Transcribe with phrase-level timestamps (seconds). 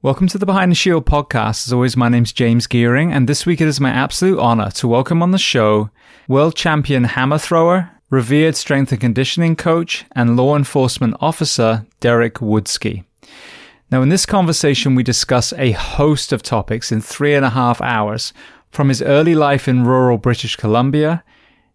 [0.00, 1.66] Welcome to the Behind the Shield podcast.
[1.66, 4.86] As always, my name's James Geering, and this week it is my absolute honor to
[4.86, 5.90] welcome on the show
[6.28, 13.02] world champion hammer thrower, revered strength and conditioning coach, and law enforcement officer Derek Woodske.
[13.90, 17.80] Now, in this conversation, we discuss a host of topics in three and a half
[17.80, 18.32] hours
[18.70, 21.24] from his early life in rural British Columbia,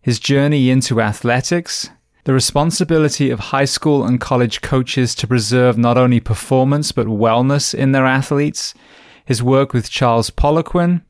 [0.02, 1.90] his journey into athletics,
[2.26, 7.73] the responsibility of high school and college coaches to preserve not only performance but wellness
[7.73, 8.73] in their athletes,
[9.26, 11.02] his work with Charles Poliquin,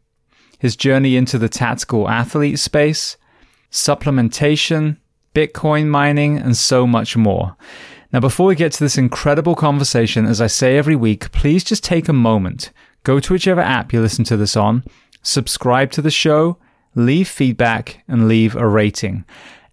[0.57, 3.17] his journey into the tactical athlete space,
[3.71, 4.97] supplementation,
[5.35, 7.55] Bitcoin mining, and so much more.
[8.11, 11.83] Now, before we get to this incredible conversation, as I say every week, please just
[11.83, 12.71] take a moment,
[13.03, 14.83] go to whichever app you listen to this on,
[15.23, 16.57] subscribe to the show,
[16.95, 19.25] leave feedback, and leave a rating.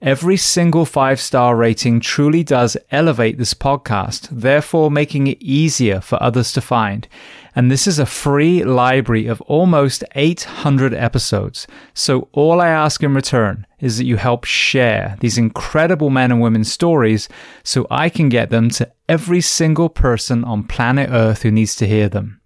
[0.03, 6.23] Every single five star rating truly does elevate this podcast, therefore making it easier for
[6.23, 7.07] others to find.
[7.55, 11.66] And this is a free library of almost 800 episodes.
[11.93, 16.41] So all I ask in return is that you help share these incredible men and
[16.41, 17.29] women's stories
[17.63, 21.87] so I can get them to every single person on planet Earth who needs to
[21.87, 22.41] hear them.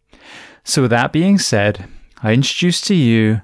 [0.65, 1.87] So with that being said,
[2.21, 3.43] I introduce to you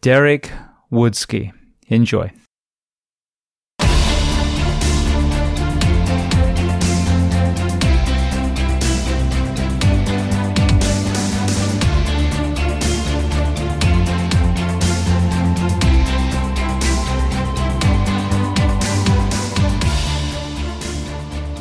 [0.00, 0.50] Derek
[0.90, 1.52] Woodske.
[1.88, 2.32] Enjoy.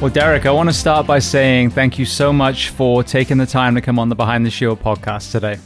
[0.01, 3.45] Well, Derek, I want to start by saying thank you so much for taking the
[3.45, 5.59] time to come on the Behind the Shield podcast today.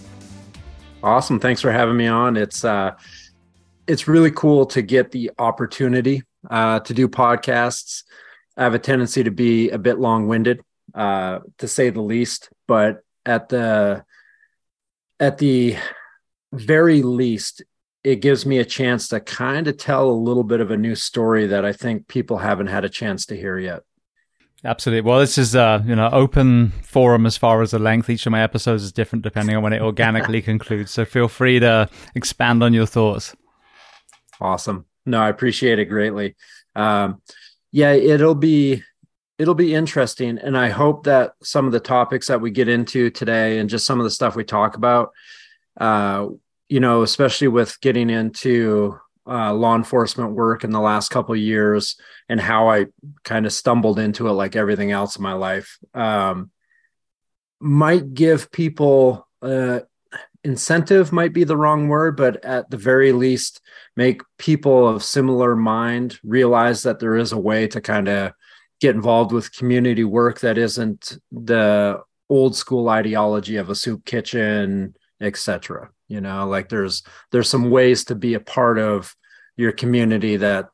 [1.03, 1.39] Awesome.
[1.39, 2.35] Thanks for having me on.
[2.35, 2.95] It's uh
[3.85, 8.05] it's really cool to get the opportunity uh to do podcasts.
[8.57, 10.61] I have a tendency to be a bit long-winded,
[10.95, 14.03] uh, to say the least, but at the
[15.19, 15.77] at the
[16.51, 17.61] very least,
[18.03, 20.95] it gives me a chance to kind of tell a little bit of a new
[20.95, 23.83] story that I think people haven't had a chance to hear yet.
[24.66, 25.01] Absolutely.
[25.01, 28.09] Well, this is a you know open forum as far as the length.
[28.09, 30.91] Each of my episodes is different depending on when it organically concludes.
[30.91, 33.35] So feel free to expand on your thoughts.
[34.40, 34.85] Awesome.
[35.06, 36.35] No, I appreciate it greatly.
[36.75, 37.22] Um,
[37.72, 38.84] yeah, it'll be
[39.38, 43.09] it'll be interesting, and I hope that some of the topics that we get into
[43.09, 45.12] today and just some of the stuff we talk about,
[45.78, 46.28] uh,
[46.69, 48.97] you know, especially with getting into
[49.28, 51.95] uh, law enforcement work in the last couple years
[52.28, 52.88] and how I
[53.23, 56.51] kind of stumbled into it like everything else in my life um,
[57.59, 59.79] might give people uh,
[60.44, 63.61] incentive might be the wrong word but at the very least
[63.95, 68.34] make people of similar mind realize that there is a way to kind of
[68.81, 71.97] get involved with community work that isn't the
[72.29, 78.06] old school ideology of a soup kitchen etc you know like there's there's some ways
[78.06, 79.16] to be a part of
[79.56, 80.69] your community that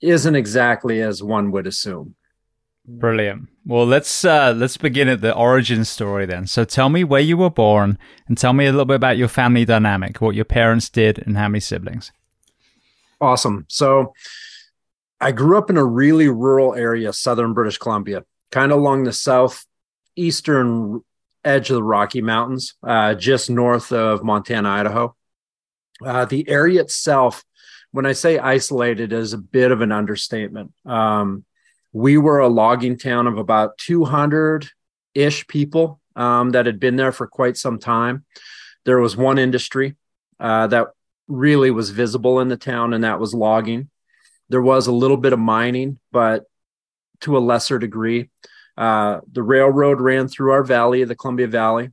[0.00, 2.16] isn't exactly as one would assume.
[2.84, 3.48] Brilliant.
[3.64, 6.48] Well let's uh let's begin at the origin story then.
[6.48, 7.96] So tell me where you were born
[8.26, 11.36] and tell me a little bit about your family dynamic what your parents did and
[11.36, 12.10] how many siblings.
[13.20, 13.66] Awesome.
[13.68, 14.14] So
[15.20, 19.12] i grew up in a really rural area southern british columbia kind of along the
[19.12, 21.00] southeastern
[21.44, 25.14] edge of the Rocky Mountains, uh, just north of Montana, Idaho.
[26.04, 27.44] Uh, the area itself,
[27.90, 30.72] when I say isolated, is a bit of an understatement.
[30.84, 31.44] Um,
[31.92, 34.68] we were a logging town of about 200
[35.14, 38.24] ish people um, that had been there for quite some time.
[38.84, 39.96] There was one industry
[40.40, 40.88] uh, that
[41.28, 43.90] really was visible in the town, and that was logging.
[44.48, 46.44] There was a little bit of mining, but
[47.20, 48.30] to a lesser degree.
[48.76, 51.90] Uh, the railroad ran through our valley, the Columbia Valley,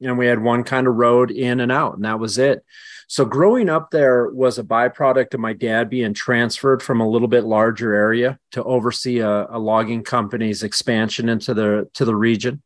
[0.00, 2.64] and we had one kind of road in and out, and that was it.
[3.08, 7.28] So growing up there was a byproduct of my dad being transferred from a little
[7.28, 12.62] bit larger area to oversee a, a logging company's expansion into the to the region.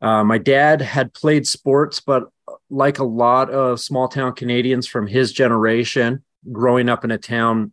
[0.00, 2.24] Uh, my dad had played sports, but
[2.70, 7.72] like a lot of small town Canadians from his generation, growing up in a town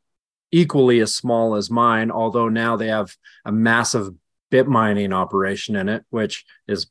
[0.51, 3.15] equally as small as mine, although now they have
[3.45, 4.09] a massive
[4.51, 6.87] bit mining operation in it, which is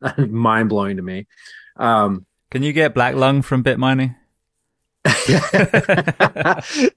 [0.16, 1.26] mind blowing to me.
[1.76, 4.14] Um, Can you get black lung from bit mining?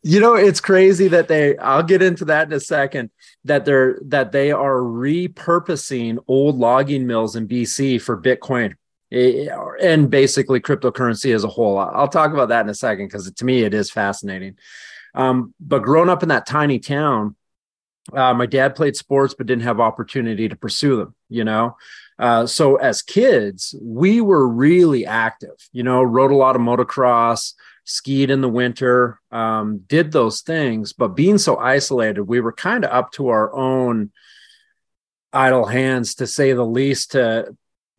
[0.03, 1.57] you know, it's crazy that they.
[1.57, 3.11] I'll get into that in a second.
[3.45, 8.73] That they're that they are repurposing old logging mills in BC for Bitcoin
[9.11, 9.47] eh,
[9.81, 11.79] and basically cryptocurrency as a whole.
[11.79, 14.57] I'll talk about that in a second because to me it is fascinating.
[15.15, 17.37] Um, but growing up in that tiny town,
[18.11, 21.15] uh, my dad played sports but didn't have opportunity to pursue them.
[21.29, 21.77] You know,
[22.19, 27.53] Uh, so as kids, we were really active, you know, rode a lot of motocross,
[27.85, 30.93] skied in the winter, um, did those things.
[30.93, 34.11] But being so isolated, we were kind of up to our own
[35.31, 37.55] idle hands, to say the least, to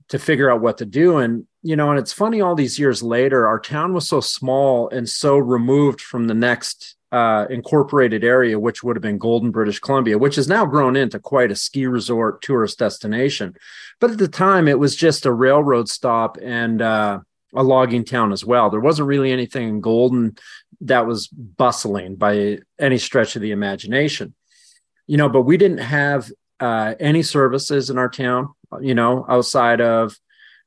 [0.09, 1.17] to figure out what to do.
[1.19, 2.41] And you know, and it's funny.
[2.41, 6.97] All these years later, our town was so small and so removed from the next
[7.15, 11.21] uh, incorporated area, which would have been Golden, British Columbia, which has now grown into
[11.21, 13.55] quite a ski resort tourist destination.
[14.01, 17.21] But at the time, it was just a railroad stop and uh,
[17.55, 18.69] a logging town as well.
[18.69, 20.37] There wasn't really anything in Golden
[20.81, 24.35] that was bustling by any stretch of the imagination,
[25.07, 25.29] you know.
[25.29, 30.19] But we didn't have uh, any services in our town, you know, outside of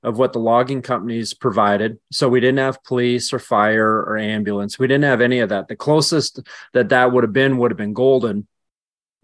[0.03, 1.97] of what the logging companies provided.
[2.11, 4.77] So we didn't have police or fire or ambulance.
[4.77, 5.67] We didn't have any of that.
[5.67, 6.39] The closest
[6.73, 8.47] that that would have been would have been Golden,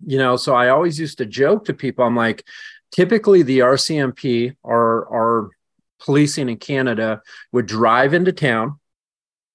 [0.06, 0.36] you know.
[0.36, 2.44] So I always used to joke to people, I'm like,
[2.92, 5.50] typically the RCMP or our
[6.00, 7.22] policing in Canada
[7.52, 8.80] would drive into town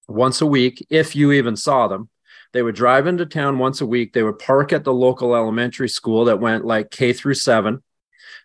[0.07, 2.09] once a week, if you even saw them.
[2.53, 4.13] They would drive into town once a week.
[4.13, 7.83] They would park at the local elementary school that went like K through seven.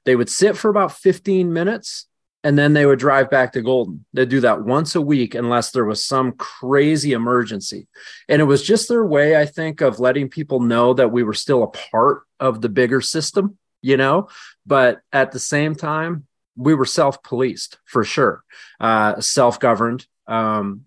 [0.06, 2.08] They would sit for about 15 minutes
[2.44, 4.06] and then they would drive back to Golden.
[4.14, 7.88] They'd do that once a week unless there was some crazy emergency.
[8.28, 11.34] And it was just their way, I think, of letting people know that we were
[11.34, 14.28] still a part of the bigger system, you know,
[14.66, 18.44] but at the same time, we were self-policed for sure,
[18.80, 20.06] uh, self-governed.
[20.28, 20.86] Um,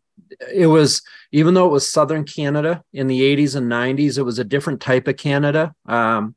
[0.53, 4.39] it was even though it was southern Canada in the 80s and 90s, it was
[4.39, 5.75] a different type of Canada.
[5.87, 6.35] Um,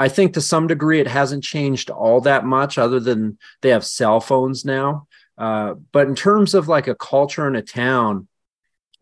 [0.00, 3.84] I think to some degree it hasn't changed all that much, other than they have
[3.84, 5.06] cell phones now.
[5.36, 8.26] Uh, but in terms of like a culture in a town,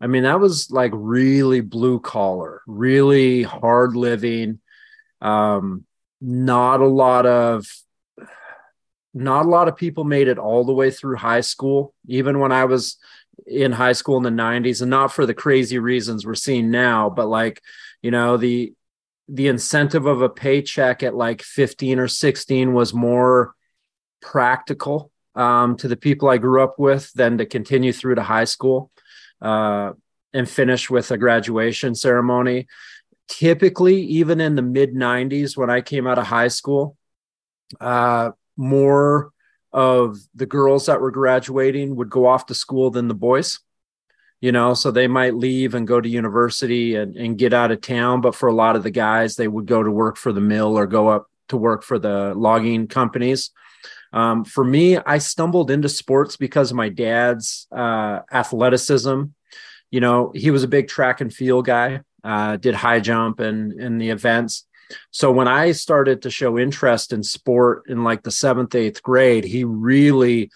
[0.01, 4.59] I mean, that was like really blue collar, really hard living.
[5.21, 5.85] Um,
[6.19, 7.65] not a lot of
[9.13, 12.51] not a lot of people made it all the way through high school, even when
[12.51, 12.97] I was
[13.47, 17.09] in high school in the 90s, and not for the crazy reasons we're seeing now,
[17.09, 17.61] but like,
[18.01, 18.73] you know, the
[19.29, 23.53] the incentive of a paycheck at like 15 or 16 was more
[24.21, 28.45] practical um, to the people I grew up with than to continue through to high
[28.45, 28.91] school
[29.41, 29.93] uh,
[30.33, 32.67] and finish with a graduation ceremony.
[33.27, 36.97] Typically, even in the mid 90s, when I came out of high school,
[37.79, 39.31] uh, more
[39.71, 43.59] of the girls that were graduating would go off to school than the boys
[44.41, 47.81] you know so they might leave and go to university and, and get out of
[47.81, 50.41] town but for a lot of the guys they would go to work for the
[50.41, 53.51] mill or go up to work for the logging companies.
[54.13, 59.23] Um, for me i stumbled into sports because of my dad's uh, athleticism.
[59.91, 63.73] You know he was a big track and field guy uh, did high jump and
[63.79, 64.65] in the events.
[65.11, 69.43] So when i started to show interest in sport in like the seventh eighth grade
[69.43, 70.49] he really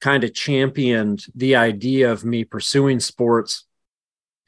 [0.00, 3.64] kind of championed the idea of me pursuing sports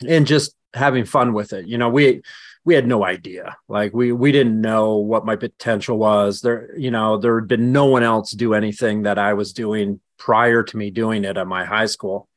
[0.07, 1.67] and just having fun with it.
[1.67, 2.23] You know, we
[2.65, 3.57] we had no idea.
[3.69, 6.41] Like we we didn't know what my potential was.
[6.41, 10.01] There, you know, there had been no one else do anything that I was doing
[10.19, 12.29] prior to me doing it at my high school.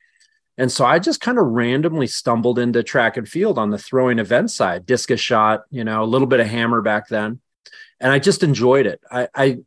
[0.58, 4.20] And so I just kind of randomly stumbled into track and field on the throwing
[4.20, 7.40] event side, discus shot, you know, a little bit of hammer back then.
[8.02, 9.00] And I just enjoyed it.
[9.10, 9.58] I, I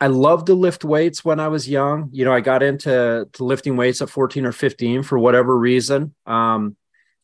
[0.00, 2.10] I loved to lift weights when I was young.
[2.12, 6.14] You know, I got into lifting weights at 14 or 15 for whatever reason.
[6.26, 6.76] Um,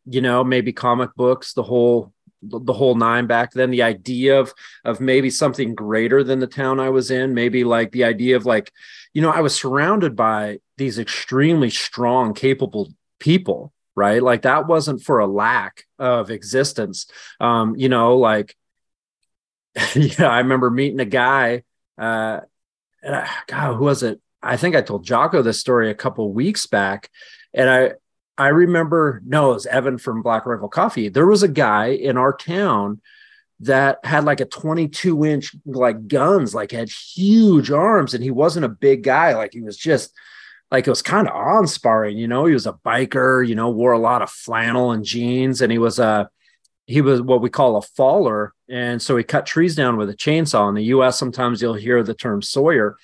[0.07, 4.55] you know, maybe comic books, the whole the whole nine back then the idea of
[4.85, 8.47] of maybe something greater than the town i was in maybe like the idea of
[8.47, 8.73] like
[9.13, 15.03] you know i was surrounded by these extremely strong capable people right like that wasn't
[15.03, 17.07] for a lack of existence
[17.41, 18.57] um you know like
[19.95, 21.63] yeah i remember meeting a guy
[21.99, 22.41] uh
[23.07, 24.21] uh, God, who was it?
[24.43, 27.11] I think I told Jocko this story a couple weeks back,
[27.53, 27.93] and I
[28.39, 31.09] I remember no, it was Evan from Black Rifle Coffee.
[31.09, 33.01] There was a guy in our town
[33.61, 38.65] that had like a 22 inch like guns, like had huge arms, and he wasn't
[38.65, 40.13] a big guy, like he was just
[40.71, 42.47] like it was kind of awe inspiring, you know.
[42.47, 45.79] He was a biker, you know, wore a lot of flannel and jeans, and he
[45.79, 46.31] was a
[46.91, 48.53] he was what we call a faller.
[48.69, 50.69] And so he cut trees down with a chainsaw.
[50.69, 52.97] In the US, sometimes you'll hear the term sawyer.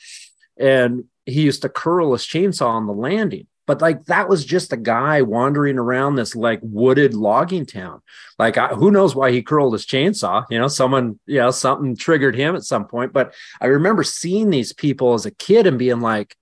[0.56, 3.46] And he used to curl his chainsaw on the landing.
[3.64, 8.02] But like that was just a guy wandering around this like wooded logging town.
[8.40, 10.44] Like I, who knows why he curled his chainsaw?
[10.50, 13.12] You know, someone, you know, something triggered him at some point.
[13.12, 16.36] But I remember seeing these people as a kid and being like,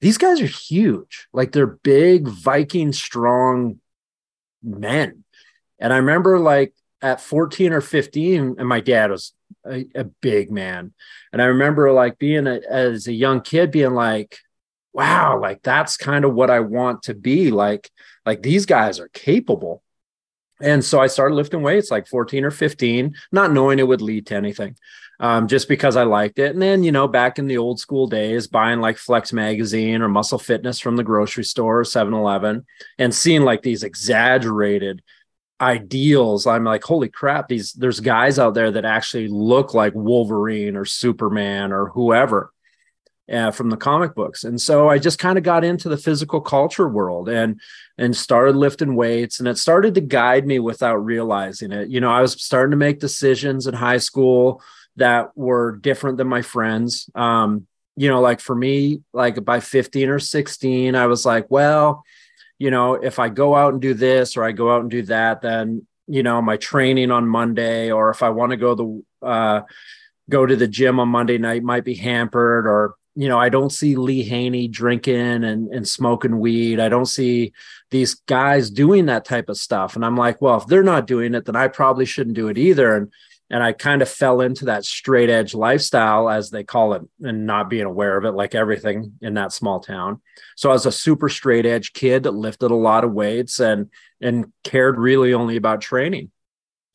[0.00, 1.28] these guys are huge.
[1.34, 3.78] Like they're big, Viking strong
[4.62, 5.21] men
[5.82, 6.72] and I remember like
[7.02, 9.34] at 14 or 15, and my dad was
[9.66, 10.94] a, a big man.
[11.32, 14.38] And I remember like being a, as a young kid being like,
[14.92, 17.50] wow, like that's kind of what I want to be.
[17.50, 17.90] Like,
[18.24, 19.82] like these guys are capable.
[20.60, 24.28] And so I started lifting weights like 14 or 15, not knowing it would lead
[24.28, 24.76] to anything,
[25.18, 26.52] um, just because I liked it.
[26.52, 30.08] And then, you know, back in the old school days, buying like Flex Magazine or
[30.08, 32.64] Muscle Fitness from the grocery store, or 7 Eleven,
[32.98, 35.02] and seeing like these exaggerated
[35.62, 40.76] ideals i'm like holy crap these there's guys out there that actually look like wolverine
[40.76, 42.52] or superman or whoever
[43.32, 44.44] uh, from the comic books.
[44.44, 47.60] And so i just kind of got into the physical culture world and
[47.98, 51.88] and started lifting weights and it started to guide me without realizing it.
[51.88, 54.62] You know i was starting to make decisions in high school
[54.96, 57.08] that were different than my friends.
[57.14, 57.66] Um
[57.96, 62.02] you know like for me like by 15 or 16 i was like well
[62.62, 65.02] you know, if I go out and do this or I go out and do
[65.06, 69.26] that, then you know my training on Monday, or if I want to go the
[69.26, 69.62] uh,
[70.30, 73.72] go to the gym on Monday night might be hampered, or you know I don't
[73.72, 76.78] see Lee Haney drinking and and smoking weed.
[76.78, 77.52] I don't see
[77.90, 81.34] these guys doing that type of stuff, and I'm like, well, if they're not doing
[81.34, 82.94] it, then I probably shouldn't do it either.
[82.94, 83.12] And
[83.52, 87.46] and I kind of fell into that straight edge lifestyle, as they call it, and
[87.46, 90.22] not being aware of it, like everything in that small town.
[90.56, 93.90] So I was a super straight edge kid that lifted a lot of weights and
[94.22, 96.30] and cared really only about training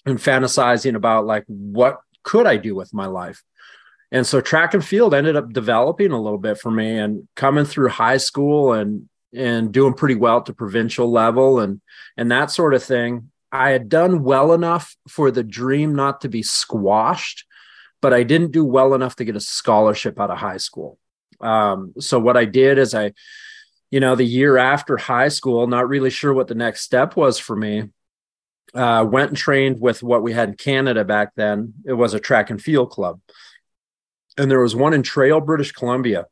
[0.08, 3.44] and fantasizing about like what could I do with my life.
[4.12, 7.66] And so track and field ended up developing a little bit for me and coming
[7.66, 11.82] through high school and and doing pretty well at the provincial level and
[12.18, 16.30] and that sort of thing I had done well enough for the dream not to
[16.30, 17.46] be squashed,
[18.02, 21.00] but I didn't do well enough to get a scholarship out of high school.
[21.40, 23.14] Um, so what I did is I,
[23.90, 27.40] you know, the year after high school, not really sure what the next step was
[27.40, 27.90] for me.
[28.74, 31.74] Uh, went and trained with what we had in Canada back then.
[31.86, 33.22] It was a track and field club.
[34.38, 36.26] And there was one in Trail, British Columbia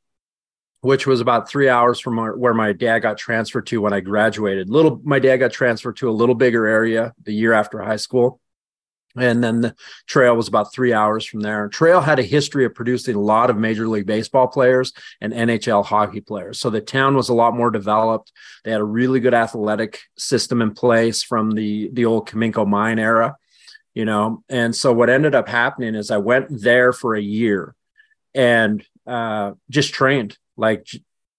[0.85, 4.69] which was about three hours from where my dad got transferred to when I graduated.
[4.69, 8.39] Little, my dad got transferred to a little bigger area the year after high school.
[9.17, 9.75] And then the
[10.05, 11.69] trail was about three hours from there.
[11.69, 15.83] Trail had a history of producing a lot of Major League Baseball players and NHL
[15.83, 16.59] hockey players.
[16.59, 18.31] So the town was a lot more developed.
[18.63, 22.99] They had a really good athletic system in place from the, the old Cominco mine
[22.99, 23.37] era,
[23.95, 24.43] you know.
[24.49, 27.73] And so what ended up happening is I went there for a year
[28.35, 30.87] and uh, just trained like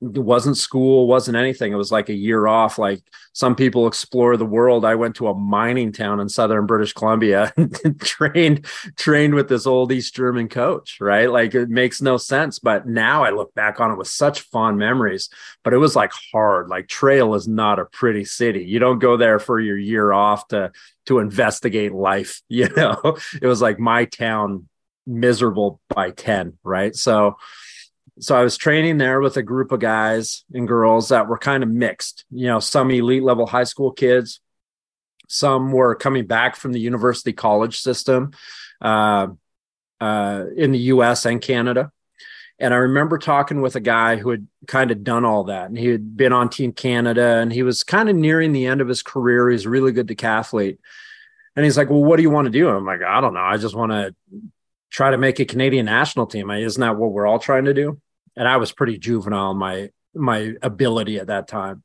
[0.03, 1.73] it wasn't school wasn't anything.
[1.73, 2.79] It was like a year off.
[2.79, 3.01] Like
[3.33, 4.85] some people explore the world.
[4.85, 9.67] I went to a mining town in southern british columbia and trained trained with this
[9.67, 11.31] old east german coach right?
[11.31, 12.59] Like it makes no sense.
[12.59, 15.31] But now i look back on it with such fond memories.
[15.65, 16.69] But it was like hard.
[16.69, 18.65] Like trail is not a pretty city.
[18.65, 20.73] You don't go there for your year off to
[21.07, 23.17] to investigate life you know?
[23.41, 24.69] It was like my town
[25.07, 26.95] miserable by 10 right?
[26.95, 27.37] So
[28.19, 31.63] so I was training there with a group of guys and girls that were kind
[31.63, 34.41] of mixed, you know, some elite level high school kids,
[35.29, 38.33] some were coming back from the university college system
[38.81, 39.29] uh,
[40.01, 41.91] uh, in the US and Canada.
[42.59, 45.67] And I remember talking with a guy who had kind of done all that.
[45.69, 48.81] And he had been on Team Canada and he was kind of nearing the end
[48.81, 49.51] of his career.
[49.51, 50.79] He's really good decathlete.
[51.55, 52.71] And he's like, Well, what do you want to do?
[52.71, 53.41] I'm like, I don't know.
[53.41, 54.15] I just want to
[54.91, 56.51] try to make a Canadian national team.
[56.51, 58.01] Isn't that what we're all trying to do?
[58.37, 61.83] And I was pretty juvenile in my my ability at that time.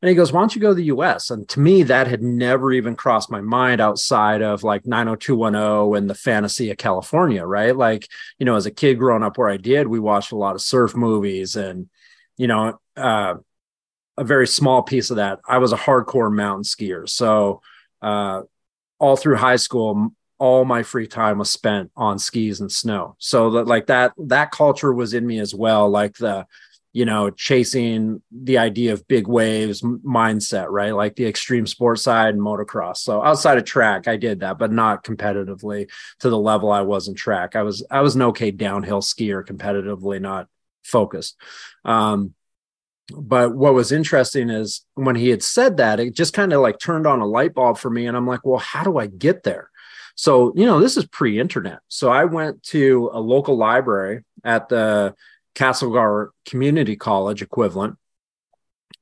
[0.00, 1.30] And he goes, Why don't you go to the US?
[1.30, 6.08] And to me, that had never even crossed my mind outside of like 90210 and
[6.08, 7.76] the fantasy of California, right?
[7.76, 10.54] Like, you know, as a kid growing up where I did, we watched a lot
[10.54, 11.88] of surf movies and,
[12.36, 13.34] you know, uh,
[14.16, 15.40] a very small piece of that.
[15.46, 17.08] I was a hardcore mountain skier.
[17.08, 17.60] So,
[18.00, 18.42] uh,
[19.00, 23.16] all through high school, all my free time was spent on skis and snow.
[23.18, 26.46] So that like that that culture was in me as well, like the
[26.92, 30.94] you know chasing the idea of big waves mindset, right?
[30.94, 32.98] Like the extreme sports side and motocross.
[32.98, 35.90] So outside of track, I did that, but not competitively
[36.20, 37.56] to the level I was in track.
[37.56, 40.48] I was I was an okay downhill skier competitively, not
[40.84, 41.36] focused.
[41.84, 42.34] Um,
[43.10, 46.78] but what was interesting is when he had said that, it just kind of like
[46.78, 48.06] turned on a light bulb for me.
[48.06, 49.67] And I'm like, well, how do I get there?
[50.18, 51.78] So, you know, this is pre internet.
[51.86, 55.14] So I went to a local library at the
[55.54, 57.96] Castlegar Community College equivalent.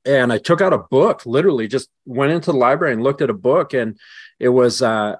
[0.05, 3.31] And I took out a book, literally just went into the library and looked at
[3.31, 3.73] a book.
[3.73, 3.97] And
[4.39, 5.15] it was, uh,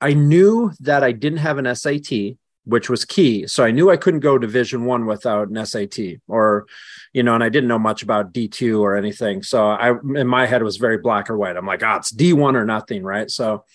[0.00, 3.46] I knew that I didn't have an SAT, which was key.
[3.46, 6.64] So I knew I couldn't go division one without an SAT or,
[7.12, 9.42] you know, and I didn't know much about D2 or anything.
[9.42, 11.58] So I, in my head, was very black or white.
[11.58, 13.02] I'm like, ah, oh, it's D1 or nothing.
[13.02, 13.30] Right.
[13.30, 13.66] So,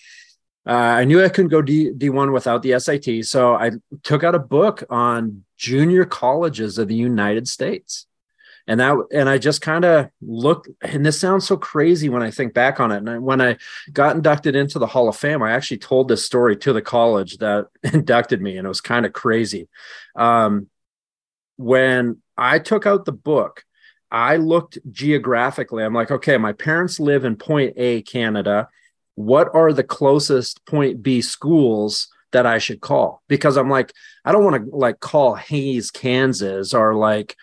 [0.66, 3.24] uh, I knew I couldn't go D, D1 without the SAT.
[3.26, 8.06] So I took out a book on junior colleges of the United States.
[8.66, 12.30] And that, and I just kind of looked, and this sounds so crazy when I
[12.30, 12.98] think back on it.
[12.98, 13.58] And I, when I
[13.92, 17.38] got inducted into the Hall of Fame, I actually told this story to the college
[17.38, 19.68] that inducted me, and it was kind of crazy.
[20.16, 20.68] Um,
[21.56, 23.64] when I took out the book,
[24.10, 25.84] I looked geographically.
[25.84, 28.68] I'm like, okay, my parents live in Point A, Canada
[29.14, 33.22] what are the closest point B schools that I should call?
[33.28, 33.92] Because I'm like,
[34.24, 37.36] I don't want to like call Hays, Kansas or like,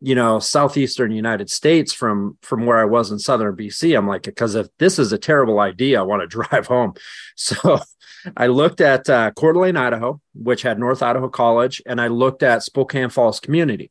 [0.00, 3.96] you know, southeastern United States from from where I was in southern BC.
[3.96, 6.94] I'm like, because if this is a terrible idea, I want to drive home.
[7.34, 7.80] So
[8.36, 12.42] I looked at uh, Coeur d'Alene, Idaho, which had North Idaho College, and I looked
[12.42, 13.90] at Spokane Falls Community.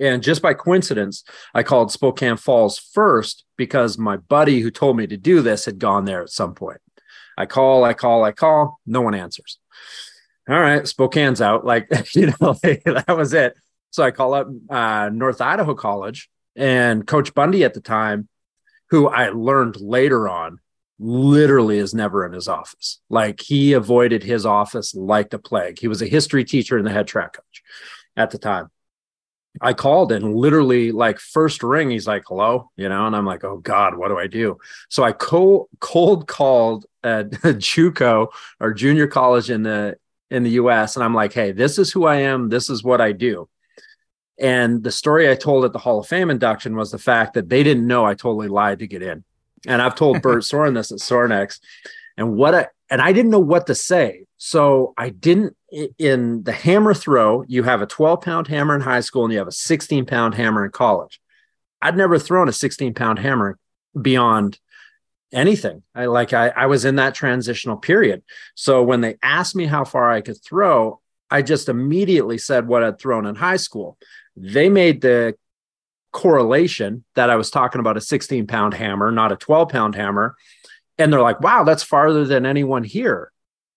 [0.00, 1.24] And just by coincidence,
[1.54, 5.78] I called Spokane Falls first because my buddy who told me to do this had
[5.78, 6.80] gone there at some point.
[7.36, 9.58] I call, I call, I call, no one answers.
[10.48, 11.64] All right, Spokane's out.
[11.64, 13.54] Like, you know, that was it.
[13.90, 18.28] So I call up uh, North Idaho College and Coach Bundy at the time,
[18.90, 20.58] who I learned later on
[20.98, 23.00] literally is never in his office.
[23.08, 25.78] Like he avoided his office like the plague.
[25.78, 27.62] He was a history teacher and the head track coach
[28.16, 28.68] at the time.
[29.60, 33.44] I called and literally like first ring, he's like, hello, you know, and I'm like,
[33.44, 34.58] oh God, what do I do?
[34.88, 38.28] So I co- cold called at JUCO
[38.60, 39.96] or junior college in the
[40.30, 40.96] in the US.
[40.96, 43.48] And I'm like, hey, this is who I am, this is what I do.
[44.38, 47.48] And the story I told at the Hall of Fame induction was the fact that
[47.48, 49.24] they didn't know I totally lied to get in.
[49.66, 51.58] And I've told Bert Sorin this at Sorinex.
[52.16, 54.24] And what I and I didn't know what to say.
[54.38, 55.56] So I didn't
[55.98, 59.38] in the hammer throw, you have a 12 pound hammer in high school and you
[59.38, 61.20] have a 16 pound hammer in college.
[61.82, 63.58] I'd never thrown a 16 pound hammer
[64.00, 64.58] beyond
[65.32, 65.82] anything.
[65.94, 68.22] I like I, I was in that transitional period.
[68.54, 72.82] So when they asked me how far I could throw, I just immediately said what
[72.82, 73.98] I'd thrown in high school.
[74.36, 75.36] They made the
[76.12, 80.36] correlation that I was talking about a 16 pound hammer, not a 12 pound hammer.
[80.96, 83.30] And they're like, wow, that's farther than anyone here.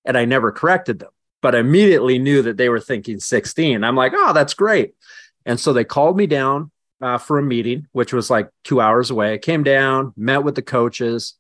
[0.06, 1.12] And I never corrected them
[1.42, 3.84] but I immediately knew that they were thinking 16.
[3.84, 4.94] I'm like, oh, that's great.
[5.46, 9.10] And so they called me down uh, for a meeting, which was like two hours
[9.10, 9.34] away.
[9.34, 11.34] I came down, met with the coaches,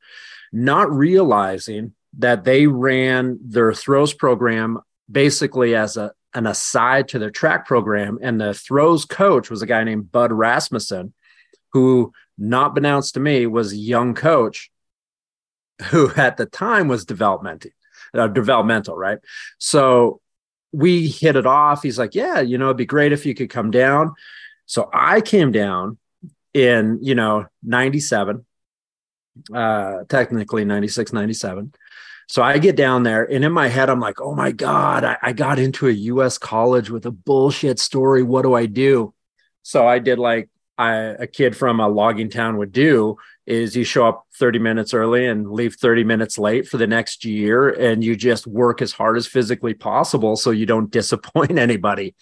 [0.51, 7.29] not realizing that they ran their throws program basically as a an aside to their
[7.29, 8.17] track program.
[8.21, 11.13] And the throws coach was a guy named Bud Rasmussen,
[11.73, 14.71] who, not announced to me, was a young coach
[15.89, 17.73] who at the time was developmenting
[18.13, 19.19] uh, developmental, right?
[19.57, 20.21] So
[20.71, 21.83] we hit it off.
[21.83, 24.13] He's like, yeah, you know, it'd be great if you could come down.
[24.65, 25.97] So I came down
[26.53, 28.45] in, you know, 97,
[29.53, 31.73] uh, technically 96, 97.
[32.27, 35.17] So I get down there and in my head, I'm like, oh my God, I,
[35.21, 38.23] I got into a US college with a bullshit story.
[38.23, 39.13] What do I do?
[39.63, 43.83] So I did like I, a kid from a logging town would do is you
[43.83, 48.03] show up 30 minutes early and leave 30 minutes late for the next year and
[48.03, 52.15] you just work as hard as physically possible so you don't disappoint anybody.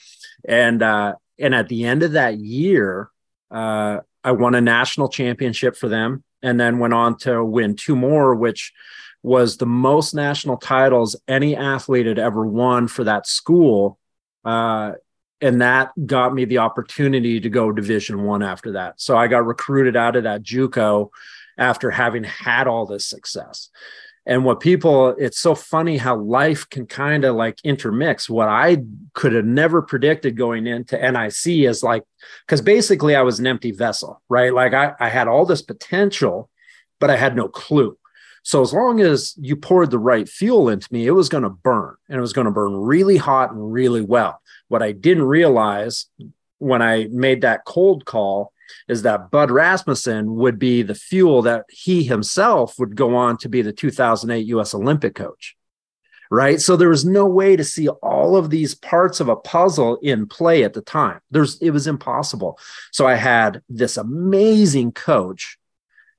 [0.45, 3.09] And uh and at the end of that year
[3.51, 7.95] uh i won a national championship for them and then went on to win two
[7.95, 8.73] more which
[9.21, 13.99] was the most national titles any athlete had ever won for that school.
[14.45, 14.93] Uh
[15.41, 18.99] and that got me the opportunity to go division one after that.
[18.99, 21.09] So i got recruited out of that juco
[21.57, 23.69] after having had all this success.
[24.25, 28.29] And what people it's so funny how life can kind of like intermix.
[28.29, 28.77] What i
[29.13, 31.33] could have never predicted going into nic
[31.65, 32.03] is like
[32.45, 34.53] because basically i was an empty vessel right?
[34.53, 36.49] Like I, I had all this potential
[36.99, 37.97] but i had no clue.
[38.43, 41.49] So as long as you poured the right fuel into me, it was going to
[41.49, 44.41] burn and it was going to burn really hot and really well.
[44.69, 46.05] What I didn't realize
[46.59, 48.53] when I made that cold call
[48.87, 53.49] is that Bud Rasmussen would be the fuel that he himself would go on to
[53.49, 55.55] be the 2008 US Olympic coach.
[56.31, 56.61] Right.
[56.61, 60.27] So there was no way to see all of these parts of a puzzle in
[60.27, 61.21] play at the time.
[61.31, 62.59] There's it was impossible.
[62.91, 65.57] So I had this amazing coach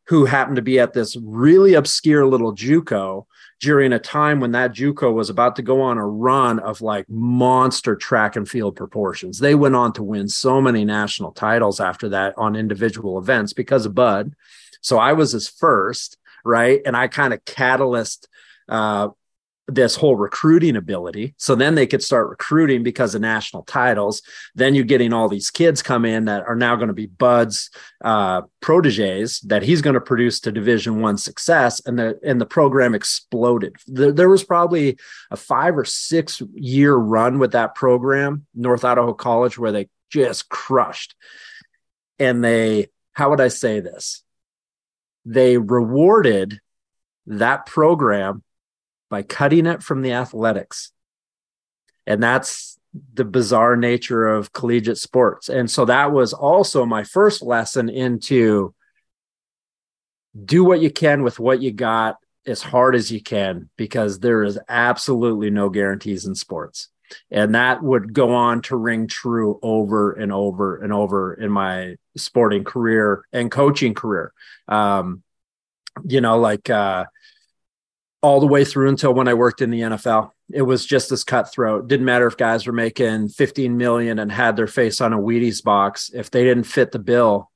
[0.09, 3.27] who happened to be at this really obscure little JUCO
[3.61, 7.05] during a time when that JUCO was about to go on a run of like
[7.09, 9.39] monster track and field proportions.
[9.39, 13.85] They went on to win so many national titles after that on individual events because
[13.85, 14.35] of Bud.
[14.81, 16.81] So I was his first, right?
[16.87, 18.29] And I kind of catalyst
[18.67, 19.09] uh,
[19.75, 21.35] this whole recruiting ability.
[21.37, 24.23] So then they could start recruiting because of national titles.
[24.55, 27.71] Then you're getting all these kids come in that are now going to be buds,
[28.03, 32.47] uh, proteges that he's going to produce to Division One success, and the and the
[32.47, 33.77] program exploded.
[33.87, 34.99] There, there was probably
[35.31, 40.49] a five or six year run with that program, North Idaho College, where they just
[40.49, 41.15] crushed.
[42.19, 44.23] And they, how would I say this?
[45.25, 46.61] They rewarded
[47.27, 48.43] that program
[49.11, 50.93] by cutting it from the athletics.
[52.07, 52.79] And that's
[53.15, 55.49] the bizarre nature of collegiate sports.
[55.49, 58.75] And so that was also my first lesson into
[60.45, 64.43] do what you can with what you got as hard as you can because there
[64.43, 66.89] is absolutely no guarantees in sports.
[67.31, 71.97] And that would go on to ring true over and over and over in my
[72.17, 74.33] sporting career and coaching career.
[74.69, 75.23] Um,
[76.05, 77.07] you know, like uh,
[78.23, 80.31] all the way through until when I worked in the NFL.
[80.53, 81.89] It was just as cutthroat.
[81.89, 85.63] Didn't matter if guys were making 15 million and had their face on a Wheaties
[85.63, 86.11] box.
[86.13, 87.51] If they didn't fit the bill,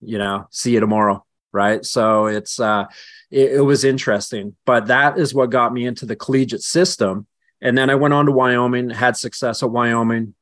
[0.00, 1.24] you know, see you tomorrow.
[1.52, 1.84] Right.
[1.84, 2.86] So it's, uh,
[3.30, 7.26] it, it was interesting, but that is what got me into the collegiate system.
[7.60, 10.34] And then I went on to Wyoming, had success at Wyoming.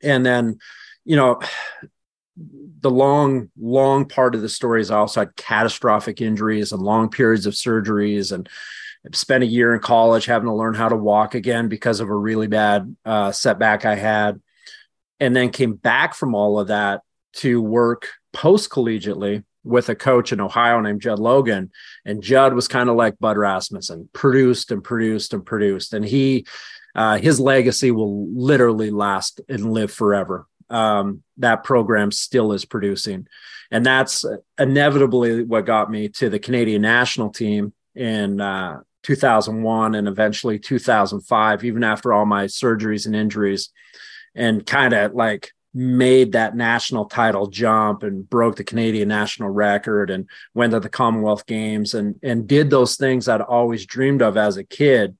[0.00, 0.58] And then,
[1.04, 1.40] you know,
[2.80, 7.10] the long, long part of the story is I also had catastrophic injuries and long
[7.10, 8.48] periods of surgeries and
[9.12, 12.14] spent a year in college having to learn how to walk again because of a
[12.14, 14.40] really bad uh, setback I had.
[15.20, 17.02] And then came back from all of that
[17.34, 21.70] to work post collegiately with a coach in Ohio named Judd Logan.
[22.04, 25.92] And Judd was kind of like Bud Rasmussen, produced and produced and produced.
[25.92, 26.46] And he,
[26.94, 33.26] uh, his legacy will literally last and live forever um, that program still is producing.
[33.70, 34.24] And that's
[34.58, 41.64] inevitably what got me to the Canadian national team in uh, 2001 and eventually 2005,
[41.64, 43.70] even after all my surgeries and injuries,
[44.34, 50.10] and kind of like made that national title jump and broke the Canadian national record
[50.10, 54.36] and went to the Commonwealth Games and and did those things I'd always dreamed of
[54.36, 55.16] as a kid.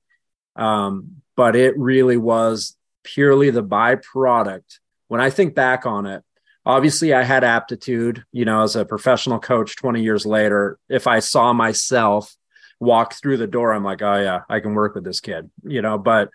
[0.55, 4.79] Um, but it really was purely the byproduct
[5.09, 6.23] when I think back on it,
[6.65, 10.77] obviously I had aptitude, you know, as a professional coach 20 years later.
[10.87, 12.33] If I saw myself
[12.79, 15.81] walk through the door, I'm like, oh, yeah, I can work with this kid, you
[15.81, 16.29] know, but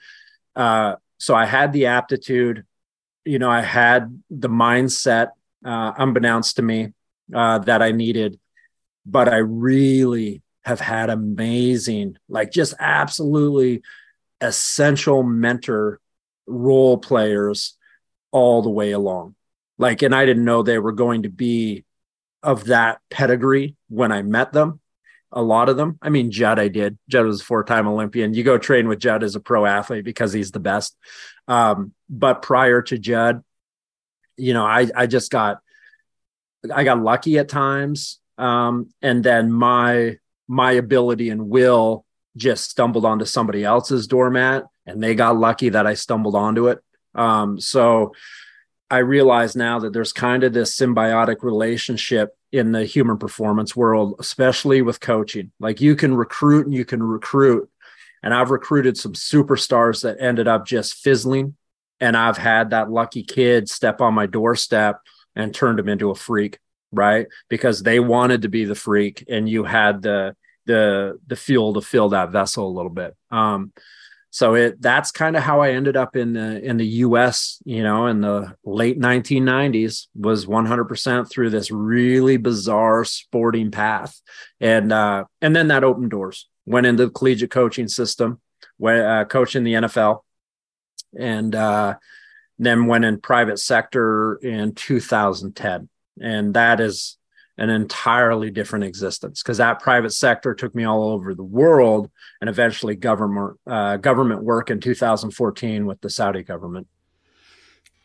[0.56, 2.64] uh, so I had the aptitude,
[3.24, 5.28] you know, I had the mindset,
[5.64, 6.92] uh, unbeknownst to me,
[7.32, 8.38] uh, that I needed,
[9.06, 13.82] but I really have had amazing, like just absolutely
[14.40, 16.00] essential mentor
[16.46, 17.78] role players
[18.34, 19.36] all the way along.
[19.78, 21.84] Like, and I didn't know they were going to be
[22.42, 24.80] of that pedigree when I met them.
[25.30, 25.98] A lot of them.
[26.02, 26.98] I mean, Judd, I did.
[27.08, 28.34] Judd was a four time Olympian.
[28.34, 30.96] You go train with Judd as a pro athlete because he's the best.
[31.46, 33.44] Um, but prior to Judd,
[34.36, 35.60] you know, I, I just got,
[36.72, 38.18] I got lucky at times.
[38.36, 40.18] Um, and then my,
[40.48, 42.04] my ability and will
[42.36, 46.80] just stumbled onto somebody else's doormat and they got lucky that I stumbled onto it.
[47.14, 48.12] Um, so
[48.90, 54.14] I realize now that there's kind of this symbiotic relationship in the human performance world,
[54.20, 55.50] especially with coaching.
[55.58, 57.68] Like you can recruit and you can recruit.
[58.22, 61.56] And I've recruited some superstars that ended up just fizzling.
[62.00, 65.00] And I've had that lucky kid step on my doorstep
[65.34, 66.58] and turned him into a freak,
[66.92, 67.26] right?
[67.48, 71.80] Because they wanted to be the freak and you had the the the fuel to
[71.80, 73.16] fill that vessel a little bit.
[73.30, 73.72] Um,
[74.34, 77.84] so it that's kind of how I ended up in the in the US, you
[77.84, 84.20] know, in the late 1990s was 100% through this really bizarre sporting path.
[84.58, 86.48] And uh and then that opened doors.
[86.66, 88.40] Went into the collegiate coaching system,
[88.76, 90.22] went uh, coaching the NFL
[91.16, 91.94] and uh
[92.58, 95.88] then went in private sector in 2010.
[96.20, 97.18] And that is
[97.56, 102.50] an entirely different existence because that private sector took me all over the world and
[102.50, 106.86] eventually government uh, government work in 2014 with the Saudi government.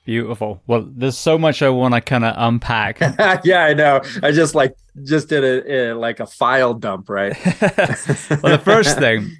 [0.06, 0.62] Beautiful.
[0.66, 3.00] Well, there's so much I want to kind of unpack.
[3.44, 4.02] yeah, I know.
[4.24, 7.36] I just like just did a, a like a file dump, right?
[7.46, 9.38] well, the first thing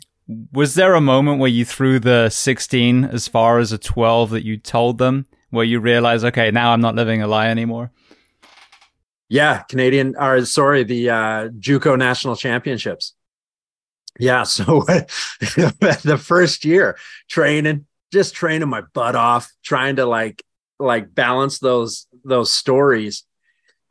[0.54, 4.46] was there a moment where you threw the 16 as far as a 12 that
[4.46, 7.92] you told them, where you realize, okay, now I'm not living a lie anymore?
[9.30, 13.14] Yeah, Canadian or sorry, the uh JUCO national championships.
[14.20, 16.98] Yeah, so the first year
[17.30, 20.44] training, just training my butt off, trying to like
[20.80, 23.24] like balance those those stories.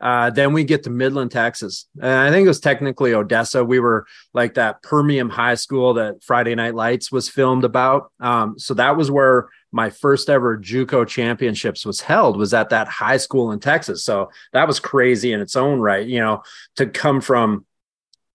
[0.01, 1.85] Uh, then we get to Midland, Texas.
[2.01, 3.65] And I think it was technically Odessa.
[3.65, 8.11] We were like that Permian high school that Friday Night Lights was filmed about.
[8.19, 12.87] Um, so that was where my first ever JUCO championships was held was at that
[12.87, 14.03] high school in Texas.
[14.03, 16.43] So that was crazy in its own right, you know,
[16.77, 17.65] to come from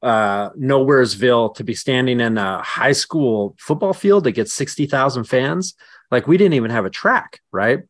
[0.02, 5.74] uh, Nowheresville to be standing in a high school football field that gets 60,000 fans.
[6.10, 7.80] Like we didn't even have a track, right?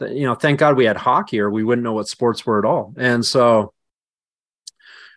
[0.00, 2.64] you know, thank God we had hockey or we wouldn't know what sports were at
[2.64, 2.94] all.
[2.96, 3.72] And so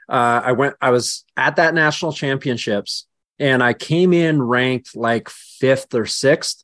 [0.10, 3.06] uh, I went, I was at that national championships
[3.40, 6.64] and I came in ranked like fifth or sixth.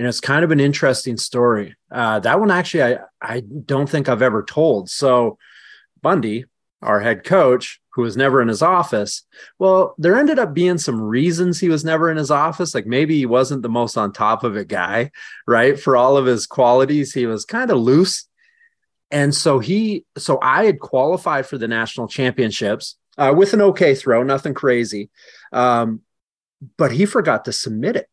[0.00, 1.76] And it's kind of an interesting story.
[1.92, 4.88] Uh, that one actually, I, I don't think I've ever told.
[4.88, 5.36] So
[6.00, 6.46] Bundy,
[6.80, 9.24] our head coach, who was never in his office.
[9.58, 12.74] Well, there ended up being some reasons he was never in his office.
[12.74, 15.10] Like maybe he wasn't the most on top of it guy,
[15.46, 15.78] right?
[15.78, 18.26] For all of his qualities, he was kind of loose.
[19.10, 23.94] And so he, so I had qualified for the national championships uh, with an okay
[23.94, 25.10] throw, nothing crazy.
[25.52, 26.00] Um,
[26.78, 28.08] but he forgot to submit it.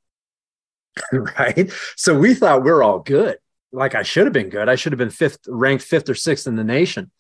[1.12, 1.72] right.
[1.96, 3.38] So we thought we're all good.
[3.72, 4.70] Like I should have been good.
[4.70, 7.12] I should have been fifth, ranked fifth or sixth in the nation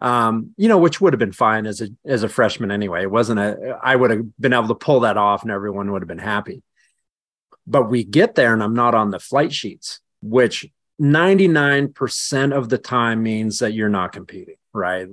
[0.00, 3.02] um, you know, which would have been fine as a as a freshman anyway.
[3.02, 6.02] It wasn't a I would have been able to pull that off and everyone would
[6.02, 6.62] have been happy.
[7.66, 10.66] But we get there and I'm not on the flight sheets, which
[11.00, 15.08] 99% of the time means that you're not competing, right?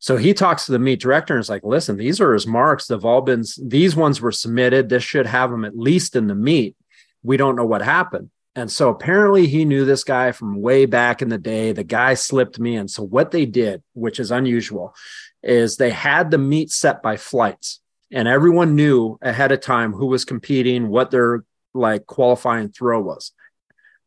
[0.00, 2.86] So he talks to the meet director and is like, listen, these are his marks.
[2.86, 4.88] They've all been, these ones were submitted.
[4.88, 6.76] This should have them at least in the meet.
[7.22, 8.30] We don't know what happened.
[8.54, 11.72] And so apparently he knew this guy from way back in the day.
[11.72, 12.88] The guy slipped me in.
[12.88, 14.94] So what they did, which is unusual,
[15.42, 20.06] is they had the meet set by flights and everyone knew ahead of time who
[20.06, 23.32] was competing, what their like qualifying throw was.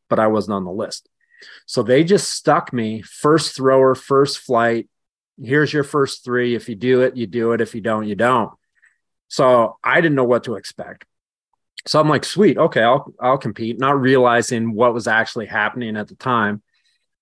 [0.10, 1.08] But I wasn't on the list.
[1.65, 4.89] So they just stuck me first thrower, first flight.
[5.41, 6.56] Here's your first three.
[6.56, 7.62] If you do it, you do it.
[7.62, 8.52] If you don't, you don't.
[9.28, 11.06] So I didn't know what to expect
[11.87, 16.07] so I'm like, sweet, okay, I'll I'll compete, not realizing what was actually happening at
[16.07, 16.61] the time.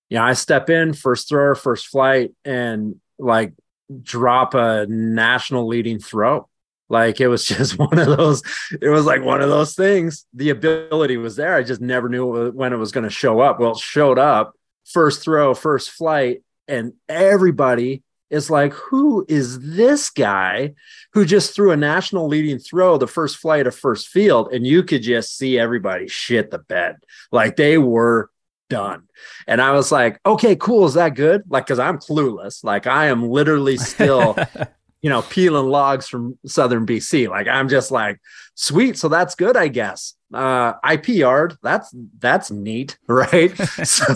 [0.08, 3.54] Yeah, I step in first thrower, first flight, and like
[4.02, 6.48] drop a national leading throw.
[6.88, 8.42] Like it was just one of those,
[8.80, 10.26] it was like one of those things.
[10.34, 11.54] The ability was there.
[11.54, 13.60] I just never knew when it was going to show up.
[13.60, 20.10] Well, it showed up first throw, first flight, and everybody is like, who is this
[20.10, 20.74] guy
[21.12, 24.52] who just threw a national leading throw the first flight of first field?
[24.52, 26.96] And you could just see everybody shit the bed.
[27.32, 28.30] Like they were
[28.68, 29.02] done.
[29.46, 30.86] And I was like, okay, cool.
[30.86, 31.42] Is that good?
[31.48, 32.62] Like, cause I'm clueless.
[32.62, 34.36] Like I am literally still,
[35.02, 37.28] you know, peeling logs from Southern BC.
[37.28, 38.20] Like I'm just like,
[38.54, 38.96] sweet.
[38.96, 41.56] So that's good, I guess uh IP yard.
[41.62, 43.56] That's that's neat, right?
[43.84, 44.14] so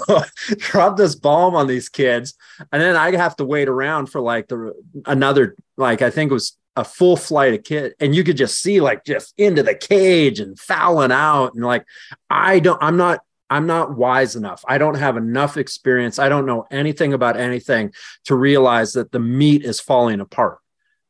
[0.58, 2.34] drop this bomb on these kids,
[2.72, 4.72] and then I have to wait around for like the
[5.06, 8.60] another like I think it was a full flight of kid, and you could just
[8.60, 11.84] see like just into the cage and fouling out, and like
[12.30, 13.20] I don't, I'm not.
[13.50, 14.64] I'm not wise enough.
[14.66, 16.18] I don't have enough experience.
[16.18, 17.92] I don't know anything about anything
[18.24, 20.58] to realize that the meat is falling apart.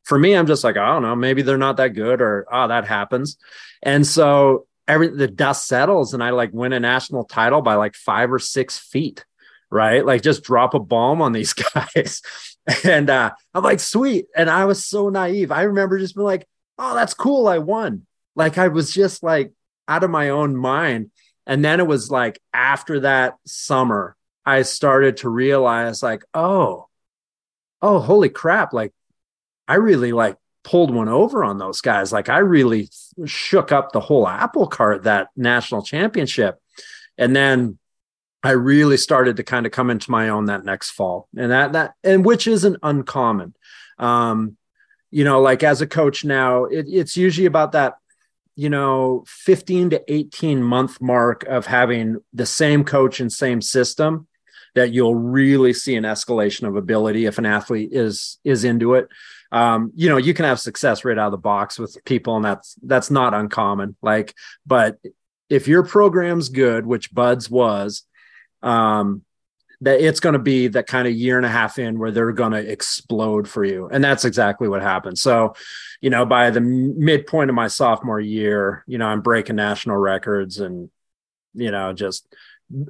[0.03, 2.67] For me, I'm just like, I don't know, maybe they're not that good or oh,
[2.67, 3.37] that happens.
[3.81, 7.95] And so every the dust settles and I like win a national title by like
[7.95, 9.25] five or six feet,
[9.69, 10.05] right?
[10.05, 12.21] Like just drop a bomb on these guys.
[12.83, 14.27] and uh, I'm like, sweet.
[14.35, 15.51] And I was so naive.
[15.51, 17.47] I remember just being like, oh, that's cool.
[17.47, 18.05] I won.
[18.35, 19.53] Like I was just like
[19.87, 21.11] out of my own mind.
[21.47, 26.87] And then it was like after that summer, I started to realize, like, oh,
[27.81, 28.73] oh, holy crap.
[28.73, 28.93] Like
[29.67, 32.11] I really like pulled one over on those guys.
[32.11, 32.89] Like I really
[33.25, 36.59] shook up the whole apple cart that national championship.
[37.17, 37.77] And then
[38.43, 41.29] I really started to kind of come into my own that next fall.
[41.37, 43.53] And that that and which isn't uncommon.
[43.97, 44.57] Um,
[45.11, 47.93] you know, like as a coach now, it, it's usually about that,
[48.55, 54.27] you know, 15 to 18 month mark of having the same coach and same system
[54.73, 59.07] that you'll really see an escalation of ability if an athlete is is into it
[59.55, 62.43] um, you know, you can have success right out of the box with people, and
[62.43, 63.95] that's that's not uncommon.
[64.01, 64.97] Like, but
[65.49, 68.03] if your program's good, which Buds was,
[68.61, 69.21] um,
[69.79, 72.33] that it's going to be that kind of year and a half in where they're
[72.33, 75.17] going to explode for you, and that's exactly what happened.
[75.17, 75.53] So,
[76.01, 80.59] you know, by the midpoint of my sophomore year, you know, I'm breaking national records
[80.59, 80.89] and
[81.53, 82.27] you know just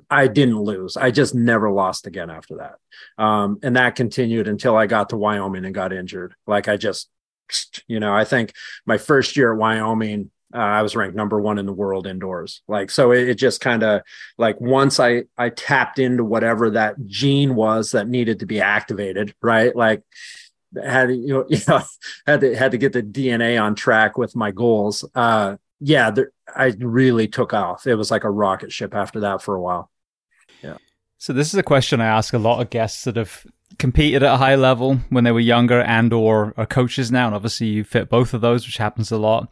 [0.10, 0.96] I didn't lose.
[0.96, 3.24] I just never lost again after that.
[3.24, 6.36] Um, and that continued until I got to Wyoming and got injured.
[6.48, 7.10] Like I just,
[7.88, 8.54] you know, I think
[8.86, 12.62] my first year at Wyoming, uh, I was ranked number one in the world indoors.
[12.68, 14.02] Like, so it, it just kind of
[14.38, 19.36] like once I I tapped into whatever that gene was that needed to be activated,
[19.42, 19.76] right?
[19.76, 20.04] Like,
[20.82, 21.82] had you know, you know
[22.26, 25.04] had to had to get the DNA on track with my goals.
[25.14, 27.88] Uh, yeah, there, I really took off.
[27.88, 29.92] It was like a rocket ship after that for a while.
[30.62, 30.78] Yeah.
[31.18, 33.46] So this is a question I ask a lot of guests that have
[33.80, 37.36] competed at a high level when they were younger and or are coaches now and
[37.36, 39.52] obviously you fit both of those which happens a lot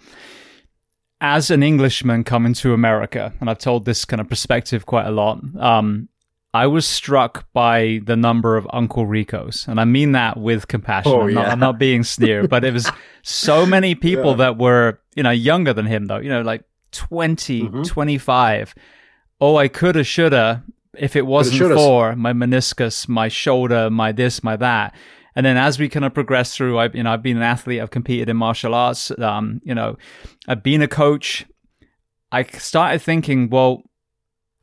[1.20, 5.12] as an englishman coming to america and i've told this kind of perspective quite a
[5.12, 6.08] lot um,
[6.54, 11.12] i was struck by the number of uncle ricos and i mean that with compassion
[11.12, 12.90] oh, I'm, not, I'm, not, being sneered but it was
[13.22, 14.38] so many people yeah.
[14.38, 17.82] that were you know younger than him though you know like 20 mm-hmm.
[17.84, 18.76] 25
[19.42, 20.64] oh i coulda shoulda
[20.98, 24.96] if it wasn't for my meniscus, my shoulder, my this, my that.
[25.36, 27.82] And then as we kind of progress through, I've, you know, I've been an athlete,
[27.82, 29.98] I've competed in martial arts, um, you know,
[30.48, 31.46] I've been a coach.
[32.32, 33.84] I started thinking, well,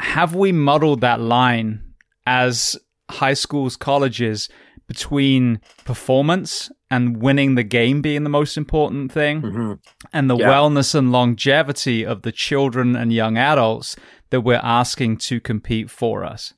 [0.01, 1.83] have we muddled that line
[2.27, 2.77] as
[3.11, 4.49] high schools, colleges
[4.87, 9.73] between performance and winning the game being the most important thing mm-hmm.
[10.13, 10.49] and the yeah.
[10.49, 13.95] wellness and longevity of the children and young adults
[14.31, 16.55] that we're asking to compete for us?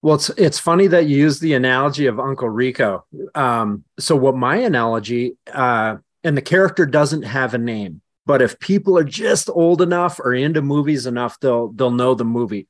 [0.00, 3.06] Well, it's it's funny that you use the analogy of Uncle Rico.
[3.34, 8.58] Um, so, what my analogy, uh, and the character doesn't have a name, but if
[8.58, 12.68] people are just old enough or into movies enough, they'll they'll know the movie.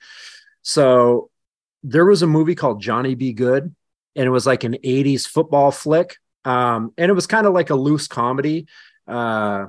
[0.63, 1.31] So,
[1.83, 3.75] there was a movie called Johnny Be Good,
[4.17, 7.71] and it was like an '80s football flick, um, and it was kind of like
[7.71, 8.67] a loose comedy.
[9.09, 9.67] Uh,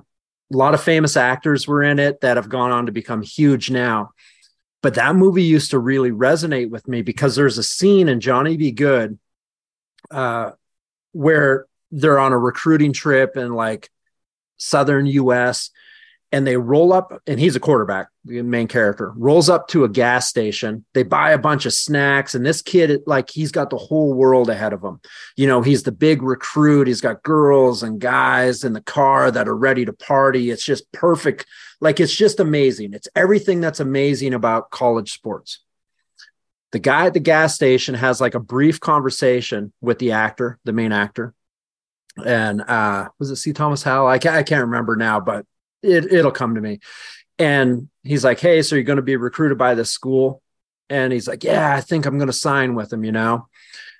[0.53, 3.71] a lot of famous actors were in it that have gone on to become huge
[3.71, 4.11] now.
[4.81, 8.55] But that movie used to really resonate with me because there's a scene in Johnny
[8.55, 9.17] Be Good
[10.11, 10.51] uh,
[11.11, 13.89] where they're on a recruiting trip and like
[14.57, 15.69] southern US
[16.31, 19.89] and they roll up and he's a quarterback the main character rolls up to a
[19.89, 20.83] gas station.
[20.93, 24.49] They buy a bunch of snacks and this kid like he's got the whole world
[24.49, 24.99] ahead of him.
[25.37, 26.87] You know he's the big recruit.
[26.87, 30.49] He's got girls and guys in the car that are ready to party.
[30.49, 31.45] It's just perfect.
[31.79, 32.93] Like it's just amazing.
[32.93, 35.59] It's everything that's amazing about college sports.
[36.71, 40.73] The guy at the gas station has like a brief conversation with the actor the
[40.73, 41.33] main actor
[42.23, 45.45] and uh was it C Thomas Howell I can't, I can't remember now but
[45.85, 46.79] it, it'll come to me.
[47.37, 50.41] And he's like, Hey, so you're going to be recruited by this school?
[50.89, 53.47] And he's like, Yeah, I think I'm going to sign with them, you know?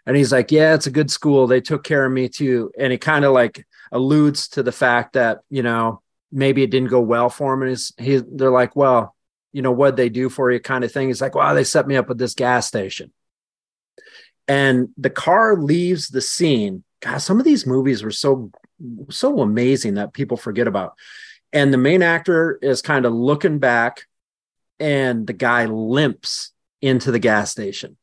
[0.06, 1.48] And he's like, Yeah, it's a good school.
[1.48, 2.72] They took care of me too.
[2.78, 6.02] And he kind of like alludes to the fact that, you know,
[6.32, 7.62] maybe it didn't go well for him.
[7.62, 9.16] And he's, he, they're like, Well,
[9.52, 11.08] you know, what they do for you kind of thing.
[11.08, 13.12] He's like, Wow, they set me up with this gas station.
[14.48, 16.84] And the car leaves the scene.
[17.06, 18.52] God, some of these movies were so
[19.10, 20.96] so amazing that people forget about.
[21.54, 24.08] And the main actor is kind of looking back
[24.80, 27.96] and the guy limps into the gas station.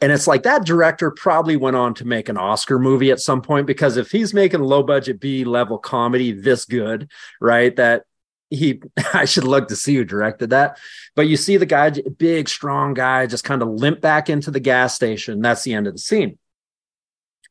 [0.00, 3.42] And it's like that director probably went on to make an oscar movie at some
[3.42, 8.04] point because if he's making low budget b level comedy this good right that
[8.50, 8.82] he
[9.14, 10.78] i should look to see who directed that.
[11.16, 14.60] But you see the guy big strong guy just kind of limp back into the
[14.60, 15.40] gas station.
[15.40, 16.38] That's the end of the scene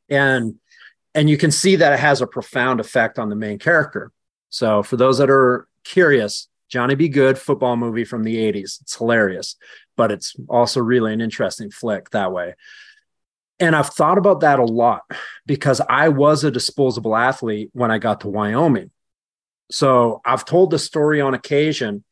[0.08, 0.54] and
[1.14, 4.12] and you can see that it has a profound effect on the main character
[4.56, 8.80] so for those that are curious, Johnny Be Good football movie from the 80s.
[8.80, 9.56] It's hilarious,
[9.96, 12.54] but it's also really an interesting flick that way.
[13.58, 15.02] And I've thought about that a lot
[15.46, 18.90] because I was a disposable athlete when I got to Wyoming.
[19.70, 22.04] So I've told the story on occasion,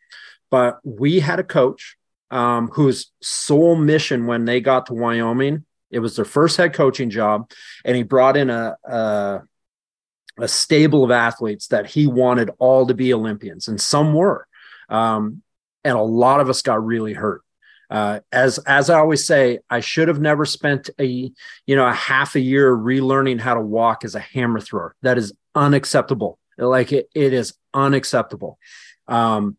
[0.50, 1.96] but we had a coach
[2.30, 7.08] um, whose sole mission when they got to Wyoming, it was their first head coaching
[7.08, 7.48] job,
[7.84, 9.42] and he brought in a, a
[10.38, 14.48] a stable of athletes that he wanted all to be Olympians, and some were.
[14.88, 15.42] Um,
[15.84, 17.42] and a lot of us got really hurt.
[17.88, 21.92] Uh, as as I always say, I should have never spent a you know a
[21.92, 24.96] half a year relearning how to walk as a hammer thrower.
[25.02, 26.40] That is unacceptable.
[26.58, 28.58] Like it, it is unacceptable.
[29.06, 29.56] Um,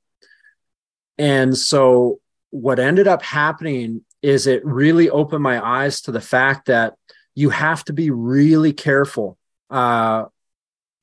[1.18, 2.20] and so
[2.50, 6.96] what ended up happening is it really opened my eyes to the fact that
[7.36, 9.38] you have to be really careful
[9.70, 10.26] uh,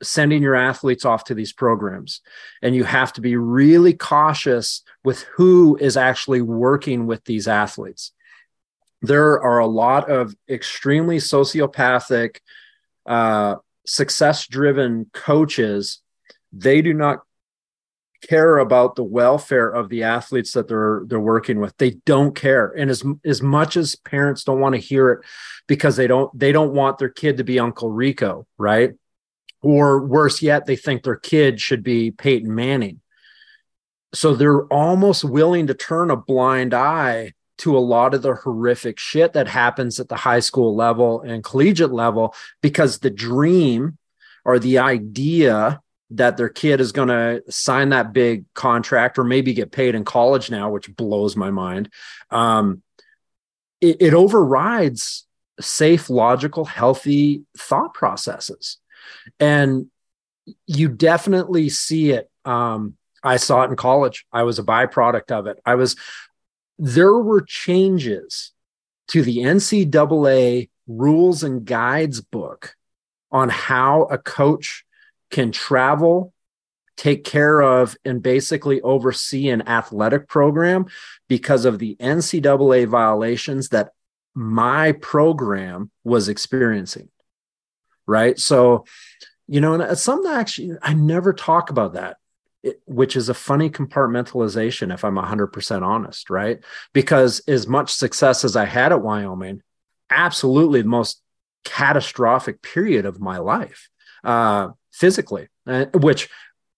[0.03, 2.21] sending your athletes off to these programs.
[2.63, 8.11] And you have to be really cautious with who is actually working with these athletes.
[9.03, 12.39] There are a lot of extremely sociopathic,
[13.07, 13.57] uh,
[13.87, 16.01] success driven coaches.
[16.53, 17.21] They do not
[18.23, 21.77] care about the welfare of the athletes that they're they're working with.
[21.77, 22.69] They don't care.
[22.69, 25.25] And as as much as parents don't want to hear it
[25.67, 28.93] because they don't they don't want their kid to be uncle rico right?
[29.61, 33.01] Or worse yet, they think their kid should be Peyton Manning.
[34.13, 38.99] So they're almost willing to turn a blind eye to a lot of the horrific
[38.99, 43.99] shit that happens at the high school level and collegiate level because the dream
[44.45, 45.81] or the idea
[46.17, 50.05] that their kid is going to sign that big contract or maybe get paid in
[50.05, 51.91] college now, which blows my mind.
[52.31, 52.83] Um,
[53.81, 55.27] it, it overrides
[55.61, 58.79] safe, logical, healthy thought processes.
[59.39, 59.87] And
[60.67, 62.31] you definitely see it.
[62.45, 64.27] Um, I saw it in college.
[64.33, 65.59] I was a byproduct of it.
[65.65, 65.97] I was,
[66.79, 68.53] there were changes
[69.09, 72.75] to the NCAA rules and guides book
[73.31, 74.85] on how a coach
[75.33, 76.33] can travel,
[76.97, 80.87] take care of, and basically oversee an athletic program
[81.29, 83.91] because of the NCAA violations that
[84.35, 87.09] my program was experiencing.
[88.07, 88.39] Right.
[88.39, 88.85] So,
[89.49, 92.19] you know, and something actually I never talk about that.
[92.63, 96.61] It, which is a funny compartmentalization if I'm 100% honest, right?
[96.93, 99.63] Because as much success as I had at Wyoming,
[100.11, 101.21] absolutely the most
[101.65, 103.89] catastrophic period of my life
[104.25, 106.29] uh, physically, uh, which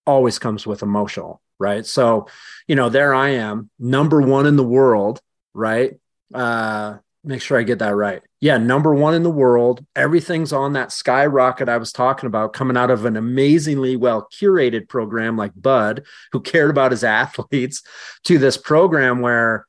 [0.07, 1.85] always comes with emotional, right?
[1.85, 2.27] So,
[2.67, 5.21] you know, there I am, number one in the world,
[5.53, 5.95] right?
[6.33, 8.23] Uh, make sure I get that right.
[8.41, 9.85] Yeah, number one in the world.
[9.97, 14.89] Everything's on that skyrocket I was talking about, coming out of an amazingly well curated
[14.89, 17.83] program like Bud, who cared about his athletes,
[18.25, 19.67] to this program where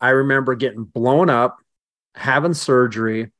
[0.00, 1.56] I remember getting blown up,
[2.14, 3.32] having surgery.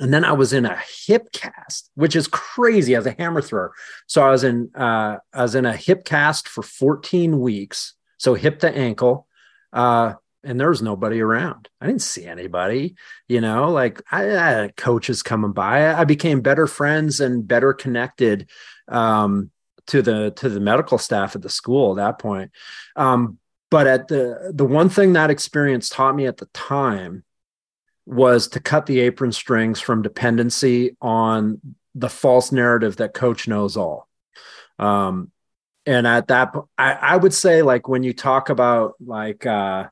[0.00, 3.72] And then I was in a hip cast, which is crazy as a hammer thrower.
[4.06, 8.34] So I was in uh, I was in a hip cast for 14 weeks, so
[8.34, 9.28] hip to ankle.
[9.72, 11.68] Uh, and there was nobody around.
[11.82, 12.94] I didn't see anybody,
[13.28, 15.92] you know, like I, I had coaches coming by.
[15.92, 18.48] I became better friends and better connected
[18.88, 19.50] um,
[19.88, 22.52] to the to the medical staff at the school at that point.
[22.96, 23.38] Um,
[23.70, 27.22] but at the the one thing that experience taught me at the time
[28.06, 31.60] was to cut the apron strings from dependency on
[31.94, 34.08] the false narrative that coach knows all.
[34.78, 35.30] Um,
[35.86, 39.88] and at that, I, I would say like when you talk about like uh,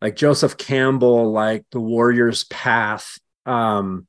[0.00, 4.06] like Joseph Campbell, like the warrior's path, um,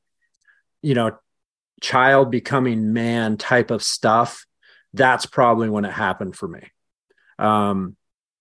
[0.81, 1.17] you know,
[1.81, 4.45] child becoming man type of stuff.
[4.93, 6.61] That's probably when it happened for me.
[7.39, 7.95] Um,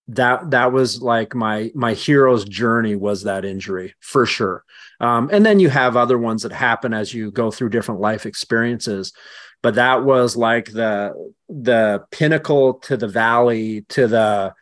[0.09, 4.64] that that was like my my hero's journey was that injury for sure.
[5.00, 8.26] Um, and then you have other ones that happen as you go through different life
[8.26, 9.12] experiences
[9.62, 11.12] but that was like the
[11.48, 14.53] the pinnacle to the valley to the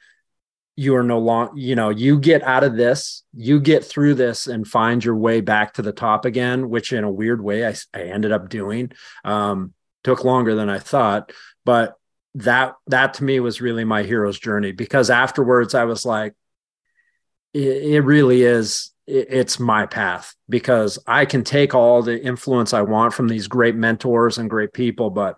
[0.77, 4.47] you are no longer you know you get out of this you get through this
[4.47, 7.75] and find your way back to the top again which in a weird way i,
[7.93, 8.93] I ended up doing
[9.25, 9.73] um,
[10.05, 11.33] took longer than i thought
[11.65, 11.97] but
[12.35, 16.33] that that to me was really my hero's journey because afterwards i was like
[17.53, 22.73] it, it really is it, it's my path because i can take all the influence
[22.73, 25.37] i want from these great mentors and great people but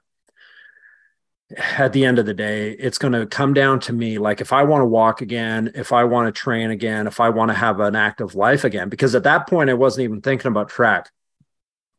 [1.79, 4.19] at the end of the day, it's going to come down to me.
[4.19, 7.31] Like, if I want to walk again, if I want to train again, if I
[7.31, 10.49] want to have an active life again, because at that point, I wasn't even thinking
[10.49, 11.11] about track.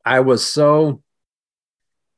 [0.06, 1.02] I was so,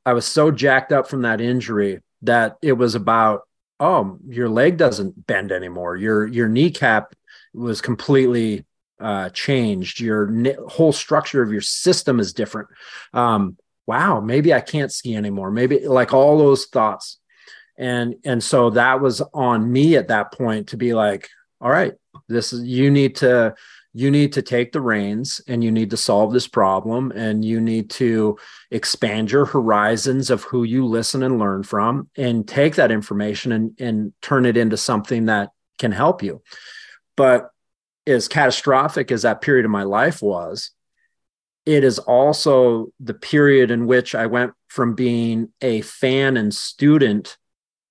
[0.04, 3.42] I was so jacked up from that injury that it was about,
[3.80, 5.96] oh, your leg doesn't bend anymore.
[5.96, 7.14] Your, your kneecap
[7.54, 8.64] was completely
[9.00, 10.00] uh, changed.
[10.00, 10.32] Your
[10.68, 12.68] whole structure of your system is different.
[13.12, 13.56] Um,
[13.86, 15.50] wow, maybe I can't ski anymore.
[15.50, 17.18] Maybe like all those thoughts
[17.78, 21.28] and and so that was on me at that point to be like
[21.60, 21.94] all right
[22.28, 23.54] this is you need to
[23.96, 27.62] you need to take the reins and you need to solve this problem and you
[27.62, 28.36] need to
[28.70, 33.80] expand your horizons of who you listen and learn from and take that information and,
[33.80, 36.42] and turn it into something that can help you
[37.16, 37.48] but
[38.06, 40.72] as catastrophic as that period of my life was
[41.64, 47.38] it is also the period in which i went from being a fan and student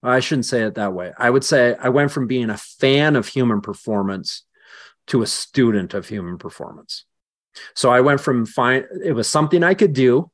[0.03, 1.13] I shouldn't say it that way.
[1.17, 4.43] I would say I went from being a fan of human performance
[5.07, 7.05] to a student of human performance.
[7.73, 10.29] So I went from fine, it was something I could do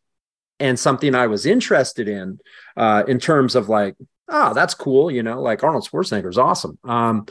[0.59, 2.39] and something I was interested in,
[2.78, 3.95] uh, in terms of like,
[4.30, 6.78] oh, that's cool, you know, like Arnold Schwarzenegger is awesome.
[6.84, 7.26] Um,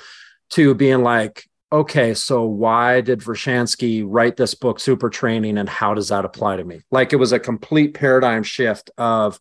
[0.51, 5.95] to being like, okay, so why did Verkhoshansky write this book, Super Training, and how
[5.95, 6.81] does that apply to me?
[6.91, 9.39] Like it was a complete paradigm shift of,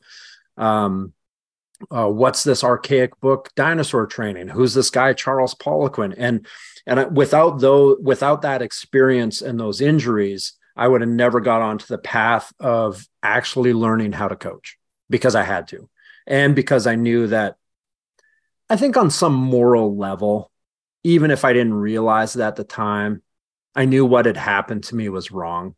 [0.55, 1.13] um,
[1.91, 4.47] uh, what's this archaic book dinosaur training?
[4.49, 6.13] Who's this guy charles poliquin?
[6.17, 6.45] And
[6.85, 11.85] and without though without that experience and those injuries i would have never got onto
[11.85, 14.77] the path of actually learning how to coach
[15.09, 15.89] because i had to.
[16.29, 17.55] And because I knew that
[18.69, 20.51] I think on some moral level,
[21.03, 23.23] even if I didn't realize it at the time,
[23.75, 25.75] I knew what had happened to me was wrong.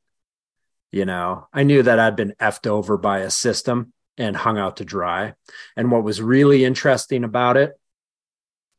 [0.92, 4.78] You know, I knew that I'd been effed over by a system and hung out
[4.78, 5.34] to dry.
[5.76, 7.74] And what was really interesting about it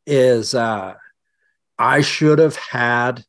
[0.07, 0.95] is uh,
[1.79, 3.25] I should have had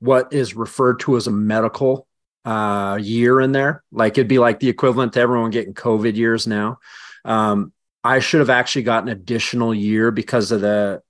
[0.00, 2.06] what is referred to as a medical
[2.44, 3.82] uh, year in there.
[3.92, 6.78] Like it'd be like the equivalent to everyone getting COVID years now.
[7.24, 7.72] Um,
[8.02, 11.02] I should have actually gotten an additional year because of the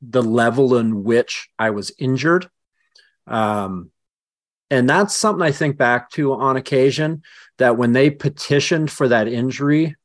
[0.00, 2.48] the level in which I was injured.
[3.26, 3.90] Um,
[4.70, 7.22] and that's something I think back to on occasion
[7.58, 9.96] that when they petitioned for that injury,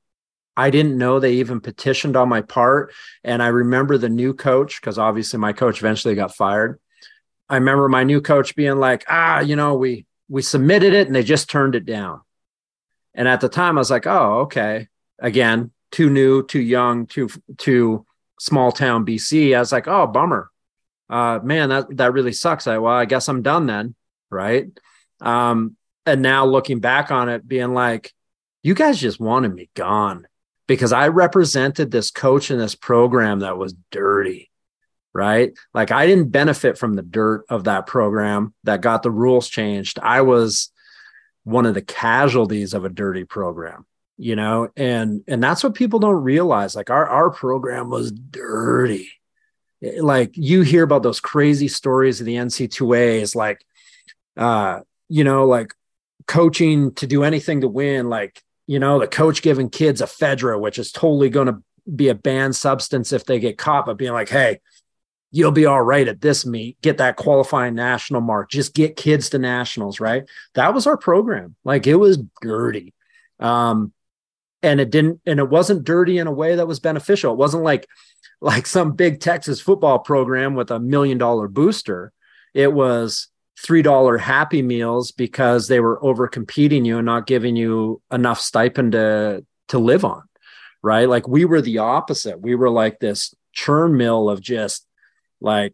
[0.56, 2.94] I didn't know they even petitioned on my part.
[3.24, 6.80] And I remember the new coach, because obviously my coach eventually got fired.
[7.50, 11.16] I remember my new coach being like, ah, you know, we we submitted it and
[11.16, 12.22] they just turned it down.
[13.14, 14.88] And at the time I was like, oh, okay.
[15.20, 18.06] Again, too new, too young, too too
[18.40, 19.56] small town BC.
[19.56, 20.50] I was like, oh, bummer.
[21.10, 22.66] Uh, man, that that really sucks.
[22.66, 23.96] I well, I guess I'm done then,
[24.34, 24.68] right?
[25.22, 28.14] Um, and now looking back on it, being like,
[28.62, 30.28] you guys just wanted me gone
[30.68, 34.50] because I represented this coach in this program that was dirty,
[35.14, 35.54] right?
[35.74, 40.00] Like I didn't benefit from the dirt of that program that got the rules changed.
[40.00, 40.72] I was
[41.44, 43.86] one of the casualties of a dirty program
[44.18, 49.10] you know and and that's what people don't realize like our our program was dirty
[50.00, 53.66] like you hear about those crazy stories of the NC2A is like
[54.38, 54.80] uh
[55.10, 55.74] you know like
[56.28, 60.80] coaching to do anything to win like you know the coach giving kids ephedra which
[60.80, 61.62] is totally going to
[61.96, 64.60] be a banned substance if they get caught but being like hey
[65.34, 66.80] you'll be all right at this meet.
[66.82, 68.52] Get that qualifying national mark.
[68.52, 70.24] Just get kids to nationals right?
[70.54, 71.56] That was our program.
[71.66, 72.94] Like it was dirty.
[73.40, 73.92] Um
[74.62, 77.34] and it didn't and it wasn't dirty in a way that was beneficial.
[77.34, 77.88] It wasn't like
[78.42, 82.14] like some big texas football program with a million dollar booster.
[82.54, 83.28] It was
[83.60, 88.40] three dollar happy meals because they were over competing you and not giving you enough
[88.40, 90.24] stipend to to live on
[90.84, 91.08] right?
[91.08, 92.42] Like we were the opposite.
[92.42, 94.86] We were like this churn mill of just
[95.42, 95.74] like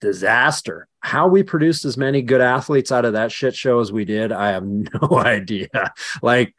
[0.00, 0.88] disaster.
[1.00, 4.32] How we produced as many good athletes out of that shit show as we did
[4.32, 5.68] i have no idea.
[6.20, 6.54] Like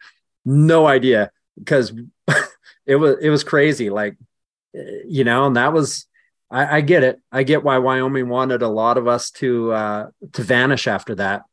[0.45, 1.29] no idea.
[1.57, 1.91] Because
[2.85, 3.89] it was it was crazy.
[3.89, 4.15] Like
[4.73, 6.07] eh, you know and that was
[6.51, 7.21] I, I, get it.
[7.31, 11.43] I get why wyoming wanted a lot of us to uh to vanish after that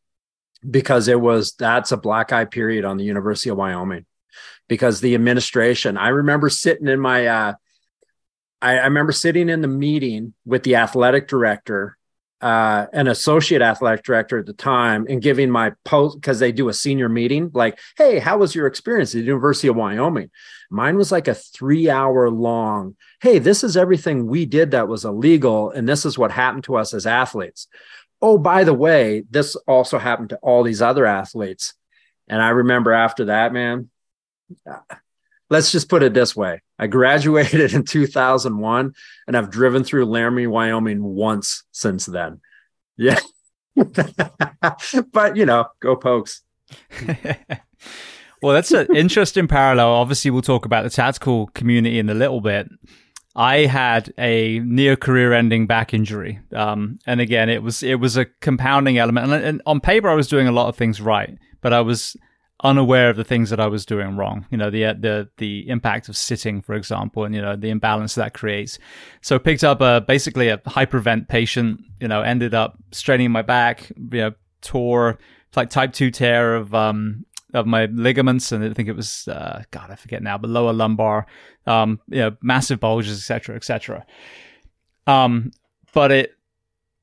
[0.69, 4.07] because it was that's a black eye period on the university of wyoming
[4.69, 7.55] because the administration i remember sitting in my uh
[8.61, 11.96] I, I remember sitting in the meeting with the athletic director
[12.41, 16.69] uh, an associate athletic director at the time and giving my post because they do
[16.69, 20.31] a senior meeting like hey how was your experience at the university of wyoming?
[20.71, 25.05] Mine was like a three hour long hey this is everything we did that was
[25.05, 27.69] illegal and this is what happened to us as athletes.
[28.21, 31.73] Oh by the way this also happened to all these other athletes.
[32.29, 33.89] And i remember after that man
[35.51, 38.95] let's just put it this way I graduated in 2001
[39.27, 42.41] and I've driven through Laramie, Wyoming once since then.
[42.97, 43.21] Yeah.
[43.75, 46.43] but, you know, go pokes.
[48.43, 49.89] well, that's an interesting parallel.
[49.89, 52.69] Obviously, we'll talk about the tactical community in a little bit.
[53.35, 56.41] I had a near career ending back injury.
[56.55, 59.31] Um, and again, it was it was a compounding element.
[59.31, 62.17] And, and on paper, I was doing a lot of things right, but I was
[62.63, 64.47] unaware of the things that I was doing wrong.
[64.51, 68.15] You know, the the the impact of sitting, for example, and you know the imbalance
[68.15, 68.79] that creates.
[69.21, 71.81] So picked up a basically a hypervent patient.
[72.01, 73.91] You know, ended up straining my back.
[73.91, 74.33] You know,
[74.63, 75.19] tore
[75.55, 79.63] like type two tear of um of my ligaments, and I think it was uh,
[79.71, 81.27] God, I forget now, but lower lumbar.
[81.67, 84.07] Um, you know, massive bulges, etc., etc.
[85.07, 85.53] Um,
[85.93, 86.33] but it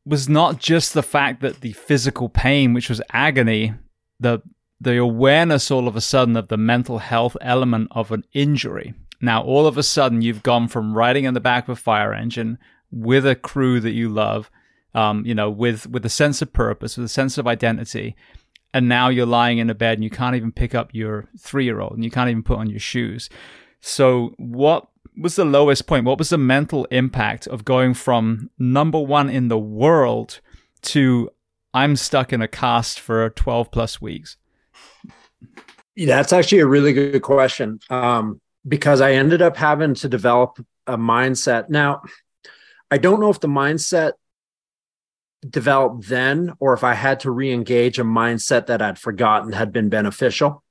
[0.05, 3.73] was not just the fact that the physical pain, which was agony,
[4.19, 4.41] the
[4.83, 8.93] the awareness all of a sudden of the mental health element of an injury.
[9.21, 12.13] Now, all of a sudden, you've gone from riding in the back of a fire
[12.13, 12.57] engine
[12.91, 14.51] with a crew that you love,
[14.93, 18.15] um, you know, with with a sense of purpose, with a sense of identity,
[18.73, 21.63] and now you're lying in a bed and you can't even pick up your three
[21.63, 23.29] year old and you can't even put on your shoes.
[23.79, 26.05] So, what was the lowest point?
[26.05, 30.41] What was the mental impact of going from number one in the world
[30.81, 31.29] to
[31.73, 34.35] I'm stuck in a cast for 12 plus weeks?
[35.95, 40.97] That's actually a really good question um, because I ended up having to develop a
[40.97, 41.69] mindset.
[41.69, 42.01] Now,
[42.89, 44.13] I don't know if the mindset
[45.47, 49.71] developed then or if I had to re engage a mindset that I'd forgotten had
[49.71, 50.63] been beneficial.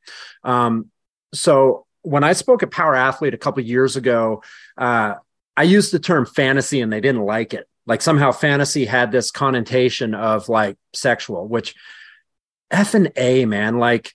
[0.44, 0.90] Um,
[1.34, 4.42] so when I spoke at Power Athlete a couple years ago,
[4.76, 5.14] uh,
[5.56, 7.68] I used the term fantasy and they didn't like it.
[7.86, 11.74] Like somehow fantasy had this connotation of like sexual, which
[12.70, 14.14] F and A, man, like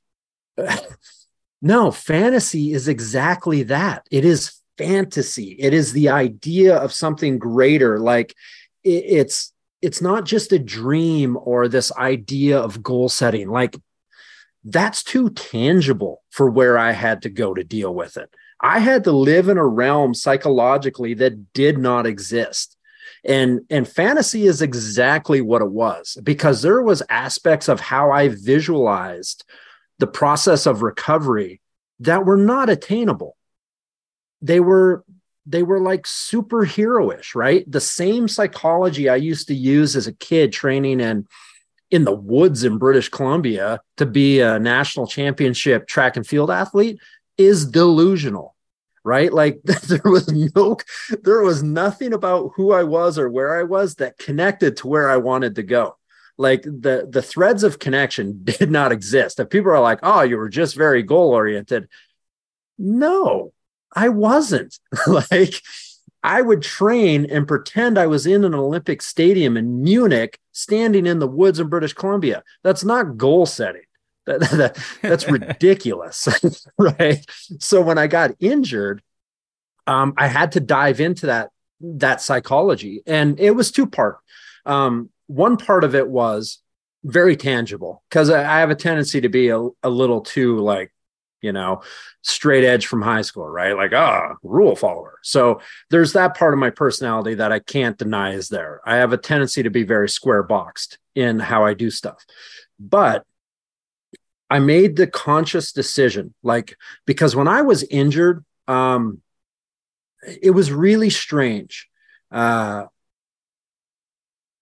[1.62, 4.08] no, fantasy is exactly that.
[4.12, 5.56] It is fantasy.
[5.60, 8.00] It is the idea of something greater.
[8.00, 8.36] Like
[8.84, 13.50] it, it's it's not just a dream or this idea of goal setting.
[13.50, 13.78] Like
[14.64, 18.30] that's too tangible for where I had to go to deal with it.
[18.60, 22.76] I had to live in a realm psychologically that did not exist.
[23.24, 28.30] And and fantasy is exactly what it was because there was aspects of how I
[28.30, 29.44] visualized
[30.00, 31.62] the process of recovery
[32.00, 33.36] that were not attainable.
[34.42, 35.04] They were
[35.46, 37.70] they were like superheroish, right?
[37.72, 41.28] The same psychology I used to use as a kid training in
[41.90, 47.00] in the woods in British Columbia to be a national championship track and field athlete
[47.38, 48.56] is delusional
[49.04, 50.78] right like there was no
[51.24, 55.10] there was nothing about who i was or where i was that connected to where
[55.10, 55.97] i wanted to go
[56.38, 60.38] like the the threads of connection did not exist if people are like oh you
[60.38, 61.88] were just very goal oriented
[62.78, 63.52] no
[63.96, 65.62] i wasn't like
[66.24, 71.20] I would train and pretend I was in an Olympic stadium in Munich, standing in
[71.20, 72.44] the woods in British Columbia.
[72.64, 73.84] That's not goal setting.
[74.26, 76.28] That, that, that's ridiculous,
[76.78, 77.26] right?
[77.60, 79.02] So when I got injured,
[79.88, 84.18] um, I had to dive into that that psychology, and it was two part.
[84.66, 86.60] Um, one part of it was
[87.04, 90.92] very tangible because I, have a tendency to be a, a little too like
[91.42, 91.82] you know,
[92.24, 93.76] straight edge from high school, right?
[93.76, 95.20] Like, ah, rule follower.
[95.24, 98.82] So there's that part of my personality that I can't deny is there.
[98.86, 102.26] I have a tendency to be very square boxed in how I do stuff.
[102.80, 103.24] But
[104.50, 106.76] I made the conscious decision, like,
[107.06, 109.22] because when I was injured, um,
[110.42, 111.88] it was really strange.
[112.32, 112.86] Uh,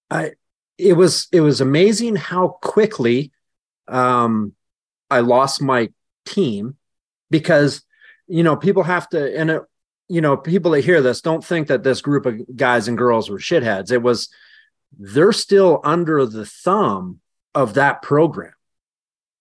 [0.09, 0.33] I,
[0.77, 3.31] it was, it was amazing how quickly,
[3.87, 4.53] um,
[5.09, 5.89] I lost my
[6.25, 6.75] team
[7.29, 7.83] because
[8.27, 9.61] you know people have to and it,
[10.07, 13.29] you know people that hear this don't think that this group of guys and girls
[13.29, 13.91] were shitheads.
[13.91, 14.29] It was
[14.97, 17.19] they're still under the thumb
[17.53, 18.51] of that program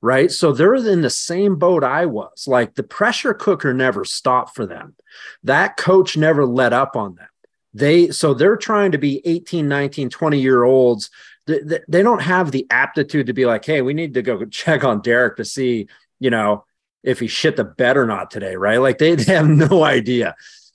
[0.01, 0.31] right?
[0.31, 2.47] So they're in the same boat i was.
[2.47, 4.97] Like the pressure cooker never stopped for them.
[5.45, 7.29] That coach never let up on them
[7.75, 11.11] they so they're trying to be 18 19 20 year olds
[11.47, 14.85] they, they don't have the aptitude to be like hey we need to go check
[14.85, 15.87] on derek to see
[16.21, 16.65] you know
[17.05, 18.79] if he shit the bed or not today, right?
[18.79, 20.35] Like they, they have no idea.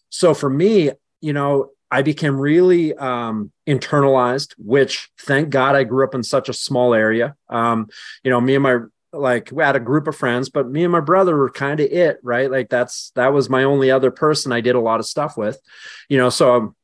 [0.09, 6.05] So for me, you know, I became really um, internalized, which thank God I grew
[6.05, 7.35] up in such a small area.
[7.49, 7.89] Um,
[8.23, 8.77] you know, me and my
[9.11, 11.87] like we had a group of friends, but me and my brother were kind of
[11.87, 12.51] it, right?
[12.51, 15.59] Like that's that was my only other person I did a lot of stuff with,
[16.09, 16.29] you know.
[16.29, 16.75] So, um,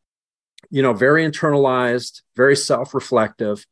[0.70, 3.66] you know, very internalized, very self-reflective,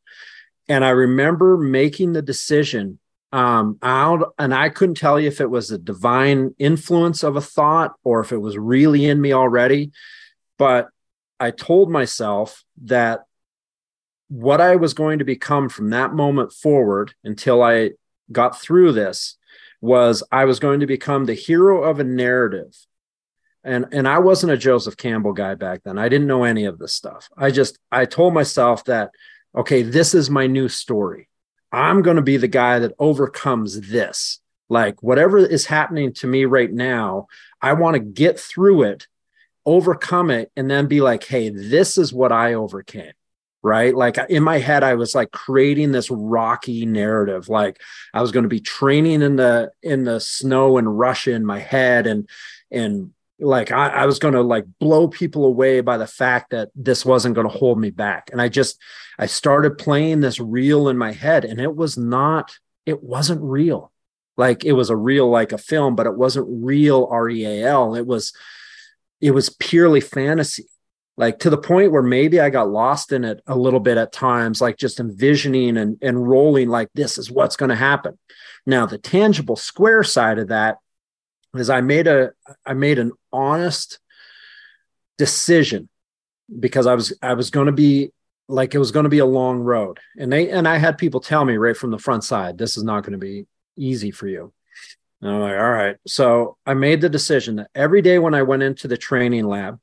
[0.68, 2.98] and I remember making the decision
[3.32, 7.40] um, out and I couldn't tell you if it was a divine influence of a
[7.40, 9.90] thought or if it was really in me already.
[10.56, 10.88] But
[11.40, 13.24] I told myself that
[14.28, 17.90] what I was going to become from that moment forward until I
[18.30, 19.36] got through this
[19.80, 22.74] was I was going to become the hero of a narrative.
[23.64, 25.98] And, and I wasn't a Joseph Campbell guy back then.
[25.98, 27.30] I didn't know any of this stuff.
[27.36, 29.10] I just, I told myself that,
[29.56, 31.28] okay, this is my new story
[31.74, 34.40] I'm going to be the guy that overcomes this.
[34.68, 37.26] Like whatever is happening to me right now,
[37.60, 39.08] I want to get through it,
[39.66, 43.12] overcome it, and then be like, hey, this is what I overcame.
[43.60, 43.94] Right.
[43.94, 47.48] Like in my head, I was like creating this rocky narrative.
[47.48, 47.80] Like
[48.12, 51.58] I was going to be training in the in the snow and Russia in my
[51.58, 52.28] head and
[52.70, 53.12] and
[53.44, 57.04] like I, I was going to like blow people away by the fact that this
[57.04, 58.30] wasn't going to hold me back.
[58.32, 58.80] And i just
[59.18, 63.92] i started playing this reel in my head and it was not it wasn't real.
[64.36, 68.32] Like it was a real like a film but it wasn't real real it was
[69.20, 70.66] it was purely fantasy.
[71.16, 74.12] Like to the point where maybe i got lost in it a little bit at
[74.12, 78.18] times like just envisioning and, and rolling like this is what's going to happen.
[78.66, 80.78] Now the tangible square side of that
[81.60, 82.32] is I made a
[82.64, 83.98] I made an honest
[85.18, 85.88] decision
[86.58, 88.10] because I was I was going to be
[88.48, 91.20] like it was going to be a long road and they and I had people
[91.20, 93.46] tell me right from the front side this is not going to be
[93.76, 94.52] easy for you.
[95.22, 95.96] And I'm like all right.
[96.06, 99.78] So I made the decision that every day when I went into the training lab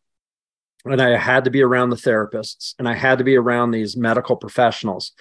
[0.85, 3.95] and I had to be around the therapists and I had to be around these
[3.95, 5.13] medical professionals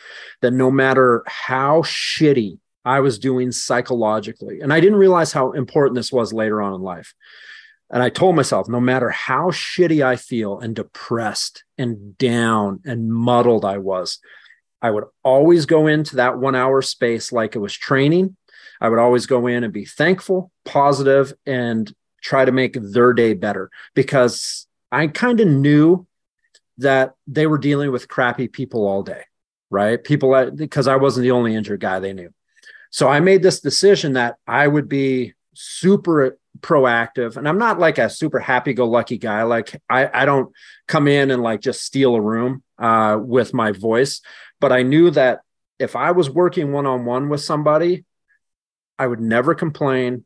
[0.43, 4.61] that no matter how shitty I was doing psychologically.
[4.61, 7.15] And I didn't realize how important this was later on in life.
[7.91, 13.13] And I told myself, no matter how shitty I feel and depressed and down and
[13.13, 14.21] muddled I was,
[14.81, 18.37] I would always go into that one hour space like it was training.
[18.81, 23.35] I would always go in and be thankful, positive, and try to make their day
[23.35, 26.07] better because I kind of knew
[26.79, 29.25] that they were dealing with crappy people all day,
[29.69, 30.03] right?
[30.03, 32.33] People, because I wasn't the only injured guy they knew.
[32.91, 37.99] So I made this decision that I would be super proactive and i'm not like
[37.99, 39.43] a super happy-go-lucky guy.
[39.45, 40.53] Like i i don't
[40.89, 44.21] come in and like just steal a room uh, with my voice
[44.59, 45.41] but i knew that
[45.79, 48.05] if i was working one-on-one with somebody
[48.99, 50.25] i would never complain.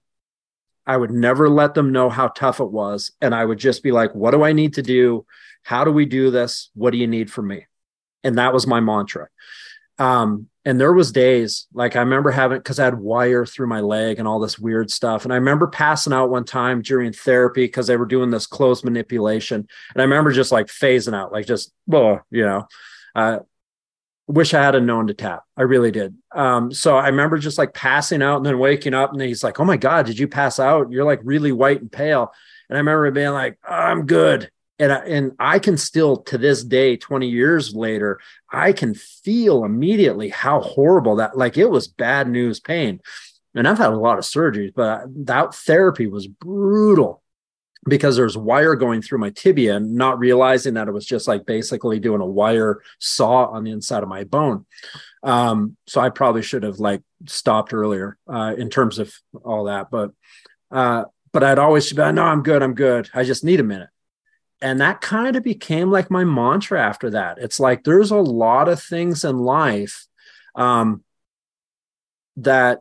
[0.87, 3.93] I would never let them know how tough it was and i would just be
[3.93, 5.27] like what do i need to do?
[5.62, 6.71] How do we do this?
[6.75, 7.67] What do you need from me?
[8.23, 9.29] And that was my mantra.
[9.99, 13.81] Um, and there was days like I remember having because I had wire through my
[13.81, 15.25] leg and all this weird stuff.
[15.25, 18.83] And I remember passing out one time during therapy because they were doing this close
[18.83, 19.69] manipulation.
[19.95, 22.67] And I remember just like phasing out, like just, well, you know,
[23.15, 23.41] uh,
[24.27, 25.45] wish I had a known to tap.
[25.57, 26.17] I really did.
[26.35, 29.61] Um, so I remember just like passing out and then waking up, and he's like,
[29.61, 30.91] "Oh my god, did you pass out?
[30.91, 32.33] You're like really white and pale."
[32.69, 36.39] And I remember being like, oh, "I'm good." And I, and I can still to
[36.39, 38.20] this day 20 years later
[38.51, 43.01] I can feel immediately how horrible that like it was bad news pain.
[43.55, 47.22] And I've had a lot of surgeries but that therapy was brutal
[47.87, 51.45] because there's wire going through my tibia and not realizing that it was just like
[51.45, 54.64] basically doing a wire saw on the inside of my bone.
[55.22, 59.12] Um, so I probably should have like stopped earlier uh, in terms of
[59.45, 60.11] all that but
[60.70, 63.09] uh, but I'd always be no I'm good I'm good.
[63.14, 63.91] I just need a minute
[64.61, 67.39] and that kind of became like my mantra after that.
[67.39, 70.07] It's like there's a lot of things in life
[70.55, 71.05] um,
[72.37, 72.81] that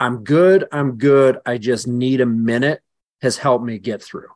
[0.00, 2.80] i'm good i'm good i just need a minute
[3.20, 4.28] has helped me get through.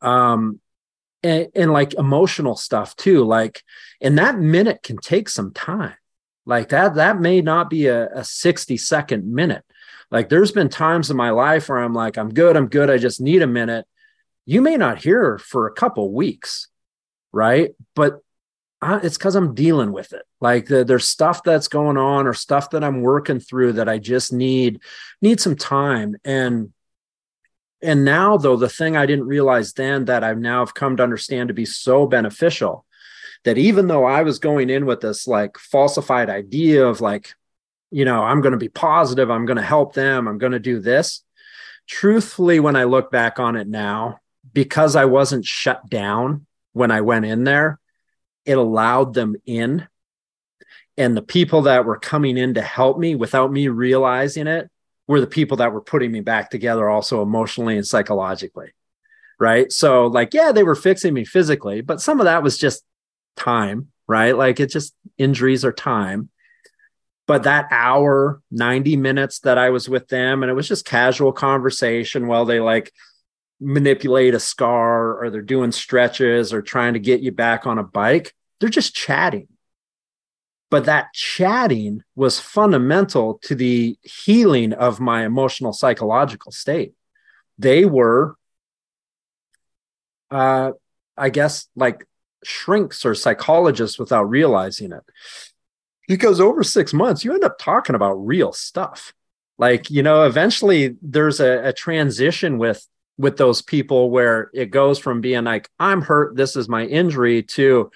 [0.00, 0.60] Um
[1.22, 3.62] and, and like emotional stuff too like
[4.00, 5.96] and that minute can take some time.
[6.46, 9.64] Like that that may not be a, a 60 second minute.
[10.10, 12.98] Like there's been times in my life where i'm like i'm good i'm good i
[12.98, 13.86] just need a minute
[14.46, 16.68] you may not hear for a couple weeks,
[17.32, 17.72] right?
[17.94, 18.20] But
[18.82, 20.22] I, it's because I'm dealing with it.
[20.40, 23.98] Like the, there's stuff that's going on or stuff that I'm working through that I
[23.98, 24.80] just need
[25.22, 26.16] need some time.
[26.24, 26.72] And
[27.82, 31.02] and now though the thing I didn't realize then that I've now have come to
[31.02, 32.84] understand to be so beneficial
[33.44, 37.34] that even though I was going in with this like falsified idea of like,
[37.90, 40.58] you know, I'm going to be positive, I'm going to help them, I'm going to
[40.58, 41.22] do this.
[41.86, 44.18] Truthfully, when I look back on it now,
[44.54, 47.78] because I wasn't shut down when I went in there,
[48.46, 49.86] it allowed them in.
[50.96, 54.70] And the people that were coming in to help me without me realizing it
[55.06, 58.72] were the people that were putting me back together also emotionally and psychologically.
[59.40, 59.70] Right.
[59.72, 62.84] So, like, yeah, they were fixing me physically, but some of that was just
[63.36, 64.36] time, right?
[64.36, 66.30] Like, it just injuries are time.
[67.26, 71.32] But that hour, 90 minutes that I was with them, and it was just casual
[71.32, 72.92] conversation while they like
[73.64, 77.82] manipulate a scar or they're doing stretches or trying to get you back on a
[77.82, 78.34] bike.
[78.60, 79.48] They're just chatting.
[80.70, 86.94] But that chatting was fundamental to the healing of my emotional psychological state.
[87.58, 88.36] They were,
[90.30, 90.72] uh,
[91.16, 92.06] I guess, like
[92.42, 95.04] shrinks or psychologists without realizing it.
[96.08, 99.14] Because over six months, you end up talking about real stuff.
[99.56, 102.86] Like, you know, eventually there's a, a transition with
[103.16, 107.42] with those people where it goes from being like i'm hurt this is my injury
[107.42, 107.90] to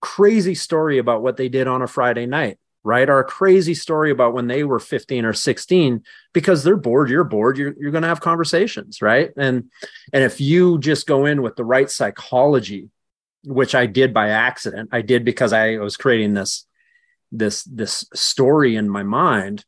[0.00, 3.10] crazy story about what they did on a friday night right?
[3.10, 6.02] Or a crazy story about when they were 15 or 16
[6.32, 9.30] because they're bored you're bored you're, you're going to have conversations right?
[9.36, 9.70] And
[10.12, 12.88] and if you just go in with the right psychology
[13.44, 16.66] which i did by accident i did because i was creating this
[17.30, 19.64] this this story in my mind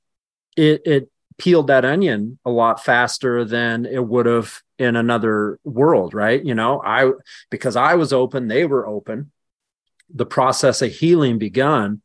[0.57, 1.11] it it
[1.41, 6.45] peeled that onion a lot faster than it would have in another world, right?
[6.45, 7.13] You know, I
[7.51, 9.33] because I was open, they were open.
[10.15, 12.03] The process of healing begun.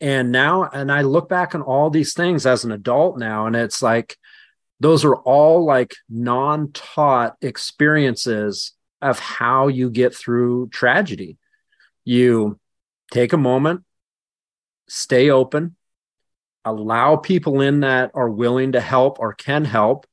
[0.00, 3.54] And now, and I look back on all these things as an adult now, and
[3.54, 4.16] it's like
[4.80, 8.72] those are all like non taught experiences
[9.02, 11.36] of how you get through tragedy.
[12.06, 12.58] You
[13.12, 13.84] take a moment,
[14.88, 15.76] stay open,
[16.64, 20.06] allow people in that are willing to help or can help.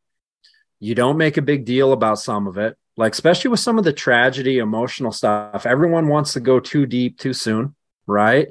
[0.79, 3.83] You don't make a big deal about some of it, like, especially with some of
[3.83, 5.65] the tragedy, emotional stuff.
[5.65, 7.75] Everyone wants to go too deep too soon,
[8.05, 8.47] right?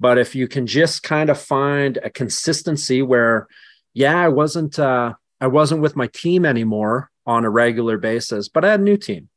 [0.00, 3.46] But if you can just kind of find a consistency where,
[3.94, 8.64] yeah, I wasn't uh, I wasn't with my team anymore on a regular basis, but
[8.64, 9.28] I had a new team.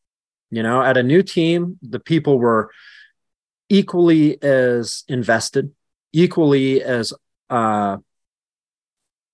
[0.52, 2.72] You know, at a new team, the people were
[3.70, 5.72] equally as invested,
[6.12, 7.14] equally as
[7.50, 7.98] uh,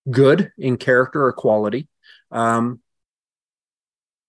[0.10, 1.88] good in character or quality.
[2.32, 2.82] Um,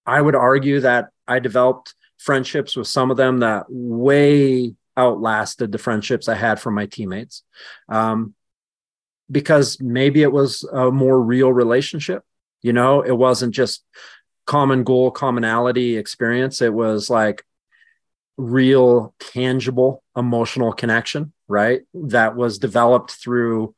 [0.06, 5.78] I would argue that I developed friendships with some of them that way outlasted the
[5.78, 7.42] friendships I had from my teammates.
[7.88, 8.34] Um,
[9.30, 12.22] because maybe it was a more real relationship.
[12.62, 13.84] You know, it wasn't just
[14.46, 16.62] common goal, commonality experience.
[16.62, 17.44] It was like
[18.36, 21.82] real, tangible, emotional connection, right?
[21.94, 23.74] That was developed through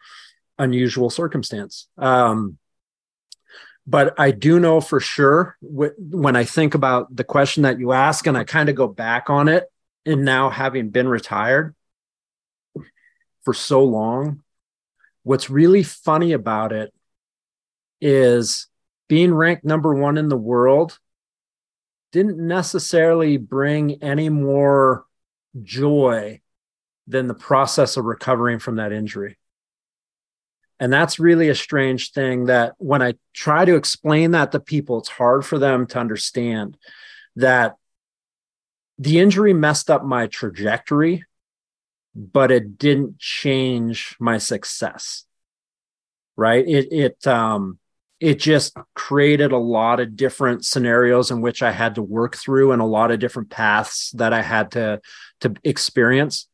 [0.59, 1.89] unusual circumstance.
[1.97, 2.59] Um,
[3.87, 8.27] but I do know for sure when I think about the question that you ask
[8.27, 9.65] and I kind of go back on it,
[10.05, 11.75] and now having been retired
[13.45, 14.43] for so long,
[15.23, 16.93] what's really funny about it
[18.01, 18.69] is
[19.09, 20.99] being ranked number one in the world
[22.13, 25.05] didn't necessarily bring any more
[25.63, 26.41] joy
[27.09, 29.39] than the process of recovering from that injury.
[30.79, 34.99] And that's really a strange thing that when I try to explain that to people,
[34.99, 36.77] it's hard for them to understand
[37.37, 37.77] that
[38.99, 41.25] the injury messed up my trajectory,
[42.15, 45.25] but it didn't change my success.
[46.37, 46.69] Right.
[46.69, 47.81] It, it, um,
[48.21, 52.73] it just created a lot of different scenarios in which I had to work through
[52.73, 55.01] and a lot of different paths that I had to
[55.41, 56.48] to experience.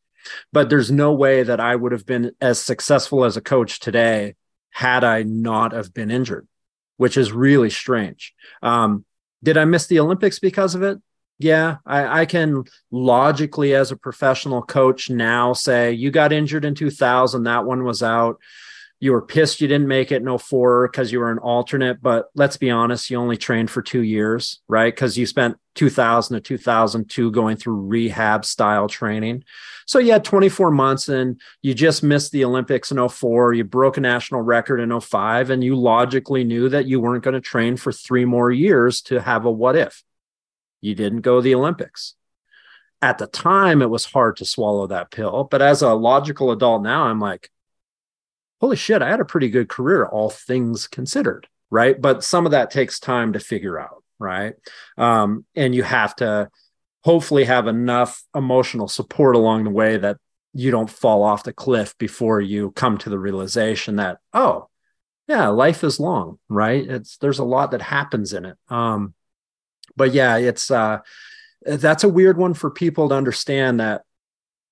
[0.51, 4.35] But there's no way that I would have been as successful as a coach today
[4.71, 6.47] had I not have been injured,
[6.97, 8.33] which is really strange.
[8.61, 9.05] Um,
[9.43, 10.99] did I miss the Olympics because of it?
[11.37, 16.75] Yeah, I, I, can logically, as a professional coach, now say you got injured in
[16.75, 17.43] 2000.
[17.43, 18.39] That one was out
[19.05, 22.29] you were pissed you didn't make it no 04 because you were an alternate but
[22.35, 24.93] let's be honest you only trained for two years right?
[24.93, 29.43] Because you spent 2000 to 2002 going through rehab style training.
[29.85, 33.97] So you had 24 months and you just missed the olympics in 04 you broke
[33.97, 37.77] a national record in 05 and you logically knew that you weren't going to train
[37.77, 40.03] for three more years to have a what if.
[40.81, 42.15] You didn't go to the olympics.
[43.01, 46.81] At the time it was hard to swallow that pill but as a logical adult
[46.81, 47.51] now i'm like
[48.65, 51.47] holy shit, I had a pretty good career, all things considered.
[51.69, 52.01] Right.
[52.01, 54.03] But some of that takes time to figure out.
[54.17, 54.55] Right.
[54.97, 56.49] Um, and you have to
[57.03, 60.17] hopefully have enough emotional support along the way that
[60.53, 64.67] you don't fall off the cliff before you come to the realization that, oh,
[65.27, 66.89] yeah, life is long, right?
[66.89, 68.57] It's there's a lot that happens in it.
[68.69, 69.13] Um,
[69.95, 70.99] but yeah, it's uh
[71.61, 74.01] that's a weird one for people to understand that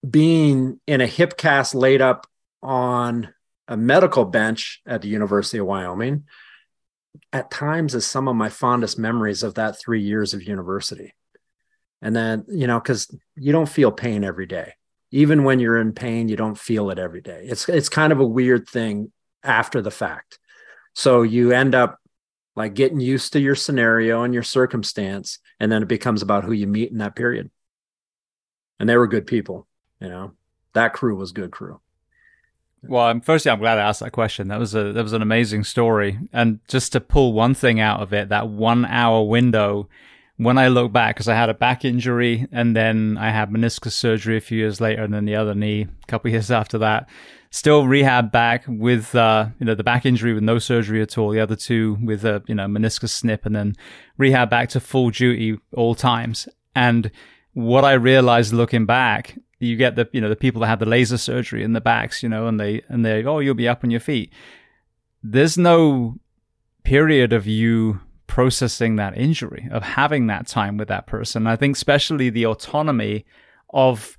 [0.10, 2.26] being in a hip cast laid up
[2.64, 3.34] on
[3.68, 6.24] a medical bench at the University of Wyoming
[7.32, 11.14] at times is some of my fondest memories of that three years of university.
[12.02, 14.74] And then, you know, because you don't feel pain every day.
[15.12, 17.46] Even when you're in pain, you don't feel it every day.
[17.46, 19.12] It's it's kind of a weird thing
[19.44, 20.40] after the fact.
[20.96, 22.00] So you end up
[22.56, 26.52] like getting used to your scenario and your circumstance, and then it becomes about who
[26.52, 27.52] you meet in that period.
[28.80, 29.68] And they were good people,
[30.02, 30.34] you know.
[30.74, 31.80] That crew was good crew.
[32.86, 34.50] Well, firstly, I'm glad I asked that question.
[34.50, 38.02] That was a that was an amazing story, and just to pull one thing out
[38.02, 39.90] of it, that one hour window.
[40.38, 43.92] When I look back, because I had a back injury and then I had meniscus
[43.92, 47.08] surgery a few years later, and then the other knee a couple years after that.
[47.52, 51.30] Still rehab back with uh, you know the back injury with no surgery at all.
[51.30, 53.76] The other two with a you know meniscus snip, and then
[54.18, 56.48] rehab back to full duty all times.
[56.76, 57.12] And
[57.54, 60.86] what I realized looking back you get the you know the people that have the
[60.86, 63.84] laser surgery in the backs, you know, and they and they oh you'll be up
[63.84, 64.32] on your feet.
[65.24, 66.18] There's no
[66.84, 71.48] period of you processing that injury, of having that time with that person.
[71.48, 73.26] I think especially the autonomy
[73.74, 74.18] of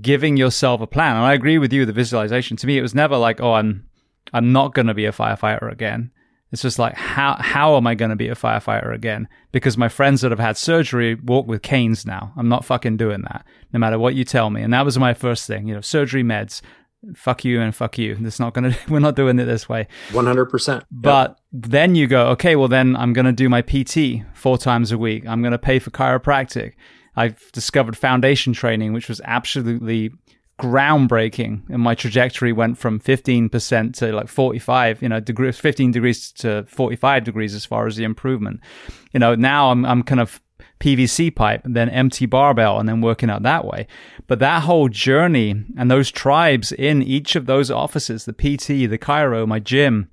[0.00, 1.16] giving yourself a plan.
[1.16, 2.56] And I agree with you, the visualization.
[2.58, 3.86] To me, it was never like, oh, I'm
[4.32, 6.10] I'm not gonna be a firefighter again.
[6.52, 9.28] It's just like how how am I going to be a firefighter again?
[9.50, 12.32] Because my friends that have had surgery walk with canes now.
[12.36, 14.62] I'm not fucking doing that, no matter what you tell me.
[14.62, 16.60] And that was my first thing, you know, surgery meds.
[17.14, 18.16] Fuck you and fuck you.
[18.20, 18.74] It's not gonna.
[18.88, 19.88] We're not doing it this way.
[20.12, 20.84] One hundred percent.
[20.90, 24.98] But then you go, okay, well then I'm gonna do my PT four times a
[24.98, 25.26] week.
[25.26, 26.74] I'm gonna pay for chiropractic.
[27.16, 30.10] I've discovered foundation training, which was absolutely
[30.58, 36.30] groundbreaking and my trajectory went from 15% to like 45 you know degrees 15 degrees
[36.30, 38.60] to 45 degrees as far as the improvement
[39.12, 40.40] you know now i'm i'm kind of
[40.80, 43.86] PVC pipe, then empty barbell, and then working out that way.
[44.26, 48.98] But that whole journey and those tribes in each of those offices, the PT, the
[48.98, 50.10] chiro my gym,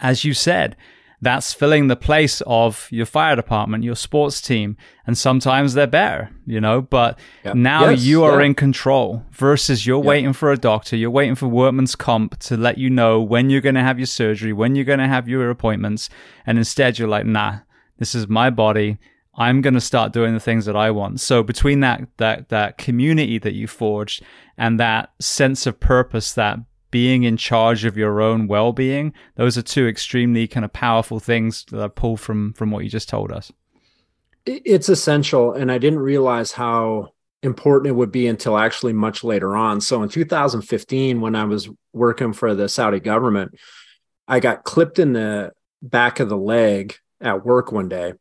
[0.00, 0.76] as you said,
[1.20, 4.76] that's filling the place of your fire department, your sports team.
[5.06, 7.54] And sometimes they're better, you know, but yeah.
[7.54, 8.46] now yes, you are yeah.
[8.46, 10.08] in control versus you're yeah.
[10.08, 13.60] waiting for a doctor, you're waiting for workman's comp to let you know when you're
[13.60, 16.08] going to have your surgery, when you're going to have your appointments.
[16.46, 17.58] And instead you're like, nah,
[17.98, 18.98] this is my body.
[19.34, 21.20] I'm going to start doing the things that I want.
[21.20, 24.22] So between that, that, that community that you forged
[24.56, 26.58] and that sense of purpose that
[26.90, 31.64] being in charge of your own well-being those are two extremely kind of powerful things
[31.70, 33.52] that i pull from from what you just told us.
[34.46, 37.08] It's essential and i didn't realize how
[37.42, 39.80] important it would be until actually much later on.
[39.80, 43.52] So in 2015 when i was working for the saudi government
[44.26, 48.12] i got clipped in the back of the leg at work one day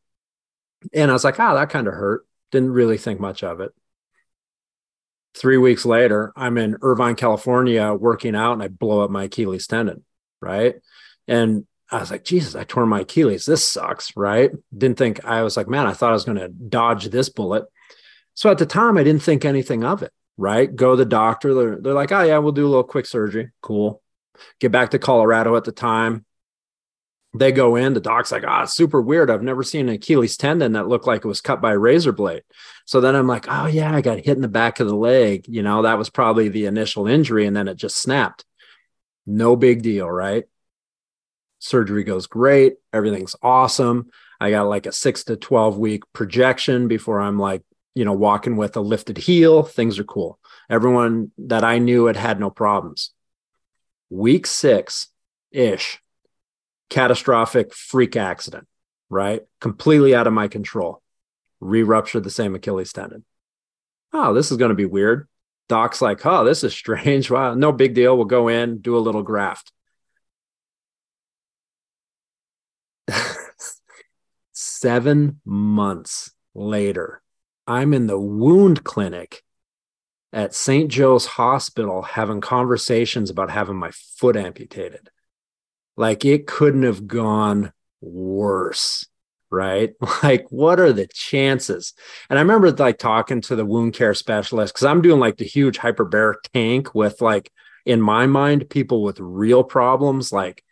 [0.94, 2.26] and i was like ah oh, that kind of hurt.
[2.52, 3.72] Didn't really think much of it
[5.38, 9.68] Three weeks later, I'm in Irvine, California, working out, and I blow up my Achilles
[9.68, 10.04] tendon.
[10.42, 10.76] Right.
[11.28, 13.46] And I was like, Jesus, I tore my Achilles.
[13.46, 14.16] This sucks.
[14.16, 14.52] Right.
[14.76, 17.66] Didn't think, I was like, man, I thought I was going to dodge this bullet.
[18.34, 20.12] So at the time, I didn't think anything of it.
[20.38, 20.74] Right.
[20.76, 21.54] Go to the doctor.
[21.54, 23.52] They're, they're like, oh, yeah, we'll do a little quick surgery.
[23.62, 24.02] Cool.
[24.60, 26.26] Get back to Colorado at the time
[27.38, 29.30] they go in the doc's like ah oh, super weird.
[29.30, 32.12] I've never seen an achilles tendon that looked like it was cut by a razor
[32.12, 32.44] blade.
[32.86, 35.46] So then i'm like oh yeah i got hit in the back of the leg.
[35.48, 38.46] You know that was probably the initial injury and then it just snapped.
[39.26, 40.46] No big deal right?
[41.60, 42.76] Surgery goes great.
[42.94, 44.10] Everything's awesome.
[44.40, 47.64] I got like a 6 to 12 week projection before i'm like
[47.96, 49.64] you know walking with a lifted heel.
[49.64, 50.40] Things are cool.
[50.70, 53.12] Everyone that i knew had had no problems.
[54.10, 55.08] Week 6
[55.52, 56.02] ish
[56.90, 58.68] catastrophic freak accident,
[59.10, 59.42] right?
[59.60, 61.02] Completely out of my control.
[61.60, 63.26] Re ruptured the same Achilles tendon.
[64.14, 65.28] Oh, this is going to be weird.
[65.68, 67.30] Doc's like, oh, this is strange.
[67.30, 68.16] Wow, no big deal.
[68.16, 69.72] We'll go in, do a little graft.
[74.54, 77.22] Seven months later,
[77.66, 79.44] I'm in the wound clinic
[80.32, 80.90] at St.
[80.90, 85.10] Joe's Hospital having conversations about having my foot amputated.
[85.98, 89.06] Like it couldn't have gone worse
[89.50, 89.94] right?
[90.24, 91.94] Like, what are the chances?
[92.30, 95.46] And I remember like talking to the wound care specialist because I'm doing like the
[95.46, 97.52] huge hyperbaric tank with like,
[97.86, 100.64] in my mind, people with real problems like,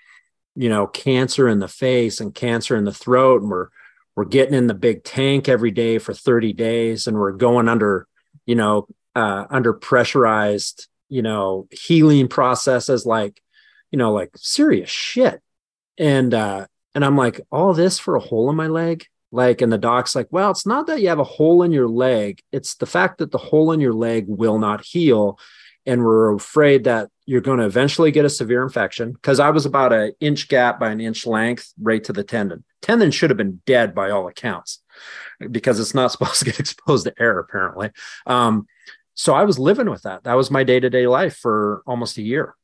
[0.55, 3.41] you know, cancer in the face and cancer in the throat.
[3.41, 3.69] And we're,
[4.15, 8.07] we're getting in the big tank every day for 30 days and we're going under,
[8.45, 13.41] you know, uh, under pressurized, you know, healing processes like
[13.95, 15.41] you know, like serious shit.
[15.97, 19.05] And uh, and I'm like, all this for a hole in my leg?
[19.31, 21.87] Like, and the doc's like, well, it's not that you have a hole in your
[21.87, 25.39] leg, it's the fact that the hole in your leg will not heal.
[25.85, 29.65] And we're afraid that you're going to eventually get a severe infection because I was
[29.65, 32.65] about an inch gap by an inch length right to the tendon.
[32.81, 34.83] Tendon should have been dead by all accounts
[35.51, 37.91] because it's not supposed to get exposed to air, apparently.
[38.25, 38.67] Um,
[39.13, 40.25] so I was living with that.
[40.25, 42.55] That was my day to day life for almost a year.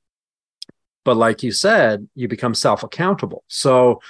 [1.03, 3.43] But like you said, you become self accountable.
[3.47, 4.01] So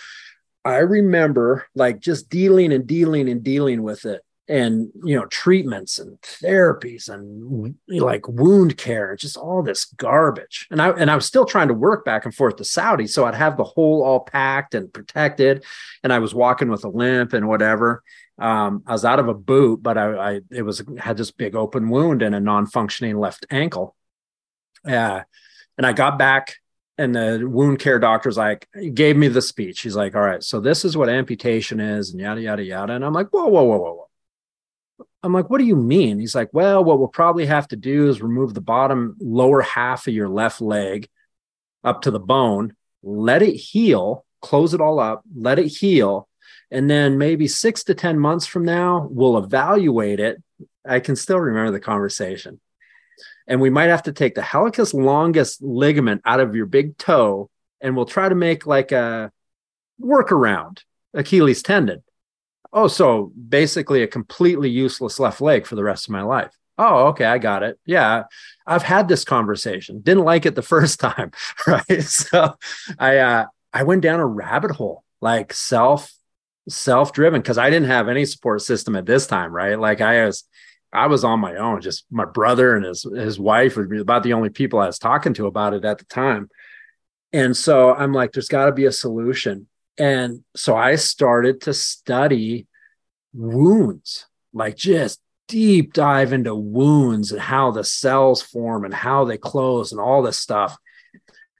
[0.63, 5.97] I remember like just dealing and dealing and dealing with it and you know treatments
[5.97, 10.67] and therapies and like wound care and just all this garbage.
[10.69, 13.07] And i and i was still trying to work back and forth to saudi.
[13.07, 15.63] So i'd have the hole all packed and protected
[16.03, 18.03] and i was walking with a limp and whatever.
[18.37, 21.55] Um, i was out of a boot but i, I it was had this big
[21.55, 23.95] open wound and a non-functioning left ankle.
[24.85, 25.23] Yeah
[25.77, 26.57] and i got back
[27.02, 29.82] and the wound care doctor's like gave me the speech.
[29.82, 33.04] He's like, "All right, so this is what amputation is, and yada yada yada." And
[33.04, 34.10] I'm like, "Whoa, whoa, whoa, whoa, whoa."
[35.24, 38.08] I'm like, "What do you mean?" He's like, "Well, what we'll probably have to do
[38.10, 41.10] is remove the bottom lower half of your left leg
[41.84, 46.28] up to the bone, let it heal, close it all up, let it heal,
[46.70, 50.41] and then maybe six to ten months from now, we'll evaluate it."
[50.86, 52.60] I can still remember the conversation
[53.52, 57.49] and we might have to take the hallucis longus ligament out of your big toe
[57.82, 59.30] and we'll try to make like a
[60.02, 60.84] workaround
[61.14, 62.02] Achilles tendon.
[62.72, 66.56] Oh, so basically a completely useless left leg for the rest of my life.
[66.78, 67.78] Oh, okay, I got it.
[67.86, 68.24] Yeah,
[68.66, 69.99] I've had this conversation.
[69.99, 71.32] Didn't like it the first time,
[71.68, 72.04] right?
[72.04, 72.56] So
[72.97, 76.10] I uh, I went down a rabbit hole, like self
[76.70, 79.78] self driven, because I didn't have any support system at this time, right?
[79.78, 80.45] Like I was
[80.93, 81.81] I was on my own.
[81.81, 85.33] Just my brother and his his wife be about the only people I was talking
[85.35, 86.49] to about it at the time.
[87.33, 89.67] And so I'm like, there's got to be a solution.
[89.97, 92.67] And so I started to study
[93.33, 99.37] wounds, like just deep dive into wounds and how the cells form and how they
[99.37, 100.77] close and all this stuff.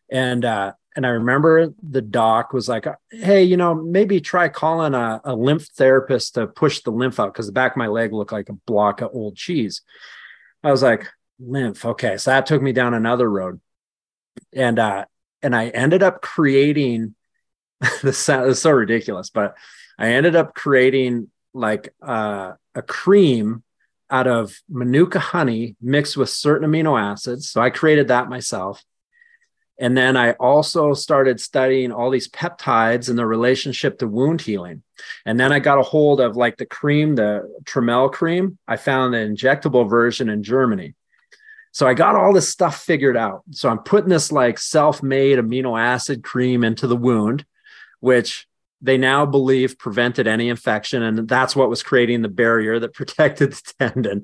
[0.10, 4.94] And uh, and I remember the doc was like, "Hey, you know, maybe try calling
[4.94, 8.12] a, a lymph therapist to push the lymph out because the back of my leg
[8.12, 9.82] looked like a block of old cheese."
[10.64, 11.08] I was like,
[11.40, 13.62] "Lymph, okay." So that took me down another road,
[14.54, 15.06] and uh,
[15.42, 17.16] and I ended up creating.
[18.04, 19.56] this is so ridiculous, but
[19.98, 23.64] I ended up creating like uh, a cream
[24.10, 27.50] out of manuka honey mixed with certain amino acids.
[27.50, 28.84] So I created that myself.
[29.80, 34.84] And then I also started studying all these peptides and their relationship to wound healing.
[35.26, 38.60] And then I got a hold of like the cream, the Traumeel cream.
[38.68, 40.94] I found the injectable version in Germany.
[41.72, 43.44] So I got all this stuff figured out.
[43.52, 47.46] So I'm putting this like self made amino acid cream into the wound,
[48.02, 48.48] which
[48.82, 53.54] they now believe prevented any infection and that's what was creating the barrier that protected
[53.54, 54.24] the tendon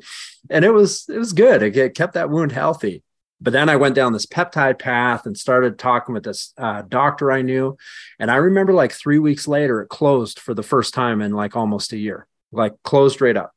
[0.49, 3.03] and it was it was good it kept that wound healthy
[3.39, 7.31] but then i went down this peptide path and started talking with this uh, doctor
[7.31, 7.77] i knew
[8.19, 11.55] and i remember like three weeks later it closed for the first time in like
[11.55, 13.53] almost a year like closed right up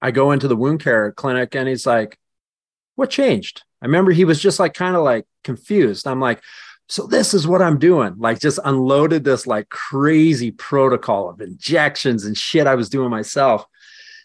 [0.00, 2.18] i go into the wound care clinic and he's like
[2.94, 6.42] what changed i remember he was just like kind of like confused i'm like
[6.88, 8.14] so this is what I'm doing.
[8.16, 13.66] Like just unloaded this like crazy protocol of injections and shit I was doing myself.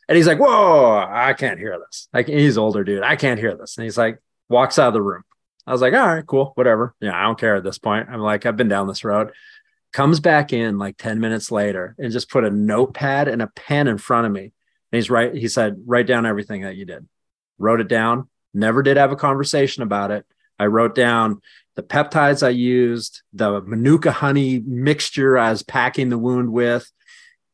[0.08, 2.08] And he's like, whoa, I can't hear this.
[2.14, 3.04] Like he's older dude.
[3.04, 3.78] I can't hear this.
[3.78, 4.20] And he's like,
[4.50, 5.24] walks out of the room.
[5.66, 6.94] I was like, all right, cool, whatever.
[7.00, 8.10] Yeah, I don't care at this point.
[8.10, 9.32] I'm like, I've been down this road.
[9.94, 13.88] Comes back in like 10 minutes later and just put a notepad and a pen
[13.88, 14.42] in front of me.
[14.42, 14.52] And
[14.92, 15.34] he's right.
[15.34, 17.08] He said, write down everything that you did.
[17.58, 18.30] Wrote it down.
[18.54, 20.26] Never did have a conversation about it.
[20.60, 21.42] I wrote down
[21.76, 26.92] the peptides I used, the manuka honey mixture I was packing the wound with,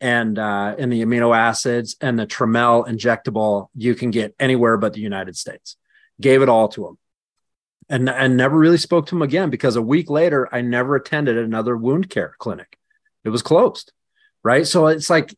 [0.02, 4.94] and uh, and the amino acids and the Traumeel injectable you can get anywhere but
[4.94, 5.78] the United States.
[6.20, 6.98] Gave it all to him,
[7.88, 11.38] and and never really spoke to him again because a week later I never attended
[11.38, 12.78] another wound care clinic.
[13.24, 13.92] It was closed,
[14.44, 14.68] right?
[14.68, 15.36] So it's like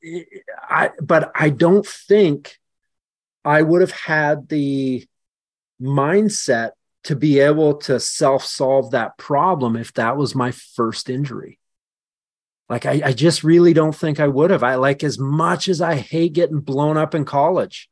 [0.67, 2.57] I, but I don't think
[3.43, 5.07] I would have had the
[5.81, 6.71] mindset
[7.03, 11.57] to be able to self solve that problem if that was my first injury.
[12.69, 14.63] Like, I, I just really don't think I would have.
[14.63, 17.89] I like, as much as I hate getting blown up in college,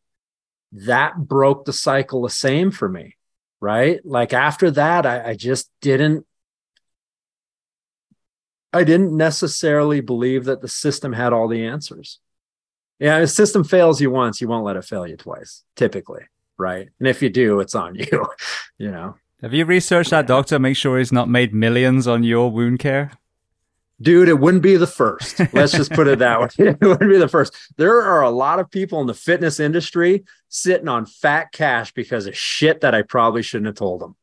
[0.72, 3.16] that broke the cycle the same for me.
[3.62, 4.00] Right.
[4.06, 6.26] Like, after that, I, I just didn't.
[8.72, 12.20] I didn't necessarily believe that the system had all the answers.
[13.00, 16.26] Yeah, the system fails you once, you won't let it fail you twice, typically
[16.60, 16.90] right?
[17.00, 18.28] And if you do, it's on you,
[18.78, 19.16] you know.
[19.42, 20.60] Have you researched that doctor?
[20.60, 23.14] Make sure he's not made millions on your wound care.
[24.02, 25.40] Dude, it wouldn't be the first.
[25.54, 26.48] Let's just put it that way.
[26.58, 27.54] It wouldn't be the first.
[27.78, 32.26] There are a lot of people in the fitness industry sitting on fat cash because
[32.26, 34.16] of shit that I probably shouldn't have told them.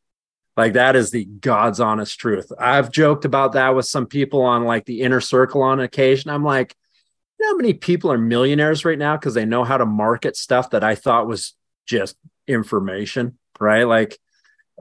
[0.57, 2.51] Like that is the God's honest truth.
[2.59, 6.31] I've joked about that with some people on like the inner circle on occasion.
[6.31, 6.75] I'm like,
[7.39, 10.37] you know how many people are millionaires right now because they know how to market
[10.37, 11.55] stuff that I thought was
[11.85, 12.17] just
[12.47, 13.85] information, right?
[13.85, 14.19] Like,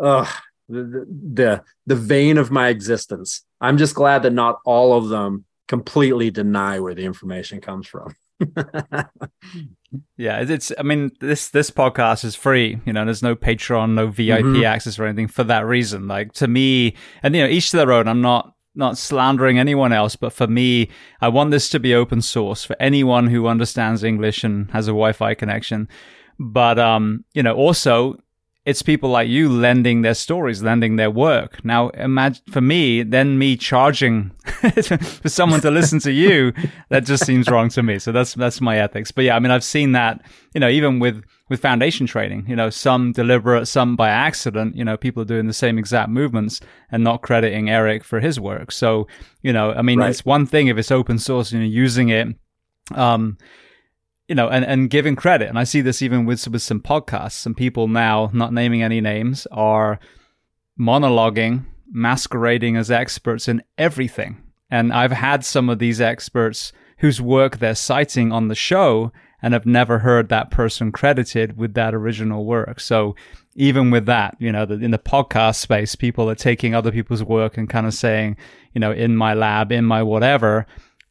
[0.02, 0.30] ugh,
[0.70, 3.46] the, the the vein of my existence.
[3.62, 8.16] I'm just glad that not all of them completely deny where the information comes from.
[10.18, 10.72] yeah, it's.
[10.78, 12.80] I mean, this this podcast is free.
[12.86, 14.64] You know, there's no Patreon, no VIP mm-hmm.
[14.64, 16.08] access or anything for that reason.
[16.08, 18.08] Like to me, and you know, each to their own.
[18.08, 20.90] I'm not not slandering anyone else, but for me,
[21.22, 24.92] I want this to be open source for anyone who understands English and has a
[24.92, 25.88] Wi-Fi connection.
[26.38, 28.18] But um, you know, also
[28.66, 31.64] it's people like you lending their stories, lending their work.
[31.64, 34.32] Now, imagine for me, then me charging
[35.22, 36.52] for someone to listen to you,
[36.90, 38.00] that just seems wrong to me.
[38.00, 39.12] So that's that's my ethics.
[39.12, 42.56] But yeah, I mean, I've seen that, you know, even with with foundation training, you
[42.56, 46.60] know, some deliberate, some by accident, you know, people are doing the same exact movements
[46.92, 48.72] and not crediting Eric for his work.
[48.72, 49.08] So,
[49.44, 50.10] you know, I mean, right.
[50.10, 52.30] it's one thing if it's open source and you're using it.
[52.96, 53.38] Um,
[54.28, 55.50] you know, and, and giving credit.
[55.50, 57.34] And I see this even with, with some podcasts.
[57.34, 60.00] Some people now, not naming any names, are
[60.80, 64.42] monologuing, masquerading as experts in everything.
[64.70, 69.54] And I've had some of these experts whose work they're citing on the show and
[69.54, 72.80] have never heard that person credited with that original work.
[72.80, 73.16] So
[73.56, 77.58] even with that, you know, in the podcast space, people are taking other people's work
[77.58, 78.38] and kind of saying,
[78.74, 80.66] you know, in my lab, in my whatever,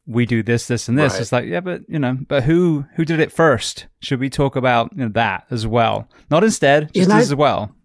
[0.07, 1.13] we do this, this, and this.
[1.13, 1.21] Right.
[1.21, 3.87] It's like, yeah, but you know, but who who did it first?
[4.01, 6.07] Should we talk about you know, that as well?
[6.29, 7.75] Not instead, just I, as well.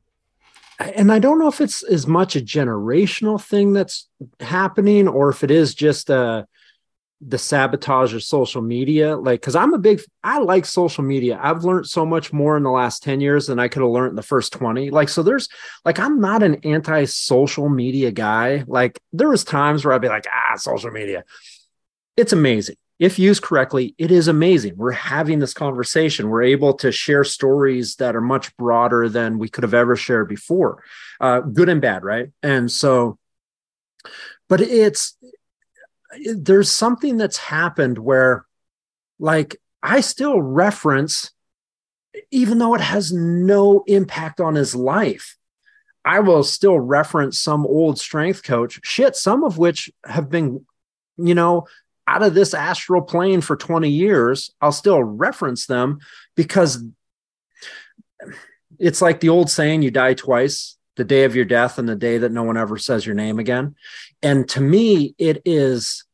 [0.79, 4.09] And I don't know if it's as much a generational thing that's
[4.41, 6.47] happening, or if it is just a
[7.23, 11.65] the sabotage of social media like because i'm a big i like social media i've
[11.65, 14.17] learned so much more in the last 10 years than i could have learned in
[14.17, 15.47] the first 20 like so there's
[15.85, 20.27] like i'm not an anti-social media guy like there was times where i'd be like
[20.33, 21.23] ah social media
[22.17, 22.77] it's amazing.
[22.99, 24.77] If used correctly it is amazing.
[24.77, 26.29] We're having this conversation.
[26.29, 30.29] We're able to share stories that are much broader than we could have ever shared
[30.29, 30.83] before
[31.21, 32.31] uh, good and bad right?
[32.43, 33.19] And so
[34.49, 35.17] but it's
[36.35, 38.45] there's something that's happened where
[39.19, 41.31] like I still reference
[42.31, 45.37] even though it has no impact on his life.
[46.05, 50.65] I will still reference some old strength coach, shit, some of which have been,
[51.19, 51.67] you know,
[52.11, 54.51] out of this astral plane for 20 years.
[54.61, 56.01] I'll still reference them
[56.35, 56.83] because
[58.79, 61.95] it's like the old saying, you die twice the day of your death and the
[61.95, 63.77] day that no one ever says your name again.
[64.23, 66.05] And to me, it is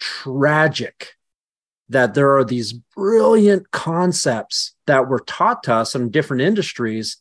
[0.00, 1.14] tragic
[1.88, 7.18] that there are these brilliant concepts that were taught to us in different industries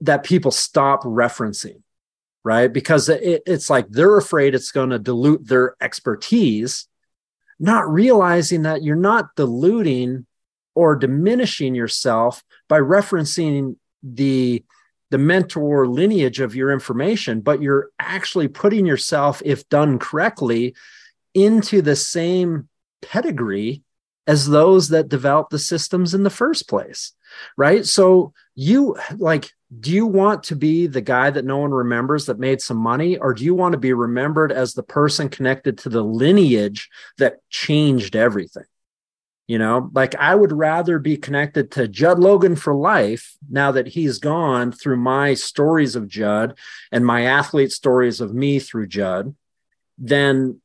[0.00, 1.82] that people stop referencing,
[2.44, 2.72] right?
[2.72, 6.86] Because it, it's like they're afraid it's going to dilute their expertise,
[7.58, 10.26] not realizing that you're not diluting
[10.74, 14.62] or diminishing yourself by referencing the
[15.10, 20.74] the mentor lineage of your information, but you're actually putting yourself, if done correctly,
[21.34, 22.68] into the same
[23.00, 23.82] pedigree
[24.26, 27.12] as those that developed the systems in the first place.
[27.56, 27.84] Right.
[27.86, 32.38] So, you like, do you want to be the guy that no one remembers that
[32.38, 35.88] made some money, or do you want to be remembered as the person connected to
[35.88, 38.64] the lineage that changed everything?
[39.46, 43.88] You know, like I would rather be connected to Judd Logan for life now that
[43.88, 46.56] he's gone through my stories of Judd
[46.90, 49.34] and my athlete stories of me through Judd
[49.98, 50.60] than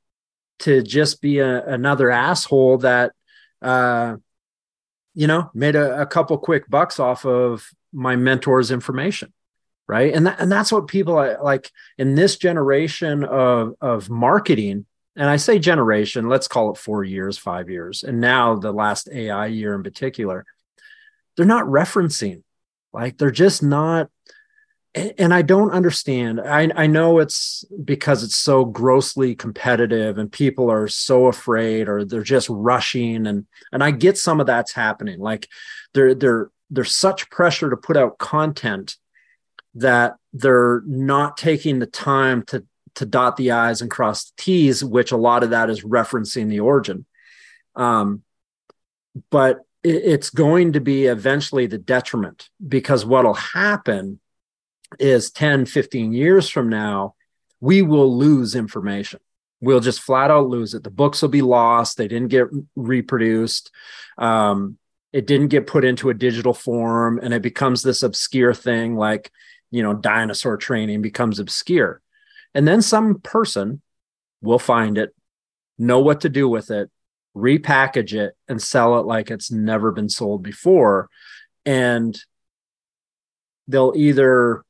[0.60, 3.12] to just be a, another asshole that,
[3.62, 4.16] uh,
[5.14, 9.34] you know, made a, a couple quick bucks off of my mentor's information
[9.88, 14.86] right and that, and that's what people like in this generation of of marketing
[15.20, 19.10] and I say generation, let's call it four years, five years, and now the last
[19.12, 20.46] AI year in particular,
[21.36, 22.44] they're not referencing,
[22.94, 24.10] like they're just not.
[24.96, 26.42] And I don't understand.
[26.42, 32.04] I, I know it's because it's so grossly competitive and people are so afraid or
[32.04, 35.20] they're just rushing and and I get some of that's happening.
[35.20, 35.48] Like
[35.94, 38.98] there there there's such pressure to put out content
[39.76, 42.66] that they're not taking the time to
[42.96, 46.50] to dot the i's and cross the t's which a lot of that is referencing
[46.50, 47.06] the origin.
[47.76, 48.24] Um,
[49.30, 54.20] but it, it's going to be eventually the detriment because what'll happen
[55.00, 57.14] is 10 15 years from now
[57.62, 59.20] we will lose information.
[59.62, 60.84] We'll just flat out lose it.
[60.84, 61.98] The books will be lost.
[61.98, 63.72] They didn't get reproduced.
[64.18, 64.78] Um,
[65.12, 69.32] it didn't get put into a digital form and it becomes this obscure thing like
[69.72, 72.02] you know dinosaur training becomes obscure
[72.54, 73.82] and then some person
[74.42, 75.14] will find it,
[75.78, 76.90] know what to do with it,
[77.36, 81.10] repackage it, and sell it like it's never been sold before.
[81.66, 82.20] And
[83.68, 84.64] they'll either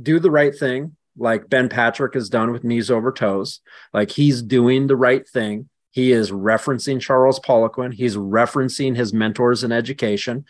[0.00, 3.60] do the right thing, like Ben Patrick has done with knees over toes,
[3.92, 5.68] like he's doing the right thing.
[5.92, 7.92] He is referencing Charles Poliquin.
[7.92, 10.46] He's referencing his mentors in education.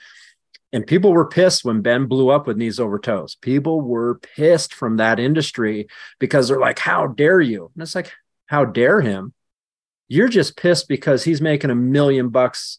[0.72, 3.34] And people were pissed when Ben blew up with knees over toes.
[3.34, 5.88] People were pissed from that industry
[6.18, 7.70] because they're like, How dare you?
[7.74, 8.12] And it's like,
[8.46, 9.34] How dare him?
[10.08, 12.78] You're just pissed because he's making a million bucks.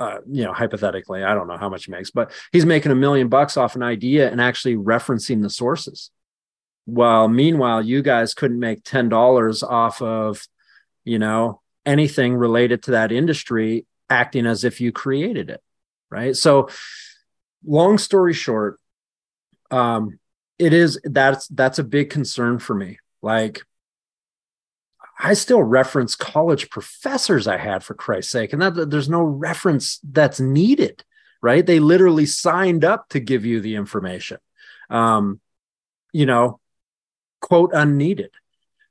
[0.00, 2.96] Uh, you know, hypothetically, I don't know how much he makes, but he's making a
[2.96, 6.10] million bucks off an idea and actually referencing the sources.
[6.84, 10.46] While meanwhile, you guys couldn't make $10 off of,
[11.04, 15.62] you know, anything related to that industry, acting as if you created it
[16.10, 16.68] right so
[17.66, 18.78] long story short
[19.70, 20.18] um
[20.58, 23.62] it is that's that's a big concern for me like
[25.16, 30.00] I still reference college professors I had for Christ's sake, and that there's no reference
[30.02, 31.04] that's needed,
[31.40, 31.64] right?
[31.64, 34.38] They literally signed up to give you the information,
[34.90, 35.40] um,
[36.12, 36.58] you know,
[37.40, 38.32] quote unneeded.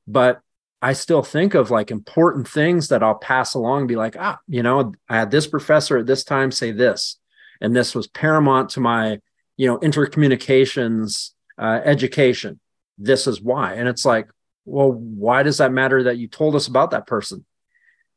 [0.07, 0.39] But
[0.83, 4.61] I still think of like important things that I'll pass along, be like, ah, you
[4.61, 7.17] know, I had this professor at this time say this,
[7.61, 9.19] and this was paramount to my,
[9.55, 12.59] you know, intercommunications uh, education.
[12.97, 13.75] This is why.
[13.75, 14.27] And it's like,
[14.65, 17.45] well, why does that matter that you told us about that person?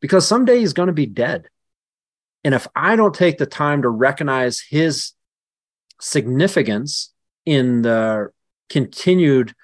[0.00, 1.48] Because someday he's going to be dead.
[2.42, 5.12] And if I don't take the time to recognize his
[6.00, 7.12] significance
[7.44, 8.30] in the
[8.70, 9.54] continued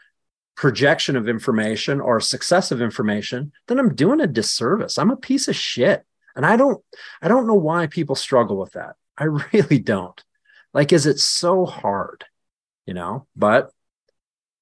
[0.62, 4.96] projection of information or successive information, then I'm doing a disservice.
[4.96, 6.06] I'm a piece of shit.
[6.36, 6.80] And I don't
[7.20, 8.94] I don't know why people struggle with that.
[9.18, 10.22] I really don't.
[10.72, 12.26] Like is it so hard?
[12.86, 13.72] You know, but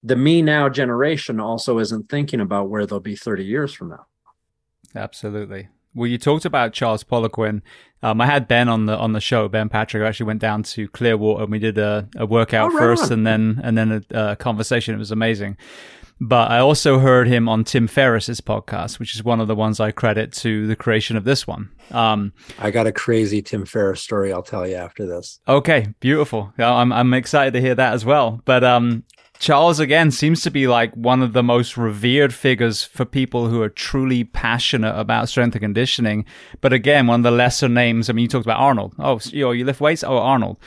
[0.03, 4.07] the me now generation also isn't thinking about where they'll be 30 years from now.
[4.95, 5.69] Absolutely.
[5.95, 7.63] Well, you talked about Charles Poliquin.
[8.03, 9.49] Um, I had Ben on the on the show.
[9.49, 12.79] Ben Patrick I actually went down to Clearwater and we did a, a workout oh,
[12.79, 13.13] first, on.
[13.13, 14.95] and then and then a, a, conversation.
[14.95, 15.57] It was amazing.
[16.23, 19.81] But I also heard him on Tim Ferriss's podcast, which is one of the ones
[19.81, 21.71] I credit to the creation of this one.
[21.93, 24.31] Um, I got a crazy Tim Ferriss story.
[24.31, 25.41] I'll tell you after this.
[25.49, 26.53] Okay, beautiful.
[26.59, 28.41] I'm I'm excited to hear that as well.
[28.45, 29.05] But um,
[29.41, 33.63] Charles again seems to be like one of the most revered figures for people who
[33.63, 36.27] are truly passionate about strength and conditioning.
[36.61, 38.11] But again, one of the lesser names.
[38.11, 38.95] I mean, you talked about Arnold.
[38.99, 40.05] Oh, you you lift weights.
[40.05, 40.59] Oh, Arnold.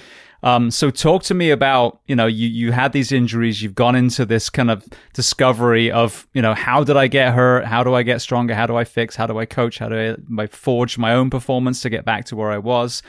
[0.41, 3.95] Um, so talk to me about, you know, you, you had these injuries, you've gone
[3.95, 7.63] into this kind of discovery of, you know, how did I get hurt?
[7.63, 8.53] How do I get stronger?
[8.53, 9.15] How do I fix?
[9.15, 9.77] How do I coach?
[9.77, 13.01] How do I, I forge my own performance to get back to where I was?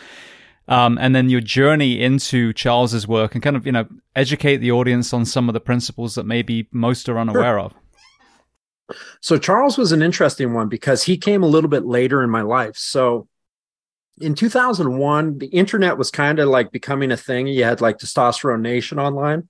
[0.66, 3.86] Um, and then your journey into Charles's work and kind of you know
[4.16, 7.60] educate the audience on some of the principles that maybe most are unaware sure.
[7.60, 7.74] of.
[9.20, 12.42] So Charles was an interesting one because he came a little bit later in my
[12.42, 12.76] life.
[12.76, 13.28] So
[14.20, 17.46] in 2001, the internet was kind of like becoming a thing.
[17.46, 19.48] You had like Testosterone Nation online.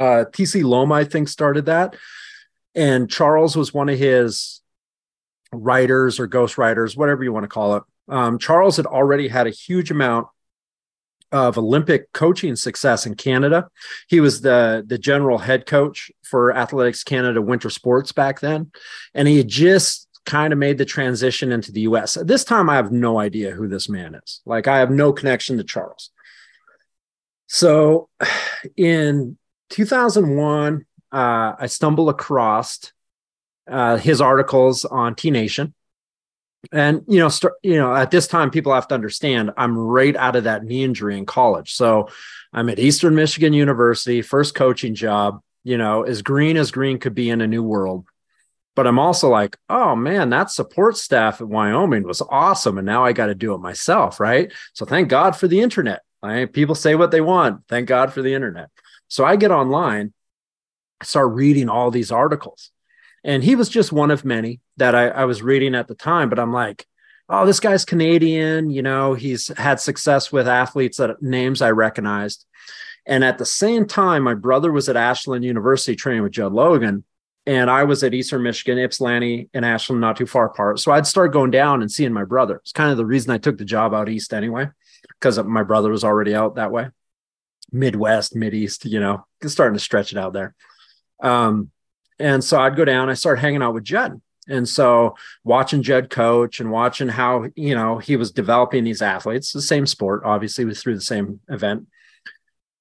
[0.00, 1.96] Uh, TC Luoma, I think, started that.
[2.74, 4.60] And Charles was one of his
[5.52, 7.82] writers or ghost writers, whatever you want to call it.
[8.08, 10.26] Um, Charles had already had a huge amount
[11.34, 13.68] of Olympic coaching success in Canada.
[14.06, 18.70] He was the the general head coach for Athletics Canada Winter Sports back then,
[19.14, 22.16] and he just kind of made the transition into the US.
[22.16, 24.40] At this time, I have no idea who this man is.
[24.46, 26.10] Like, I have no connection to Charles.
[27.48, 28.08] So,
[28.76, 29.36] in
[29.70, 32.92] 2001, uh, I stumbled across
[33.68, 35.74] uh, his articles on T Nation
[36.72, 40.16] and you know st- you know at this time people have to understand i'm right
[40.16, 41.74] out of that knee injury in college.
[41.74, 42.08] So
[42.52, 47.14] i'm at eastern michigan university first coaching job you know as green as green could
[47.14, 48.06] be in a new world.
[48.76, 53.04] But i'm also like oh man that support staff at wyoming was awesome and now
[53.04, 54.52] i got to do it myself right?
[54.72, 56.52] So thank god for the internet right?
[56.52, 58.70] people say what they want thank god for the internet.
[59.08, 60.12] So i get online
[61.00, 62.70] i start reading all these articles
[63.24, 66.28] and he was just one of many that I, I was reading at the time.
[66.28, 66.86] But I'm like,
[67.28, 68.70] oh, this guy's Canadian.
[68.70, 72.44] You know, he's had success with athletes that names I recognized.
[73.06, 77.04] And at the same time, my brother was at Ashland University training with Judd Logan.
[77.46, 80.80] And I was at Eastern Michigan, Ypsilanti and Ashland, not too far apart.
[80.80, 82.56] So I'd start going down and seeing my brother.
[82.56, 84.70] It's kind of the reason I took the job out east anyway,
[85.20, 86.88] because my brother was already out that way.
[87.70, 90.54] Midwest, Mid East, you know, starting to stretch it out there.
[91.22, 91.70] Um,
[92.18, 94.20] and so I'd go down, I started hanging out with Judd.
[94.48, 99.52] And so watching Judd coach and watching how, you know, he was developing these athletes,
[99.52, 101.86] the same sport, obviously, was through the same event.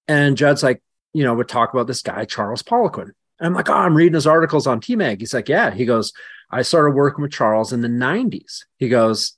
[0.08, 0.82] And Judd's like,
[1.14, 3.12] you know, would talk about this guy, Charles Poliquin.
[3.40, 5.20] And I'm like, oh, I'm reading his articles on TMAG.
[5.22, 5.72] He's like, yeah.
[5.72, 6.12] He goes,
[6.52, 8.66] I started working with Charles in the 90s.
[8.78, 9.38] He goes,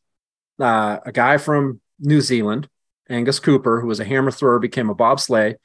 [0.59, 2.67] uh, a guy from New Zealand,
[3.09, 5.55] Angus Cooper, who was a hammer thrower, became a bobsleigh,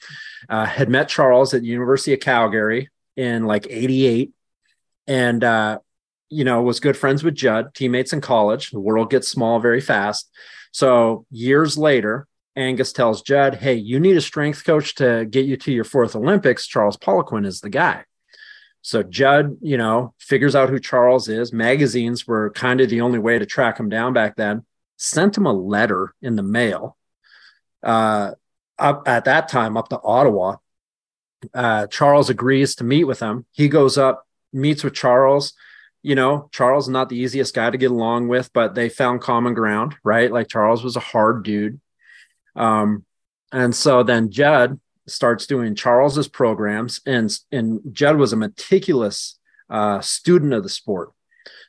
[0.49, 4.33] uh, had met Charles at the University of Calgary in like 88
[5.07, 5.79] and uh,
[6.29, 8.71] you know was good friends with judd teammates in college.
[8.71, 10.31] The world gets small very fast.
[10.73, 12.27] So years later
[12.57, 16.17] angus tells judd hey you need a strength coach to get you to your fourth
[16.17, 16.67] olympics.
[16.67, 18.05] Charles poliquin is the guy.
[18.83, 21.53] So judd you know figures out who charles is.
[21.53, 24.65] Magazines were kind of the only way to track him down back then.
[24.97, 26.97] Sent him a letter in the mail
[27.83, 28.33] uh,
[28.79, 30.57] up at that time up to ottawa
[31.55, 33.47] uh, Charles agrees to meet with him.
[33.53, 35.55] He goes up, meets with Charles.
[36.03, 39.21] You know, Charles is not the easiest guy to get along with, but they found
[39.21, 40.33] common ground, right?
[40.33, 41.81] Like Charles was a hard dude.
[42.57, 43.05] Um,
[43.53, 49.39] and so then Judd starts doing Charles's programs, and and Judd was a meticulous
[49.69, 51.11] uh, student of the sport.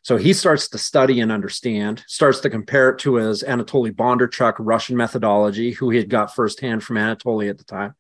[0.04, 4.56] So he starts to study and understand, starts to compare it to his Anatoly Bondarchuk
[4.60, 7.96] Russian methodology, who he had got firsthand from Anatoly at the time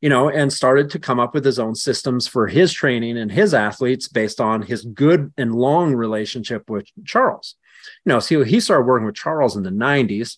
[0.00, 3.32] you know, and started to come up with his own systems for his training and
[3.32, 7.56] his athletes based on his good and long relationship with Charles.
[8.04, 10.36] You know, so he started working with Charles in the 90s.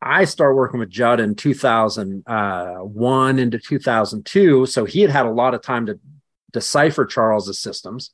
[0.00, 4.66] I started working with Judd in 2001 uh, into 2002.
[4.66, 5.98] So he had had a lot of time to
[6.52, 8.10] decipher Charles's systems.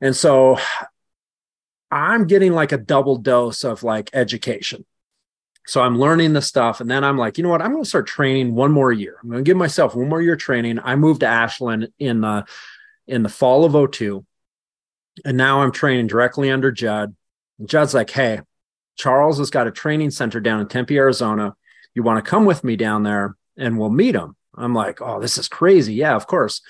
[0.00, 0.58] And so
[1.90, 4.84] I'm getting like a double dose of like education
[5.66, 6.80] so I'm learning the stuff.
[6.80, 7.62] And then I'm like, you know what?
[7.62, 9.18] I'm going to start training one more year.
[9.22, 10.78] I'm going to give myself one more year training.
[10.82, 12.44] I moved to Ashland in the
[13.06, 14.24] in the fall of 02.
[15.24, 17.14] And now I'm training directly under Judd.
[17.58, 18.40] And Judd's like, hey,
[18.96, 21.54] Charles has got a training center down in Tempe, Arizona.
[21.94, 24.36] You want to come with me down there and we'll meet him?
[24.54, 25.94] I'm like, oh, this is crazy.
[25.94, 26.60] Yeah, of course.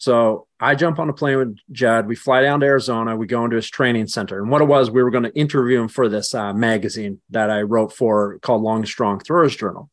[0.00, 2.06] So I jump on a plane with Judd.
[2.06, 3.14] We fly down to Arizona.
[3.16, 4.40] We go into his training center.
[4.40, 7.50] And what it was, we were going to interview him for this uh, magazine that
[7.50, 9.90] I wrote for called Long Strong Throwers Journal.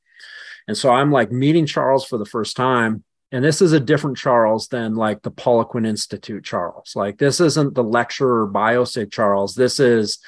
[0.66, 3.04] And so I'm like meeting Charles for the first time.
[3.34, 6.94] And this is a different Charles than like the Poliquin Institute Charles.
[6.96, 9.56] Like this isn't the lecturer biosig Charles.
[9.56, 10.20] This is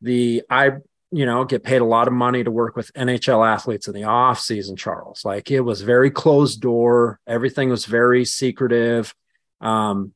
[0.00, 0.70] the I
[1.12, 4.04] you know, get paid a lot of money to work with NHL athletes in the
[4.04, 5.24] off season, Charles.
[5.24, 7.20] Like it was very closed door.
[7.26, 9.14] Everything was very secretive.
[9.60, 10.12] Um,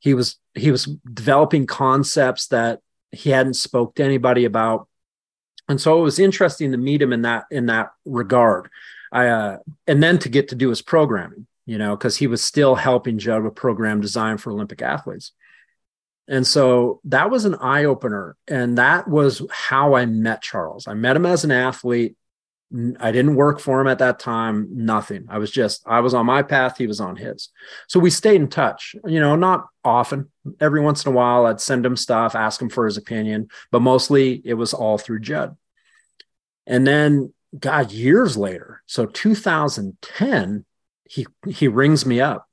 [0.00, 2.80] he was he was developing concepts that
[3.10, 4.88] he hadn't spoke to anybody about.
[5.68, 8.68] And so it was interesting to meet him in that in that regard.
[9.12, 12.42] I uh, and then to get to do his programming, you know, because he was
[12.42, 15.32] still helping Judd with program design for Olympic athletes.
[16.26, 18.36] And so that was an eye opener.
[18.48, 20.88] And that was how I met Charles.
[20.88, 22.16] I met him as an athlete.
[22.98, 25.26] I didn't work for him at that time, nothing.
[25.28, 27.50] I was just, I was on my path, he was on his.
[27.86, 30.30] So we stayed in touch, you know, not often.
[30.60, 33.80] Every once in a while, I'd send him stuff, ask him for his opinion, but
[33.82, 35.56] mostly it was all through Judd.
[36.66, 40.64] And then, God, years later, so 2010,
[41.08, 42.48] he he rings me up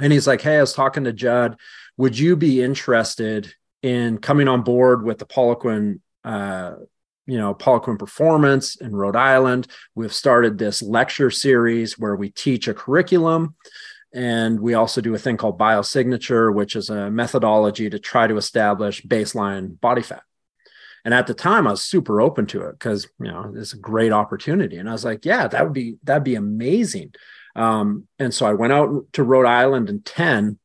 [0.00, 1.56] and he's like, Hey, I was talking to Judd
[2.00, 3.52] would you be interested
[3.82, 6.76] in coming on board with the Poliquin, uh,
[7.26, 9.66] you know, Poliquin Performance in Rhode Island?
[9.94, 13.54] We've started this lecture series where we teach a curriculum.
[14.14, 18.38] And we also do a thing called biosignature, which is a methodology to try to
[18.38, 20.22] establish baseline body fat.
[21.04, 23.78] And at the time, I was super open to it because you know it's a
[23.78, 24.78] great opportunity.
[24.78, 27.12] And I was like, yeah, that would be that'd be amazing.
[27.54, 30.58] Um, and so I went out to Rhode Island in 10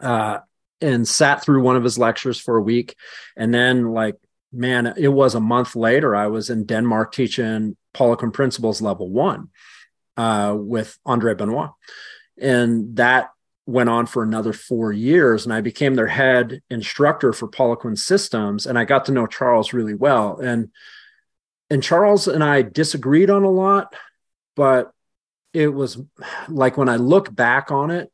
[0.00, 0.38] uh,
[0.80, 2.94] and sat through one of his lectures for a week.
[3.36, 4.16] And then, like,
[4.52, 9.48] man, it was a month later, I was in Denmark teaching Poliquin Principles Level One
[10.16, 11.70] uh, with Andre Benoit.
[12.38, 13.30] And that
[13.66, 15.44] went on for another four years.
[15.44, 18.66] And I became their head instructor for Poliquin Systems.
[18.66, 20.38] And I got to know Charles really well.
[20.38, 20.70] And
[21.68, 23.92] and Charles and I disagreed on a lot,
[24.54, 24.92] but
[25.52, 25.98] it was
[26.48, 28.12] like when I look back on it,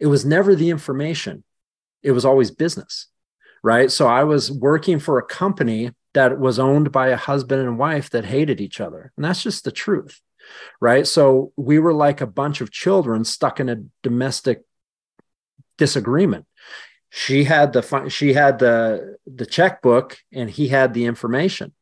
[0.00, 1.44] it was never the information
[2.04, 3.08] it was always business
[3.62, 3.90] right?
[3.90, 8.10] So i was working for a company that was owned by a husband and wife
[8.10, 10.20] that hated each other and that's just the truth
[10.80, 11.06] right?
[11.06, 14.62] So we were like a bunch of children stuck in a domestic
[15.78, 16.46] disagreement.
[17.10, 21.72] She had the she had the the checkbook and he had the information.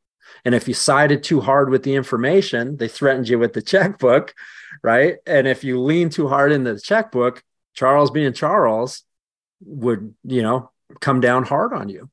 [0.45, 4.35] And if you sided too hard with the information they threatened you with the checkbook
[4.83, 5.17] right?
[5.27, 7.43] And if you lean too hard into the checkbook
[7.75, 9.03] Charles being Charles
[9.65, 10.71] would, you know,
[11.01, 12.11] come down hard on you.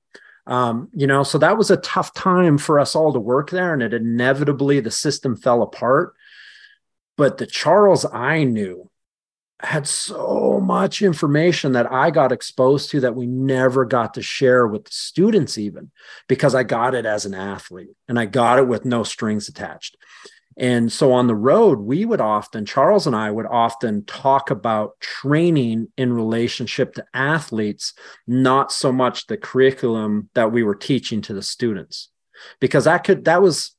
[0.48, 3.74] Um, you know, so that was a tough time for us all to work there,
[3.74, 6.16] and it inevitably the system fell apart.
[7.18, 8.90] But the Charles I knew
[9.62, 14.66] had so much information that I got exposed to that we never got to share
[14.66, 15.92] with the students, even
[16.28, 19.98] because I got it as an athlete and I got it with no strings attached.
[20.60, 25.00] And so on the road, we would often, Charles and I would often talk about
[25.00, 27.94] training in relationship to athletes,
[28.28, 32.10] not so much the curriculum that we were teaching to the students.
[32.60, 33.74] Because that could, that was,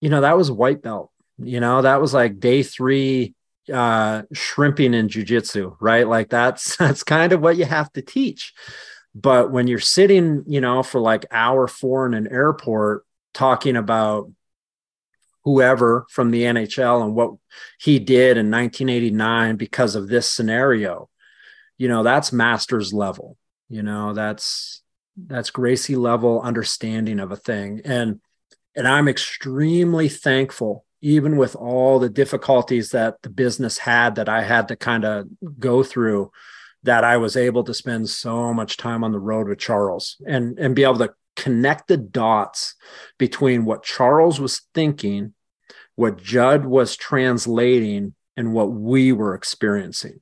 [0.00, 3.34] you know, that was white belt, you know, that was like day three
[3.72, 6.06] uh shrimping in jujitsu, right?
[6.06, 8.52] Like that's that's kind of what you have to teach.
[9.14, 14.30] But when you're sitting, you know, for like hour four in an airport talking about
[15.44, 17.32] whoever from the NHL and what
[17.78, 21.08] he did in 1989 because of this scenario.
[21.76, 23.36] You know, that's master's level.
[23.68, 24.82] You know, that's
[25.16, 27.82] that's Gracie level understanding of a thing.
[27.84, 28.20] And
[28.76, 34.42] and I'm extremely thankful even with all the difficulties that the business had that I
[34.42, 35.26] had to kind of
[35.58, 36.32] go through
[36.82, 40.58] that I was able to spend so much time on the road with Charles and
[40.58, 42.74] and be able to connect the dots
[43.18, 45.33] between what Charles was thinking,
[45.96, 50.20] what Judd was translating, and what we were experiencing.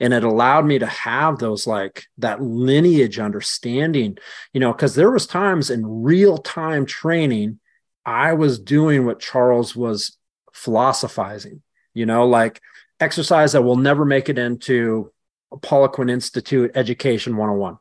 [0.00, 4.16] And it allowed me to have those like that lineage understanding,
[4.52, 7.58] you know, because there was times in real time training,
[8.06, 10.16] I was doing what Charles was
[10.52, 11.62] philosophizing,
[11.94, 12.60] you know, like
[13.00, 15.12] exercise that will never make it into
[15.52, 17.78] Poliquin Institute Education 101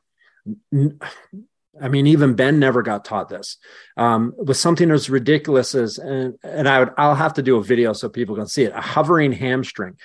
[1.79, 3.57] I mean, even Ben never got taught this.
[3.95, 7.63] Um, with something as ridiculous as, and, and I would, I'll have to do a
[7.63, 8.73] video so people can see it.
[8.75, 9.97] A hovering hamstring.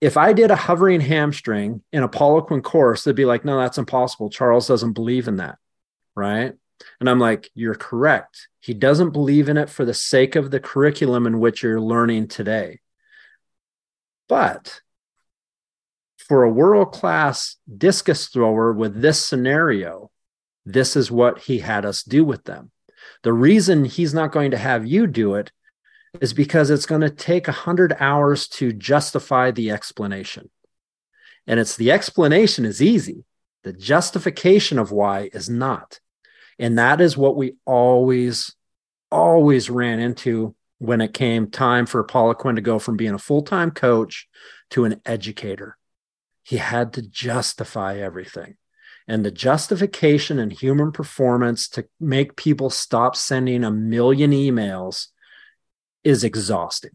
[0.00, 3.78] if I did a hovering hamstring in a Poliquin course, they'd be like, no, that's
[3.78, 4.30] impossible.
[4.30, 5.58] Charles doesn't believe in that.
[6.14, 6.52] Right.
[7.00, 8.48] And I'm like, you're correct.
[8.60, 12.28] He doesn't believe in it for the sake of the curriculum in which you're learning
[12.28, 12.80] today.
[14.28, 14.80] But
[16.28, 20.10] for a world class discus thrower with this scenario,
[20.68, 22.70] this is what he had us do with them.
[23.22, 25.50] The reason he's not going to have you do it
[26.20, 30.50] is because it's going to take 100 hours to justify the explanation.
[31.46, 33.24] And it's the explanation is easy,
[33.64, 36.00] the justification of why is not.
[36.58, 38.54] And that is what we always,
[39.10, 43.42] always ran into when it came time for Poliquin to go from being a full
[43.42, 44.28] time coach
[44.70, 45.78] to an educator.
[46.42, 48.56] He had to justify everything.
[49.08, 55.08] And the justification in human performance to make people stop sending a million emails
[56.04, 56.92] is exhausting.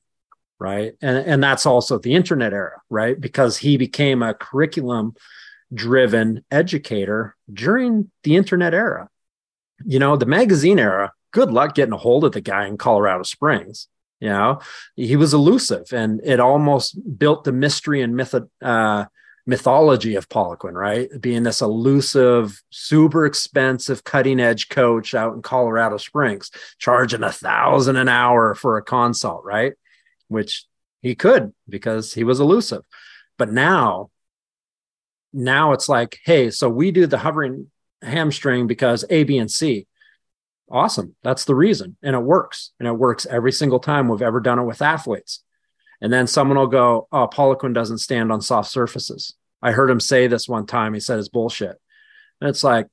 [0.60, 0.94] Right.
[1.02, 3.19] And, and that's also the internet era, right?
[3.19, 5.15] Because he became a curriculum
[5.73, 9.10] driven educator during the internet era
[9.85, 13.23] you know, the magazine era, good luck getting a hold of the guy in Colorado
[13.23, 13.88] Springs.
[14.19, 14.60] You know,
[14.95, 19.06] he was elusive and it almost built the mystery and myth, uh,
[19.45, 21.10] mythology of Poliquin, right?
[21.20, 27.98] Being this elusive, super expensive, cutting edge coach out in Colorado Springs, charging a thousand
[27.98, 29.74] an hour for a consult, right?
[30.30, 30.65] Which
[31.02, 32.84] he could because he was elusive.
[33.38, 34.10] But now,
[35.34, 37.70] now it's like, hey, so we do the hovering
[38.02, 39.88] hamstring because A, B, and C.
[40.72, 41.15] Awesome.
[41.24, 41.98] That's the reason.
[42.02, 42.72] And it works.
[42.80, 45.43] And it works every single time we've ever done it with athletes.
[46.03, 49.34] And then someone will go, Oh, Poliquin doesn't stand on soft surfaces.
[49.61, 50.93] I heard him say this one time.
[50.93, 51.77] He said it's bullshit.
[52.41, 52.88] And it's like,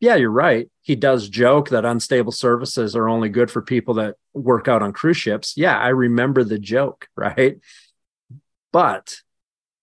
[0.00, 0.68] yeah, you're right.
[0.82, 4.92] He does joke that unstable surfaces are only good for people that work out on
[4.92, 5.54] cruise ships.
[5.56, 7.58] Yeah, I remember the joke, right?
[8.72, 9.16] But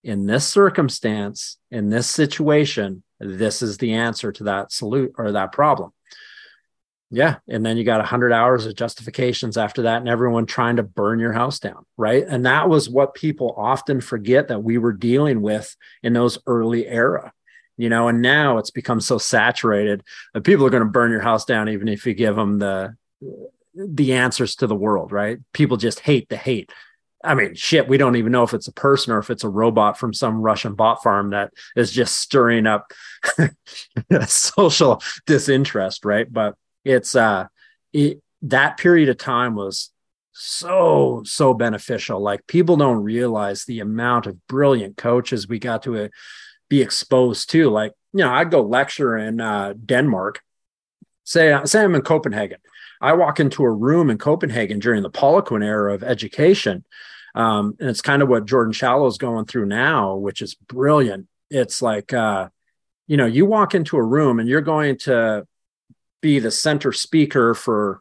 [0.04, 5.54] in this circumstance, in this situation, this is the answer to that salute or that
[5.54, 5.94] problem
[7.14, 10.84] yeah and then you got 100 hours of justifications after that and everyone trying to
[10.84, 12.26] burn your house down right?
[12.28, 16.88] And that was what people often forget that we were dealing with in those early
[16.88, 17.32] era
[17.78, 20.04] you know and now it's become so saturated
[20.34, 22.96] that people are going to burn your house down even if you give them the
[23.76, 25.38] the answers to the world right?
[25.54, 26.72] People just hate the hate.
[27.24, 29.50] I mean, shit, we don't even know if it's a person or if it's a
[29.50, 32.92] robot from some Russian bot farm that is just stirring up
[34.28, 36.32] social disinterest, right?
[36.32, 37.48] But it's uh
[37.92, 39.92] it, that period of time was
[40.34, 42.20] so so beneficial.
[42.20, 46.08] Like people don't realize the amount of brilliant coaches we got to uh,
[46.70, 47.70] be exposed to.
[47.70, 50.42] Like, you know, I'd go lecture in uh, Denmark.
[51.24, 52.58] Say, say I'm in Copenhagen.
[53.00, 56.84] I walk into a room in Copenhagen during the Poliquin era of education,
[57.36, 61.28] um, and it's kind of what Jordan Shallow is going through now, which is brilliant.
[61.50, 62.50] It's like, uh,
[63.08, 65.46] you know, you walk into a room and you're going to
[66.24, 68.00] be the center speaker for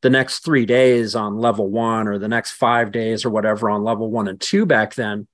[0.00, 3.84] the next three days on level one or the next five days or whatever on
[3.84, 5.26] level one and two back then.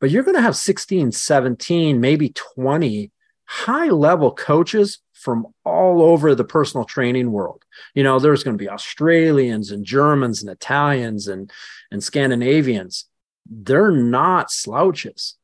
[0.00, 3.10] But you're going to have 16, 17, maybe 20
[3.46, 7.64] high level coaches from all over the personal training world.
[7.94, 11.50] You know, there's going to be Australians and Germans and Italians and
[11.90, 13.06] and Scandinavians.
[13.50, 15.36] They're not slouches,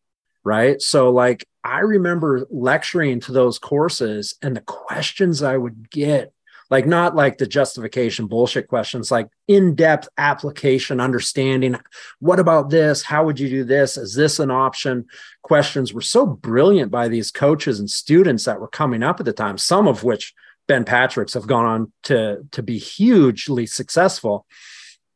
[0.45, 0.81] right?
[0.81, 6.34] So like I remember lecturing to those courses and the questions I would get
[6.75, 11.77] like not like the justification bullshit questions like in-depth application understanding
[12.19, 13.05] what about this?
[13.05, 13.97] How would you do this?
[13.97, 15.07] Is this an option?
[15.43, 19.33] Questions were so brilliant by these coaches and students that were coming up at the
[19.33, 20.35] time some of which
[20.67, 24.45] ben patrick's have gone on to to be hugely successful.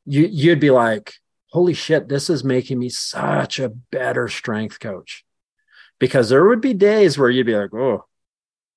[0.06, 1.14] You you'd be like
[1.50, 5.24] holy shit this is making me such a better strength coach.
[5.98, 8.04] Because there would be days where you'd be like oh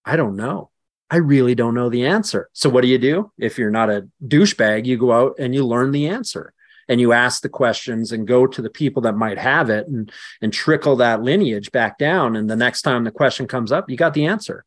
[0.03, 0.70] i don't know
[1.11, 2.49] I really don't know the answer.
[2.53, 3.31] So what do you do?
[3.37, 6.53] If you're not a douchebag, you go out and you learn the answer
[6.87, 10.09] and you ask the questions and go to the people that might have it and
[10.41, 13.97] and trickle that lineage back down and the next time the question comes up, you
[13.97, 14.63] got the answer.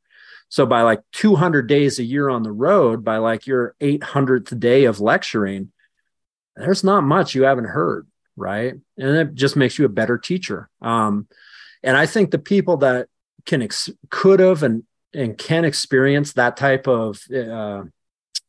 [0.50, 4.84] So by like 200 days a year on the road, by like your 800th day
[4.84, 5.72] of lecturing,
[6.56, 8.06] there's not much you haven't heard,
[8.36, 8.74] right?
[8.98, 10.68] And it just makes you a better teacher.
[10.82, 11.26] Um,
[11.82, 13.08] and I think the people that
[13.46, 14.84] can ex- could have and
[15.14, 17.82] and can experience that type of uh,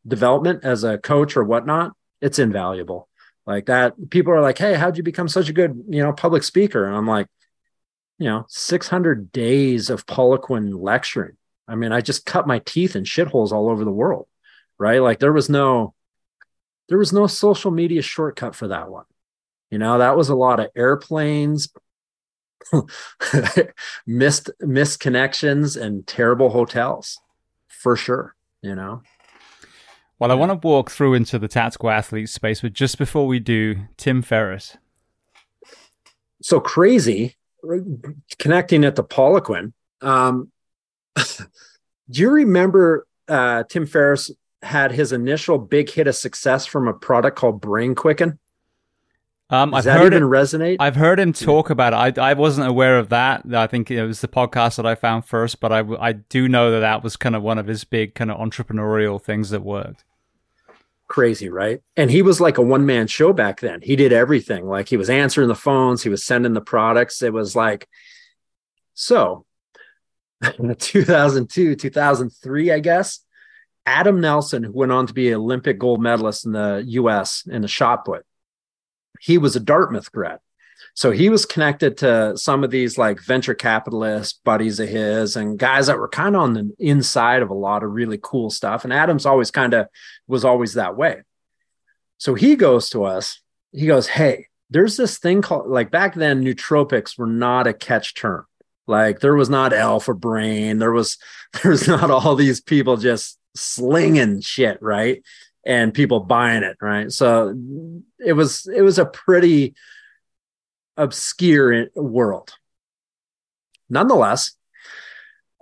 [0.07, 3.07] development as a coach or whatnot, it's invaluable.
[3.45, 6.43] Like that, people are like, "Hey, how'd you become such a good, you know, public
[6.43, 7.27] speaker?" And I'm like,
[8.17, 11.37] you know, 600 days of Poliquin lecturing.
[11.67, 14.27] I mean, I just cut my teeth in shitholes all over the world,
[14.77, 15.01] right?
[15.01, 15.93] Like there was no,
[16.89, 19.05] there was no social media shortcut for that one.
[19.71, 21.69] You know, that was a lot of airplanes,
[24.07, 27.19] missed missed connections and terrible hotels
[27.67, 29.01] for sure you know?
[30.17, 33.39] Well i want to walk through into the tactical athlete space but just before we
[33.39, 34.77] do tim ferriss.
[36.41, 37.35] So crazy
[38.39, 40.51] connecting it to poliquin um,
[41.15, 44.31] do you remember uh, tim ferriss
[44.61, 48.37] had his initial big hit of success from a product called BrainQUICKEN
[49.49, 50.77] um, Does I've that heard even it, resonate?
[50.79, 52.17] I've heard him talk about it.
[52.17, 53.43] I, I wasn't aware of that.
[53.53, 56.71] I think it was the podcast that I found first, but I, I do know
[56.71, 60.03] that that was kind of one of his big kind of entrepreneurial things that worked.
[61.07, 61.81] Crazy, right?
[61.95, 63.81] And he was like a one man show back then.
[63.81, 64.65] He did everything.
[64.65, 67.21] Like he was answering the phones, he was sending the products.
[67.21, 67.87] It was like,
[68.95, 69.45] so
[70.79, 73.19] 2002, 2003, I guess.
[73.85, 77.61] Adam Nelson, who went on to be an Olympic gold medalist in the US in
[77.61, 78.25] the shot put,
[79.19, 80.39] he was a Dartmouth grad.
[80.93, 85.59] So he was connected to some of these like venture capitalists, buddies of his, and
[85.59, 88.85] guys that were kind of on the inside of a lot of really cool stuff.
[88.85, 89.87] And Adams always kind of
[90.27, 91.23] was always that way.
[92.17, 93.41] So he goes to us,
[93.73, 98.15] he goes, Hey, there's this thing called like back then, nootropics were not a catch
[98.15, 98.45] term.
[98.87, 101.17] Like there was not alpha brain, there was
[101.63, 105.23] there's not all these people just slinging shit, right?
[105.65, 107.11] And people buying it right?
[107.11, 107.55] So
[108.19, 109.75] it was it was a pretty
[110.97, 112.53] obscure world.
[113.89, 114.55] Nonetheless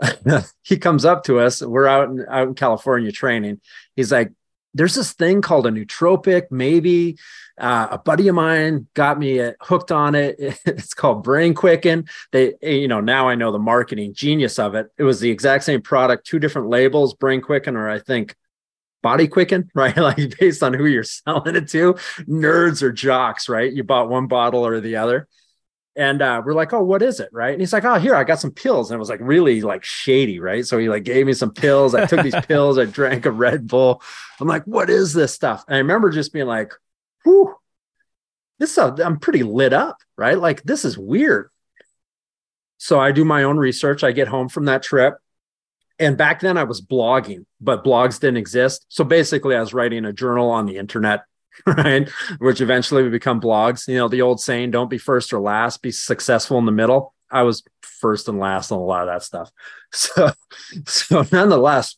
[0.64, 1.62] he comes up to us.
[1.62, 3.62] We're out in out in california training.
[3.96, 4.32] He's like
[4.74, 7.18] there's this thing called a nootropic maybe
[7.60, 10.40] uh, a buddy of mine got me uh, hooked on it.
[10.66, 12.10] It's called BrainQUICKEN.
[12.32, 14.88] They you know now i know the marketing genius of it.
[14.98, 18.36] It was the exact same product two different labels BrainQUICKEN or i think
[19.04, 19.96] body quicken, right?
[19.96, 23.72] Like based on who you're selling it to, nerds or jocks, right?
[23.72, 25.28] You bought one bottle or the other.
[25.96, 27.30] And uh, we're like, oh, what is it?
[27.32, 27.52] Right.
[27.52, 28.90] And he's like, oh, here, I got some pills.
[28.90, 30.66] And it was like really like shady, right?
[30.66, 31.94] So he like gave me some pills.
[31.94, 34.02] I took these pills, I drank a Red Bull.
[34.40, 35.64] I'm like, what is this stuff?
[35.68, 36.74] And I remember just being like,
[37.24, 37.54] whew,
[38.58, 40.38] this stuff, I'm pretty lit up, right?
[40.38, 41.52] Like this is weird.
[42.78, 44.04] So I do my own research.
[44.04, 45.18] I get home from that trip
[46.00, 48.86] and back then I was blogging, but blogs didn't exist.
[48.90, 51.24] So basically, I was writing a journal on the internet,
[51.68, 52.10] right?
[52.40, 53.88] Which eventually would become blogs.
[53.88, 57.14] You know, the old saying, don't be first or last, be successful in the middle.
[57.30, 59.52] I was first and last on a lot of that stuff.
[59.96, 60.32] So,
[60.88, 61.98] so nonetheless,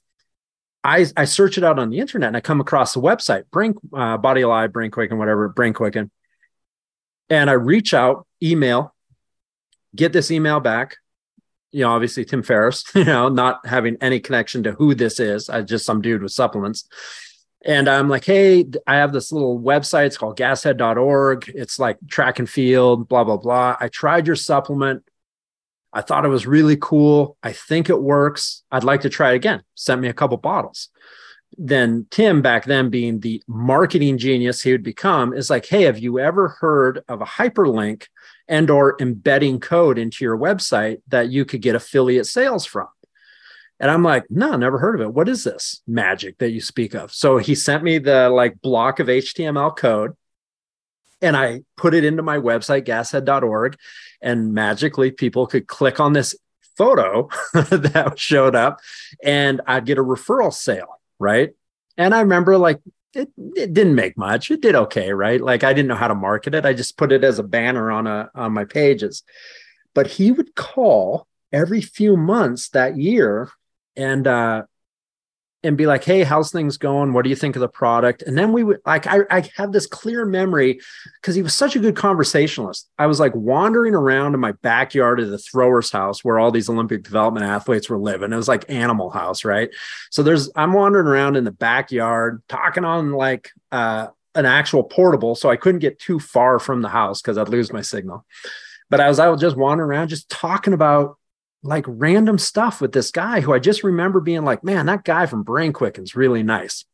[0.84, 3.74] I, I search it out on the internet and I come across the website, Brain
[3.94, 6.12] uh, Body Alive, BrainQUICKEN, whatever, BrainQUICKEN.
[7.30, 8.94] And I reach out, email,
[9.96, 10.98] get this email back
[11.76, 15.50] you know, obviously Tim Ferriss, you know, not having any connection to who this is.
[15.50, 16.88] I just some dude with supplements.
[17.66, 20.06] And I'm like, hey, I have this little website.
[20.06, 21.52] It's called gashead.org.
[21.54, 23.76] It's like track and field, blah, blah, blah.
[23.78, 25.04] I tried your supplement.
[25.92, 27.38] I thought it was really cool.
[27.44, 28.64] I think it works.
[28.72, 29.62] I'd like to try it again.
[29.74, 30.90] Sent me a couple bottles.
[31.58, 36.00] Then Tim, back then being the marketing genius he would become, is like, hey, have
[36.00, 38.06] you ever heard of a hyperlink
[38.48, 42.88] and or embedding code into your website that you could get affiliate sales from.
[43.80, 45.14] And I'm like, no, never heard of it.
[45.14, 47.14] What is this magic that you speak of?
[47.14, 50.16] So he sent me the like block of HTML code
[51.22, 53.78] and I put it into my website, gashead.org.
[54.22, 56.36] And magically, people could click on this
[56.78, 58.80] photo that showed up
[59.24, 61.00] and I'd get a referral sale.
[61.20, 61.52] Right.
[61.98, 62.80] And I remember like
[63.16, 64.52] it, it didn't make much.
[64.52, 65.42] It did okay, right?
[65.42, 66.66] Like I didn't know how to market it.
[66.66, 69.24] I just put it as a banner on a on my pages.
[69.94, 73.50] But he would call every few months that year
[73.96, 74.64] and uh
[75.66, 77.12] and be like, hey, how's things going?
[77.12, 78.22] What do you think of the product?
[78.22, 80.80] And then we would like, I, I have this clear memory
[81.22, 82.90] because he was such a good conversationalist.
[82.98, 86.70] I was like wandering around in my backyard of the throwers house where all these
[86.70, 88.32] Olympic development athletes were living.
[88.32, 89.70] It was like Animal House, right?
[90.12, 95.36] So there's, I'm wandering around in the backyard talking on like uh, an actual portable.
[95.36, 98.26] So I couldn't get too far from the house because I'd lose my signal.
[98.90, 101.18] But I was out just wandering around, just talking about
[101.66, 105.26] like random stuff with this guy who I just remember being like, man, that guy
[105.26, 106.86] from BrainQUICKEN's really nice.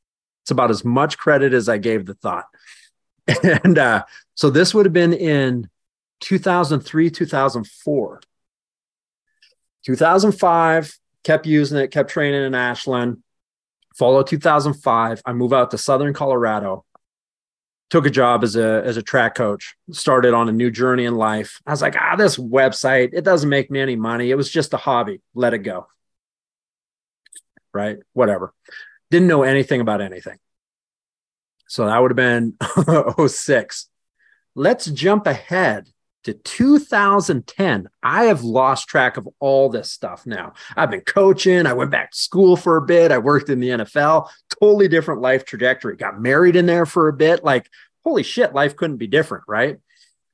[0.44, 2.46] It's about as much credit as I gave the thought.
[3.44, 4.04] And uh,
[4.34, 5.70] so this would have been in
[6.22, 8.22] 2003, 2004.
[9.86, 13.24] 2005, kept using it, kept training in Ashland.
[13.96, 16.84] Follow 2005, I move out to Southern Colorado
[17.92, 21.16] took a job as a as a track coach started on a new journey in
[21.16, 21.62] life.
[21.68, 24.32] I was like ah this website it doesn't make me any money.
[24.32, 25.22] It was just a hobby.
[25.36, 25.88] Let it go.
[27.74, 28.00] Right?
[28.14, 28.54] Whatever.
[29.12, 30.40] Didn't know anything about anything.
[31.68, 32.56] So that would have been
[33.28, 33.88] 06
[34.56, 35.90] let's jump ahead
[36.24, 40.54] to 2010, I have lost track of all this stuff now.
[40.76, 41.66] I've been coaching.
[41.66, 43.12] I went back to school for a bit.
[43.12, 44.30] I worked in the NFL,
[44.60, 45.96] totally different life trajectory.
[45.96, 47.44] Got married in there for a bit.
[47.44, 47.70] Like,
[48.04, 49.78] holy shit, life couldn't be different, right?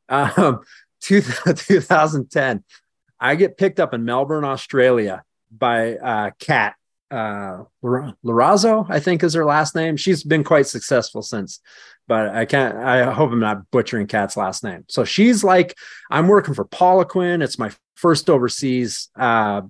[0.09, 0.61] Um,
[1.01, 2.64] 2010,
[3.19, 6.76] I get picked up in Melbourne, Australia by uh, Kat
[7.09, 9.97] uh, Larazzo, I think is her last name.
[9.97, 11.61] She's been quite successful since
[12.07, 12.77] but I can't.
[12.77, 14.85] I hope I'm not butchering Kat's last name.
[14.88, 15.75] So she's like,
[16.09, 17.43] I'm working for Poliquin.
[17.43, 19.61] It's my first overseas uh,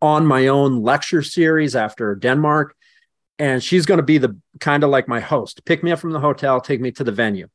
[0.00, 2.74] on my own lecture series after Denmark,
[3.38, 5.64] and she's going to be the kind of like my host.
[5.64, 7.48] Pick me up from the hotel, take me to the venue.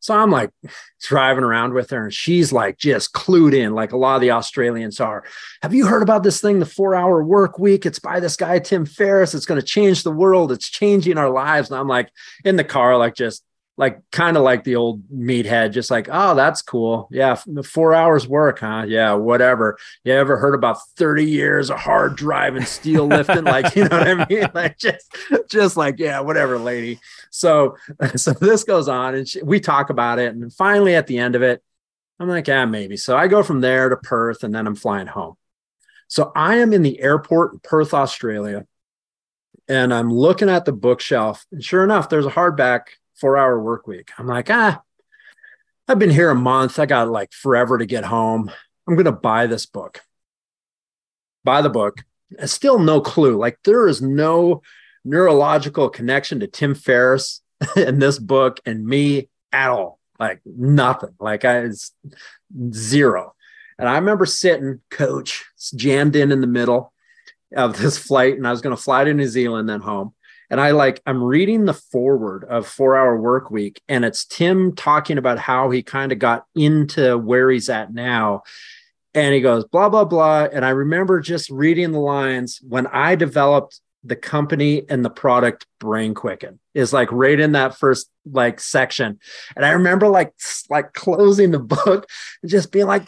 [0.00, 0.50] So I'm like
[1.00, 4.32] driving around with her, and she's like just clued in, like a lot of the
[4.32, 5.24] Australians are.
[5.62, 7.86] Have you heard about this thing, the four hour work week?
[7.86, 9.34] It's by this guy, Tim Ferriss.
[9.34, 10.52] It's going to change the world.
[10.52, 11.70] It's changing our lives.
[11.70, 12.10] And I'm like
[12.44, 13.44] in the car, like just
[13.78, 17.08] like kind of like the old meathead, just like, oh, that's cool.
[17.12, 18.84] Yeah, four hours work, huh?
[18.88, 19.78] Yeah, whatever.
[20.02, 23.44] You ever heard about 30 years of hard driving, steel lifting?
[23.44, 24.48] like, you know what I mean?
[24.58, 25.06] Like just,
[25.48, 26.98] just like, yeah, whatever, lady.
[27.30, 27.76] So,
[28.16, 30.34] so this goes on and she, we talk about it.
[30.34, 31.62] And finally at the end of it,
[32.18, 32.96] I'm like, yeah, maybe.
[32.96, 35.36] So I go from there to Perth and then I'm flying home.
[36.08, 38.66] So I am in the airport in Perth, Australia,
[39.68, 41.46] and I'm looking at the bookshelf.
[41.52, 42.86] And sure enough, there's a hardback
[43.18, 44.10] four hour work week.
[44.18, 44.80] I'm like, ah,
[45.86, 46.78] I've been here a month.
[46.78, 48.50] I got like forever to get home.
[48.86, 50.00] I'm going to buy this book.
[51.44, 52.02] Buy the book.
[52.44, 53.36] Still no clue.
[53.36, 54.62] Like there is no
[55.04, 57.40] neurological connection to Tim Ferriss
[57.76, 59.98] in this book and me at all.
[60.18, 61.14] Like nothing.
[61.18, 61.92] Like I it's
[62.72, 63.34] zero.
[63.78, 66.92] And I remember sitting, coach, jammed in in the middle
[67.56, 70.14] of this flight, and I was going to fly to New Zealand, then home
[70.50, 74.74] and I like I'm reading the forward of Four Hour Work Week, and it's Tim
[74.74, 78.42] talking about how he kind of got into where he's at now.
[79.14, 80.48] And he goes, blah, blah, blah.
[80.52, 85.66] And I remember just reading the lines when I developed the company and the product
[85.80, 89.18] BrainQUICKEN is like right in that first like section
[89.56, 90.32] and i remember like
[90.70, 92.06] like closing the book
[92.42, 93.04] and just being like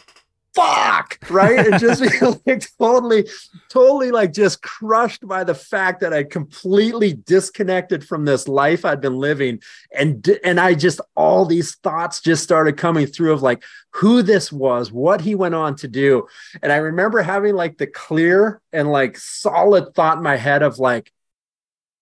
[0.53, 1.65] fuck right?
[1.65, 2.01] And just
[2.45, 3.27] like totally
[3.69, 9.01] totally like just crushed by the fact that i completely disconnected from this life i'd
[9.01, 9.61] been living.
[9.95, 13.63] And and i just all these thoughts just started coming through of like
[13.93, 16.27] who this was what he went on to do.
[16.61, 20.79] And i remember having like the clear and like solid thought in my head of
[20.79, 21.11] like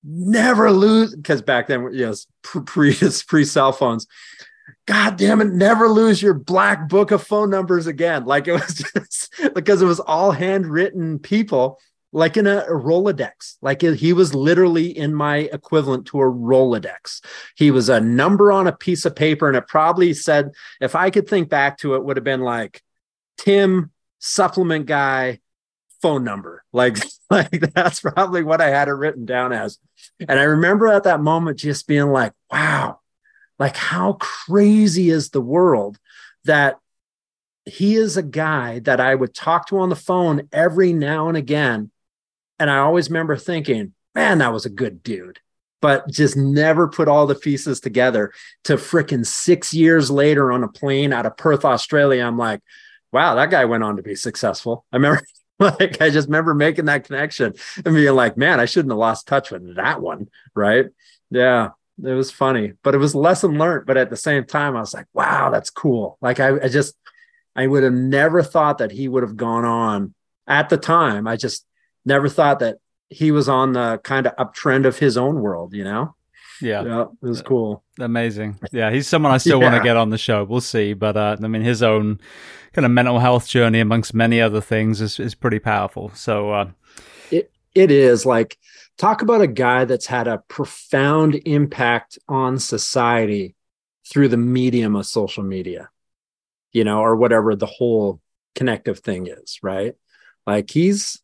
[0.04, 2.94] never lose because back then yes pre
[3.28, 4.08] pre cell phones
[4.86, 8.26] God damn it, never lose your black book of phone numbers again.
[8.26, 11.80] Like it was just because it was all handwritten people,
[12.12, 13.58] like in a, a Rolodex.
[13.62, 17.24] Like it, he was literally in my equivalent to a Rolodex.
[17.56, 20.52] He was a number on a piece of paper, and it probably said,
[20.82, 22.82] if I could think back to it, would have been like
[23.38, 25.40] Tim, supplement guy,
[26.02, 26.64] phone number.
[26.74, 26.98] Like,
[27.30, 29.78] like that's probably what I had it written down as.
[30.20, 33.00] And I remember at that moment just being like, wow
[33.60, 36.00] like, how crazy is the world
[36.46, 36.78] that
[37.66, 41.38] he is a guy that I would talk to on the phone every now and
[41.38, 41.92] again.
[42.58, 45.40] And I always remember thinking, man, that was a good dude,
[45.82, 48.32] but just never put all the pieces together
[48.64, 52.24] to freaking six years later on a plane out of Perth, Australia.
[52.24, 52.62] I'm like,
[53.12, 54.86] wow, that guy went on to be successful.
[54.92, 55.22] I remember
[55.60, 57.54] like I just remember making that connection
[57.86, 60.30] and being like, man, I shouldn't have lost touch with that one.
[60.56, 60.86] Right.
[61.30, 61.70] Yeah
[62.04, 63.86] it was funny, but it was lesson learned.
[63.86, 66.18] But at the same time, I was like, wow, that's cool.
[66.22, 66.96] Like I, I just,
[67.56, 70.14] I would have never thought that he would have gone on
[70.48, 71.28] at the time.
[71.28, 71.66] I just
[72.06, 72.78] never thought that
[73.10, 76.16] he was on the kind of uptrend of his own world, you know?
[76.62, 76.84] Yeah.
[76.84, 77.02] Yeah.
[77.02, 77.84] It was cool.
[78.00, 78.60] Amazing.
[78.72, 78.92] Yeah.
[78.92, 79.72] He's someone I still yeah.
[79.72, 80.44] want to get on the show.
[80.44, 80.94] We'll see.
[80.94, 82.20] But, uh, I mean, his own
[82.74, 86.12] kind of mental health journey amongst many other things is, is pretty powerful.
[86.14, 86.70] So, uh,
[87.32, 88.58] it, it is like,
[89.00, 93.56] talk about a guy that's had a profound impact on society
[94.08, 95.90] through the medium of social media,
[96.74, 98.22] you know, or whatever the whole
[98.56, 99.96] connective thing is, right?
[100.46, 101.22] Like he's,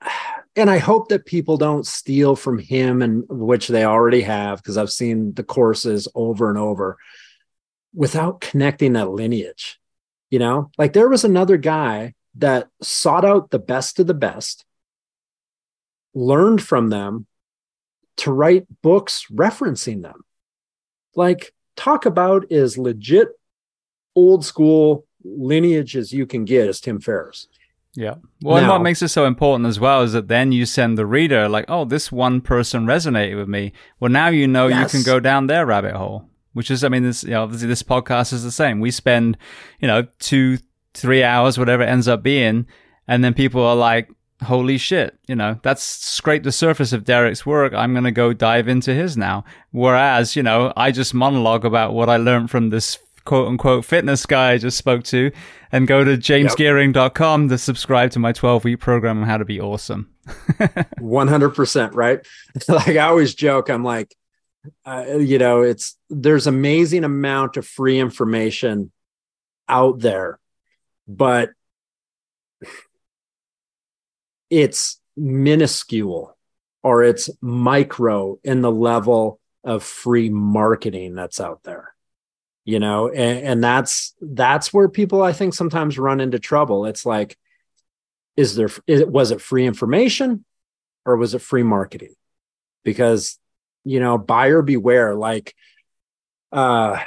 [0.56, 4.78] and I hope that people don't steal from him and which they already have, because
[4.78, 6.96] I've seen the courses over and over
[7.94, 9.78] without connecting that lineage.
[10.30, 14.64] You know, like there was another guy that sought out the best of the best
[16.14, 17.26] learned from them
[18.18, 20.24] to write books referencing them.
[21.14, 23.28] Like, talk about as legit
[24.14, 27.48] old school lineage as you can get as Tim Ferriss.
[27.94, 28.14] Yeah.
[28.42, 30.96] Well, now, and what makes it so important as well is that then you send
[30.96, 33.72] the reader, like, oh, this one person resonated with me.
[34.00, 34.80] Well, now you know yes.
[34.92, 36.28] you can go down their rabbit hole.
[36.52, 38.80] which is, I mean, this, you know, obviously this podcast is the same.
[38.80, 39.38] We spend,
[39.80, 40.58] you know, two,
[40.94, 42.66] three hours, whatever it ends up being.
[43.08, 44.10] And then people are like,
[44.42, 47.72] holy shit, you know, that's scraped the surface of Derek's work.
[47.72, 49.44] I'm going to go dive into his now.
[49.70, 54.26] Whereas, you know, I just monologue about what I learned from this quote unquote fitness
[54.26, 55.30] guy I just spoke to
[55.70, 59.60] and go to jamesgearing.com to subscribe to my 12 week program on how to be
[59.60, 60.10] awesome.
[60.26, 62.20] 100%, right?
[62.68, 64.14] like I always joke, I'm like,
[64.84, 68.92] uh, you know, it's there's amazing amount of free information
[69.68, 70.38] out there,
[71.08, 71.50] but
[74.52, 76.36] it's minuscule
[76.82, 81.92] or it's micro in the level of free marketing that's out there
[82.64, 83.08] you know?
[83.08, 86.86] And, and that's that's where people i think sometimes run into trouble.
[86.86, 87.36] It's like
[88.36, 90.44] is there is, was it free information
[91.04, 92.14] or was it free marketing?
[92.84, 93.38] Because
[93.84, 95.54] you know buyer beware like
[96.52, 97.02] uh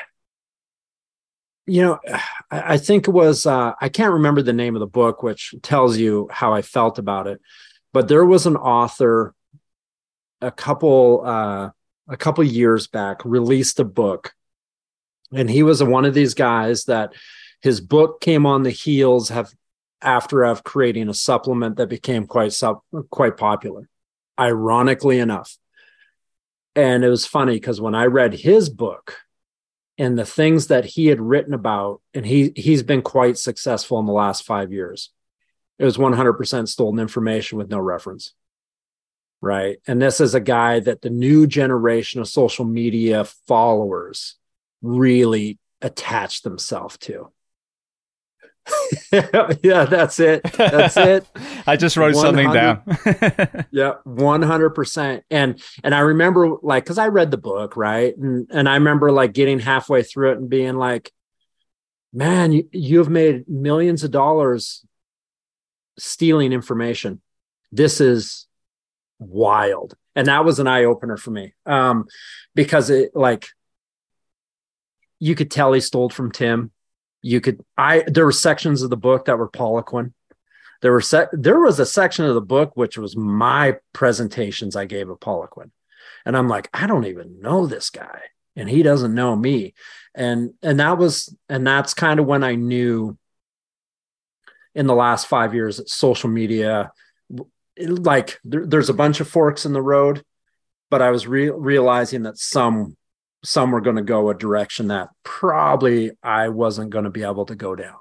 [1.66, 2.00] you know
[2.52, 5.98] i, think it was uh i can't remember the name of the book which tells
[5.98, 7.42] you how i felt about it
[7.94, 9.34] but there was an author
[10.42, 11.70] a couple uh
[12.08, 14.34] a couple years back released a book
[15.34, 17.14] and he was one of these guys that
[17.62, 19.52] his book came on the heels have
[20.02, 22.80] after of creating a supplement that became quite sub,
[23.10, 23.90] quite popular
[24.40, 25.58] ironically enough.
[26.76, 29.18] And it was funny because when i read his book
[29.97, 34.05] and the things that he had written about and he he's been quite successful in
[34.05, 35.11] the last 5 years
[35.77, 38.34] it was 100% stolen information with no reference
[39.41, 44.35] right and this is a guy that the new generation of social media followers
[44.81, 47.31] really attach themselves to.
[49.12, 50.44] Yeah, that's it.
[50.58, 51.28] That's it.
[51.68, 52.82] I just wrote something down.
[53.72, 55.24] yeah, one hundred percent.
[55.30, 59.12] And and I remember like because I read the book right, and and I remember
[59.12, 61.12] like getting halfway through it and being like,
[62.14, 64.86] "Man, you you've made millions of dollars
[65.98, 67.22] stealing information.
[67.72, 68.48] This is
[69.20, 72.06] wild." And that was an eye opener for me, um,
[72.56, 73.48] because it like
[75.20, 76.72] you could tell he stole from Tim.
[77.26, 80.14] You could I there were sections of the book that were Poliquin.
[80.84, 84.85] There were se- there was a section of the book which was my presentations I
[84.85, 85.72] gave of Poliquin.
[86.23, 88.22] And I'm like, I don't even know this guy
[88.56, 89.73] and he doesn't know me.
[90.14, 93.18] And and that was and that's kind of when I knew
[94.76, 96.91] in the last 5 years social media
[97.80, 100.23] like there, there's a bunch of forks in the road
[100.91, 102.97] but I was re- realizing that some
[103.45, 107.45] some were going to go a direction that probably I wasn't going to be able
[107.45, 107.95] to go down.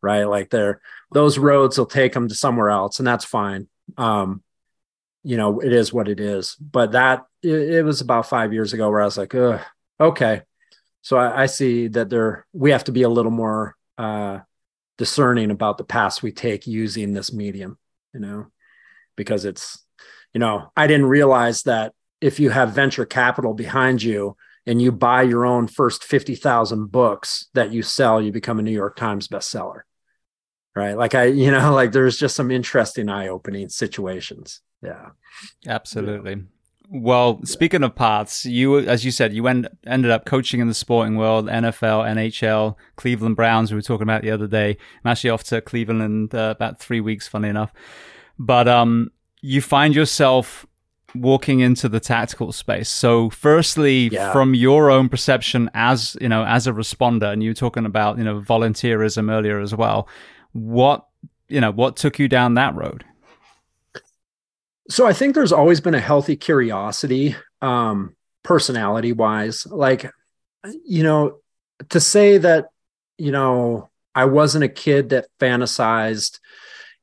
[0.00, 0.24] Right.
[0.24, 0.80] Like there,
[1.12, 3.68] those roads will take them to somewhere else, and that's fine.
[3.96, 4.42] Um,
[5.22, 6.56] you know, it is what it is.
[6.56, 9.34] But that it, it was about five years ago where I was like,
[10.00, 10.42] okay.
[11.02, 14.40] So I, I, see that there we have to be a little more uh,
[14.98, 17.78] discerning about the paths we take using this medium,
[18.14, 18.46] you know,
[19.16, 19.84] because it's,
[20.32, 24.36] you know, I didn't realize that if you have venture capital behind you,
[24.66, 28.72] and you buy your own first 50,000 books that you sell, you become a New
[28.72, 29.82] York Times bestseller.
[30.74, 30.96] Right.
[30.96, 34.60] Like I, you know, like there's just some interesting eye opening situations.
[34.82, 35.10] Yeah.
[35.66, 36.32] Absolutely.
[36.32, 36.42] Yeah.
[36.94, 40.74] Well, speaking of paths, you, as you said, you end, ended up coaching in the
[40.74, 43.72] sporting world, NFL, NHL, Cleveland Browns.
[43.72, 44.76] We were talking about the other day.
[45.02, 47.72] I'm actually off to Cleveland uh, about three weeks, funny enough.
[48.38, 49.10] But um,
[49.40, 50.66] you find yourself
[51.14, 52.88] walking into the tactical space.
[52.88, 54.32] So, firstly, yeah.
[54.32, 58.18] from your own perception as you know, as a responder, and you were talking about
[58.18, 60.08] you know volunteerism earlier as well.
[60.52, 61.06] What
[61.48, 63.04] you know, what took you down that road?
[64.88, 69.66] So, I think there's always been a healthy curiosity, um, personality wise.
[69.66, 70.10] Like,
[70.84, 71.38] you know,
[71.90, 72.68] to say that
[73.18, 76.38] you know I wasn't a kid that fantasized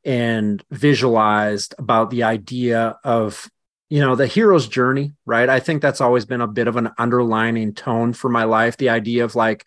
[0.05, 3.49] and visualized about the idea of
[3.89, 5.49] you know the hero's journey right?
[5.49, 8.89] I think that's always been a bit of an underlining tone for my life the
[8.89, 9.65] idea of like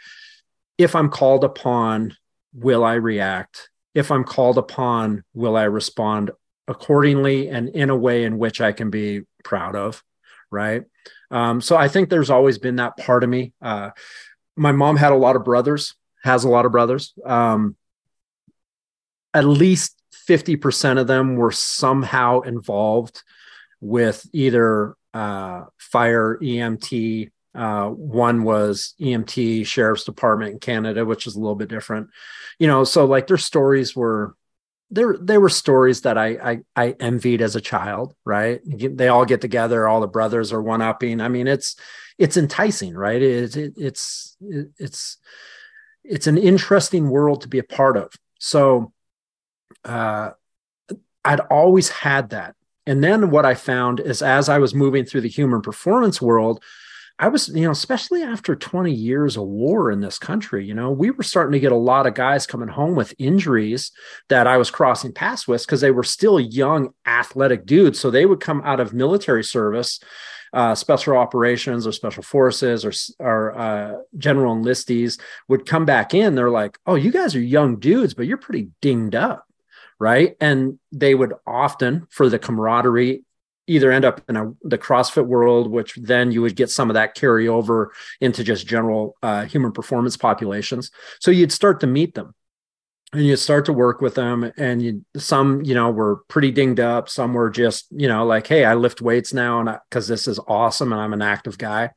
[0.79, 2.17] if i'm called upon
[2.55, 3.71] will i react?
[3.95, 6.31] If i'm called upon will i respond
[6.69, 10.03] accordingly and in a way in which i can be proud of
[10.51, 10.85] right?
[11.31, 13.53] Um, so i think there's always been that part of me.
[13.61, 13.91] Uh,
[14.57, 17.15] my mom had a lot of brothers has a lot of brothers.
[17.25, 17.77] Um,
[19.35, 23.23] at least 50% of them were somehow involved
[23.83, 27.31] with either uh, fire, EMT.
[27.55, 32.09] Uh, one was EMT, Sheriff's Department in Canada, which is a little bit different.
[32.59, 34.35] You know, so like their stories were
[34.91, 38.61] there there were stories that I, I I envied as a child, right?
[38.65, 41.21] They all get together, all the brothers are one upping.
[41.21, 41.77] I mean, it's
[42.19, 43.21] it's enticing, right?
[43.21, 45.19] It, it, it's it, it's
[46.05, 48.13] it's an interesting world to be a part of.
[48.39, 48.93] So,
[49.85, 50.31] uh,
[51.25, 52.55] I'd always had that,
[52.87, 56.63] and then what I found is as I was moving through the human performance world,
[57.19, 60.91] I was, you know, especially after 20 years of war in this country, you know,
[60.91, 63.93] we were starting to get a lot of guys coming home with injuries
[64.29, 68.01] that I was crossing paths with because they were still young, athletic dudes.
[68.01, 70.01] So they would come out of military service,
[70.53, 72.93] uh, special operations or special forces or,
[73.25, 76.35] or uh, general enlistees would come back in.
[76.35, 79.47] They're like, oh, you guys are young dudes, but you're pretty dinged up
[80.03, 80.35] right?
[80.41, 83.23] And they would often, for the camaraderie
[83.69, 86.95] either end up in a, the CrossFit world, which then you would get some of
[86.95, 87.87] that carryover
[88.21, 90.91] into just general uh, human performance populations.
[91.21, 92.35] So you'd start to meet them
[93.13, 96.81] and you start to work with them and you some you know were pretty dinged
[96.81, 100.27] up some were just you know like hey i lift weights now and because this
[100.27, 101.91] is awesome and i'm an active guy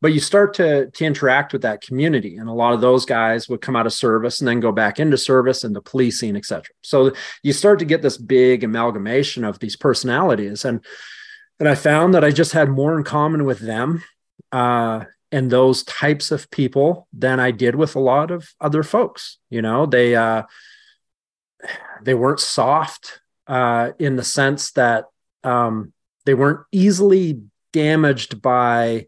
[0.00, 3.48] but you start to to interact with that community and a lot of those guys
[3.48, 6.64] would come out of service and then go back into service and the policing etc
[6.82, 7.12] so
[7.42, 10.84] you start to get this big amalgamation of these personalities and
[11.58, 14.02] and i found that i just had more in common with them
[14.52, 19.38] uh, and those types of people than i did with a lot of other folks
[19.50, 19.86] you know?
[19.86, 20.42] They uh,
[22.02, 25.06] they weren't soft uh, in the sense that
[25.44, 25.92] um,
[26.24, 27.42] they weren't easily
[27.72, 29.06] damaged by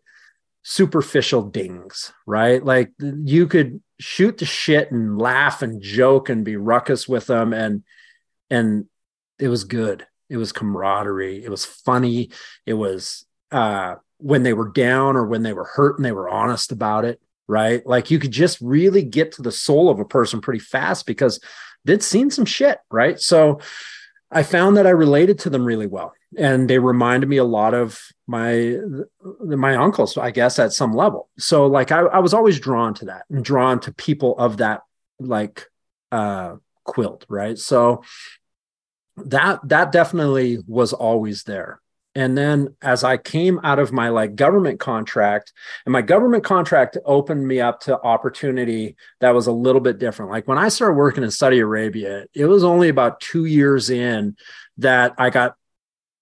[0.70, 2.62] superficial dings, right?
[2.62, 7.55] Like you could shoot the shit and laugh and joke and be ruckus with them
[7.55, 7.85] and
[8.51, 8.85] and
[9.39, 10.07] it was good.
[10.28, 11.43] It was camaraderie.
[11.43, 12.32] It was funny.
[12.66, 16.28] It was uh when they were down or when they were hurt and they were
[16.28, 17.85] honest about it, right?
[17.86, 21.40] Like you could just really get to the soul of a person pretty fast because
[21.86, 23.19] they'd seen some shit, right?
[23.19, 23.61] So
[24.31, 27.73] I found that I related to them really well and they reminded me a lot
[27.73, 27.99] of
[28.29, 28.77] my
[29.41, 31.29] my uncles i guess at some level.
[31.39, 34.83] So like I, I was always drawn to that and drawn to people of that
[35.19, 35.67] like
[36.13, 37.59] uh quilt right?
[37.59, 38.05] So
[39.17, 41.81] that that definitely was always there.
[42.15, 45.53] And then as i came out of my like government contract
[45.87, 50.31] and my government contract opened me up to opportunity that was a little bit different.
[50.31, 54.37] Like when i started working in saudi arabia it was only about two years in
[54.77, 55.55] that i got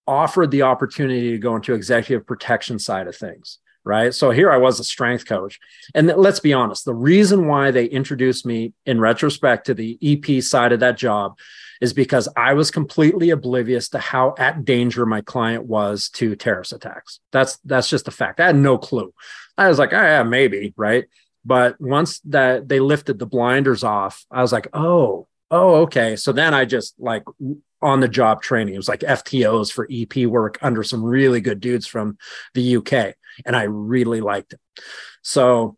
[0.07, 4.13] offered the opportunity to go into executive protection side of things right?
[4.13, 5.59] So here i was a strength coach.
[5.95, 10.43] And let's be honest the reason why they introduced me in retrospect to the ep
[10.43, 11.39] side of that job
[11.81, 16.73] is because i was completely oblivious to how at danger my client was to terrorist
[16.73, 17.21] attacks.
[17.31, 18.41] That's that's just a fact.
[18.41, 19.15] I had no clue.
[19.57, 21.07] I was like oh, yeah maybe right?
[21.45, 26.33] But once that they lifted the blinders off i was like oh oh okay so
[26.33, 27.23] then i just like
[27.83, 28.75] on the job training.
[28.75, 32.17] It was like FTOs for EP work under some really good dudes from
[32.55, 33.15] the UK.
[33.45, 34.61] And I really liked it.
[35.23, 35.77] So,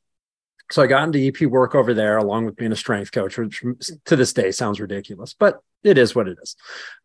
[0.70, 3.62] so I got into EP work over there along with being a strength coach, which
[4.04, 6.56] to this day sounds ridiculous, but it is what it is.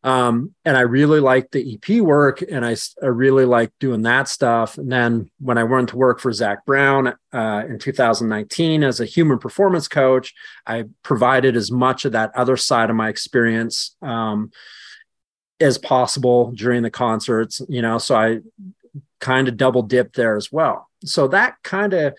[0.04, 4.28] Um, and I really liked the EP work and I, I really liked doing that
[4.28, 4.78] stuff.
[4.78, 9.06] And then when I went to work for Zac Brown uh, in 2019 as a
[9.06, 10.34] human performance coach,
[10.66, 13.96] I provided as much of that other side of my experience.
[14.02, 14.52] Um,
[15.60, 18.40] as possible during the concerts, you know, so I
[19.22, 20.90] kind of double dipped there as well.
[21.06, 22.16] So that kind of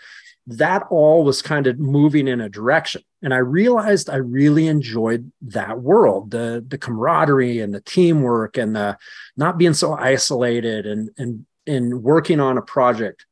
[0.47, 3.03] that all was kind of moving in a direction.
[3.23, 8.77] And I realized I really enjoyed that world, the the camaraderie and the teamwork and
[8.77, 8.99] the
[9.37, 13.25] not being so isolated and and and working on a project.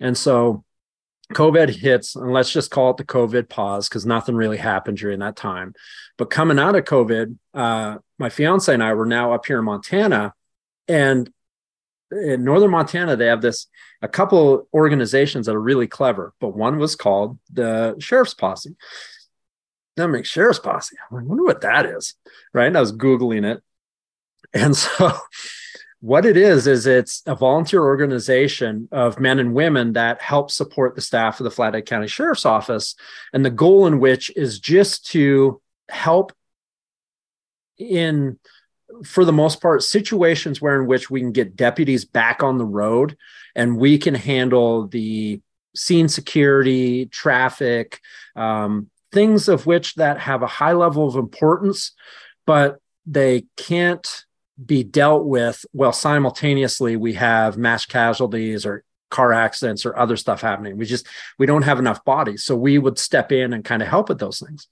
[0.00, 0.64] And so
[1.34, 5.20] COVID hits, and let's just call it the COVID pause because nothing really happened during
[5.20, 5.74] that time.
[6.16, 9.64] But coming out of COVID, uh, my fiance and I were now up here in
[9.64, 10.32] Montana,
[10.88, 11.30] and
[12.10, 13.66] in northern Montana, they have this
[14.02, 18.76] a couple organizations that are really clever, but one was called the Sheriff's Posse.
[19.96, 20.96] That makes Sheriff's Posse.
[21.10, 22.14] I'm like, wonder what that is,
[22.54, 22.66] right?
[22.66, 23.62] And I was googling it,
[24.52, 25.12] and so
[26.00, 30.94] what it is is it's a volunteer organization of men and women that help support
[30.94, 32.94] the staff of the Flathead County Sheriff's Office,
[33.32, 36.32] and the goal in which is just to help
[37.78, 38.38] in
[39.04, 42.64] for the most part situations where in which we can get deputies back on the
[42.64, 43.16] road
[43.54, 45.40] and we can handle the
[45.76, 48.00] scene security traffic
[48.34, 51.92] um, things of which that have a high level of importance
[52.46, 54.24] but they can't
[54.64, 60.40] be dealt with while simultaneously we have mass casualties or car accidents or other stuff
[60.40, 60.76] happening.
[60.76, 61.06] We just
[61.38, 62.44] we don't have enough bodies.
[62.44, 64.68] So we would step in and kind of help with those things.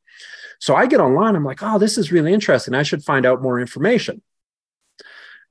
[0.59, 2.75] So I get online, I'm like, oh, this is really interesting.
[2.75, 4.23] I should find out more information.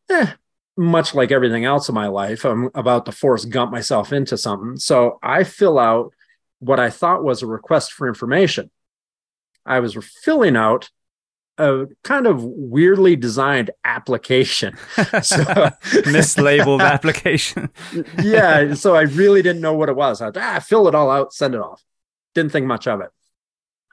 [0.09, 0.33] Eh,
[0.77, 4.77] much like everything else in my life, I'm about to Forrest Gump myself into something.
[4.77, 6.13] So I fill out
[6.59, 8.71] what I thought was a request for information.
[9.65, 10.89] I was filling out
[11.57, 14.77] a kind of weirdly designed application.
[15.21, 15.37] So,
[16.03, 17.69] Mislabeled application.
[18.21, 18.73] yeah.
[18.75, 20.21] So I really didn't know what it was.
[20.21, 21.83] I ah, fill it all out, send it off.
[22.33, 23.09] Didn't think much of it.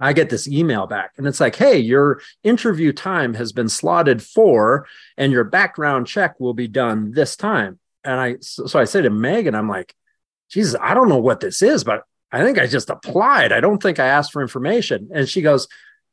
[0.00, 4.22] I get this email back and it's like, hey, your interview time has been slotted
[4.22, 4.86] for,
[5.16, 7.78] and your background check will be done this time.
[8.02, 9.94] And I, so, so I say to Megan, I'm like,
[10.50, 12.02] Jesus, I don't know what this is, but
[12.32, 13.52] I think I just applied.
[13.52, 15.10] I don't think I asked for information.
[15.14, 15.68] And she goes,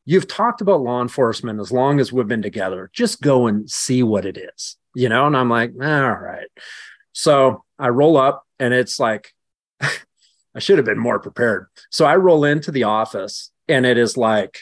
[0.09, 2.89] You've talked about law enforcement as long as we've been together.
[2.93, 5.27] Just go and see what it is, you know?
[5.27, 6.47] And I'm like, All right.
[7.13, 9.31] So I roll up and it's like,
[9.81, 11.67] I should have been more prepared.
[11.91, 14.61] So I roll into the office and it is like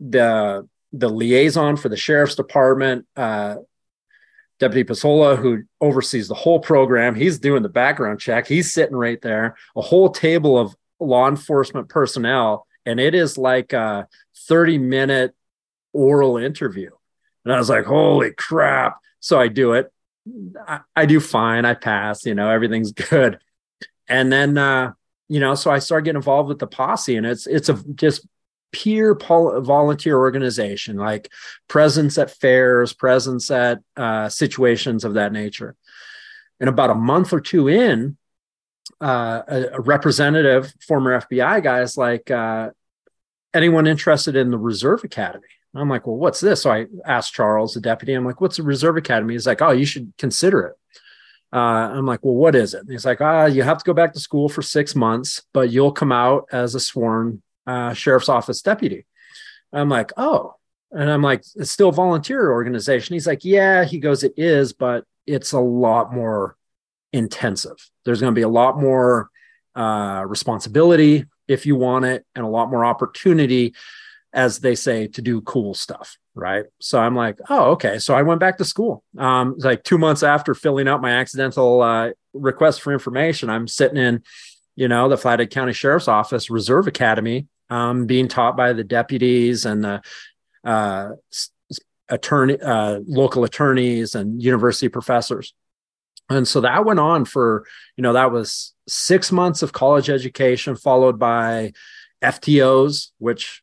[0.00, 3.56] the the liaison for the sheriff's department, uh,
[4.60, 7.14] Deputy Pasola, who oversees the whole program.
[7.14, 8.46] He's doing the background check.
[8.46, 9.56] He's sitting right there.
[9.76, 14.08] A whole table of law enforcement personnel, and it is like a
[14.50, 15.34] 30 minute
[15.94, 16.90] oral interview.
[17.44, 18.98] And I was like, holy crap.
[19.20, 19.90] So I do it.
[20.68, 21.64] I, I do fine.
[21.64, 23.38] I pass, you know, everything's good.
[24.08, 24.92] And then uh,
[25.30, 28.26] you know, so I started getting involved with the posse, and it's it's a just
[28.72, 31.30] peer pol- volunteer organization, like
[31.68, 35.76] presence at fairs, presence at uh, situations of that nature.
[36.58, 38.16] And about a month or two in,
[39.00, 42.70] uh, a, a, representative, former FBI guy, is like, uh,
[43.54, 45.46] anyone interested in the Reserve Academy?
[45.74, 46.62] I'm like, well, what's this?
[46.62, 49.34] So I asked Charles, the deputy, I'm like, what's the Reserve Academy?
[49.34, 50.76] He's like, oh, you should consider it.
[51.52, 52.80] Uh, I'm like, well, what is it?
[52.80, 55.70] And he's like, ah, you have to go back to school for six months, but
[55.70, 59.06] you'll come out as a sworn uh, sheriff's office deputy.
[59.72, 60.54] I'm like, oh,
[60.92, 63.14] and I'm like, it's still a volunteer organization.
[63.14, 66.56] He's like, yeah, he goes, it is, but it's a lot more
[67.12, 67.76] intensive.
[68.04, 69.30] There's going to be a lot more
[69.74, 73.74] uh, responsibility if you want it, and a lot more opportunity,
[74.32, 76.66] as they say, to do cool stuff right?
[76.80, 77.98] So i'm like oh okay.
[77.98, 79.02] So i went back to school.
[79.18, 83.96] Um like two months after filling out my accidental uh, request for information i'm sitting
[83.96, 84.22] in
[84.76, 89.64] you know the flathead county sheriff's office reserve academy um, being taught by the deputies
[89.64, 90.00] and the
[90.64, 91.10] uh,
[92.08, 95.54] attorney uh, local attorneys and university professors
[96.30, 97.66] and so that went on for
[97.96, 101.72] you know that was six months of college education followed by
[102.22, 103.62] ftos which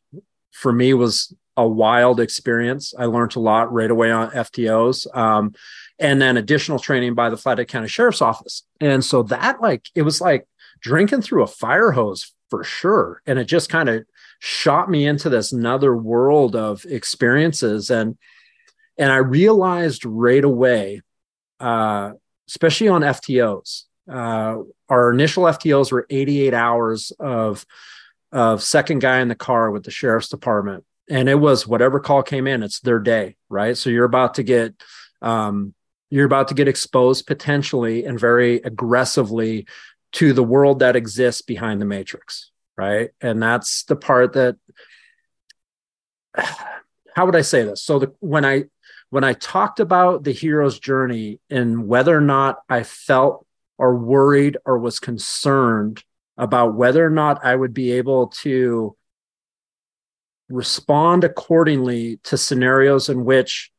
[0.52, 2.94] for me was a wild experience.
[2.96, 5.12] I learned a lot right away on FTOs.
[5.14, 5.54] Um,
[5.98, 8.62] and then additional training by the Flathead County Sheriff's Office.
[8.80, 10.46] And so that like it was like
[10.80, 13.22] drinking through a fire hose for sure.
[13.26, 14.04] And it just kind of
[14.38, 17.90] shot me into this another world of experiences.
[17.90, 18.16] And
[18.96, 21.02] and I realized right away,
[21.58, 22.12] uh,
[22.48, 24.56] especially on FTOs, uh,
[24.88, 27.64] our initial FTOs were 88 hours of
[28.30, 30.84] of second guy in the car with the sheriff's department.
[31.08, 33.76] And it was whatever call came in it's their day right?
[33.76, 34.74] So you're about to get
[35.22, 35.74] um,
[36.10, 39.66] you're about to get exposed potentially and very aggressively
[40.12, 43.10] to the world that exists behind the matrix right?
[43.20, 44.56] And that's the part that
[47.14, 47.82] how would i say this?
[47.82, 48.64] So the, when i
[49.10, 53.46] when i talked about the hero's journey and whether or not i felt
[53.78, 56.02] or worried or was concerned
[56.36, 58.96] about whether or not i would be able to
[60.48, 63.70] respond accordingly to scenarios in which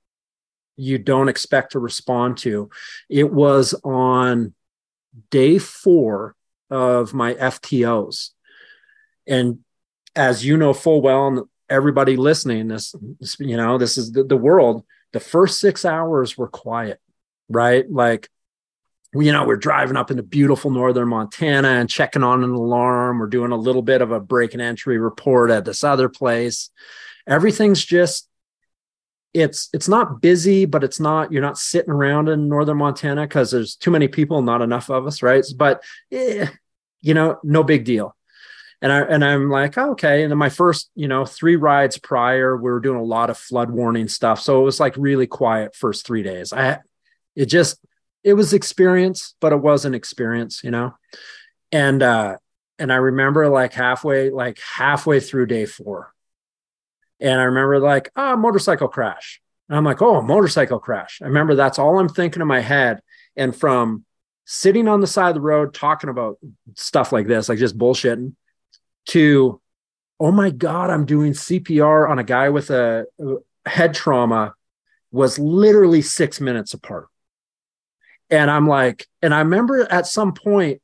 [0.80, 2.70] you don't expect to respond to.
[3.10, 4.54] It was on
[5.30, 6.36] day four
[6.70, 8.30] of my FTOs.
[9.28, 9.60] And
[10.16, 12.96] as you know full well, and everybody listening, this,
[13.40, 17.00] you know, this is the, the world, the first six hours were quiet,
[17.50, 17.90] right?
[17.90, 18.30] Like
[19.14, 23.20] you know, we're driving up into beautiful northern Montana and checking on an alarm.
[23.20, 26.70] We're doing a little bit of a break and entry report at this other place.
[27.26, 28.28] Everything's just
[29.34, 33.52] it's it's not busy, but it's not you're not sitting around in northern Montana because
[33.52, 35.46] there's too many people, not enough of us, right?
[35.56, 36.48] But eh,
[37.02, 38.16] you know, no big deal.
[38.82, 40.24] And I and I'm like, oh, okay.
[40.24, 43.38] And then my first, you know, three rides prior, we were doing a lot of
[43.38, 44.40] flood warning stuff.
[44.40, 46.54] So it was like really quiet first three days.
[46.54, 46.80] I
[47.36, 47.80] it just
[48.24, 50.94] it was experience, but it wasn't experience, you know?
[51.72, 52.38] And, uh,
[52.78, 56.14] and I remember like halfway, like halfway through day four.
[57.20, 59.42] And I remember like, ah, oh, motorcycle crash.
[59.68, 61.20] And I'm like, oh, a motorcycle crash.
[61.22, 63.02] I remember that's all I'm thinking in my head.
[63.36, 64.06] And from
[64.46, 66.40] sitting on the side of the road talking about
[66.76, 68.34] stuff like this, like just bullshitting,
[69.10, 69.62] to,
[70.20, 73.06] oh my God, I'm doing CPR on a guy with a,
[73.66, 74.54] head trauma
[75.12, 77.08] was literally six minutes apart.
[78.30, 80.82] And I'm like, and I remember at some point,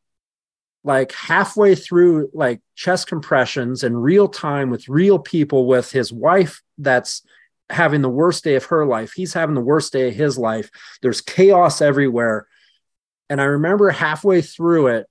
[0.84, 6.62] like halfway through like chest compressions in real time with real people with his wife
[6.78, 7.24] that's
[7.72, 9.12] having the worst day of her life.
[9.14, 10.70] He's having the worst day of his life.
[11.02, 12.48] There's chaos everywhere.
[13.30, 15.08] And I remember halfway through it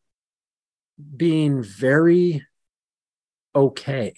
[1.16, 2.46] being very
[3.54, 4.14] okay.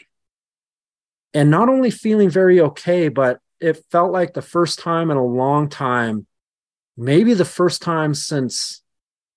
[1.35, 5.25] And not only feeling very okay, but it felt like the first time in a
[5.25, 6.27] long time,
[6.97, 8.83] maybe the first time since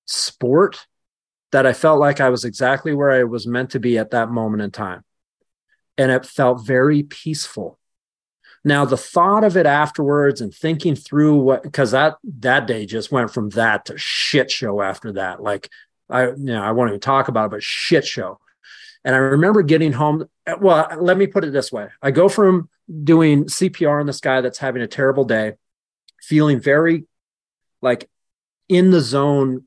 [0.05, 0.85] sport,
[1.51, 4.29] that I felt like I was exactly where I was meant to be at that
[4.29, 5.03] moment in time.
[5.97, 7.79] And it felt very peaceful.
[8.63, 13.11] Now, the thought of it afterwards and thinking through what, because that that day just
[13.11, 15.41] went from that to shit show after that.
[15.41, 15.69] Like,
[16.09, 18.39] I, you know, I won't even talk about it, but shit show.
[19.05, 20.25] And I remember getting home.
[20.59, 22.69] Well, let me put it this way I go from
[23.03, 25.53] doing CPR on this guy that's having a terrible day,
[26.21, 27.05] feeling very
[27.81, 28.09] like
[28.67, 29.65] in the zone,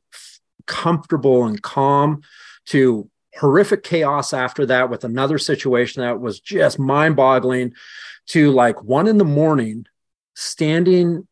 [0.67, 2.23] comfortable and calm,
[2.67, 7.73] to horrific chaos after that with another situation that was just mind boggling,
[8.27, 9.87] to like one in the morning,
[10.35, 11.27] standing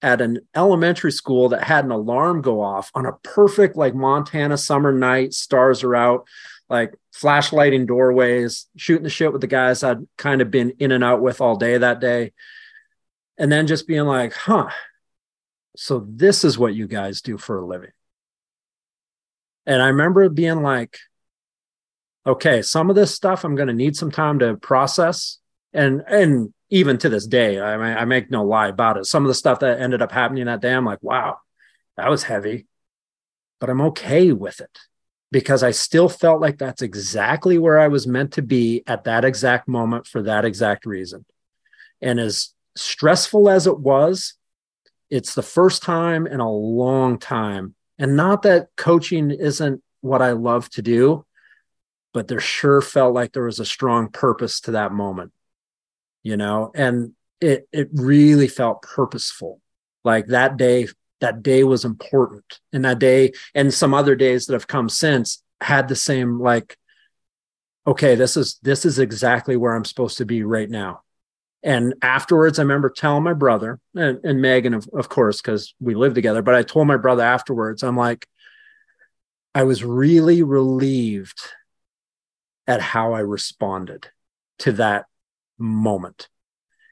[0.00, 4.56] at an elementary school that had an alarm go off on a perfect like Montana
[4.56, 6.26] summer night, stars are out
[6.72, 11.04] like flashlighting doorways, shooting the shit with the guys I'd kind of been in and
[11.04, 12.32] out with all day that day.
[13.36, 14.70] And then just being like, huh,
[15.76, 17.90] so this is what you guys do for a living.
[19.66, 20.96] And I remember being like,
[22.26, 25.38] okay, some of this stuff I'm going to need some time to process.
[25.74, 29.04] And, and even to this day, I mean, I make no lie about it.
[29.04, 31.36] Some of the stuff that ended up happening that day, I'm like, wow,
[31.98, 32.66] that was heavy,
[33.60, 34.78] but I'm okay with it
[35.32, 39.24] because I still felt like that's exactly where I was meant to be at that
[39.24, 41.24] exact moment for that exact reason.
[42.02, 44.34] And as stressful as it was,
[45.08, 47.74] it's the first time in a long time.
[47.98, 51.24] And not that coaching isn't what I love to do,
[52.12, 55.32] but there sure felt like there was a strong purpose to that moment,
[56.22, 59.62] you know, and it, it really felt purposeful.
[60.04, 60.88] Like that day
[61.22, 62.58] that day was important.
[62.72, 66.76] And that day and some other days that have come since had the same like
[67.86, 71.02] okay this is this is exactly where i'm supposed to be right now.
[71.62, 75.94] And afterwards i remember telling my brother and, and megan of, of course because we
[75.94, 78.26] live together but i told my brother afterwards i'm like
[79.54, 81.40] i was really relieved
[82.66, 84.08] at how i responded
[84.58, 85.06] to that
[85.58, 86.28] moment.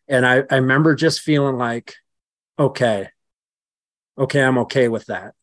[0.06, 1.96] And i, I remember just feeling like
[2.56, 3.08] okay
[4.18, 5.34] okay, I'm okay with that.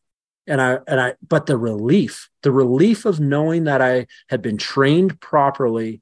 [0.46, 4.56] And I, and I, but the relief, the relief of knowing that I had been
[4.56, 6.00] trained properly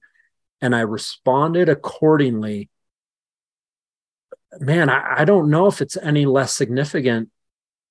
[0.60, 2.70] and I responded accordingly.
[4.60, 7.30] Man, I, I don't know if it's any less significant.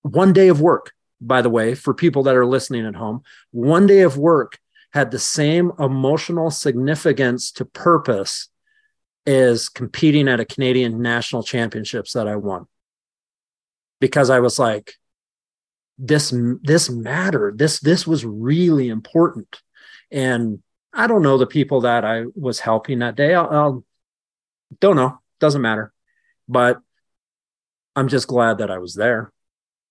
[0.04, 3.86] One day of work, by the way, for people that are listening at home, one
[3.86, 4.58] day of work
[4.94, 8.48] had the same emotional significance to purpose
[9.28, 12.68] as competing at a Canadian national championships that I won
[14.00, 14.94] because I was like,
[15.98, 17.58] this this mattered.
[17.58, 19.62] This this was really important.
[20.12, 20.62] And
[20.94, 23.34] I don't know the people that I was helping that day.
[23.34, 23.86] I'll, I'll
[24.80, 25.20] don't know.
[25.40, 25.94] Doesn't matter.
[26.48, 26.80] But
[27.96, 29.32] I'm just glad that I was there.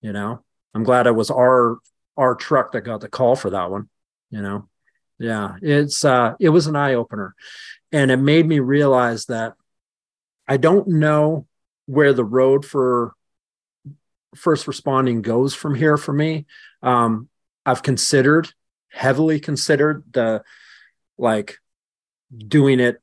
[0.02, 0.44] You know,
[0.74, 1.78] I'm glad it was our
[2.16, 3.88] our truck that got the call for that one.
[4.30, 4.68] You know,
[5.18, 7.34] yeah, it's uh, it was an eye opener,
[7.92, 9.54] and it made me realize that
[10.46, 11.46] I don't know
[11.86, 13.14] where the road for
[14.36, 16.46] first responding goes from here for me.
[16.82, 17.28] Um,
[17.66, 18.52] I've considered,
[18.90, 20.42] heavily considered the
[21.18, 21.58] like
[22.36, 23.00] doing it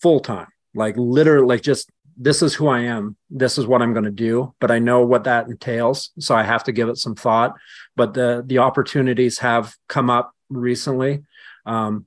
[0.00, 3.16] full time, like literally, like just this is who I am.
[3.30, 4.54] This is what I'm going to do.
[4.60, 7.54] But I know what that entails, so I have to give it some thought.
[7.96, 11.24] But the the opportunities have come up recently,
[11.66, 12.06] um,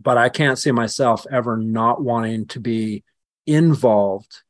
[0.00, 3.04] but I can't see myself ever not wanting to be
[3.46, 4.42] involved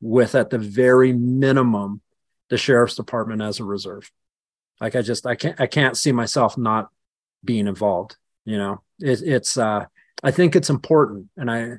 [0.00, 2.02] with, at the very minimum,
[2.50, 4.10] the sheriff's department as a reserve.
[4.80, 6.90] Like I just I can't I can't see myself not
[7.44, 8.16] being involved.
[8.44, 9.86] You know, it, it's uh
[10.22, 11.78] I think it's important, and I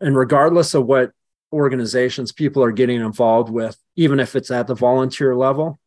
[0.00, 1.12] and regardless of what
[1.52, 5.78] organizations people are getting involved with, even if it's at the volunteer level,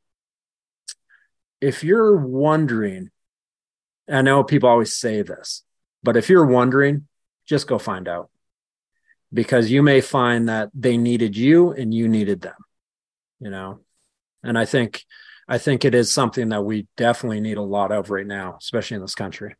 [1.61, 3.09] if you're wondering,
[4.09, 5.63] I know people always say this,
[6.01, 7.07] but if you're wondering,
[7.45, 8.29] just go find out
[9.33, 12.55] because you may find that they needed you and you needed them
[13.39, 13.79] you know
[14.43, 15.05] and i think
[15.49, 18.95] I think it is something that we definitely need a lot of right now, especially
[18.95, 19.55] in this country.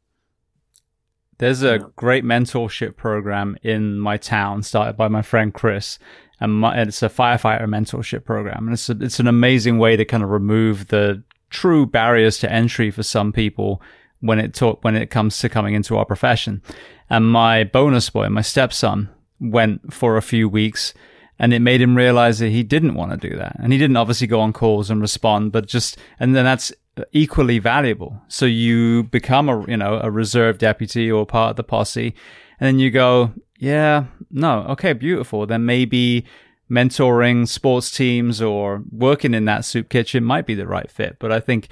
[1.40, 5.98] There's a great mentorship program in my town started by my friend Chris,
[6.40, 8.68] and, my, it's a firefighter mentorship program.
[8.68, 12.52] And it's a, it's an amazing way to kind of remove the true barriers to
[12.52, 13.82] entry for some people
[14.20, 16.62] when it talk, when it comes to coming into our profession.
[17.10, 20.94] And my bonus boy, my stepson, went for a few weeks
[21.40, 23.56] and it made him realize that he didn't want to do that.
[23.60, 26.74] And he didn't obviously go on calls and respond, but just, and then that's
[27.14, 28.22] equally valuable.
[28.28, 32.14] So you become a, you know, a reserve deputy or part of the posse.
[32.60, 35.46] And then you go, yeah, no, okay, beautiful.
[35.46, 36.26] Then maybe
[36.70, 41.18] mentoring sports teams or working in that soup kitchen might be the right fit.
[41.20, 41.70] But I think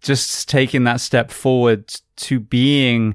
[0.00, 3.14] just taking that step forward to being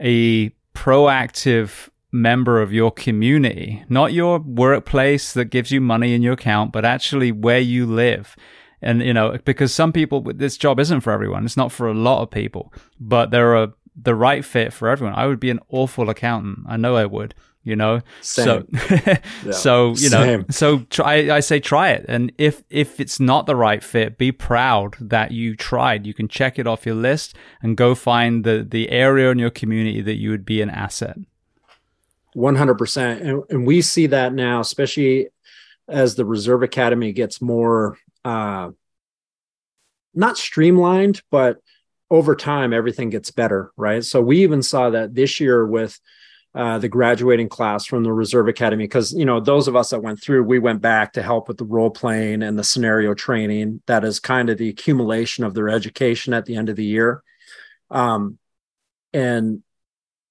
[0.00, 6.34] a proactive member of your community, not your workplace that gives you money in your
[6.34, 8.36] account, but actually where you live.
[8.80, 11.44] And you know because some people this job isn't for everyone.
[11.44, 15.14] It's not for a lot of people but there are the right fit for everyone.
[15.16, 16.58] I would be an awful accountant.
[16.68, 17.34] I know i would
[17.66, 18.02] you know?
[18.20, 18.44] Same.
[18.44, 18.66] so
[19.44, 19.52] Yeah.
[19.52, 20.46] so you know Same.
[20.50, 22.04] so try i say try it.
[22.08, 26.06] And if if it's not the right fit be proud that you tried.
[26.06, 29.50] You can check it off your list and go find the the area in your
[29.50, 31.16] community that you would be an asset
[32.36, 35.28] 100% and, and we see that now especially
[35.88, 38.70] as the reserve academy gets more uh
[40.14, 41.58] not streamlined but
[42.10, 44.04] over time everything gets better right?
[44.04, 45.98] So we even saw that this year with
[46.54, 50.02] uh, the graduating class from the reserve academy because you know those of us that
[50.02, 53.82] went through we went back to help with the role playing and the scenario training
[53.86, 57.22] that is kind of the accumulation of their education at the end of the year.
[57.90, 58.38] Um
[59.12, 59.62] and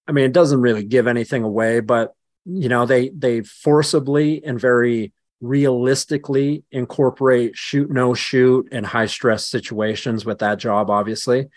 [0.08, 2.14] I mean, it doesn't really give anything away, but
[2.46, 9.48] you know, they they forcibly and very realistically incorporate shoot no shoot and high stress
[9.48, 11.48] situations with that job, obviously.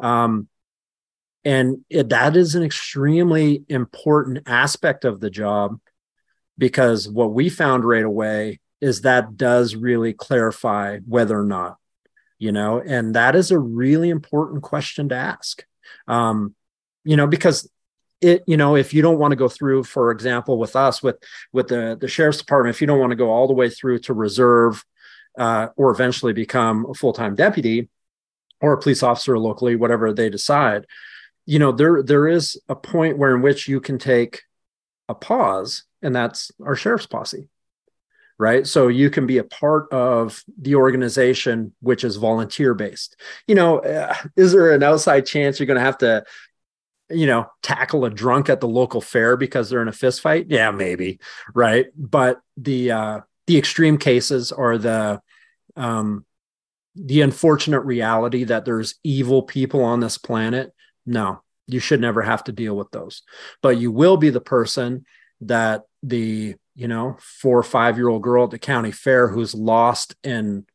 [0.00, 0.48] Um,
[1.44, 5.80] and it, that is an extremely important aspect of the job
[6.58, 11.78] because what we found right away is that does really clarify whether or not,
[12.38, 15.64] you know, and that is a really important question to ask.
[16.06, 16.54] Um,
[17.04, 17.68] you know, because
[18.22, 21.16] it you know if you don't want to go through for example with us with
[21.52, 23.98] with the the sheriff's department if you don't want to go all the way through
[23.98, 24.84] to reserve
[25.38, 27.88] uh, or eventually become a full-time deputy
[28.60, 30.86] or a police officer locally whatever they decide
[31.46, 34.42] you know there there is a point where in which you can take
[35.08, 37.48] a pause and that's our sheriff's posse
[38.38, 38.66] right?
[38.66, 43.16] So you can be a part of the organization which is volunteer based
[43.46, 46.24] you know uh, is there an outside chance you're going to have to
[47.12, 50.46] you know, tackle a drunk at the local fair because they're in a fist fight?
[50.48, 51.20] Yeah, maybe,
[51.54, 51.86] right?
[51.96, 55.20] But the uh the extreme cases are the
[55.76, 56.24] um
[56.94, 60.72] the unfortunate reality that there's evil people on this planet.
[61.06, 63.22] No, you should never have to deal with those.
[63.62, 65.06] But you will be the person
[65.40, 69.54] that the, you know, 4 or 5 year old girl at the county fair who's
[69.54, 70.66] lost in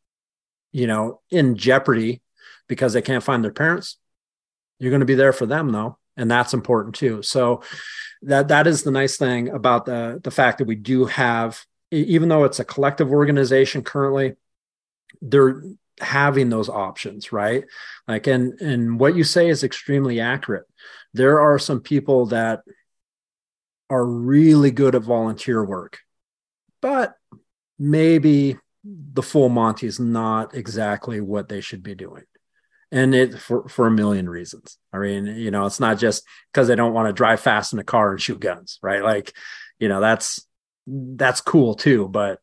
[0.73, 2.21] you know, in jeopardy
[2.67, 3.97] because they can't find their parents.
[4.79, 7.21] You're going to be there for them though and that's important too.
[7.21, 7.61] So
[8.23, 12.27] that that is the nice thing about the the fact that we do have even
[12.27, 14.35] though it's a collective organization currently
[15.21, 15.63] they're
[15.99, 17.63] having those options right?
[18.07, 20.65] Like and and what you say is extremely accurate.
[21.13, 22.61] There are some people that
[23.89, 25.99] are really good at volunteer work
[26.81, 27.15] but
[27.79, 32.23] maybe the full monty is not exactly what they should be doing
[32.91, 34.77] and it for, for a million reasons.
[34.93, 37.79] I mean, you know, it's not just because they don't want to drive fast in
[37.79, 39.03] a car and shoot guns, right?
[39.03, 39.33] Like,
[39.79, 40.45] you know, that's
[40.87, 42.39] that's cool too, but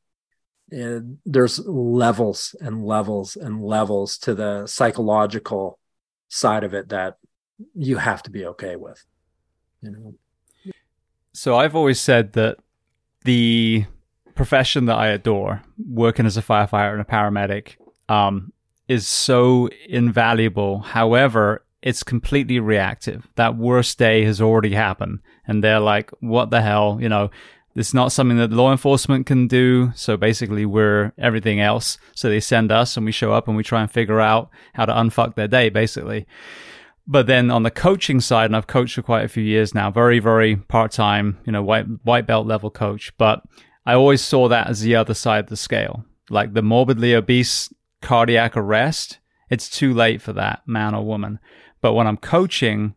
[0.72, 5.78] uh, there's levels and levels and levels to the psychological
[6.28, 7.16] side of it that
[7.74, 9.02] you have to be okay with.
[9.82, 10.72] You know.
[11.32, 12.58] So I've always said that
[13.24, 13.86] the
[14.34, 17.76] profession that I adore, working as a firefighter and a paramedic,
[18.08, 18.52] um,
[18.88, 20.80] is so invaluable.
[20.80, 23.28] However, it's completely reactive.
[23.36, 25.20] That worst day has already happened.
[25.46, 26.98] And they're like, what the hell?
[27.00, 27.30] You know,
[27.74, 29.92] it's not something that law enforcement can do.
[29.94, 31.98] So basically, we're everything else.
[32.14, 34.86] So they send us and we show up and we try and figure out how
[34.86, 36.26] to unfuck their day, basically.
[37.06, 39.90] But then on the coaching side, and I've coached for quite a few years now,
[39.90, 43.12] very, very part time, you know, white, white belt level coach.
[43.18, 43.42] But
[43.84, 46.06] I always saw that as the other side of the scale.
[46.30, 47.68] Like the morbidly obese
[48.04, 49.18] cardiac arrest,
[49.50, 51.40] it's too late for that man or woman.
[51.80, 52.94] But when I'm coaching,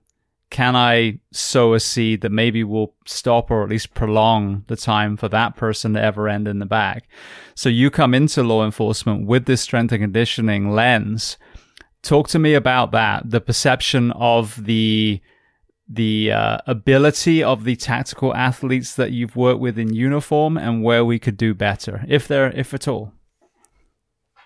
[0.49, 5.17] can I sow a seed that maybe will stop or at least prolong the time
[5.17, 7.03] for that person to ever end in the bag?
[7.55, 11.37] So you come into law enforcement with this strength and conditioning lens.
[12.01, 15.21] Talk to me about that, the perception of the
[15.89, 21.05] the uh, ability of the tactical athletes that you've worked with in uniform and where
[21.05, 23.13] we could do better, if there, if at all.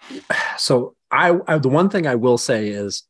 [0.58, 3.04] So I, I the one thing I will say is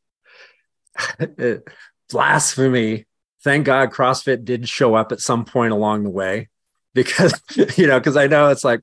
[2.09, 3.05] blasphemy.
[3.43, 6.49] Thank God CrossFit did show up at some point along the way
[6.93, 7.33] because,
[7.77, 8.81] you know, because I know it's like,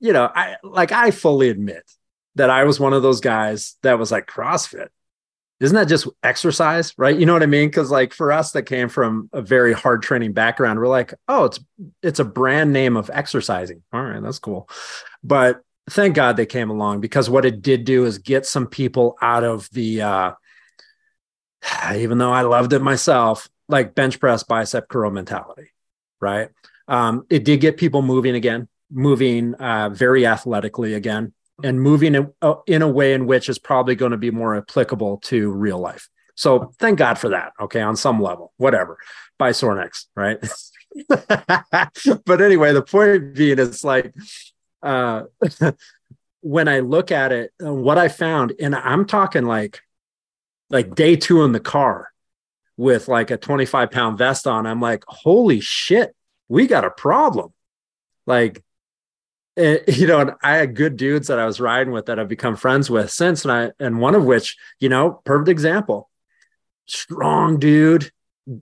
[0.00, 1.82] you know, I like I fully admit
[2.34, 4.88] that I was one of those guys that was like CrossFit.
[5.58, 7.18] Isn't that just exercise, right?
[7.18, 7.68] You know what I mean?
[7.68, 11.46] Because like for us that came from a very hard training background, we're like, oh,
[11.46, 11.60] it's
[12.02, 13.82] it's a brand name of exercising.
[13.90, 14.68] All right, that's cool.
[15.24, 19.16] But thank God they came along because what it did do is get some people
[19.20, 20.32] out of the uh
[21.94, 25.70] even though I loved it myself, like bench press, bicep curl mentality,
[26.20, 26.50] right?
[26.88, 31.32] Um, it did get people moving again, moving uh, very athletically again,
[31.62, 34.56] and moving in, uh, in a way in which is probably going to be more
[34.56, 36.08] applicable to real life.
[36.36, 37.52] So thank God for that.
[37.60, 38.98] Okay, on some level, whatever.
[39.38, 40.38] By Sorinex, right?
[41.08, 44.14] but anyway, the point being, it's like
[44.86, 45.24] uh,
[46.40, 49.80] when I look at it, uh, what I found, and I'm talking like
[50.70, 52.08] like day two in the car
[52.76, 54.66] with like a 25 pound vest on.
[54.66, 56.14] I'm like, holy shit,
[56.48, 57.52] we got a problem.
[58.26, 58.62] Like,
[59.56, 62.18] it, eh, you know, and I had good dudes that I was riding with that
[62.18, 66.10] I've become friends with since, and I and one of which, you know, perfect example,
[66.86, 68.10] strong dude,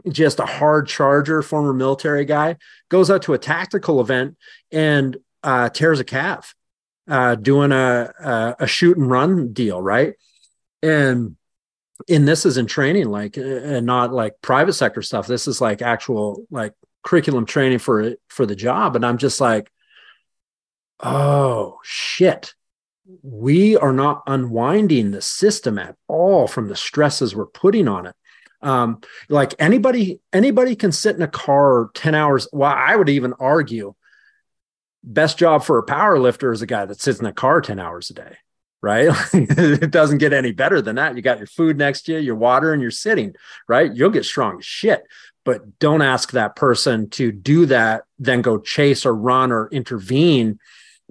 [0.08, 2.56] just a hard charger, former military guy,
[2.88, 4.36] goes out to a tactical event
[4.72, 6.54] and uh, tears a calf,
[7.08, 10.14] uh, doing a, a a shoot and run deal, right?
[10.82, 11.36] And
[12.08, 15.26] and this is in training like uh, and not like private sector stuff.
[15.26, 16.72] This is like actual like
[17.02, 18.96] curriculum training for for the job.
[18.96, 19.70] And i'm just like
[21.00, 22.54] oh shit.
[23.22, 28.14] We are not unwinding the system at all from the stresses we're putting on it.
[28.62, 32.48] Um, like anybody anybody can sit in a car 10 hours.
[32.52, 33.94] Well i would even argue
[35.04, 37.78] best job for a power lifter is a guy that sits in a car 10
[37.78, 38.36] hours a day
[38.84, 39.08] right?
[39.32, 41.16] it doesn't get any better than that.
[41.16, 43.34] You got your food next to you, your water, and you're sitting,
[43.66, 43.90] right?
[43.90, 45.04] You'll get strong as shit.
[45.42, 50.58] But don't ask that person to do that, then go chase or run or intervene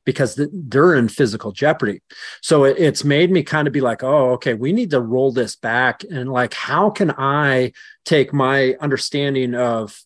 [0.06, 2.02] because they're in physical jeopardy.
[2.42, 5.56] So it's made me kind of be like, oh, okay, we need to roll this
[5.56, 6.04] back.
[6.04, 7.72] And like, how can I
[8.06, 9.98] take my understanding of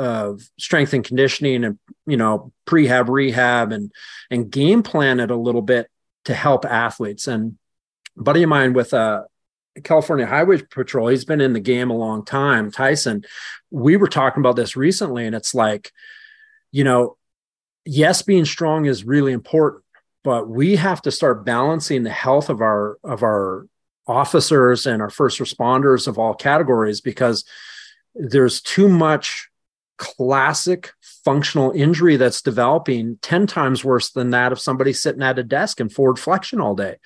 [0.00, 3.92] of strength and conditioning and you know prehab rehab and
[4.30, 5.88] and game plan it a little bit
[6.24, 7.26] to help athletes.
[7.26, 7.58] And
[8.16, 9.24] buddy of mine with uh,
[9.84, 12.70] California Highway Patrol, he's been in the game a long time.
[12.70, 13.24] Tyson,
[13.70, 15.92] we were talking about this recently, and it's like,
[16.72, 17.18] you know,
[17.84, 19.84] yes, being strong is really important,
[20.24, 23.66] but we have to start balancing the health of our of our
[24.06, 27.44] officers and our first responders of all categories because
[28.14, 29.49] there's too much
[30.00, 30.92] classic
[31.26, 35.78] functional injury that's developing 10 times worse than that of somebody sitting at a desk
[35.78, 36.96] in forward flexion all day.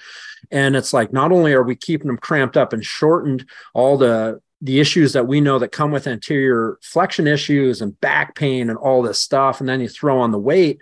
[0.52, 4.40] And it's like not only are we keeping them cramped up and shortened, all the
[4.60, 8.78] the issues that we know that come with anterior flexion issues and back pain and
[8.78, 10.80] all this stuff, and then you throw on the weight.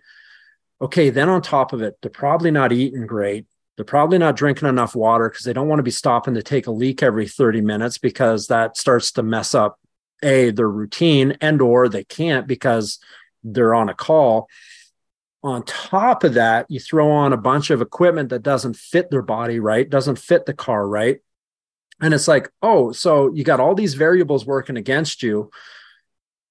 [0.80, 3.46] Okay, then on top of it, they're probably not eating great.
[3.76, 6.66] They're probably not drinking enough water because they don't want to be stopping to take
[6.66, 9.78] a leak every 30 minutes because that starts to mess up
[10.22, 12.98] a their routine and or they can't because
[13.42, 14.48] they're on a call.
[15.44, 19.22] On top of that you throw on a bunch of equipment that doesn't fit their
[19.22, 19.88] body right?
[19.88, 21.20] Doesn't fit the car right?
[22.00, 25.50] And it's like oh so you got all these variables working against you.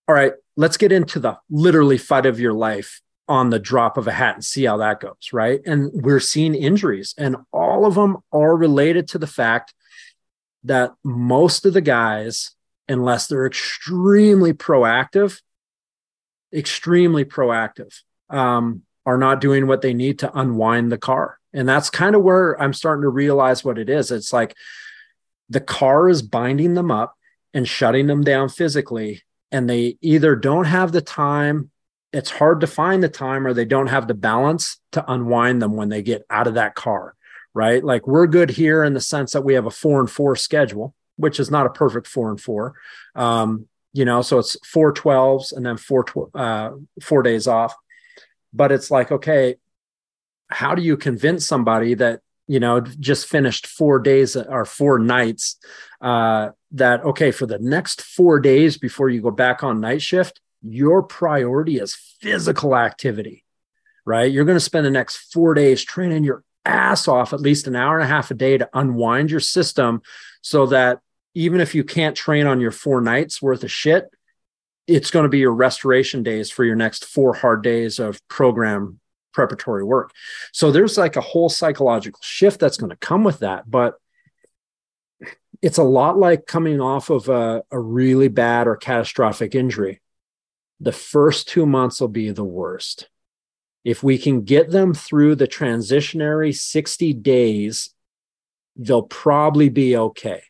[0.07, 4.07] All right let's get into the literally fight of your life on the drop of
[4.07, 5.61] a hat and see how that goes right?
[5.65, 9.73] And we're seeing injuries and all of them are related to the fact
[10.64, 12.52] that most of the guys
[12.91, 15.41] unless they're extremely proactive,
[16.53, 21.39] extremely proactive, um, are not doing what they need to unwind the car.
[21.53, 24.11] And that's kind of where I'm starting to realize what it is.
[24.11, 24.55] It's like
[25.49, 27.15] the car is binding them up
[27.53, 29.23] and shutting them down physically.
[29.51, 31.72] And they either don't have the time,
[32.13, 35.73] it's hard to find the time, or they don't have the balance to unwind them
[35.73, 37.15] when they get out of that car,
[37.53, 37.84] right?
[37.84, 40.93] Like we're good here in the sense that we have a four and four schedule
[41.15, 42.73] which is not a perfect four and four.
[43.15, 46.71] Um, you know, so it's four 12s and then four, tw- uh,
[47.01, 47.75] four days off.
[48.53, 49.55] But it's like, okay,
[50.49, 55.57] how do you convince somebody that, you know, just finished four days or four nights,
[56.01, 60.39] uh, that okay for the next four days before you go back on night shift
[60.61, 63.43] your priority is physical activity
[64.05, 67.67] right you're going to spend the next four days training your ass off at least
[67.67, 70.01] an hour and a half a day to unwind your system
[70.41, 70.99] so that
[71.33, 74.09] even if you can't train on your four nights worth of shit
[74.88, 78.99] it's going to be your restoration days for your next four hard days of program
[79.33, 80.11] preparatory work
[80.51, 83.95] so there's like a whole psychological shift that's going to come with that but
[85.61, 90.01] it's a lot like coming off of a, a really bad or catastrophic injury.
[90.79, 93.07] The first two months will be the worst.
[93.83, 97.93] If we can get them through the transitionary 60 days,
[98.75, 100.43] they'll probably be okay.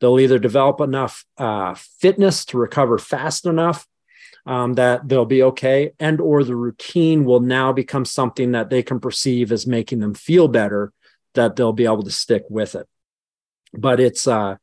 [0.00, 3.86] They'll either develop enough uh, fitness to recover fast enough
[4.44, 8.82] um, that they'll be okay, and or the routine will now become something that they
[8.82, 10.92] can perceive as making them feel better,
[11.34, 12.88] that they'll be able to stick with it
[13.72, 14.56] but it's uh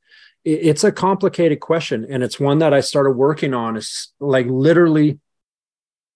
[0.46, 5.20] it's a complicated question and it's one that i started working on is like literally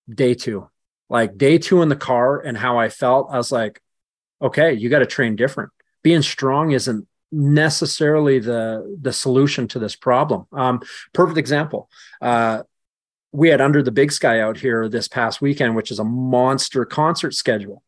[0.10, 0.70] day two
[1.10, 3.82] like day two in the car and how i felt i was like
[4.42, 5.72] okay you got to train different
[6.04, 10.82] being strong isn't necessarily the the solution to this problem um
[11.14, 11.90] perfect example
[12.22, 12.62] uh
[13.32, 16.86] we had under the big sky out here this past weekend which is a monster
[16.86, 17.84] concert schedule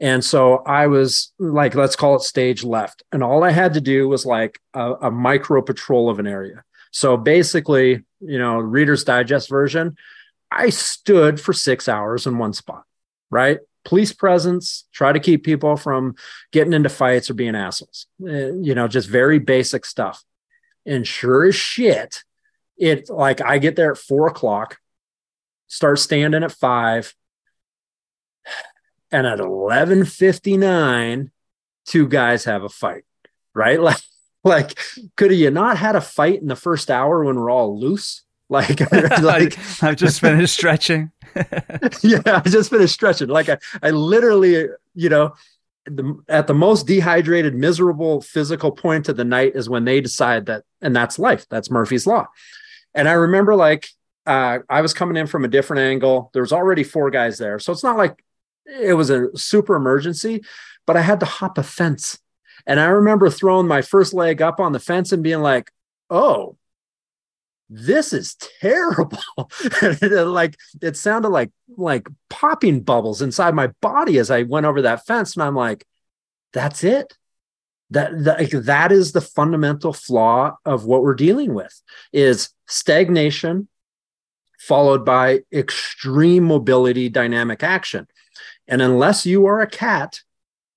[0.00, 3.02] and so I was like, let's call it stage left.
[3.12, 6.64] And all I had to do was like a, a micro patrol of an area.
[6.90, 9.96] So basically, you know, Reader's Digest version,
[10.54, 12.84] I stood for six hours in one spot,
[13.30, 13.58] right?
[13.84, 16.14] Police presence, try to keep people from
[16.52, 20.22] getting into fights or being assholes, uh, you know, just very basic stuff.
[20.86, 22.22] And sure as shit,
[22.76, 24.78] it like I get there at four o'clock,
[25.66, 27.14] start standing at five,
[29.12, 31.30] and at 11:59
[31.84, 33.04] two guys have a fight
[33.54, 34.02] right like
[34.42, 34.78] like
[35.16, 38.80] could you not had a fight in the first hour when we're all loose like
[39.22, 41.10] like I've just finished stretching.
[42.02, 43.28] Yeah I just finished stretching.
[43.28, 45.34] Like I I literally you know
[45.86, 50.46] the, at the most dehydrated miserable physical point of the night is when they decide
[50.46, 51.46] that and that's life.
[51.48, 52.28] That's Murphy's law.
[52.94, 53.88] And I remember like
[54.26, 56.30] uh, I was coming in from a different angle.
[56.32, 58.22] There was already four guys there, so it's not like
[58.66, 60.44] it was a super emergency,
[60.86, 62.18] but I had to hop a fence.
[62.66, 65.72] And I remember throwing my first leg up on the fence and being like,
[66.10, 66.56] oh,
[67.72, 69.18] this is terrible.
[70.02, 75.06] like it sounded like like popping bubbles inside my body as I went over that
[75.06, 75.34] fence.
[75.34, 75.86] And I'm like,
[76.52, 77.16] that's it.
[77.90, 81.78] That, that, that is the fundamental flaw of what we're dealing with
[82.12, 83.68] is stagnation
[84.58, 88.06] followed by extreme mobility dynamic action
[88.68, 90.20] and unless you are a cat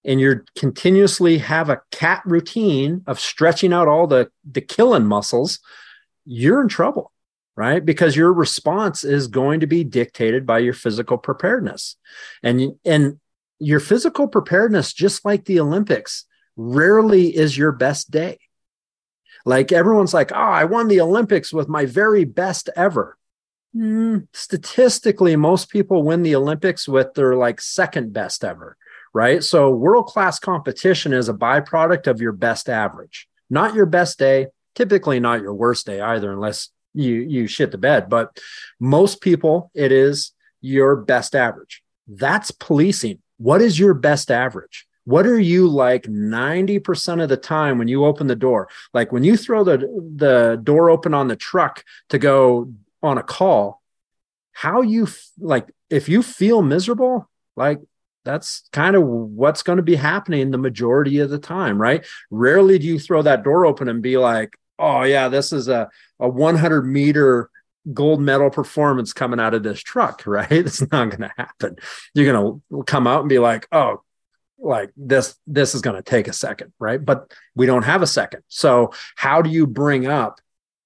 [0.03, 5.59] and you're continuously have a cat routine of stretching out all the, the killing muscles,
[6.25, 7.11] you're in trouble,
[7.55, 7.83] right?
[7.83, 11.95] Because your response is going to be dictated by your physical preparedness.
[12.43, 13.19] And, and
[13.59, 16.25] your physical preparedness, just like the Olympics,
[16.55, 18.39] rarely is your best day.
[19.45, 23.17] Like everyone's like, oh, I won the Olympics with my very best ever.
[23.75, 28.77] Mm, statistically, most people win the Olympics with their like second best ever,
[29.13, 29.43] right?
[29.43, 34.47] So world class competition is a byproduct of your best average, not your best day,
[34.75, 38.09] typically not your worst day either, unless you you shit the bed.
[38.09, 38.39] But
[38.79, 40.31] most people, it is
[40.61, 41.81] your best average.
[42.07, 43.19] That's policing.
[43.37, 44.85] What is your best average?
[45.05, 48.69] What are you like 90% of the time when you open the door?
[48.93, 49.77] Like when you throw the
[50.15, 52.73] the door open on the truck to go
[53.03, 53.81] on a call
[54.55, 55.07] how you
[55.37, 57.79] like if you feel miserable like
[58.23, 62.79] that's kind of what's going to be happening the majority of the time right rarely
[62.79, 65.89] do you throw that door open and be like oh yeah this is a,
[66.19, 67.49] a 100 meter
[67.93, 70.51] gold medal performance coming out of this truck right?
[70.51, 71.75] It's not going to happen.
[72.13, 74.01] You're going to come out and be like oh
[74.57, 77.03] like this this is going to take a second right?
[77.03, 78.41] But we don't have a second.
[78.47, 80.39] So how do you bring up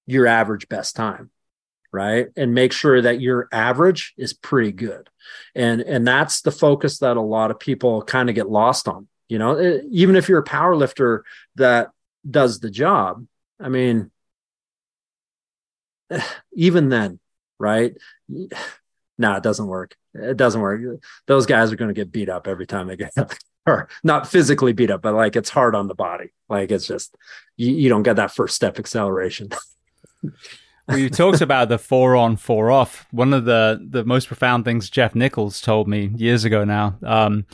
[0.06, 1.30] your average best time
[1.92, 2.28] right?
[2.36, 5.10] And make sure that your average is pretty good.
[5.56, 9.08] And and that's the focus that a lot of people kind of get lost on
[9.30, 9.52] you know?
[9.52, 11.24] It, even if you're a power lifter
[11.56, 11.92] that
[12.30, 13.26] does the job
[13.60, 14.12] i mean
[16.54, 17.20] even then
[17.60, 17.96] right?
[19.18, 19.96] No it doesn't work.
[20.16, 20.82] It doesn't work.
[21.28, 23.34] Those guys are going to get beat up every time they get up,
[23.68, 26.30] or not physically beat up but like it's hard on the body.
[26.48, 27.16] Like it's just
[27.58, 29.50] you, you don't get that first step acceleration.
[30.96, 33.06] You talked about the four on, four off.
[33.12, 37.46] One of the, the most profound things Jeff Nichols told me years ago now um,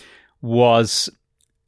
[0.42, 1.10] was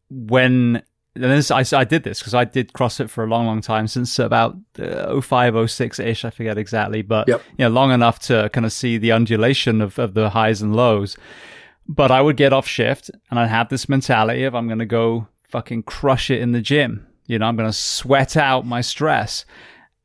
[0.10, 0.82] when
[1.24, 3.88] and this, I, I did this because I did CrossFit for a long, long time
[3.88, 6.26] since about uh, 05, 06 ish.
[6.26, 7.42] I forget exactly, but yep.
[7.58, 10.76] you know, long enough to kind of see the undulation of, of the highs and
[10.76, 11.18] lows.
[11.88, 14.86] But I would get off shift and I'd have this mentality of I'm going to
[14.86, 17.08] go fucking crush it in the gym.
[17.26, 19.46] You know, I'm going to sweat out my stress.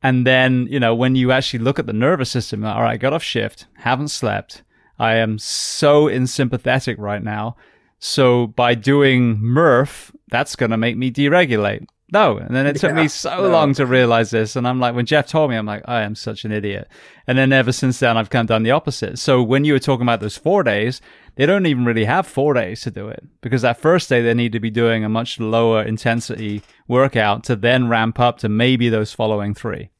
[0.01, 2.97] And then, you know, when you actually look at the nervous system, all right, I
[2.97, 4.63] got off shift, haven't slept.
[4.99, 7.55] I am so insympathetic right now.
[8.05, 11.85] So by doing Murph, that's going to make me deregulate.
[12.11, 12.37] No.
[12.37, 13.47] And then it took yeah, me so no.
[13.47, 14.57] long to realize this.
[14.57, 16.89] And I'm like, when Jeff told me, I'm like, I am such an idiot.
[17.27, 19.19] And then ever since then, I've kind of done the opposite.
[19.19, 20.99] So when you were talking about those four days,
[21.35, 24.33] they don't even really have four days to do it because that first day they
[24.33, 28.89] need to be doing a much lower intensity workout to then ramp up to maybe
[28.89, 29.91] those following three.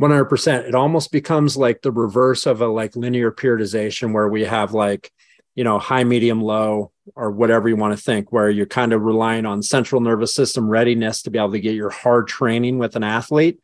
[0.00, 0.68] 100%.
[0.68, 5.12] It almost becomes like the reverse of a like linear periodization where we have like,
[5.56, 9.02] you know, high, medium, low, or whatever you want to think, where you're kind of
[9.02, 12.94] relying on central nervous system readiness to be able to get your hard training with
[12.94, 13.58] an athlete.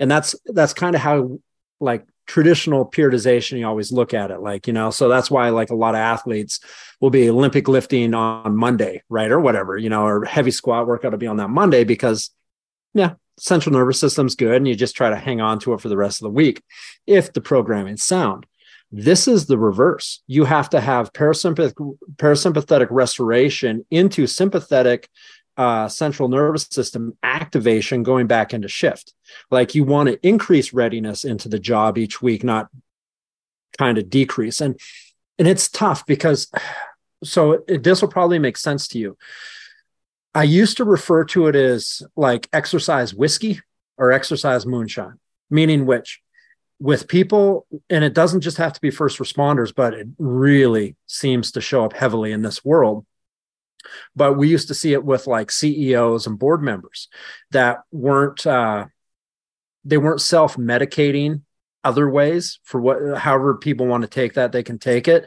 [0.00, 1.38] And that's that's kind of how
[1.78, 5.70] like traditional periodization you always look at it like you know so that's why like
[5.70, 6.58] a lot of athletes
[7.00, 11.12] will be olympic lifting on monday right or whatever you know or heavy squat workout
[11.12, 12.30] will be on that monday because
[12.94, 15.88] yeah central nervous system's good and you just try to hang on to it for
[15.88, 16.62] the rest of the week
[17.06, 18.44] if the programming's sound
[18.92, 20.22] this is the reverse.
[20.26, 21.74] You have to have parasympathetic,
[22.16, 25.08] parasympathetic restoration into sympathetic
[25.56, 29.14] uh, central nervous system activation going back into shift.
[29.50, 32.68] Like you want to increase readiness into the job each week, not
[33.78, 34.60] kind of decrease.
[34.60, 34.78] And
[35.38, 36.50] and it's tough because
[37.24, 39.16] so it, this will probably make sense to you.
[40.34, 43.60] I used to refer to it as like exercise whiskey
[43.96, 45.18] or exercise moonshine,
[45.48, 46.20] meaning which
[46.78, 51.52] with people, and it doesn't just have to be first responders, but it really seems
[51.52, 53.06] to show up heavily in this world.
[54.14, 57.08] But we used to see it with like CEOs and board members
[57.52, 58.86] that weren't uh,
[59.84, 61.42] they weren't self medicating
[61.84, 65.24] other ways for what however people want to take that they can take it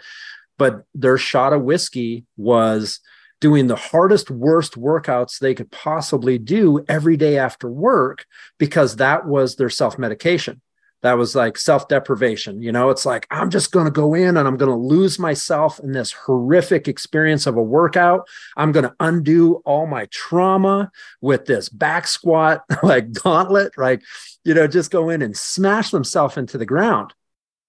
[0.58, 3.00] but their shot of whiskey was
[3.40, 8.26] doing the hardest worst workouts they could possibly do every day after work
[8.58, 10.62] because that was their self medication
[11.02, 12.62] that was like self deprivation.
[12.62, 15.18] You know, it's like, I'm just going to go in and I'm going to lose
[15.18, 18.28] myself in this horrific experience of a workout.
[18.58, 24.02] I'm going to undo all my trauma with this back squat, like gauntlet, right?
[24.44, 27.14] You know, just go in and smash themselves into the ground.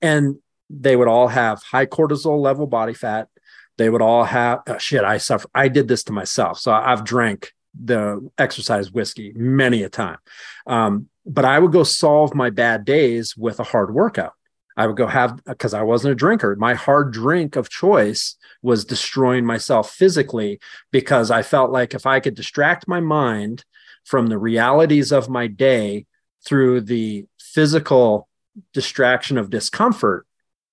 [0.02, 0.38] And
[0.68, 3.28] they would all have high cortisol level body fat.
[3.76, 5.48] They would all have, oh, shit, I suffer.
[5.54, 6.58] I did this to myself.
[6.58, 10.18] So I've drank the exercise whiskey many a time.
[10.66, 14.34] Um, but I would go solve my bad days with a hard workout.
[14.76, 16.56] I would go have because I wasn't a drinker.
[16.56, 20.60] My hard drink of choice was destroying myself physically
[20.90, 23.64] because I felt like if I could distract my mind
[24.04, 26.06] from the realities of my day
[26.46, 28.28] through the physical
[28.72, 30.26] distraction of discomfort,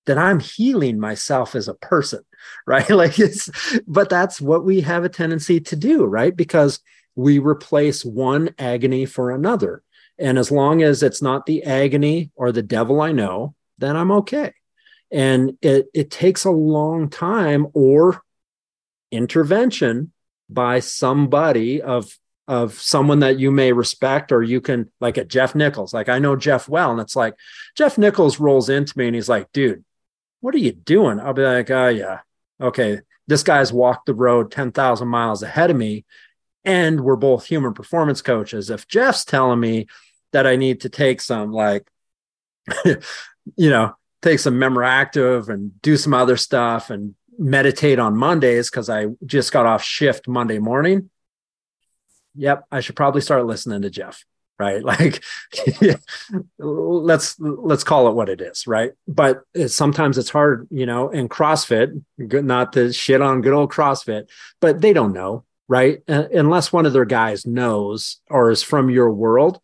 [0.06, 2.22] then I'm healing myself as a person,
[2.68, 2.90] right?
[2.90, 3.49] like it's,
[3.88, 6.36] but that's what we have a tendency to do, right?
[6.36, 6.80] Because
[7.15, 9.84] we replace one agony for another.
[10.19, 14.11] And as long as it's not the agony or the devil I know, then I'm
[14.11, 14.53] okay.
[15.11, 18.22] And it, it takes a long time or
[19.11, 20.11] intervention
[20.50, 22.11] by somebody of
[22.48, 25.93] of someone that you may respect or you can like at Jeff Nichols.
[25.93, 27.35] Like I know Jeff well, and it's like
[27.75, 29.83] Jeff Nichols rolls into me and he's like, dude,
[30.40, 31.19] what are you doing?
[31.19, 32.19] I'll be like, oh yeah,
[32.61, 33.01] okay.
[33.27, 36.06] This guy's walked the road 10,000 miles ahead of me.
[36.64, 38.69] And we're both human performance coaches.
[38.69, 39.88] If Jeff's telling me
[40.38, 41.90] that I need to take some like,
[42.85, 42.99] you
[43.72, 49.07] know, take some Memoactive and do some other stuff and meditate on Mondays because I
[49.25, 51.09] just got off shift Monday morning.
[52.35, 54.25] Yep, I should probably start listening to Jeff,
[54.59, 54.83] right?
[54.83, 55.24] Like
[56.59, 58.91] let's let's call it what it is, right?
[59.07, 64.30] But sometimes it's hard, you know, in CrossFit, not to shit on good old CrossFit,
[64.61, 66.03] but they don't know, right?
[66.07, 69.59] Uh, unless one of their guys knows or is from your world,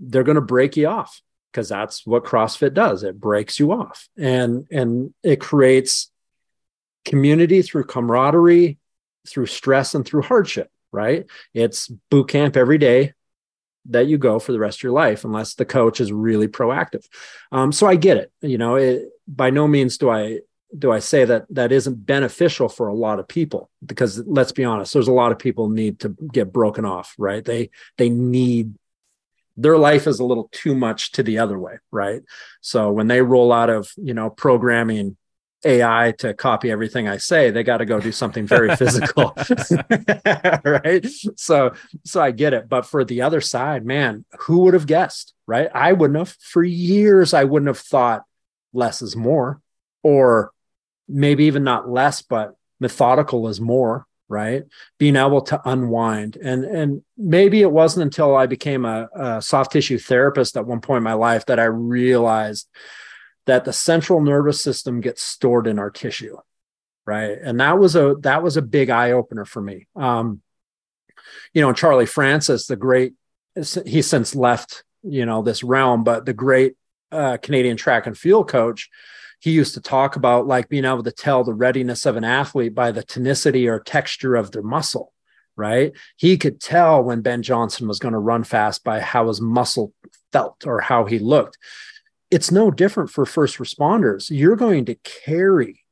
[0.00, 1.20] they're going to break you off
[1.52, 3.02] because that's what CrossFit does.
[3.02, 6.10] It breaks you off and and it creates
[7.04, 8.78] community through camaraderie,
[9.26, 11.26] through stress and through hardship, right?
[11.54, 13.14] It's boot camp every day
[13.86, 17.06] that you go for the rest of your life unless the coach is really proactive.
[17.50, 18.30] Um, so I get it.
[18.42, 20.40] You know, it, by no means do I
[20.76, 24.64] do I say that that isn't beneficial for a lot of people because let's be
[24.64, 27.42] honest, there's a lot of people need to get broken off, right?
[27.44, 28.74] They they need
[29.58, 32.22] their life is a little too much to the other way, right?
[32.60, 35.16] So when they roll out of, you know, programming
[35.64, 37.50] AI to copy everything I say.
[37.50, 39.34] They got to go do something very physical.
[40.64, 41.04] right.
[41.36, 41.72] So,
[42.04, 42.68] so I get it.
[42.68, 45.34] But for the other side, man, who would have guessed?
[45.46, 45.68] Right.
[45.74, 47.34] I wouldn't have for years.
[47.34, 48.22] I wouldn't have thought
[48.72, 49.60] less is more,
[50.02, 50.52] or
[51.08, 54.06] maybe even not less, but methodical is more.
[54.28, 54.64] Right.
[54.98, 56.36] Being able to unwind.
[56.36, 60.82] And, and maybe it wasn't until I became a, a soft tissue therapist at one
[60.82, 62.68] point in my life that I realized
[63.46, 66.36] that the central nervous system gets stored in our tissue
[67.08, 70.42] right and that was a that was a big eye opener for me um
[71.54, 73.14] you know charlie francis the great
[73.86, 76.74] he's since left you know this realm but the great
[77.10, 78.90] uh, canadian track and field coach
[79.40, 82.74] he used to talk about like being able to tell the readiness of an athlete
[82.74, 85.12] by the tonicity or texture of their muscle
[85.56, 89.40] right he could tell when ben johnson was going to run fast by how his
[89.40, 89.92] muscle
[90.32, 91.58] felt or how he looked
[92.30, 94.28] it's no different for first responders.
[94.30, 95.84] You're going to carry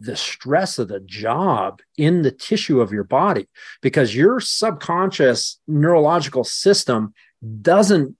[0.00, 3.48] the stress of the job in the tissue of your body
[3.80, 7.14] because your subconscious neurological system
[7.62, 8.16] doesn't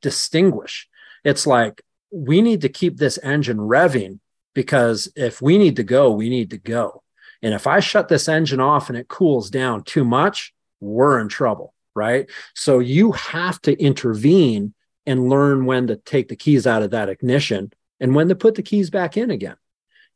[0.00, 0.88] distinguish.
[1.24, 4.20] It's like, we need to keep this engine revving
[4.54, 7.02] because if we need to go, we need to go.
[7.42, 11.28] And if I shut this engine off and it cools down too much, we're in
[11.28, 11.74] trouble.
[11.94, 12.28] Right.
[12.54, 14.74] So you have to intervene
[15.06, 18.54] and learn when to take the keys out of that ignition and when to put
[18.54, 19.56] the keys back in again.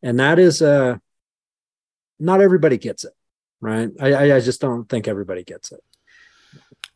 [0.03, 0.97] And that is uh
[2.19, 3.13] not everybody gets it,
[3.61, 3.91] right?
[3.99, 5.81] I, I just don't think everybody gets it.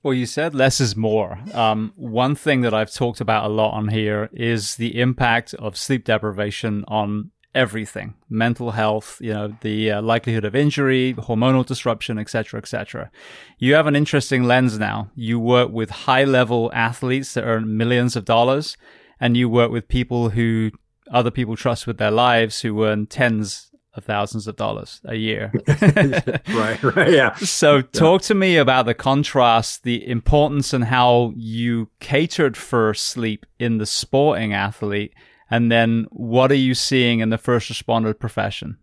[0.04, 1.38] Well, you said less is more.
[1.54, 5.78] Um, one thing that I've talked about a lot on here is the impact of
[5.78, 8.12] sleep deprivation on everything.
[8.28, 13.10] Mental health you know the uh, likelihood of injury hormonal disruption etc etc
[13.58, 15.10] you have an interesting lens now.
[15.14, 18.76] You work with high level athletes that earn millions of dollars
[19.18, 20.70] and you work with people who
[21.10, 25.52] other people trust with their lives who earn tens of thousands of dollars a year.
[25.68, 27.34] right, right, yeah.
[27.36, 28.26] So, talk yeah.
[28.28, 33.86] to me about the contrast, the importance, and how you catered for sleep in the
[33.86, 35.14] sporting athlete
[35.50, 38.78] and then what are you seeing in the first responder profession?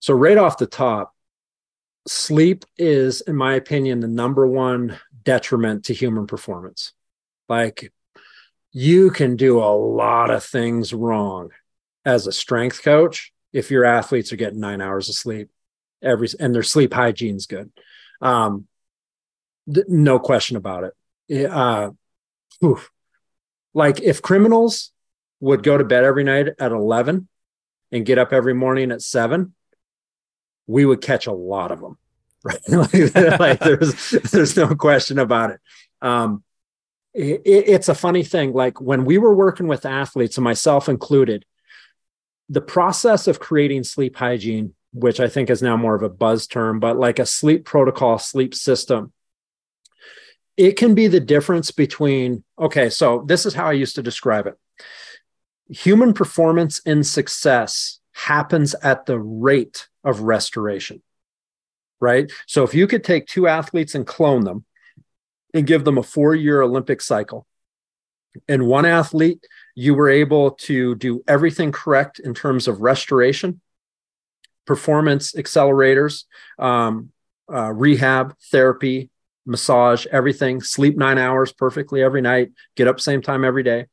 [0.00, 1.14] So, right off the top,
[2.08, 6.92] sleep is, in my opinion, the number one detriment to human performance.
[7.48, 7.92] Like,
[8.72, 11.50] you can do a lot of things wrong
[12.04, 15.50] as a strength coach if your athletes are getting nine hours of sleep
[16.02, 17.70] every and their sleep hygiene's good.
[18.20, 18.66] Um
[19.72, 20.92] th- no question about
[21.28, 21.46] it.
[21.50, 21.90] Uh
[22.64, 22.90] oof.
[23.74, 24.92] like if criminals
[25.40, 27.28] would go to bed every night at 11
[27.90, 29.54] and get up every morning at 7
[30.66, 31.98] we would catch a lot of them
[32.44, 32.58] right?
[32.68, 35.60] Like, like, there's there's no question about it.
[36.00, 36.42] Um
[37.14, 38.52] it, it's a funny thing.
[38.52, 41.44] Like when we were working with athletes and myself included
[42.52, 46.46] the process of creating sleep hygiene which i think is now more of a buzz
[46.46, 49.12] term but like a sleep protocol sleep system
[50.56, 54.46] it can be the difference between okay so this is how i used to describe
[54.46, 54.56] it
[55.68, 61.02] human performance and success happens at the rate of restoration,
[62.00, 62.30] right?
[62.46, 64.64] So if you could take two athletes and clone them
[65.54, 67.46] and give them a four year Olympic cycle,
[68.48, 69.44] and one athlete,
[69.74, 73.60] you were able to do everything correct in terms of restoration,
[74.66, 76.24] performance accelerators,
[76.58, 77.10] um,
[77.52, 79.10] uh, rehab, therapy,
[79.44, 83.86] massage, everything, sleep nine hours perfectly every night, get up same time every day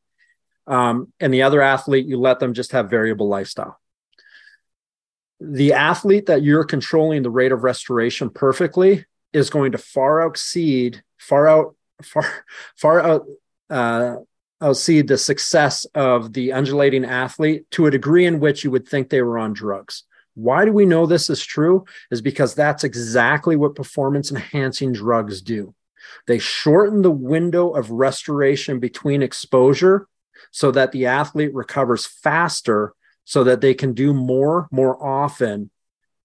[0.69, 3.80] um, and the other athlete, you let them just have variable lifestyle.
[5.41, 11.03] The athlete that you're controlling the rate of restoration perfectly is going to far exceed,
[11.17, 12.45] far out, far,
[12.77, 13.25] far out,
[13.72, 14.17] uh,
[14.61, 19.09] exceed the success of the undulating athlete to a degree in which you would think
[19.09, 20.03] they were on drugs.
[20.35, 21.85] Why do we know this is true?
[22.11, 25.73] Is because that's exactly what performance enhancing drugs do.
[26.27, 30.07] They shorten the window of restoration between exposure
[30.51, 32.93] so that the athlete recovers faster
[33.25, 35.69] so that they can do more more often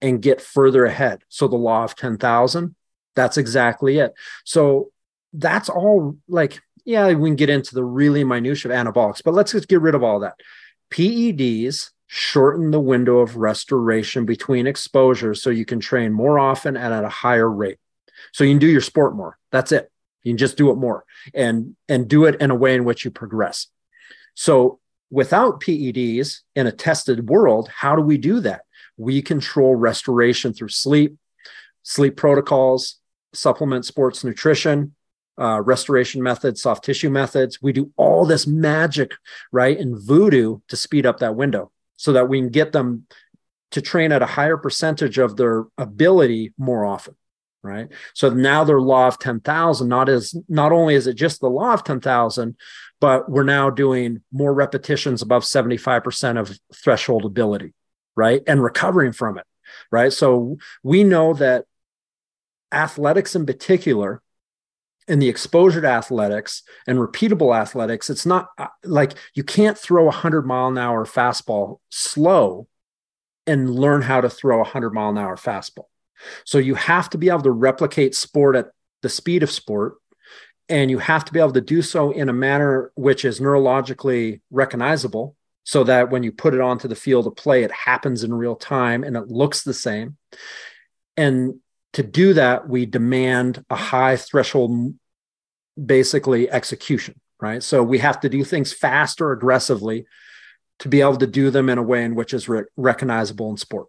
[0.01, 1.23] and get further ahead.
[1.29, 2.75] So the law of 10,000,
[3.15, 4.13] that's exactly it.
[4.45, 4.91] So
[5.33, 9.53] that's all like, yeah, we can get into the really minutia of anabolics, but let's
[9.53, 10.35] just get rid of all that.
[10.91, 16.93] PEDs shorten the window of restoration between exposures so you can train more often and
[16.93, 17.79] at a higher rate.
[18.33, 19.39] So you can do your sport more.
[19.51, 19.91] That's it.
[20.23, 21.05] You can just do it more
[21.35, 23.67] and and do it in a way in which you progress.
[24.35, 24.81] So
[25.11, 28.63] without PEDs in a tested world, how do we do that?
[28.97, 31.17] We control restoration through sleep,
[31.83, 32.97] sleep protocols,
[33.33, 34.95] supplement sports nutrition,
[35.39, 37.61] uh, restoration methods, soft tissue methods.
[37.61, 39.13] We do all this magic,
[39.53, 41.71] right, in voodoo to speed up that window.
[41.97, 43.07] so that we can get them
[43.71, 47.17] to train at a higher percentage of their ability more often
[47.65, 51.49] right so now their law of 10,000 not as not only is it just the
[51.49, 52.57] law of 10,000
[53.01, 57.73] but we're now doing more repetitions above 75% of threshold ability
[58.15, 59.47] right and recovering from it
[59.91, 61.65] right so we know that
[62.71, 64.23] athletics in particular
[65.07, 70.03] and the exposure to athletics and repeatable athletics it's not uh, like you can't throw
[70.03, 72.67] a 100 mile an hour fastball slow
[73.47, 75.87] and learn how to throw a 100 mile an hour fastball.
[76.45, 78.69] So you have to be able to replicate sport at
[79.03, 79.97] the speed of sport
[80.69, 84.41] and you have to be able to do so in a manner which is neurologically
[84.51, 88.33] recognizable so that when you put it onto the field of play it happens in
[88.33, 90.17] real time and it looks the same.
[91.17, 91.61] And
[91.95, 94.95] to do that, we demand a high threshold,
[95.83, 97.63] basically execution, right?
[97.63, 100.07] So we have to do things fast or aggressively
[100.81, 103.57] to be able to do them in a way in which is re- recognizable in
[103.57, 103.87] sport.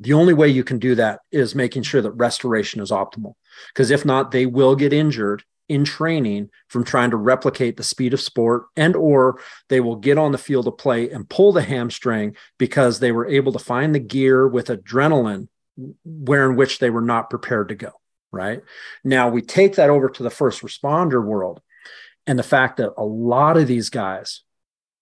[0.00, 3.34] The only way you can do that is making sure that restoration is optimal.
[3.72, 8.12] Because if not, they will get injured in training from trying to replicate the speed
[8.12, 11.62] of sport and or they will get on the field of play and pull the
[11.62, 15.48] hamstring because they were able to find the gear with adrenaline
[16.04, 17.92] where in which they were not prepared to go
[18.34, 18.62] right?
[19.04, 21.60] Now we take that over to the first responder world
[22.26, 24.42] and the fact that a lot of these guys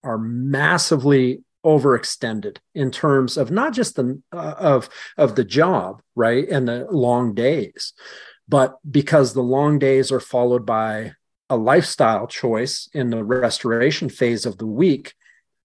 [0.05, 6.49] are massively overextended in terms of not just the uh, of of the job right
[6.49, 7.93] and the long days
[8.49, 11.13] but because the long days are followed by
[11.49, 15.15] a lifestyle choice in the restoration phase of the week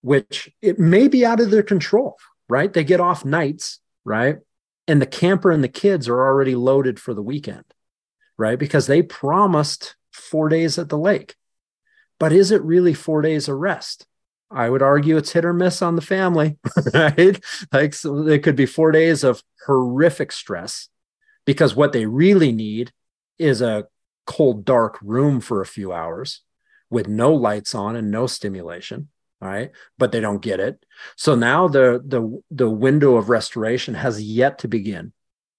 [0.02, 2.16] which it may be out of their control
[2.48, 2.72] right?
[2.72, 4.38] They get off nights right
[4.88, 7.66] and the camper and the kids are already loaded for the weekend,
[8.38, 8.58] right?
[8.58, 11.36] Because they promised four days at the lake.
[12.20, 14.08] But is it really four days of rest?
[14.50, 16.58] I would argue it's hit or miss on the family,
[16.94, 17.40] right?
[17.72, 20.88] Like so it could be four days of horrific stress
[21.46, 22.92] because what they really need
[23.38, 23.88] is a
[24.26, 26.42] cold, dark room for a few hours
[26.90, 29.10] with no lights on and no stimulation
[29.40, 29.72] right?
[29.98, 30.84] But they don't get it.
[31.16, 35.14] So now the the the window of restoration has yet to begin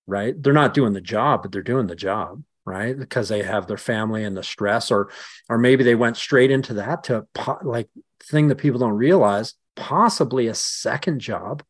[0.06, 0.42] right?
[0.42, 2.98] They're not doing the job but they're doing the job right?
[2.98, 5.10] Because they have their family and the stress or
[5.48, 7.26] or maybe they went straight into that to
[7.62, 7.88] like
[8.24, 11.62] thing that people don't realize possibly a second job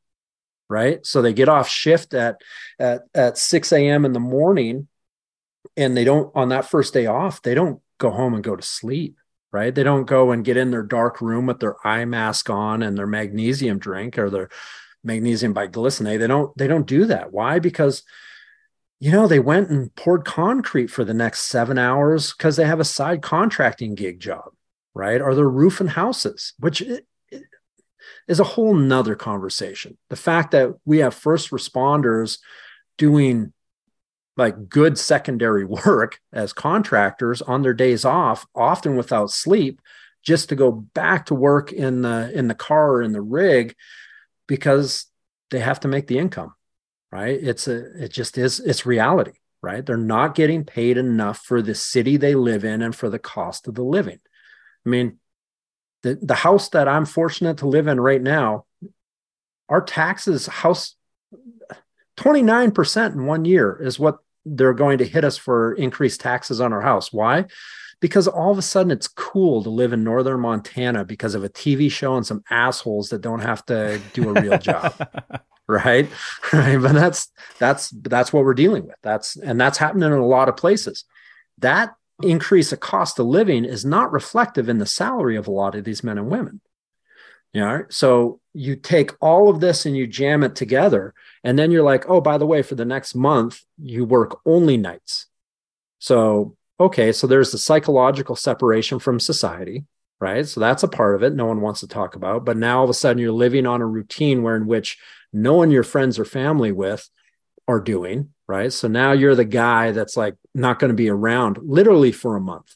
[0.71, 1.05] right?
[1.07, 2.41] So they get off shift at
[2.79, 4.89] at at 6 a.m in the morning
[5.77, 8.63] and they don't on that first day off they don't go home and go to
[8.63, 9.17] sleep
[9.53, 9.75] right?
[9.75, 12.97] They don't go and get in their dark room with their eye mask on and
[12.97, 14.51] their magnesium drink or their
[15.03, 16.19] magnesium bisglycinate.
[16.19, 17.33] They don't they don't do that.
[17.33, 17.59] Why?
[17.59, 18.03] Because
[19.01, 22.81] you know, they went and poured concrete for the next 7 hours cuz they have
[22.81, 24.51] a side contracting gig job,
[24.95, 25.21] right?
[25.21, 26.83] Or they're roofing houses, which
[28.27, 29.97] is a whole nother conversation.
[30.11, 32.39] The fact that we have first responders
[32.99, 33.53] doing
[34.39, 39.83] like good secondary work as contractors on their days off, often without sleep,
[40.23, 43.75] just to go back to work in the in the car or in the rig
[44.47, 45.07] because
[45.51, 46.55] they have to make the income,
[47.11, 47.39] right?
[47.41, 49.85] It's a it just is it's reality, right?
[49.85, 53.69] They're not getting paid enough for the city they live in and for the cost
[53.69, 54.21] of the living.
[54.87, 55.19] I mean,
[56.03, 58.67] the, the house that I'm fortunate to live in right now,
[59.69, 60.95] our taxes house
[62.17, 66.73] 29% in one year is what they're going to hit us for increased taxes on
[66.73, 67.13] our house.
[67.13, 67.47] Why?
[68.01, 71.49] Because all of a sudden it's cool to live in northern Montana because of a
[71.49, 74.95] TV show and some assholes that don't have to do a real job.
[75.69, 76.09] right?
[76.53, 76.81] Right.
[76.81, 78.97] But that's that's that's what we're dealing with.
[79.03, 81.05] That's and that's happening in a lot of places.
[81.59, 85.75] That increase of cost of living is not reflective in the salary of a lot
[85.75, 86.63] of these men and women.
[87.53, 91.15] You know, so you take all of this and you jam it together.
[91.45, 94.77] And then you're like, oh, by the way, for the next month, you work only
[94.77, 95.27] nights.
[95.99, 99.85] So, okay, so there's the psychological separation from society,
[100.21, 100.47] right?
[100.47, 101.35] So that's a part of it.
[101.35, 102.45] No one wants to talk about.
[102.45, 104.99] But now all of a sudden you're living on a routine where in which
[105.33, 107.09] no one your friends or family with
[107.67, 108.73] are doing, right?
[108.73, 112.41] So now you're the guy that's like not going to be around literally for a
[112.41, 112.75] month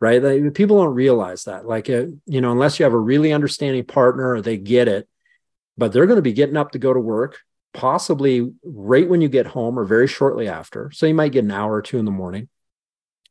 [0.00, 0.22] right?
[0.22, 1.66] Like, people don't realize that.
[1.66, 5.08] Like, uh, you know, unless you have a really understanding partner or they get it,
[5.76, 7.38] but they're going to be getting up to go to work,
[7.72, 10.90] possibly right when you get home or very shortly after.
[10.92, 12.48] So you might get an hour or two in the morning.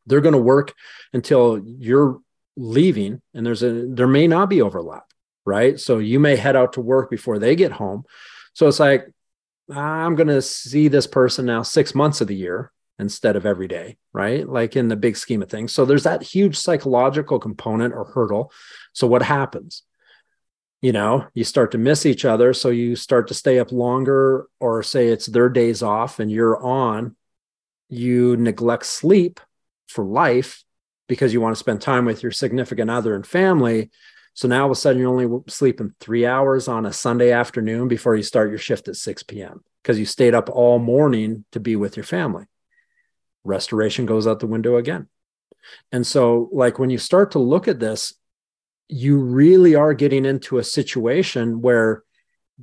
[0.06, 0.74] They're going to work
[1.14, 2.20] until you're
[2.56, 5.06] leaving, and there's a there may not be overlap,
[5.46, 5.80] right?
[5.80, 8.04] So you may head out to work before they get home.
[8.54, 9.12] So it's like
[9.74, 13.68] I'm going to see this person now six months of the year instead of every
[13.68, 14.48] day, right?
[14.48, 15.74] Like in the big scheme of things.
[15.74, 18.52] So there's that huge psychological component or hurdle.
[18.94, 19.84] So what happens?
[20.86, 22.54] you know, you start to miss each other.
[22.54, 26.64] So you start to stay up longer, or say it's their days off and you're
[26.64, 27.16] on.
[27.90, 29.40] You neglect sleep
[29.88, 30.64] for life
[31.08, 33.90] because you want to spend time with your significant other and family.
[34.36, 37.88] So now all of a sudden you're only sleeping three hours on a Sunday afternoon
[37.88, 39.64] before you start your shift at 6 p.m.
[39.82, 42.46] because you stayed up all morning to be with your family.
[43.46, 45.08] Restoration goes out the window again.
[45.92, 48.14] And so, like, when you start to look at this,
[48.88, 52.04] you really are getting into a situation where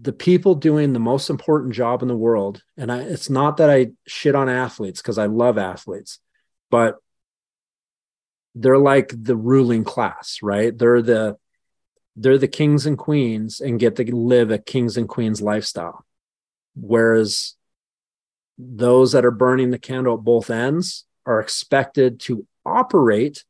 [0.00, 3.70] the people doing the most important job in the world, and I, it's not that
[3.70, 6.18] I shit on athletes because I love athletes,
[6.70, 6.96] but
[8.54, 10.76] they're like the ruling class, right?
[10.76, 11.36] They're the
[12.16, 16.04] they're the kings and queens and get to live a kings and queens lifestyle.
[16.74, 17.54] Whereas
[18.76, 23.44] those that are burning the candle at both ends are expected to operate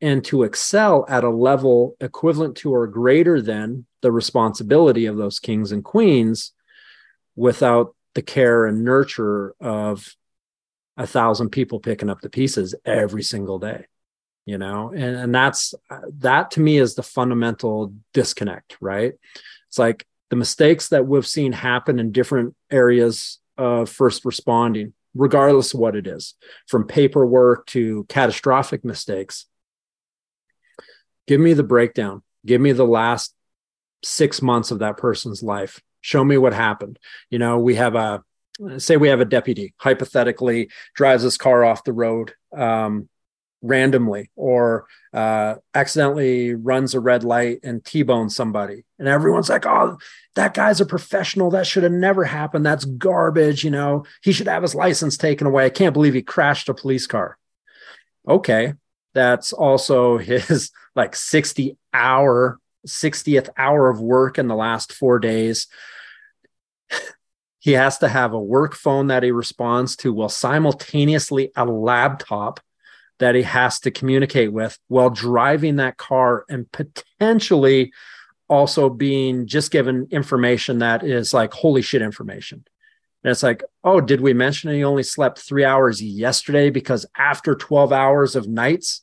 [0.00, 5.38] and to excel at a level equivalent to or greater than the responsibility of those
[5.38, 6.52] kings and queens
[7.34, 10.14] without the care and nurture of
[10.96, 13.86] a thousand people picking up the pieces every single day
[14.46, 14.92] you know?
[14.94, 15.74] And, and that's
[16.20, 19.12] that to me is the fundamental disconnect right?
[19.68, 25.72] It's like the mistakes that we've seen happen in different areas of first responding regardless
[25.72, 26.34] of what it is
[26.66, 29.46] from paperwork to catastrophic mistakes.
[31.26, 32.22] Give me the breakdown.
[32.44, 33.34] Give me the last
[34.04, 35.80] six months of that person's life.
[36.02, 36.98] Show me what happened.
[37.30, 38.22] You know we have a
[38.78, 43.08] say we have a deputy hypothetically drives his car off the road um,
[43.62, 48.84] randomly or uh, accidentally runs a red light and T-bones somebody.
[48.98, 49.98] And everyone's like, oh,
[50.34, 51.50] that guy's a professional.
[51.50, 52.64] That should have never happened.
[52.64, 53.64] That's garbage.
[53.64, 55.66] You know, he should have his license taken away.
[55.66, 57.38] I can't believe he crashed a police car.
[58.28, 58.74] Okay.
[59.14, 65.66] That's also his like 60 hour, 60th hour of work in the last four days.
[67.58, 72.60] he has to have a work phone that he responds to while simultaneously a laptop
[73.18, 77.92] that he has to communicate with while driving that car and potentially
[78.48, 82.64] also being just given information that is like holy shit information.
[83.24, 87.54] And it's like, oh, did we mention he only slept three hours yesterday because after
[87.56, 89.02] 12 hours of nights,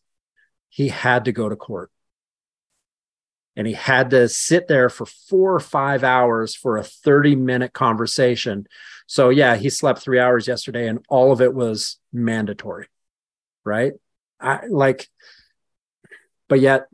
[0.69, 1.92] he had to go to court.
[3.56, 7.74] And he had to sit there for four or five hours for a 30 minute
[7.74, 8.66] conversation.
[9.06, 12.88] So, yeah, he slept three hours yesterday and all of it was mandatory.
[13.66, 13.93] Right.
[14.40, 15.10] I like,
[16.48, 16.88] but yet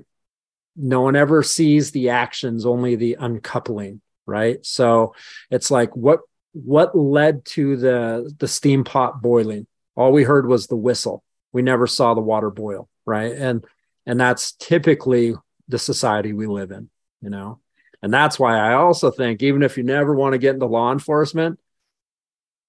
[0.75, 4.65] no one ever sees the actions, only the uncoupling, right?
[4.65, 5.13] So
[5.49, 6.21] it's like what
[6.53, 9.67] what led to the the steam pot boiling?
[9.95, 11.23] All we heard was the whistle.
[11.51, 13.33] We never saw the water boil, right?
[13.33, 13.65] And
[14.05, 15.35] and that's typically
[15.67, 16.89] the society we live in,
[17.21, 17.59] you know.
[18.01, 20.91] And that's why I also think even if you never want to get into law
[20.91, 21.59] enforcement,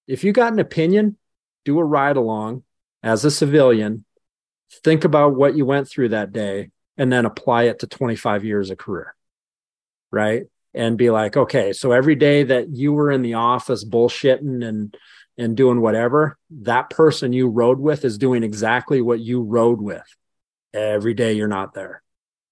[0.09, 1.17] if you got an opinion,
[1.65, 2.65] do a ride along
[3.03, 4.05] as a civilian
[4.85, 8.71] think about what you went through that day and then apply it to 25 years
[8.71, 9.15] of career
[10.13, 10.47] right?
[10.73, 14.97] And be like okay so every day that you were in the office bullshitting and
[15.37, 20.05] and doing whatever that person you rode with is doing exactly what you rode with
[20.75, 22.03] every day you're not there.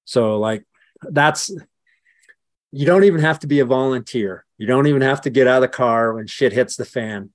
[0.05, 0.64] So like
[1.02, 1.50] that's
[2.72, 4.44] you don't even have to be a volunteer.
[4.56, 7.30] You don't even have to get out of the car when shit hits the fan.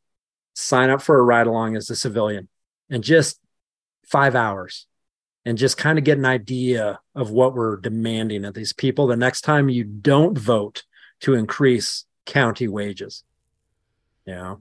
[0.56, 2.50] Sign up for a ride along as a civilian
[2.90, 3.40] and just
[4.04, 4.88] five hours
[5.46, 9.18] and just kind of get an idea of what we're demanding of these people the
[9.18, 10.84] next time you don't vote
[11.20, 13.24] to increase county wages.
[14.26, 14.56] Yeah.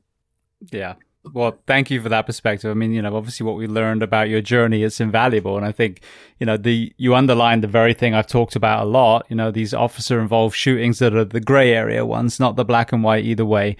[0.70, 0.94] Yeah.
[1.32, 2.68] Well, thank you for that perspective.
[2.68, 5.56] I mean, you know, obviously what we learned about your journey is invaluable.
[5.56, 6.02] And I think,
[6.40, 9.52] you know, the, you underlined the very thing I've talked about a lot, you know,
[9.52, 13.24] these officer involved shootings that are the gray area ones, not the black and white
[13.24, 13.76] either way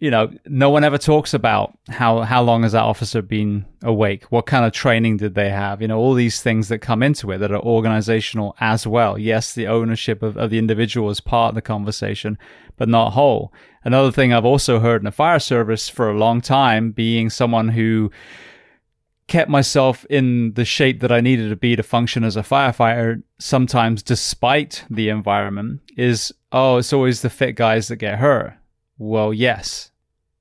[0.00, 4.24] you know, no one ever talks about how how long has that officer been awake?
[4.24, 5.82] What kind of training did they have?
[5.82, 9.18] You know, all these things that come into it that are organizational as well.
[9.18, 12.38] Yes, the ownership of, of the individual is part of the conversation,
[12.78, 13.52] but not whole.
[13.84, 17.68] Another thing I've also heard in the fire service for a long time, being someone
[17.68, 18.10] who
[19.26, 23.22] kept myself in the shape that I needed to be to function as a firefighter,
[23.38, 28.54] sometimes despite the environment, is oh, it's always the fit guys that get hurt.
[29.02, 29.92] Well, yes,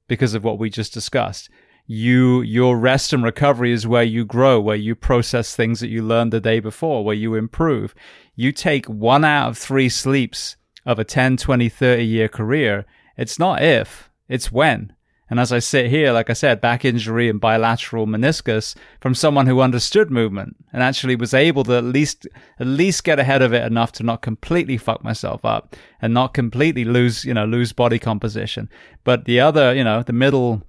[0.09, 1.49] because of what we just discussed.
[1.87, 6.03] You, your rest and recovery is where you grow, where you process things that you
[6.03, 7.95] learned the day before, where you improve.
[8.35, 12.85] You take one out of three sleeps of a 10, 20, 30 year career.
[13.15, 14.91] It's not if, it's when.
[15.29, 19.45] And as I sit here, like I said, back injury and bilateral meniscus from someone
[19.45, 22.27] who understood movement and actually was able to at least
[22.59, 26.33] at least get ahead of it enough to not completely fuck myself up and not
[26.33, 28.69] completely lose, you know, lose body composition.
[29.03, 30.63] But the other, you know, the middle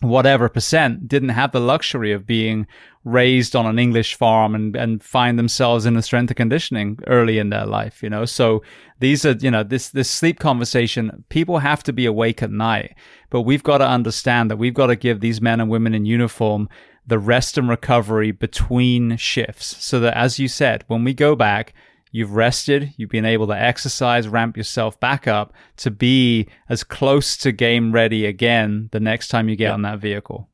[0.00, 2.66] whatever percent didn't have the luxury of being
[3.04, 7.38] raised on an English farm and, and find themselves in the strength and conditioning early
[7.38, 8.24] in their life, you know.
[8.24, 8.62] So
[8.98, 12.94] these are, you know, this this sleep conversation, people have to be awake at night.
[13.30, 16.06] But we've got to understand that we've got to give these men and women in
[16.06, 16.68] uniform
[17.06, 19.84] the rest and recovery between shifts.
[19.84, 21.74] So that as you said, when we go back,
[22.14, 27.36] You've rested, you've been able to exercise, ramp yourself back up to be as close
[27.38, 29.72] to game ready again the next time you get yeah.
[29.72, 30.48] on that vehicle.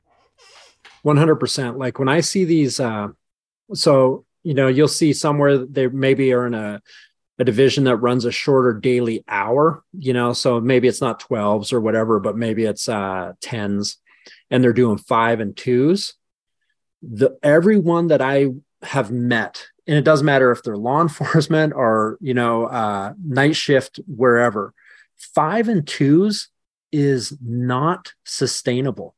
[1.05, 1.77] 100%.
[1.77, 3.09] Like when I see these, uh,
[3.75, 6.81] so, you know, you'll see somewhere they maybe are in a,
[7.37, 11.71] a division that runs a shorter daily hour, you know, so maybe it's not 12s
[11.71, 13.97] or whatever, but maybe it's uh, 10s
[14.49, 16.15] and they're doing five and twos.
[17.03, 18.47] The everyone that I
[18.81, 23.55] have met and it doesn't matter if they're law enforcement or you know uh, night
[23.55, 24.73] shift wherever.
[25.35, 26.49] Five and twos
[26.91, 29.15] is not sustainable.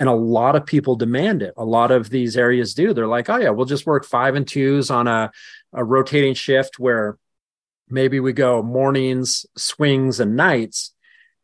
[0.00, 1.54] And a lot of people demand it.
[1.56, 2.92] A lot of these areas do.
[2.92, 5.30] They're like oh yeah we'll just work five and twos on a,
[5.72, 7.18] a rotating shift where
[7.88, 10.94] maybe we go mornings swings and nights.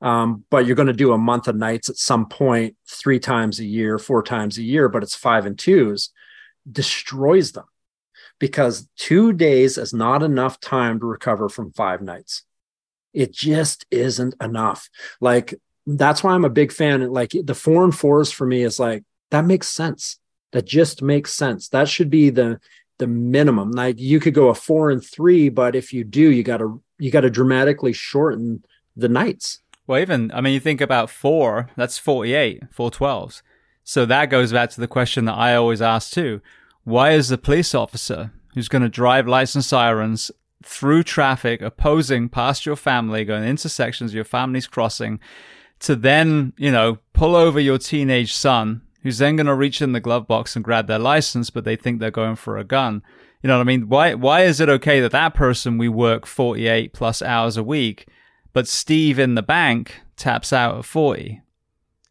[0.03, 3.61] Um, but you're going to do a month of nights at some point three times
[3.61, 6.11] a year four times a year but it's five and twos
[6.71, 7.65] destroys them
[8.39, 12.43] because two days is not enough time to recover from five nights.
[13.13, 14.89] It just isn't enough.
[15.21, 15.55] Like,
[15.87, 17.09] that's why I'm a big fan.
[17.11, 20.19] Like, the four and fours for me is like, that makes sense.
[20.53, 21.69] That just makes sense.
[21.69, 22.61] That should be the,
[22.99, 23.73] the minimum.
[23.73, 26.83] Like you could go a four and three, but if you do, you got to
[26.99, 28.65] you got to dramatically shorten
[28.97, 29.61] the nights.
[29.87, 31.69] Well, even I mean, you think about four.
[31.77, 33.43] That's forty-eight, four twelves.
[33.85, 36.41] So that goes back to the question that I always ask too.
[36.87, 40.31] Why is the police officer who's going to drive lights and sirens
[40.65, 45.19] through traffic, opposing past your family, going intersections your family's crossing,
[45.81, 49.95] to then, you know, pull over your teenage son, who's then going to reach in
[49.95, 53.03] the glove box and grab their license, but they think they're going for a gun.
[53.43, 53.89] You know what I mean?
[53.89, 58.07] Why, why is it okay that that person we work 48 plus hours a week,
[58.53, 61.43] but Steve in the bank taps out at 40?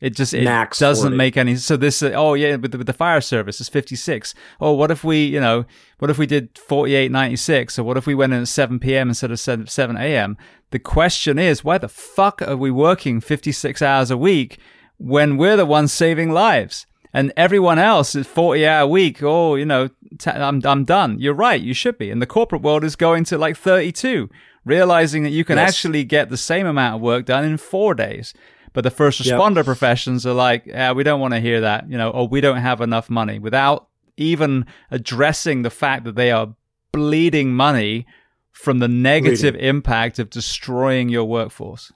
[0.06, 1.18] It just it Max doesn't 40.
[1.18, 1.56] make any.
[1.56, 4.36] So this, uh, oh yeah, with the, with the fire service is fifty six.
[4.62, 5.66] Oh, what if we, you know,
[5.98, 8.48] what if we did forty eight ninety six, or what if we went in at
[8.48, 9.10] seven p.m.
[9.10, 10.38] instead of seven a.m.
[10.70, 14.60] The question is, why the fuck are we working fifty six hours a week
[14.98, 16.86] when we're the ones saving lives?
[17.12, 19.24] And everyone else is 40 hour week.
[19.24, 19.90] Oh, you know,
[20.28, 21.18] i I'm, I'm done.
[21.18, 21.62] You're right.
[21.62, 22.12] You should be.
[22.12, 24.30] And the corporate world is going to like 32,
[24.66, 25.70] realizing that you can yes.
[25.70, 28.34] actually get the same amount of work done in four days.
[28.76, 29.66] But the first responder yep.
[29.66, 32.58] professions are like, yeah, we don't want to hear that, you know, or we don't
[32.58, 33.88] have enough money without
[34.18, 36.54] even addressing the fact that they are
[36.92, 38.06] bleeding money
[38.52, 39.70] from the negative bleeding.
[39.70, 41.94] impact of destroying your workforce.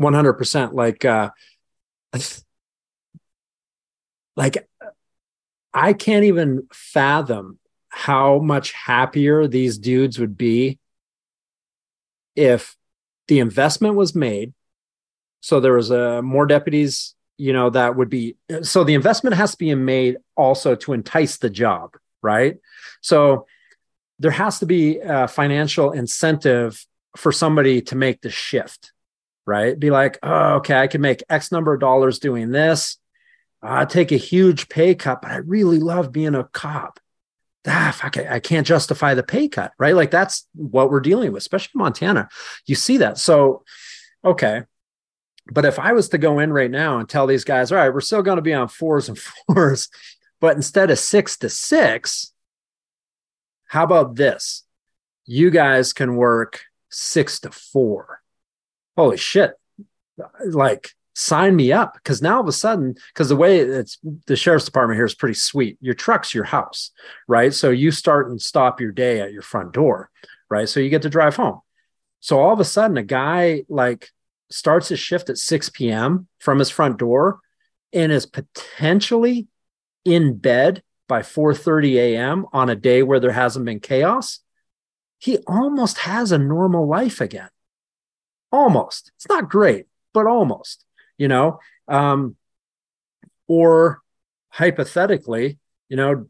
[0.00, 1.28] 100% like uh
[4.34, 4.66] like
[5.74, 7.58] I can't even fathom
[7.90, 10.78] how much happier these dudes would be
[12.34, 12.78] if
[13.28, 14.54] the investment was made
[15.42, 19.36] so there was a uh, more deputies, you know, that would be so the investment
[19.36, 22.58] has to be made also to entice the job, right?
[23.00, 23.46] So
[24.20, 28.92] there has to be a financial incentive for somebody to make the shift,
[29.44, 29.78] right?
[29.78, 32.98] Be like, oh, okay, I can make X number of dollars doing this.
[33.60, 37.00] I take a huge pay cut, but I really love being a cop.
[37.66, 39.96] Ah, fuck, I, I can't justify the pay cut, right?
[39.96, 42.28] Like that's what we're dealing with, especially Montana.
[42.66, 43.18] You see that.
[43.18, 43.64] So,
[44.24, 44.62] okay,
[45.50, 47.92] but if I was to go in right now and tell these guys, all right,
[47.92, 49.88] we're still going to be on fours and fours,
[50.40, 52.32] but instead of six to six,
[53.66, 54.64] how about this?
[55.24, 58.20] You guys can work six to four.
[58.96, 59.52] Holy shit.
[60.44, 61.94] Like, sign me up.
[61.94, 65.14] Because now all of a sudden, because the way it's the sheriff's department here is
[65.14, 65.78] pretty sweet.
[65.80, 66.90] Your truck's your house,
[67.28, 67.52] right?
[67.52, 70.10] So you start and stop your day at your front door,
[70.50, 70.68] right?
[70.68, 71.60] So you get to drive home.
[72.20, 74.10] So all of a sudden, a guy like
[74.52, 76.28] starts his shift at 6 p.m.
[76.38, 77.40] from his front door
[77.92, 79.48] and is potentially
[80.04, 82.46] in bed by 4:30 a.m.
[82.52, 84.40] on a day where there hasn't been chaos,
[85.18, 87.50] he almost has a normal life again.
[88.50, 89.12] Almost.
[89.16, 90.84] It's not great, but almost,
[91.18, 91.60] you know.
[91.88, 92.36] Um,
[93.46, 94.00] or
[94.48, 95.58] hypothetically,
[95.88, 96.26] you know,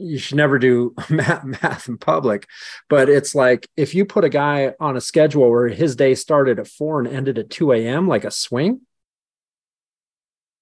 [0.00, 2.46] you should never do math, math in public,
[2.88, 6.58] but it's like if you put a guy on a schedule where his day started
[6.58, 8.80] at four and ended at 2 a.m., like a swing,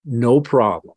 [0.05, 0.95] no problem.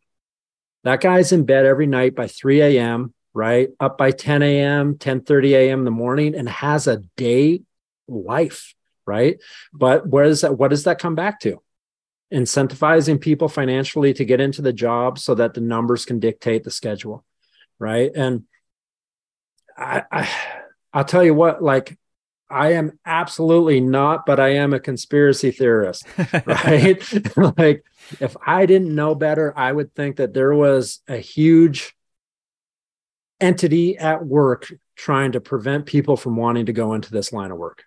[0.84, 3.68] That guy's in bed every night by 3 a.m., right?
[3.78, 5.80] Up by 10 a.m., 10 30 a.m.
[5.80, 7.62] in the morning and has a day
[8.08, 8.74] life,
[9.06, 9.38] right?
[9.72, 10.58] But where is that?
[10.58, 11.62] What does that come back to?
[12.32, 16.70] Incentivizing people financially to get into the job so that the numbers can dictate the
[16.70, 17.24] schedule,
[17.82, 18.10] right?
[18.14, 18.44] And
[19.76, 20.28] I, I
[20.92, 21.98] I'll tell you what, like
[22.48, 26.06] I am absolutely not, but I am a conspiracy theorist,
[26.46, 27.02] right?
[27.58, 27.84] like,
[28.20, 31.96] if I didn't know better, I would think that there was a huge
[33.40, 37.58] entity at work trying to prevent people from wanting to go into this line of
[37.58, 37.84] work,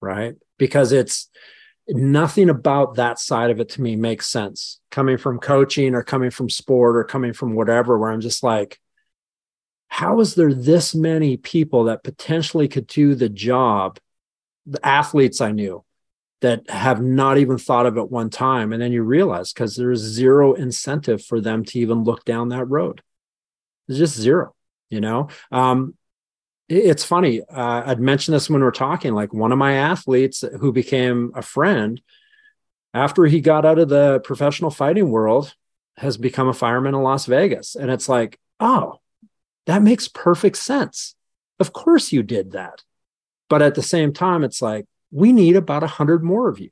[0.00, 0.34] right?
[0.58, 1.28] Because it's
[1.86, 6.30] nothing about that side of it to me makes sense coming from coaching or coming
[6.30, 8.80] from sport or coming from whatever, where I'm just like,
[9.88, 13.98] how is there this many people that potentially could do the job
[14.66, 15.84] the athletes i knew
[16.42, 18.72] that have not even thought of it one time?
[18.72, 22.66] And then you realize because there's zero incentive for them to even look down that
[22.66, 23.00] road.
[23.86, 24.56] There's just zero
[24.90, 25.28] you know?
[25.50, 25.94] Um,
[26.68, 30.42] it's funny uh, i'd mentioned this when we are talking like one of my athletes
[30.58, 32.02] who became a friend
[32.92, 35.54] after he got out of the professional fighting world
[35.96, 37.76] has become a fireman in las vegas.
[37.76, 38.98] And it's like oh
[39.66, 41.14] that makes perfect sense.
[41.58, 42.82] Of course you did that.
[43.48, 46.70] But at the same time, it's like, we need about a hundred more of you.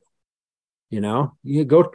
[0.90, 1.90] You know, you go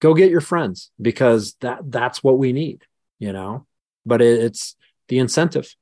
[0.00, 2.82] go get your friends because that that's what we need,
[3.18, 3.66] you know.
[4.04, 4.76] But it, it's
[5.08, 5.74] the incentive.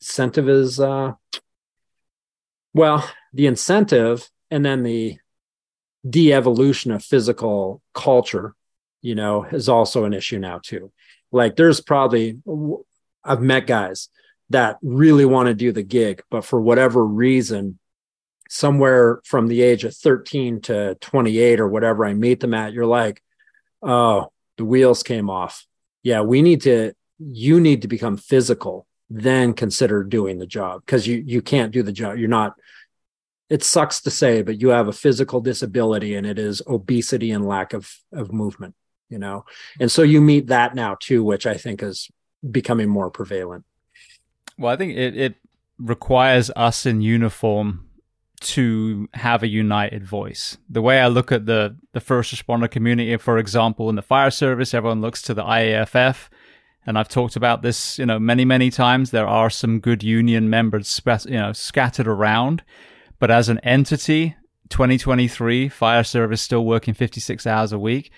[0.00, 1.12] Incentive is uh
[2.74, 5.18] well, the incentive and then the
[6.08, 8.54] de-evolution of physical culture,
[9.02, 10.92] you know, is also an issue now too.
[11.32, 12.38] Like there's probably
[13.28, 14.08] I've met guys
[14.50, 17.78] that really want to do the gig, but for whatever reason,
[18.48, 22.86] somewhere from the age of 13 to 28 or whatever I meet them at, you're
[22.86, 23.22] like,
[23.82, 25.66] oh, the wheels came off.
[26.02, 31.06] Yeah, we need to, you need to become physical, then consider doing the job because
[31.06, 32.18] you you can't do the job.
[32.18, 32.54] You're not,
[33.48, 37.46] it sucks to say, but you have a physical disability and it is obesity and
[37.46, 38.74] lack of of movement,
[39.08, 39.44] you know.
[39.80, 42.10] And so you meet that now too, which I think is
[42.48, 43.64] becoming more prevalent.
[44.58, 45.34] Well, I think it, it
[45.78, 47.88] requires us in uniform
[48.40, 50.58] to have a united voice.
[50.68, 54.30] The way I look at the the first responder community, for example, in the fire
[54.30, 56.28] service, everyone looks to the IAFF,
[56.86, 59.10] and I've talked about this, you know, many many times.
[59.10, 62.62] There are some good union members, you know, scattered around,
[63.18, 64.36] but as an entity,
[64.68, 68.12] 2023 fire service still working 56 hours a week,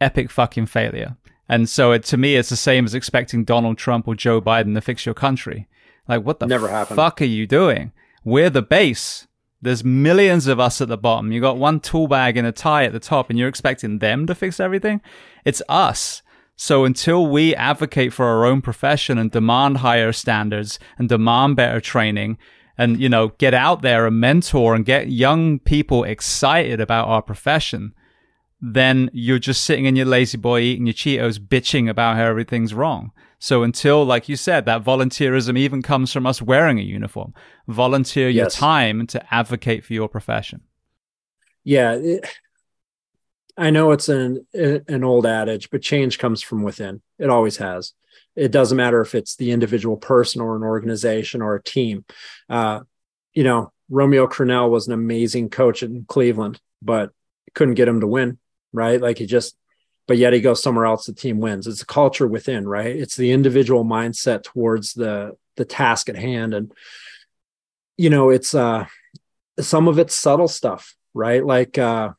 [0.00, 1.16] epic fucking failure.
[1.52, 4.72] And so it, to me, it's the same as expecting Donald Trump or Joe Biden
[4.72, 5.68] to fix your country.
[6.08, 6.96] Like, what the Never happened.
[6.96, 7.92] fuck are you doing?
[8.24, 9.28] We're the base.
[9.60, 11.30] There's millions of us at the bottom.
[11.30, 14.26] You got one tool bag and a tie at the top, and you're expecting them
[14.28, 15.02] to fix everything?
[15.44, 16.22] It's us.
[16.56, 21.82] So until we advocate for our own profession and demand higher standards and demand better
[21.82, 22.38] training
[22.78, 27.20] and, you know, get out there and mentor and get young people excited about our
[27.20, 27.92] profession,
[28.64, 32.72] then you're just sitting in your lazy boy eating your Cheetos, bitching about how everything's
[32.72, 33.10] wrong.
[33.40, 37.34] So until, like you said, that volunteerism even comes from us wearing a uniform,
[37.66, 38.36] volunteer yes.
[38.36, 40.60] your time to advocate for your profession.
[41.64, 41.94] Yeah.
[41.94, 42.24] It,
[43.56, 47.02] I know it's an, an old adage, but change comes from within.
[47.18, 47.94] It always has.
[48.36, 52.04] It doesn't matter if it's the individual person or an organization or a team.
[52.48, 52.80] Uh,
[53.34, 57.10] you know, Romeo Crennel was an amazing coach in Cleveland, but
[57.54, 58.38] couldn't get him to win
[58.72, 59.00] right?
[59.00, 59.56] Like he just,
[60.06, 61.06] but yet he goes somewhere else.
[61.06, 61.66] The team wins.
[61.66, 62.94] It's a culture within, right?
[62.94, 66.72] It's the individual mindset towards the the task at hand, and
[67.96, 68.86] you know, it's uh,
[69.60, 71.44] some of it's subtle stuff, right?
[71.44, 72.10] Like uh,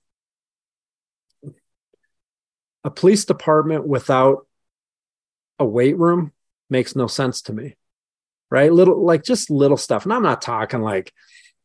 [2.84, 4.48] a police department without
[5.60, 6.32] a weight room
[6.70, 7.76] makes no sense to me,
[8.50, 8.72] right?
[8.72, 11.12] Little like just little stuff, and I'm not talking like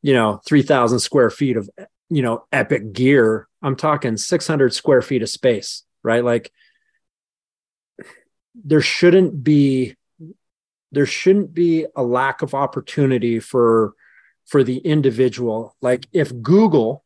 [0.03, 1.69] you know 3000 square feet of
[2.11, 6.25] you know epic gear i'm talking 600 square feet of space right?
[6.25, 6.51] Like
[8.55, 9.95] there shouldn't be
[10.91, 13.93] there shouldn't be a lack of opportunity for
[14.47, 15.77] for the individual.
[15.81, 17.05] Like if google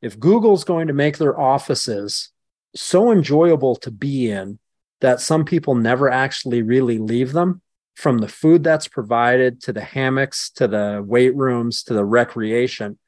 [0.00, 2.30] if google's going to make their offices
[2.74, 4.58] so enjoyable to be in
[5.00, 7.60] that some people never actually really leave them
[7.96, 12.98] from the food that's provided to the hammocks to the weight rooms to the recreation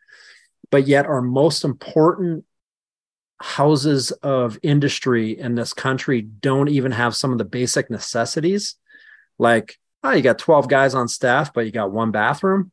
[0.74, 2.44] but yet our most important
[3.40, 8.74] houses of industry in this country don't even have some of the basic necessities.
[9.38, 12.72] Like oh you got 12 guys on staff but you got one bathroom.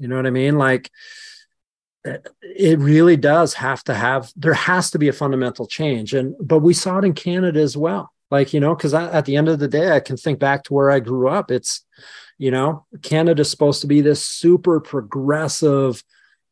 [0.00, 0.58] You know what i mean?
[0.58, 0.90] Like
[2.04, 6.14] eh, it really does have to have there has to be a fundamental change.
[6.14, 8.12] And but we saw it in canada as well.
[8.28, 10.74] Like you know because at the end of the day i can think back to
[10.74, 11.52] where i grew up.
[11.52, 11.86] It's
[12.38, 16.02] you know canada's supposed to be this super progressive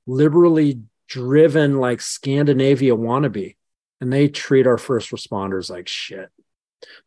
[0.07, 3.57] liberally driven like scandinavia wannabe
[4.01, 6.31] and they treat our first responders like shit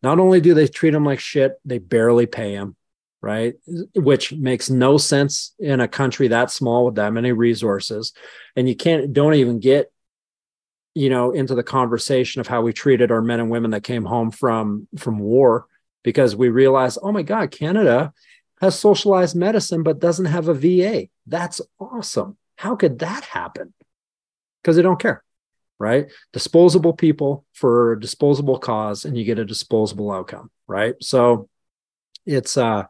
[0.02, 2.76] not only do they treat them like shit they barely pay them
[3.22, 3.56] right?
[3.96, 8.14] Which makes no sense in a country that small with that many resources.
[8.56, 9.92] And you can't, don't even get,
[10.96, 14.06] you know, into the conversation of how we treated our men and women that came
[14.06, 15.68] home from from war
[16.04, 18.14] because we realized, oh my God, Canada
[18.62, 21.08] has socialized medicine but doesn't have a VA.
[21.28, 22.38] That's awesome.
[22.60, 23.74] How could that happen?
[24.62, 25.24] Because they don't care,
[25.80, 26.12] right?
[26.34, 30.94] Disposable people for a disposable cause, and you get a disposable outcome, right?
[31.02, 31.48] So
[32.26, 32.84] it's uh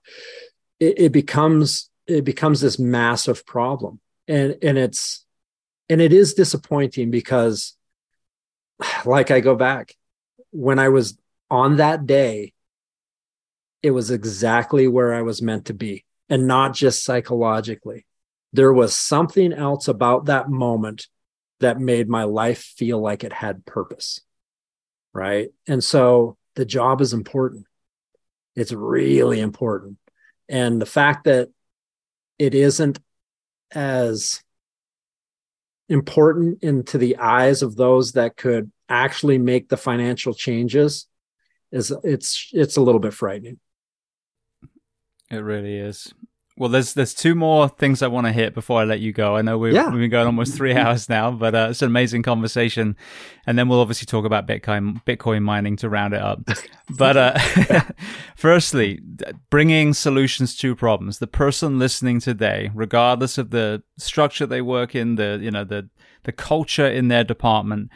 [0.80, 5.24] it, it becomes it becomes this massive problem and and it's
[5.88, 7.78] and it is disappointing because
[9.06, 9.96] like i go back
[10.50, 11.16] when i was
[11.52, 12.54] on that day
[13.84, 18.08] it was exactly where i was meant to be and not just psychologically
[18.54, 21.08] there was something else about that moment
[21.60, 24.22] that made my life feel like it had purpose
[25.14, 27.66] right and so the job is important
[28.60, 29.98] it's really important.
[30.50, 31.50] And the fact that
[32.38, 33.00] it isn't
[33.72, 34.44] as
[35.88, 41.08] important into the eyes of those that could actually make the financial changes
[41.72, 43.60] is it's it's a little bit frightening.
[45.32, 46.14] It really is.
[46.60, 49.38] Well, there's there's two more things I want to hit before I let you go.
[49.38, 49.90] I know we've, yeah.
[49.90, 52.98] we've been going almost three hours now, but uh, it's an amazing conversation,
[53.48, 56.42] and then we'll obviously talk about Bitcoin Bitcoin mining to round it up.
[56.98, 57.38] But uh,
[58.36, 59.00] firstly,
[59.52, 61.20] bringing solutions to problems.
[61.20, 65.88] The person listening today, regardless of the structure they work in, the you know the
[66.24, 67.92] the culture in their department,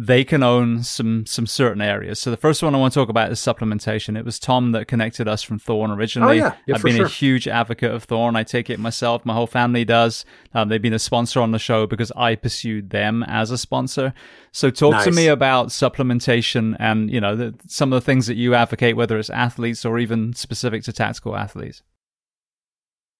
[0.00, 2.20] they can own some some certain areas.
[2.20, 4.16] So the first one I want to talk about is supplementation.
[4.16, 6.40] It was Tom that connected us from Thorne originally.
[6.40, 6.54] Oh, yeah.
[6.66, 7.06] Yeah, I've been sure.
[7.06, 8.36] a huge advocate of Thorne.
[8.36, 9.26] I take it myself.
[9.26, 10.24] My whole family does.
[10.54, 14.14] Um, they've been a sponsor on the show because I pursued them as a sponsor.
[14.52, 15.04] So talk nice.
[15.06, 18.94] to me about supplementation and you know the, some of the things that you advocate,
[18.94, 21.82] whether it's athletes or even specific to tactical athletes.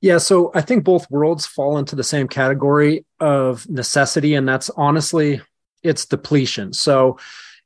[0.01, 4.71] Yeah, so I think both worlds fall into the same category of necessity, and that's
[4.77, 5.41] honestly
[5.83, 6.73] it's depletion.
[6.73, 7.19] So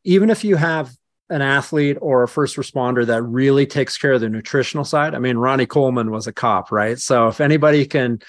[0.04, 0.90] even if you have
[1.30, 5.18] an athlete or a first responder that really takes care of the nutritional side, I
[5.18, 6.98] mean, Ronnie Coleman was a cop, right?
[6.98, 8.20] So if anybody can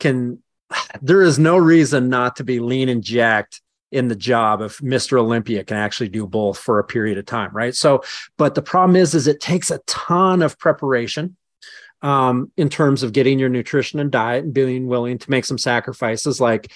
[0.00, 0.42] can
[1.00, 3.60] there is no reason not to be lean and jacked
[3.90, 5.18] in the job if Mr.
[5.18, 7.74] Olympia can actually do both for a period of time, right?
[7.74, 8.02] So,
[8.36, 11.36] but the problem is, is it takes a ton of preparation
[12.02, 15.58] um, in terms of getting your nutrition and diet and being willing to make some
[15.58, 16.70] sacrifices, like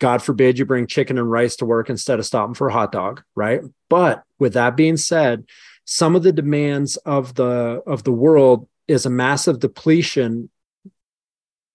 [0.00, 2.92] God forbid you bring chicken and rice to work instead of stopping for a hot
[2.92, 3.60] dog, right?
[3.88, 5.44] But with that being said,
[5.84, 10.50] some of the demands of the of the world is a massive depletion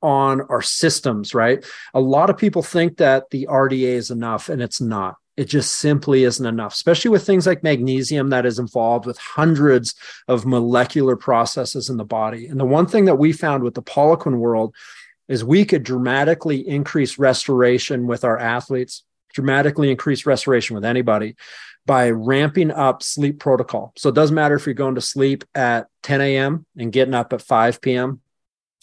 [0.02, 1.66] on our systems, right?
[1.94, 5.16] A lot of people think that the RDA is enough and it's not.
[5.36, 9.96] It just simply isn't enough, especially with things like magnesium that is involved with hundreds
[10.28, 12.48] of molecular processes in the body.
[12.48, 14.76] And the one thing that we found with the Poliquin world
[15.30, 21.36] is we could dramatically increase restoration with our athletes, dramatically increase restoration with anybody
[21.86, 23.94] by ramping up sleep protocol.
[23.96, 26.66] So it doesn't matter if you're going to sleep at 10 a.m.
[26.78, 28.20] and getting up at 5 p.m.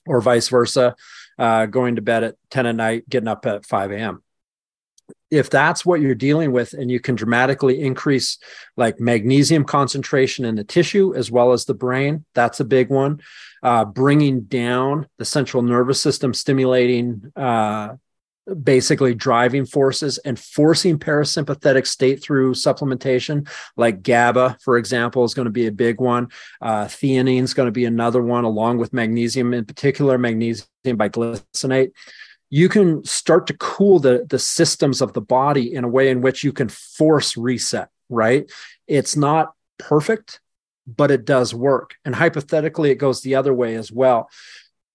[0.07, 0.97] or vice versa,
[1.39, 4.23] uh, going to bed at 10 at night, getting up at 5 a.m
[5.31, 8.39] if that's what you're dealing with and you can dramatically increase
[8.77, 13.21] like magnesium concentration in the tissue as well as the brain that's a big one
[13.63, 17.95] uh, bringing down the central nervous system stimulating uh,
[18.63, 25.47] basically driving forces and forcing parasympathetic state through supplementation like gaba for example is going
[25.47, 26.29] to be a big one
[26.63, 31.91] uh, theanine is going to be another one along with magnesium in particular magnesium bisglycinate
[32.51, 36.21] you can start to cool the, the systems of the body in a way in
[36.21, 38.51] which you can force reset, right?
[38.87, 40.41] It's not perfect,
[40.87, 41.95] but it does work.
[42.05, 44.31] And hypothetically, it goes the other way as well.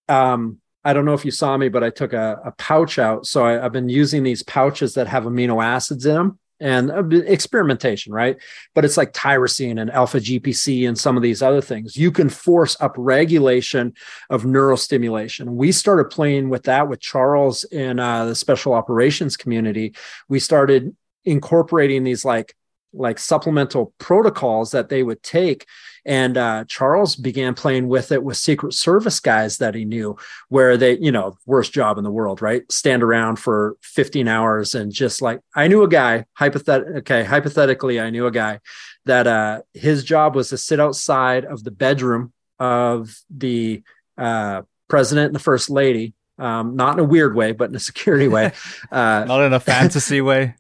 [0.08, 3.28] Um, I don't know if you saw me, but I took a, a pouch out.
[3.28, 8.14] So I, I've been using these pouches that have amino acids in them and experimentation,
[8.14, 8.38] right?
[8.76, 11.98] But it's like tyrosine and alpha GPC and some of these other things.
[11.98, 13.94] You can force up regulation
[14.30, 15.50] of neurostimulation.
[15.50, 19.95] We started playing with that with Charles in uh, the special operations community.
[20.30, 20.95] We started
[21.26, 22.56] incorporating these like
[22.94, 25.66] like supplemental protocols that they would take
[26.06, 30.18] and uh, Charles began playing with it with Secret Service guys that he knew,
[30.50, 32.70] where they, you know, worst job in the world, right?
[32.72, 38.00] Stand around for 15 hours and just like, I knew a guy, hypothet- okay, hypothetically,
[38.00, 38.60] I knew a guy
[39.06, 43.84] that uh, his job was to sit outside of the bedroom of the
[44.18, 47.80] uh, president and the first lady um, not in a weird way, but in a
[47.92, 48.51] security way.
[48.92, 50.56] Uh, not in a fantasy way.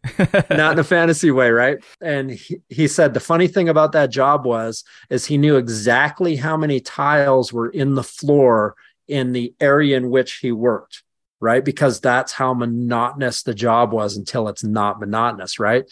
[0.49, 1.77] not in a fantasy way, right?
[2.01, 6.35] And he, he said the funny thing about that job was is he knew exactly
[6.35, 8.75] how many tiles were in the floor
[9.07, 11.03] in the area in which he worked,
[11.39, 11.65] right?
[11.65, 15.83] Because that's how monotonous the job was until it's not monotonous, right?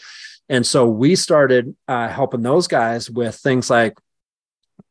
[0.48, 3.98] And so we started uh, helping those guys with things like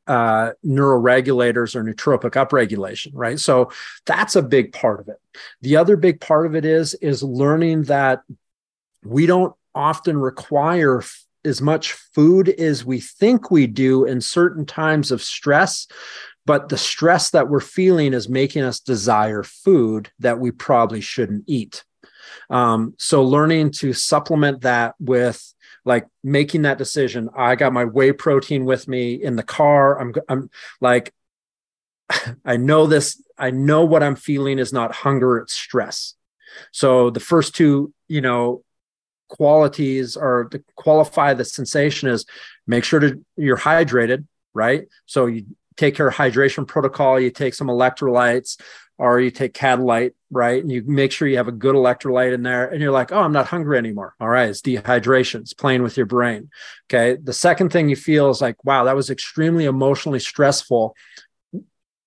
[0.10, 3.40] uh, neuroregulators or nootropic upregulation, right?
[3.40, 3.72] So
[4.08, 5.18] that's a big part of it.
[5.62, 8.24] The other big part of it is is learning that
[9.06, 14.66] we don't often require f- as much food as we think we do in certain
[14.66, 15.88] times of stress
[16.46, 21.44] but the stress that we're feeling is making us desire food that we probably shouldn't
[21.48, 21.86] eat
[22.50, 25.54] um, so learning to supplement that with
[25.90, 27.30] like making that decision.
[27.36, 30.00] I got my whey protein with me in the car.
[30.00, 31.14] I'm I'm like
[32.46, 36.14] I know this I know what I'm feeling is not hunger, it's stress.
[36.72, 38.64] So the first two, you know,
[39.30, 42.26] qualities or to qualify the sensation is
[42.68, 44.88] make sure to you're hydrated, right?
[45.08, 45.46] So you
[45.80, 48.60] take your hydration protocol, you take some electrolytes,
[48.98, 50.62] or you take Catalyte, right?
[50.62, 53.22] And you make sure you have a good electrolyte in there and you're like, oh,
[53.22, 54.14] I'm not hungry anymore.
[54.20, 54.50] All right.
[54.50, 55.40] It's dehydration.
[55.40, 56.50] It's playing with your brain.
[56.88, 57.18] Okay.
[57.22, 60.98] The second thing you feel is like, wow, that was extremely emotionally stressful.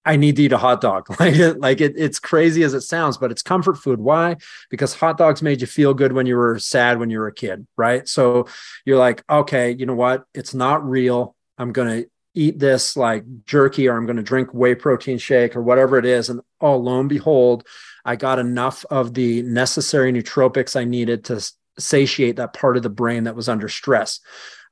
[0.04, 1.06] I need to eat a hot dog.
[1.18, 3.98] Like, like it, it's crazy as it sounds, but it's comfort food.
[3.98, 4.36] Why?
[4.68, 7.34] Because hot dogs made you feel good when you were sad when you were a
[7.34, 8.06] kid, right?
[8.06, 8.48] So
[8.84, 10.24] you're like, okay, you know what?
[10.34, 11.36] It's not real.
[11.56, 15.62] I'm to eat this like jerky or I'm going to drink whey protein shake or
[15.62, 16.30] whatever it is.
[16.30, 17.66] And oh, lo and behold,
[18.04, 21.44] I got enough of the necessary nootropics I needed to
[21.78, 24.20] satiate that part of the brain that was under stress.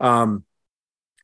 [0.00, 0.44] Um,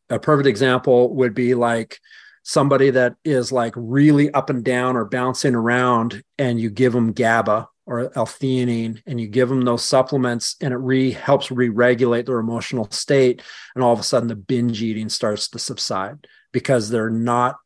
[0.08, 1.98] a perfect example would be like
[2.42, 7.12] somebody that is like really up and down or bouncing around, and you give them
[7.12, 12.38] GABA or L-theanine, and you give them those supplements, and it re helps re-regulate their
[12.38, 13.42] emotional state,
[13.74, 17.56] and all of a sudden the binge eating starts to subside because they're not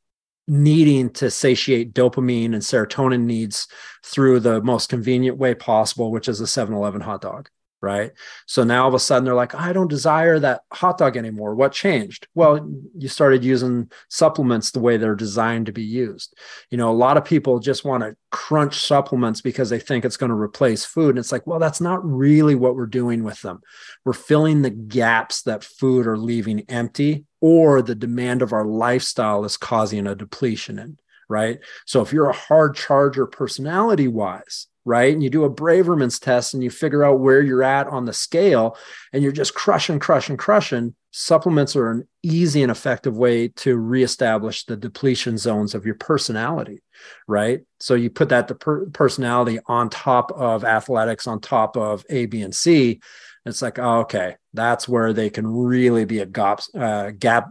[0.47, 3.69] needing to satiate dopamine and serotonin needs
[4.05, 7.49] through the most convenient way possible, which is a 7-Eleven hot dog
[7.81, 8.13] right?
[8.47, 11.55] So now all of a sudden they're like, I don't desire that hot dog anymore.
[11.55, 12.29] What changed?
[12.35, 16.37] Well, you started using supplements the way they're designed to be used.
[16.71, 20.17] You know, a lot of people just want to crunch supplements because they think it's
[20.17, 21.11] going to replace food.
[21.11, 23.61] And it's like, well, that's not really what we're doing with them.
[24.05, 29.45] We're filling the gaps that food are leaving empty or the demand of our lifestyle
[29.45, 30.99] is causing a depletion in.
[31.29, 31.61] Right.
[31.87, 35.13] So if you're a hard charger personality wise, right?
[35.13, 38.13] And you do a Braverman's test and you figure out where you're at on the
[38.13, 38.77] scale
[39.13, 40.95] and you're just crushing, crushing, crushing.
[41.11, 46.83] Supplements are an easy and effective way to reestablish the depletion zones of your personality,
[47.27, 47.61] right?
[47.79, 52.43] So you put that per- personality on top of athletics, on top of A, B,
[52.43, 53.01] and C.
[53.45, 57.49] It's like, oh, okay, that's where they can really be a gap, uh, gap,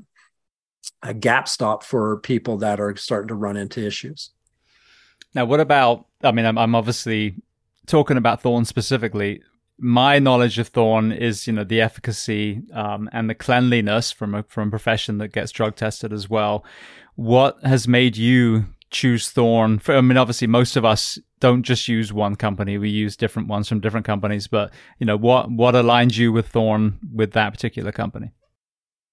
[1.02, 4.32] a gap stop for people that are starting to run into issues.
[5.36, 6.08] Now, what about?
[6.24, 7.36] I mean, I'm, I'm obviously
[7.86, 9.42] talking about Thorne specifically.
[9.78, 14.44] My knowledge of Thorne is, you know, the efficacy um, and the cleanliness from a
[14.44, 16.66] from a profession that gets drug tested as well.
[17.16, 19.80] What has made you choose Thorne?
[19.80, 23.48] For, I mean, obviously, most of us don't just use one company; we use different
[23.48, 24.48] ones from different companies.
[24.48, 28.32] But you know, what what aligns you with Thorne with that particular company?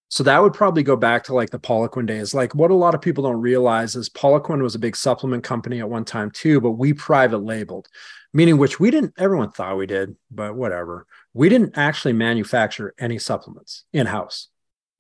[0.09, 2.33] So that would probably go back to like the Poliquin days.
[2.33, 5.81] Like what a lot of people don't realize is Poliquin was a big supplement company
[5.81, 7.89] at one time too, but we private labeled,
[8.33, 11.07] meaning which we didn't, everyone thought we did, but whatever.
[11.35, 14.49] We didn't actually manufacture any supplements in house,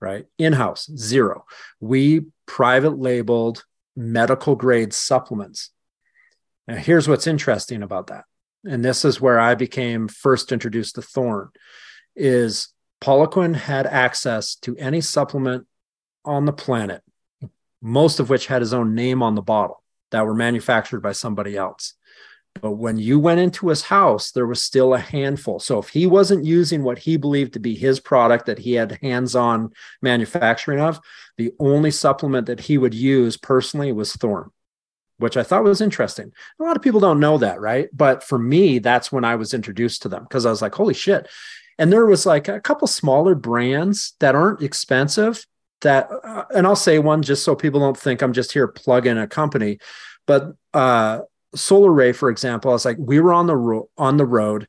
[0.00, 0.26] right?
[0.38, 1.44] In house, zero.
[1.80, 5.70] We private labeled medical grade supplements.
[6.66, 8.24] Now, here's what's interesting about that.
[8.64, 11.50] And this is where I became first introduced to Thorne
[12.16, 12.68] is
[13.06, 15.64] Poliquin had access to any supplement
[16.24, 17.02] on the planet,
[17.80, 21.56] most of which had his own name on the bottle that were manufactured by somebody
[21.56, 21.94] else.
[22.60, 25.60] But when you went into his house, there was still a handful.
[25.60, 28.98] So if he wasn't using what he believed to be his product that he had
[29.00, 29.70] hands on
[30.02, 30.98] manufacturing of,
[31.36, 34.50] the only supplement that he would use personally was Thorne,
[35.18, 36.32] which I thought was interesting.
[36.58, 37.88] A lot of people don't know that, right?
[37.92, 40.94] But for me, that's when I was introduced to them because I was like, holy
[40.94, 41.28] shit,
[41.78, 45.46] And there was like a couple smaller brands that aren't expensive
[45.82, 49.18] that, uh, and I'll say one just so people don't think I'm just here plugging
[49.18, 49.78] a company,
[50.26, 51.20] but uh,
[51.54, 54.68] Solaray, for example, I was like, we were on the on the road,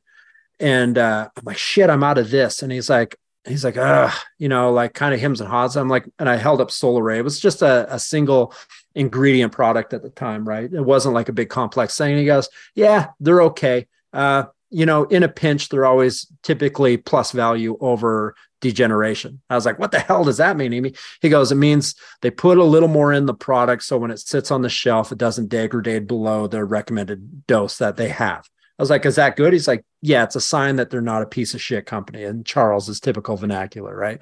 [0.60, 4.24] and uh, I'm like, shit, I'm out of this, and he's like, he's like, ah,
[4.38, 5.76] you know, like kind of hims and haws.
[5.76, 7.18] I'm like, and I held up Solaray.
[7.18, 8.54] It was just a, a single
[8.94, 10.70] ingredient product at the time, right?
[10.72, 12.10] It wasn't like a big complex thing.
[12.10, 13.86] And he goes, yeah, they're okay.
[14.12, 19.40] Uh, you know, in a pinch, they're always typically plus value over degeneration.
[19.48, 20.94] I was like, what the hell does that mean, Amy?
[21.20, 23.84] He goes, it means they put a little more in the product.
[23.84, 27.96] So when it sits on the shelf, it doesn't degrade below the recommended dose that
[27.96, 28.48] they have.
[28.78, 29.52] I was like, is that good?
[29.52, 32.24] He's like, yeah, it's a sign that they're not a piece of shit company.
[32.24, 34.20] And Charles is typical vernacular, right?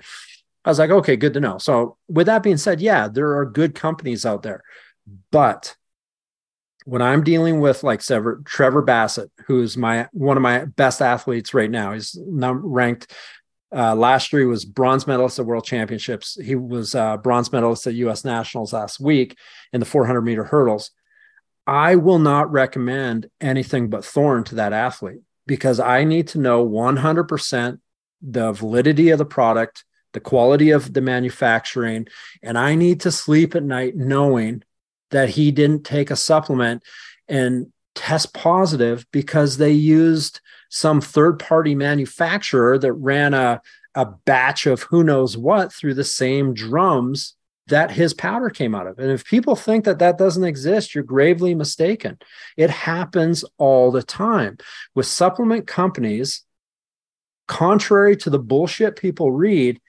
[0.64, 1.58] I was like, okay, good to know.
[1.58, 4.62] So with that being said, yeah, there are good companies out there.
[5.30, 5.76] But
[6.86, 11.52] when I'm dealing with like Trevor, Trevor Bassett, who's my one of my best athletes
[11.52, 13.12] right now, he's ranked
[13.74, 16.38] uh, last year he was bronze medalist at World Championships.
[16.42, 18.24] He was uh, bronze medalist at U.S.
[18.24, 19.36] Nationals last week
[19.72, 20.92] in the 400 meter hurdles.
[21.66, 26.66] I will not recommend anything but Thorne to that athlete because I need to know
[26.66, 27.80] 100%
[28.22, 32.06] the validity of the product, the quality of the manufacturing,
[32.44, 34.62] and I need to sleep at night knowing
[35.10, 36.82] that he didn't take a supplement
[37.28, 43.60] and test positive because they used some third party manufacturer that ran a,
[43.94, 47.34] a batch of who knows what through the same drums
[47.68, 48.98] that his powder came out of.
[48.98, 52.18] And if people think that that doesn't exist, you're gravely mistaken.
[52.56, 54.58] It happens all the time
[54.94, 56.42] with supplement companies.
[57.48, 59.80] Contrary to the bullshit people read,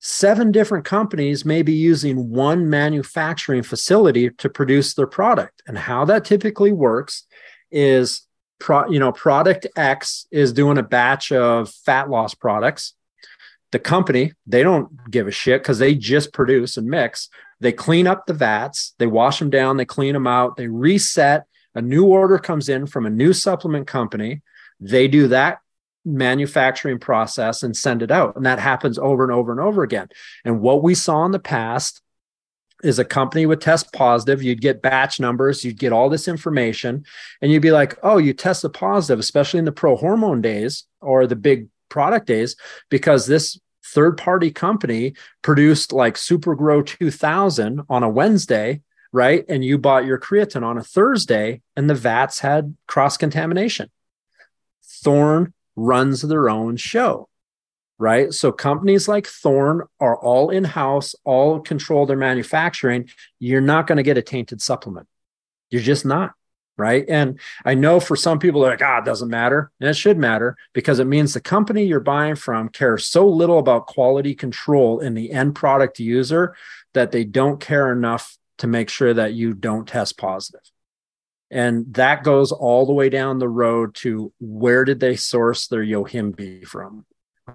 [0.00, 5.62] seven different companies may be using one manufacturing facility to produce their product.
[5.66, 7.24] And how that typically works
[7.70, 8.22] is
[8.58, 12.94] pro, you know, product X is doing a batch of fat loss products.
[13.72, 17.28] The company, they don't give a shit because they just produce and mix.
[17.60, 21.46] They clean up the vats, they wash them down, they clean them out, they reset.
[21.74, 24.42] A new order comes in from a new supplement company.
[24.78, 25.60] They do that
[26.06, 28.36] manufacturing process and send it out.
[28.36, 30.08] And that happens over and over and over again.
[30.44, 32.00] And what we saw in the past
[32.84, 37.04] is a company would test positive, you'd get batch numbers, you'd get all this information,
[37.42, 40.84] and you'd be like, oh, you test the positive, especially in the pro hormone days
[41.00, 42.54] or the big product days,
[42.90, 49.44] because this third party company produced like Super Grow 2000 on a Wednesday, right?
[49.48, 53.90] And you bought your creatine on a Thursday, and the vats had cross contamination.
[54.84, 57.28] Thorne runs their own show
[57.98, 58.32] right?
[58.32, 63.08] So companies like Thorne are all in house, all control their manufacturing.
[63.38, 65.08] You're not going to get a tainted supplement.
[65.70, 66.32] You're just not.
[66.78, 67.06] Right.
[67.08, 69.72] And I know for some people, they're like, ah, it doesn't matter.
[69.80, 73.58] And it should matter because it means the company you're buying from cares so little
[73.58, 76.54] about quality control in the end product user
[76.92, 80.60] that they don't care enough to make sure that you don't test positive.
[81.50, 85.84] And that goes all the way down the road to where did they source their
[85.84, 87.06] Yohimbe from?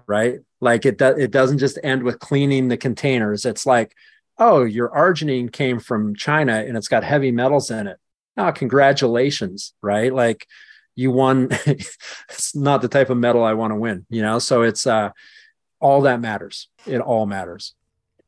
[0.06, 0.40] right?
[0.60, 3.44] Like it do, it doesn't just end with cleaning the containers.
[3.44, 3.94] It's like,
[4.38, 7.98] oh, your arginine came from China and it's got heavy metals in it.
[8.36, 10.12] Oh, congratulations, right?
[10.12, 10.46] Like
[10.94, 11.48] you won.
[11.66, 14.38] it's not the type of medal I want to win, you know.
[14.38, 15.10] So it's uh,
[15.80, 16.68] all that matters.
[16.86, 17.74] It all matters.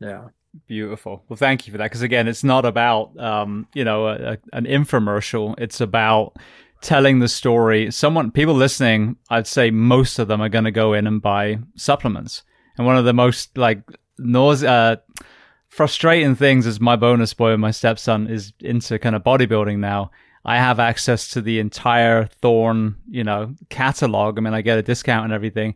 [0.01, 0.29] Yeah.
[0.67, 1.25] Beautiful.
[1.29, 1.87] Well, thank you for that.
[1.87, 5.55] Because again, it's not about um, you know a, a, an infomercial.
[5.59, 6.37] It's about
[6.85, 10.93] telling the story, someone, people listening, I'd say most of them are going to go
[10.93, 12.43] in and buy supplements.
[12.77, 13.83] And one of the most like
[14.19, 14.97] nausea, uh,
[15.69, 20.11] frustrating things is my bonus boy, my stepson, is into kind of bodybuilding now.
[20.45, 24.39] I have access to the entire Thorne, you know, catalog.
[24.39, 25.75] I mean, I get a discount and everything.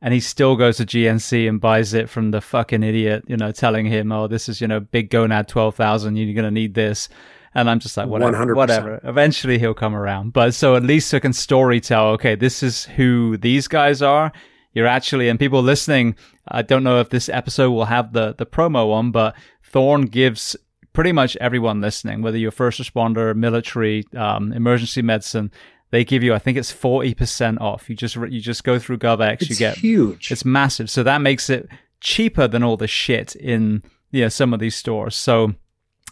[0.00, 3.50] And he still goes to GNC and buys it from the fucking idiot, you know,
[3.50, 6.16] telling him, oh, this is, you know, big gonad 12,000.
[6.16, 7.08] You're going to need this.
[7.54, 8.56] And I'm just like, whatever, 100%.
[8.56, 9.00] whatever.
[9.02, 10.32] Eventually he'll come around.
[10.32, 14.32] But so at least I can story tell, okay, this is who these guys are.
[14.72, 16.14] You're actually, and people listening,
[16.46, 20.56] I don't know if this episode will have the, the promo on, but Thorne gives
[20.92, 25.50] pretty much everyone listening, whether you're first responder, military, um, emergency medicine,
[25.90, 27.88] they give you, I think it's 40% off.
[27.88, 30.30] You just, you just go through GovX, it's you get huge.
[30.30, 30.90] It's massive.
[30.90, 31.68] So that makes it
[32.00, 35.16] cheaper than all the shit in, you know, some of these stores.
[35.16, 35.54] So,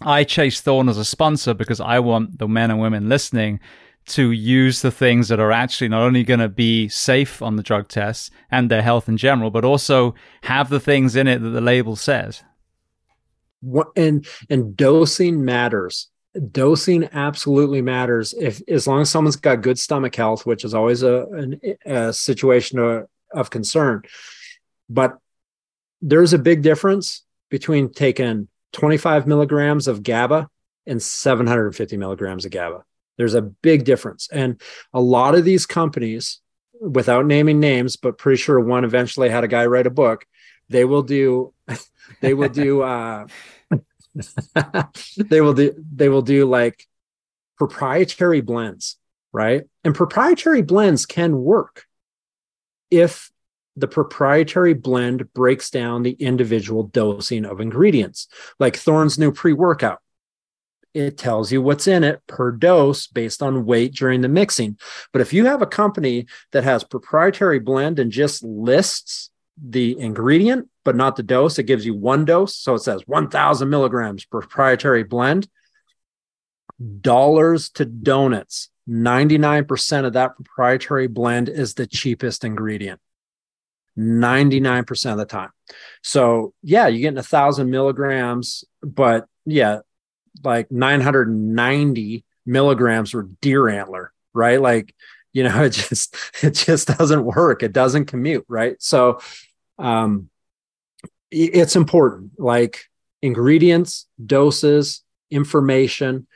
[0.03, 3.61] I chase Thorne as a sponsor because I want the men and women listening
[4.07, 7.63] to use the things that are actually not only going to be safe on the
[7.63, 11.51] drug tests and their health in general, but also have the things in it that
[11.51, 12.45] the label says.
[13.61, 16.09] What, and and dosing matters.
[16.53, 18.35] Dosing absolutely matters.
[18.39, 21.27] If as long as someone's got good stomach health, which is always a,
[21.85, 24.03] a situation to, of concern.
[24.89, 25.19] But
[26.03, 30.49] there's a big difference between taking 25 milligrams of GABA
[30.87, 32.85] and 750 milligrams of GABA.
[33.17, 34.29] There's a big difference.
[34.31, 34.61] And
[34.93, 36.41] a lot of these companies,
[36.81, 40.27] without naming names, but pretty sure one eventually had a guy write a book,
[40.69, 41.55] they will do,
[42.21, 43.27] they will do, uh,
[45.17, 46.87] they will do, they will do like
[47.57, 48.97] proprietary blends,
[49.33, 49.65] right?
[49.85, 51.85] And proprietary blends can work
[52.91, 53.31] if
[53.77, 58.29] the proprietary blend breaks down the individual dosing of ingredients,
[58.59, 60.01] like Thorne's new pre workout.
[60.95, 64.79] It tells you what's in it per dose based on weight during the mixing.
[65.13, 69.31] But if you have a company that has proprietary blend and just lists
[69.63, 72.57] the ingredient, but not the dose, it gives you one dose.
[72.57, 75.49] So it says 1000 milligrams proprietary blend,
[77.01, 78.71] dollars to donuts.
[78.89, 83.01] 99% of that proprietary blend is the cheapest ingredient.
[83.99, 85.51] 99% of the time.
[86.03, 89.81] So yeah, you're getting a thousand milligrams, but yeah,
[90.45, 94.61] like 990 milligrams were deer antler, right?
[94.61, 94.95] Like,
[95.33, 97.63] you know, it just it just doesn't work.
[97.63, 98.81] It doesn't commute, right?
[98.81, 99.21] So
[99.79, 100.31] um
[101.31, 102.33] it's important.
[102.39, 102.85] Like
[103.23, 106.27] ingredients, doses, information,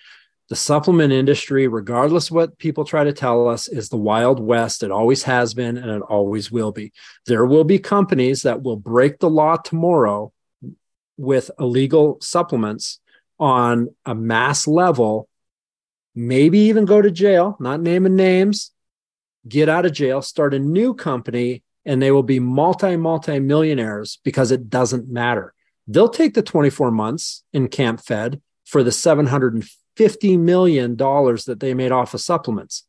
[0.48, 4.82] the supplement industry, regardless what people try to tell us, is the Wild West.
[4.82, 6.92] It always has been and it always will be.
[7.26, 10.32] There will be companies that will break the law tomorrow
[11.16, 12.98] with illegal supplements
[13.38, 15.28] on a mass level,
[16.16, 18.72] maybe even go to jail, not naming names,
[19.48, 24.18] get out of jail, start a new company, and they will be multi, multi millionaires
[24.24, 25.54] because it doesn't matter.
[25.86, 31.74] They'll take the 24 months in Camp Fed for the 750 $50 million that they
[31.74, 32.84] made off of supplements.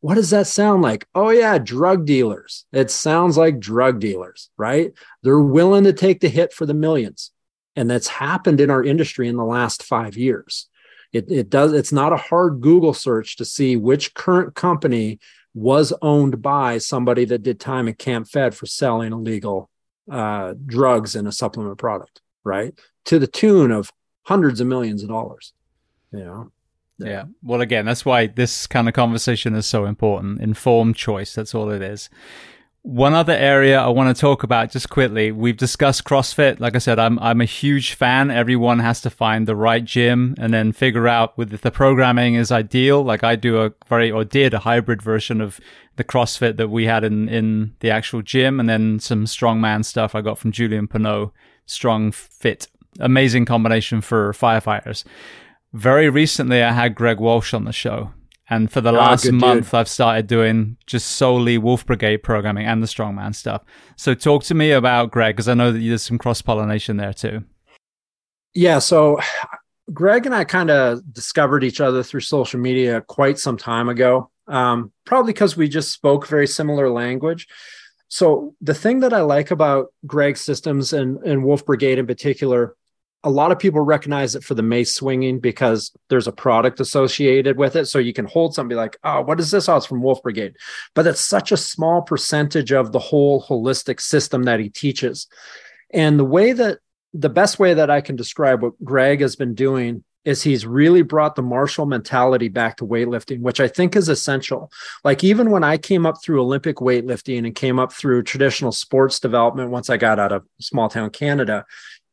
[0.00, 1.06] What does that sound like?
[1.14, 2.64] Oh, yeah, drug dealers.
[2.72, 4.92] It sounds like drug dealers, right?
[5.22, 7.32] They're willing to take the hit for the millions.
[7.76, 10.68] And that's happened in our industry in the last five years.
[11.12, 15.18] It, it does, it's not a hard Google search to see which current company
[15.54, 19.68] was owned by somebody that did time at Camp Fed for selling illegal
[20.10, 22.78] uh, drugs in a supplement product, right?
[23.06, 23.90] To the tune of
[24.22, 25.52] hundreds of millions of dollars
[26.12, 26.50] you know
[27.02, 27.24] yeah.
[27.42, 30.42] Well, again, that's why this kind of conversation is so important.
[30.42, 31.34] Informed choice.
[31.34, 32.10] That's all it is.
[32.82, 35.32] One other area I want to talk about just quickly.
[35.32, 36.60] We've discussed CrossFit.
[36.60, 38.30] Like I said, I'm I'm a huge fan.
[38.30, 42.50] Everyone has to find the right gym and then figure out whether the programming is
[42.50, 43.02] ideal.
[43.02, 45.60] Like I do a very or did a hybrid version of
[45.96, 50.14] the CrossFit that we had in in the actual gym, and then some strongman stuff
[50.14, 51.32] I got from Julien Pineau.
[51.66, 52.66] Strong Fit,
[52.98, 55.04] amazing combination for firefighters.
[55.74, 58.12] Very recently, I had Greg Walsh on the show.
[58.50, 59.74] And for the oh, last month, dude.
[59.74, 63.62] I've started doing just solely Wolf Brigade programming and the strongman stuff.
[63.96, 67.14] So, talk to me about Greg, because I know that there's some cross pollination there
[67.14, 67.44] too.
[68.52, 68.80] Yeah.
[68.80, 69.20] So,
[69.92, 74.30] Greg and I kind of discovered each other through social media quite some time ago,
[74.48, 77.46] um, probably because we just spoke very similar language.
[78.08, 82.74] So, the thing that I like about Greg's systems and, and Wolf Brigade in particular
[83.22, 87.58] a lot of people recognize it for the mace swinging because there's a product associated
[87.58, 87.86] with it.
[87.86, 89.68] So you can hold something like, oh, what is this?
[89.68, 90.56] Oh, it's from Wolf Brigade.
[90.94, 95.26] But it's such a small percentage of the whole holistic system that he teaches.
[95.92, 96.78] And the way that
[97.12, 101.02] the best way that I can describe what Greg has been doing is he's really
[101.02, 104.70] brought the martial mentality back to weightlifting, which I think is essential.
[105.02, 109.18] Like even when I came up through Olympic weightlifting and came up through traditional sports
[109.18, 111.64] development once I got out of small town Canada,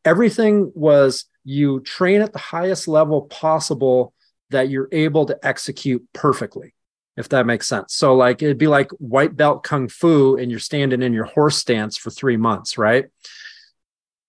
[0.08, 4.14] everything was you train at the highest level possible
[4.50, 6.74] that you're able to execute perfectly
[7.18, 7.96] if that makes sense.
[7.96, 11.58] So like it'd be like white belt kung fu and you're standing in your horse
[11.58, 13.06] stance for 3 months right?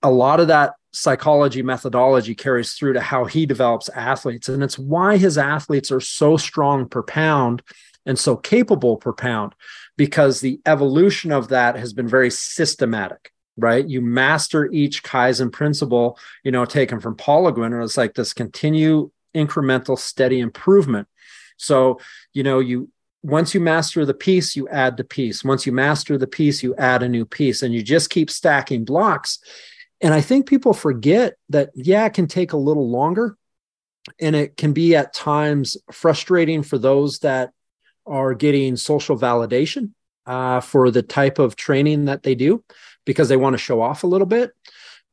[0.03, 4.79] A lot of that psychology methodology carries through to how he develops athletes and it's
[4.79, 7.63] why his athletes are so strong per pound
[8.07, 9.55] and so capable per pound
[9.99, 13.87] because the evolution of that has been very systematic right?
[13.87, 19.11] You master each Kaizen principle, you know, taken from Le Guen, it's like this continue
[19.35, 21.09] incremental, steady improvement.
[21.57, 22.01] So,
[22.33, 22.91] you know, you
[23.23, 25.43] once you master the piece, you add the piece.
[25.43, 28.85] Once you master the piece, you add a new piece, and you just keep stacking
[28.85, 29.41] blocks.
[30.01, 33.37] And I think people forget that, yeah, it can take a little longer.
[34.21, 37.51] And it can be at times frustrating for those that
[38.07, 39.91] are getting social validation
[40.25, 42.65] uh, for the type of training that they do
[43.09, 44.51] because they want to show off a little bit.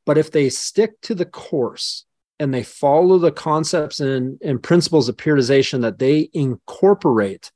[0.06, 2.04] But if they stick to the course
[2.40, 7.54] and they follow the concepts and, and principles of periodization that they incorporate,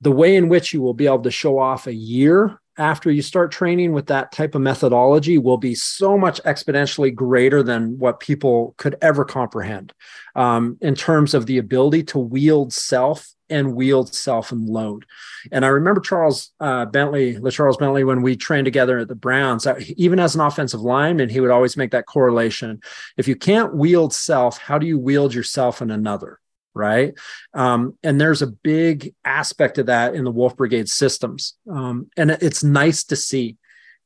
[0.00, 3.20] the way in which you will be able to show off a year after you
[3.20, 8.20] start training with that type of methodology will be so much exponentially greater than what
[8.20, 9.92] people could ever comprehend
[10.36, 15.06] um, in terms of the ability to wield self and wield self and load.
[15.52, 19.66] And I remember Charles uh, Bentley, Charles Bentley, when we trained together at the Browns,
[19.66, 22.80] uh, even as an offensive lineman, he would always make that correlation.
[23.16, 26.40] If you can't wield self, how do you wield yourself in another?
[26.74, 27.14] Right.
[27.54, 31.54] Um, and there's a big aspect of that in the Wolf Brigade systems.
[31.68, 33.56] Um, and it's nice to see.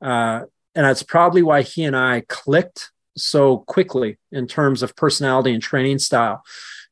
[0.00, 0.42] Uh,
[0.74, 5.62] and that's probably why he and I clicked so quickly in terms of personality and
[5.62, 6.42] training style.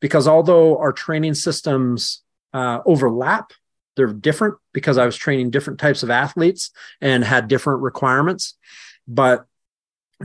[0.01, 2.23] Because although our training systems
[2.53, 3.53] uh, overlap.
[3.97, 6.71] They're different because I was training different types of athletes
[7.01, 8.57] and had different requirements.
[9.07, 9.47] But,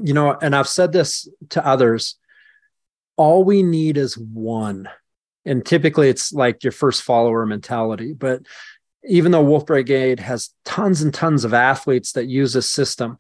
[0.02, 2.18] you know, and I've said this to others
[3.18, 4.90] all we need is one.
[5.46, 8.14] And typically it's like your first follower mentality.
[8.14, 8.42] But
[9.08, 13.18] even though Wolf Brigade has tons and tons of athletes that use this system,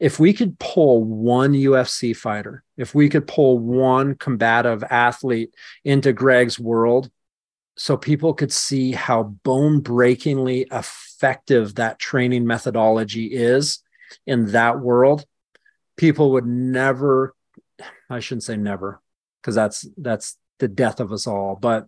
[0.00, 6.12] if we could pull one UFC fighter, if we could pull one combative athlete into
[6.12, 7.10] Greg's world,
[7.76, 13.82] so people could see how bone breakingly effective that training methodology is
[14.26, 15.24] in that world
[15.96, 17.34] people would never
[18.10, 19.00] i shouldn't say never
[19.40, 21.86] because that's that's the death of us all but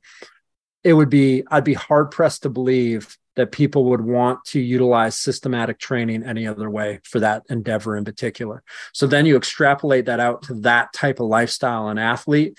[0.82, 5.16] it would be i'd be hard pressed to believe that people would want to utilize
[5.16, 8.62] systematic training any other way for that endeavor in particular.
[8.94, 12.56] So then you extrapolate that out to that type of lifestyle and athlete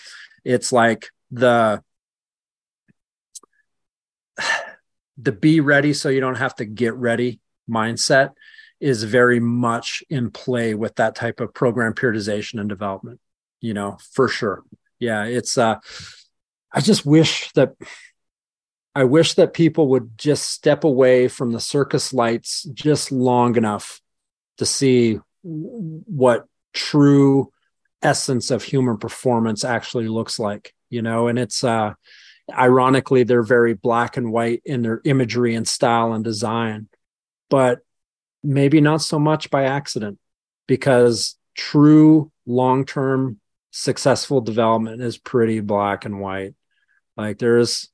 [0.48, 1.84] it's like the
[5.18, 8.34] the be ready so you don't have to get ready mindset
[8.80, 13.20] is very much in play with that type of program periodization and development
[13.60, 14.64] you know for sure.
[15.00, 15.78] Yeah it's uh
[16.72, 17.76] i just wish that
[18.96, 24.02] i wish that people would just step away from the circus lights just long enough
[24.58, 27.52] to see what true
[28.02, 31.94] essence of human performance actually looks like you know and it's uh
[32.52, 36.88] ironically they're very black and white in their imagery and style and design
[37.50, 37.80] but
[38.44, 40.18] maybe not so much by accident
[40.68, 43.40] because true long-term
[43.72, 46.56] successful development is pretty black and white.
[47.16, 47.90] Like there's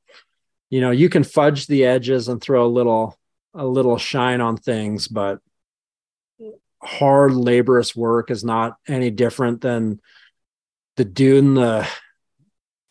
[0.69, 3.17] you know you can fudge the edges and throw a little
[3.53, 5.39] a little shine on things but
[6.81, 10.01] hard laborious work is not any different than
[10.97, 11.87] the dude in the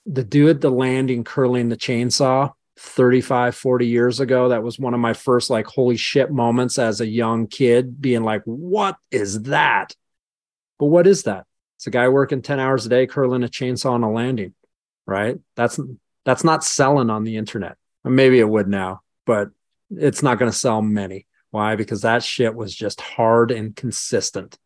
[0.07, 5.01] the dude the landing curling the chainsaw 35 40 years ago that was one of
[5.01, 9.95] my first like holy shit moments as a young kid being like what is that?
[10.79, 11.47] But what is that?
[11.77, 14.55] It's a guy working 10 hours a day curling a chainsaw on a landing
[15.07, 15.39] right?
[15.57, 15.79] That's
[16.25, 17.77] that's not selling on the internet.
[18.05, 19.51] Maybe it would now but
[19.91, 21.27] it's not going to sell many.
[21.51, 21.77] Why?
[21.77, 24.59] Because that shit was just hard and consistent.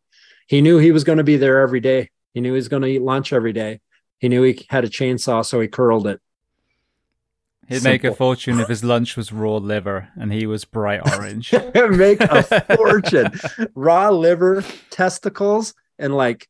[0.47, 2.09] He knew he was going to be there every day.
[2.33, 3.81] He knew he was going to eat lunch every day
[4.19, 6.19] he knew he had a chainsaw, so he curled it.
[7.67, 7.91] He'd Simple.
[7.91, 11.53] make a fortune if his lunch was raw liver and he was bright orange.
[11.75, 12.43] make a
[12.77, 13.31] fortune.
[13.75, 16.47] raw liver, testicles, and like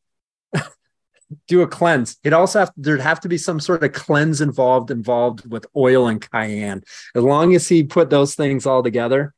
[1.48, 2.18] do a cleanse.
[2.22, 6.06] It also have there'd have to be some sort of cleanse involved involved with oil
[6.06, 6.84] and cayenne.
[7.16, 9.34] As long as he put those things all together,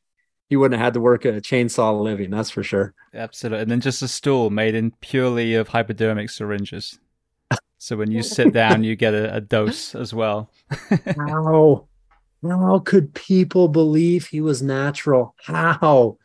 [0.51, 2.93] he wouldn't have had to work a chainsaw living, that's for sure.
[3.15, 3.63] Absolutely.
[3.63, 6.99] And then just a stool made in purely of hypodermic syringes.
[7.81, 10.51] So when you sit down, you get a, a dose as well.
[11.17, 11.89] how?
[12.43, 15.35] How could people believe he was natural?
[15.43, 16.19] How?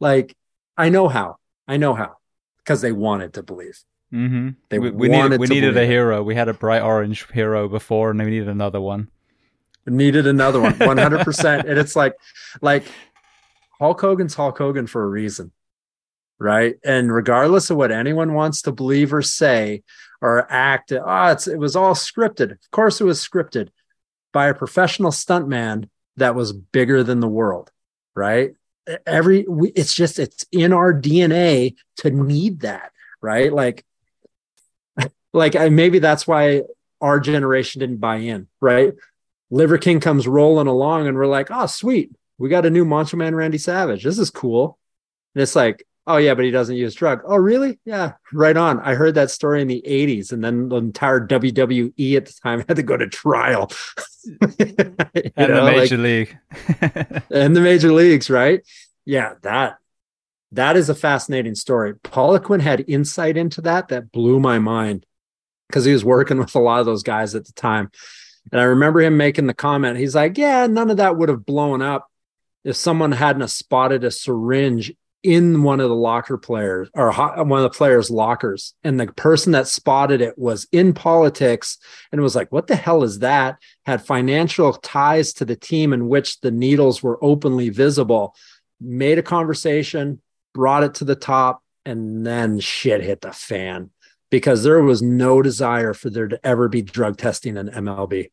[0.00, 0.34] Like,
[0.76, 1.36] I know how.
[1.68, 2.16] I know how.
[2.58, 3.78] Because they wanted to believe.
[4.12, 4.50] Mm-hmm.
[4.70, 6.22] They we, we needed, we needed a hero.
[6.22, 9.08] We had a bright orange hero before, and we needed another one.
[9.86, 11.68] Needed another one, one hundred percent.
[11.68, 12.14] And it's like,
[12.62, 12.84] like
[13.78, 15.52] Hulk Hogan's Hulk Hogan for a reason,
[16.38, 16.76] right?
[16.84, 19.82] And regardless of what anyone wants to believe or say,
[20.22, 20.92] or act.
[20.92, 22.52] Oh, it's, it was all scripted.
[22.52, 23.68] Of course, it was scripted
[24.32, 27.70] by a professional stuntman that was bigger than the world,
[28.14, 28.52] right?
[29.06, 33.52] Every we, it's just it's in our DNA to need that, right?
[33.52, 33.84] Like,
[35.32, 36.62] like I, maybe that's why
[37.00, 38.94] our generation didn't buy in, right?
[39.50, 43.16] Liver King comes rolling along, and we're like, oh, sweet, we got a new Macho
[43.16, 44.02] Man Randy Savage.
[44.02, 44.78] This is cool.
[45.34, 47.22] And it's like, Oh yeah, but he doesn't use drug.
[47.24, 47.78] Oh really?
[47.84, 48.80] Yeah, right on.
[48.80, 52.64] I heard that story in the '80s, and then the entire WWE at the time
[52.68, 53.70] had to go to trial.
[54.40, 54.58] and
[55.36, 56.38] know, the major like, league,
[57.30, 58.66] and the major leagues, right?
[59.04, 59.78] Yeah, that
[60.50, 61.94] that is a fascinating story.
[61.94, 65.06] Poliquin had insight into that that blew my mind
[65.68, 67.90] because he was working with a lot of those guys at the time.
[68.50, 69.98] And I remember him making the comment.
[69.98, 72.10] He's like, "Yeah, none of that would have blown up
[72.64, 77.70] if someone hadn't spotted a syringe in one of the locker players or one of
[77.70, 78.74] the players' lockers.
[78.82, 81.78] And the person that spotted it was in politics
[82.10, 83.58] and was like, What the hell is that?
[83.86, 88.34] Had financial ties to the team in which the needles were openly visible,
[88.80, 90.20] made a conversation,
[90.54, 93.90] brought it to the top, and then shit hit the fan
[94.30, 98.30] because there was no desire for there to ever be drug testing in MLB.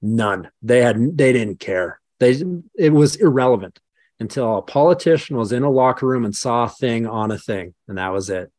[0.00, 0.50] None.
[0.62, 2.00] They had they didn't care.
[2.20, 2.42] They
[2.76, 3.78] it was irrelevant
[4.20, 7.74] until a politician was in a locker room and saw a thing on a thing,
[7.86, 8.50] and that was it.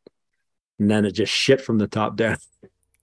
[0.78, 2.38] And then it just shit from the top down.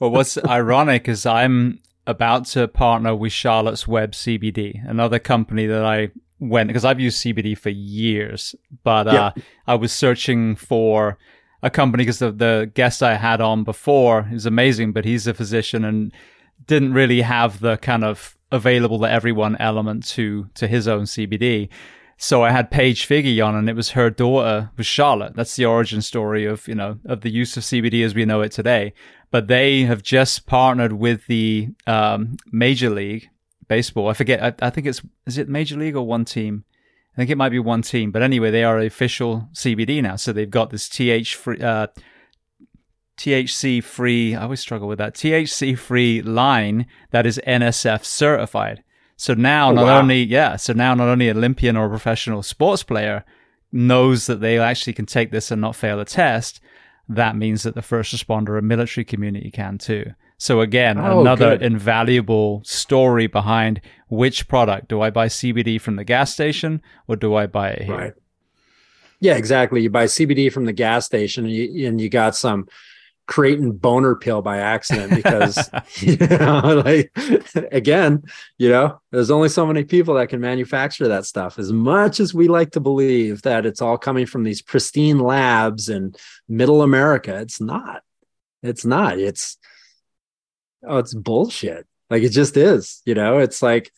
[0.00, 5.84] well, what's ironic is I'm about to partner with Charlotte's Web CBD, another company that
[5.84, 6.10] I
[6.40, 8.54] went because I've used CBD for years,
[8.84, 9.32] but uh,
[9.66, 11.18] I was searching for
[11.62, 15.34] a company because the, the guest I had on before is amazing, but he's a
[15.34, 16.12] physician and
[16.66, 21.68] didn't really have the kind of available to everyone element to to his own CBD.
[22.20, 25.36] So I had Paige Figi on, and it was her daughter was Charlotte.
[25.36, 28.40] That's the origin story of you know of the use of CBD as we know
[28.40, 28.92] it today.
[29.30, 33.28] But they have just partnered with the um, Major League
[33.68, 34.08] Baseball.
[34.08, 34.42] I forget.
[34.42, 36.64] I, I, think it's is it Major League or one team.
[37.14, 38.10] I think it might be one team.
[38.10, 40.16] But anyway, they are official CBD now.
[40.16, 41.60] So they've got this TH free.
[41.60, 41.88] Uh,
[43.18, 48.82] THC free, I always struggle with that, THC free line that is NSF certified.
[49.16, 49.98] So now oh, not wow.
[49.98, 53.24] only, yeah, so now not only Olympian or a professional sports player
[53.72, 56.60] knows that they actually can take this and not fail a test,
[57.08, 60.12] that means that the first responder and military community can too.
[60.36, 61.62] So again, oh, another good.
[61.62, 67.34] invaluable story behind which product do I buy CBD from the gas station or do
[67.34, 67.96] I buy it here?
[67.96, 68.14] Right.
[69.20, 69.82] Yeah, exactly.
[69.82, 72.68] You buy CBD from the gas station and you, and you got some
[73.28, 77.12] creating boner pill by accident because you know like
[77.70, 78.22] again
[78.56, 81.58] you know there's only so many people that can manufacture that stuff.
[81.58, 85.88] As much as we like to believe that it's all coming from these pristine labs
[85.88, 86.14] in
[86.48, 88.02] middle america it's not.
[88.62, 89.18] It's not.
[89.18, 89.56] It's
[90.86, 91.86] oh it's bullshit.
[92.10, 93.38] Like it just is you know?
[93.38, 93.92] It's like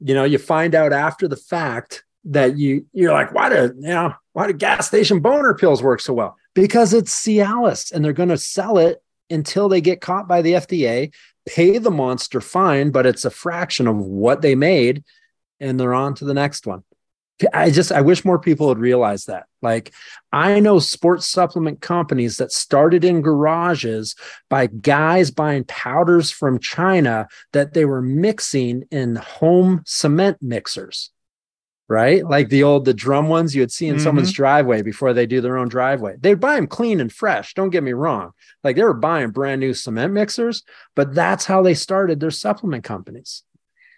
[0.00, 3.88] you know you find out after the fact that you you're like why do you
[3.88, 8.12] know why do gas station boner pills work so well because it's Cialis and they're
[8.12, 11.12] going to sell it until they get caught by the FDA,
[11.46, 15.04] pay the monster fine, but it's a fraction of what they made,
[15.60, 16.82] and they're on to the next one.
[17.54, 19.46] I just I wish more people would realize that.
[19.62, 19.92] Like
[20.30, 24.14] I know sports supplement companies that started in garages
[24.50, 31.10] by guys buying powders from China that they were mixing in home cement mixers
[31.90, 32.24] right?
[32.24, 34.04] Like the old the drum ones you would see in mm-hmm.
[34.04, 36.14] someone's driveway before they do their own driveway.
[36.20, 37.52] They'd buy them clean and fresh.
[37.54, 38.30] Don't get me wrong.
[38.62, 40.62] Like they were buying brand new cement mixers,
[40.94, 43.42] but that's how they started their supplement companies.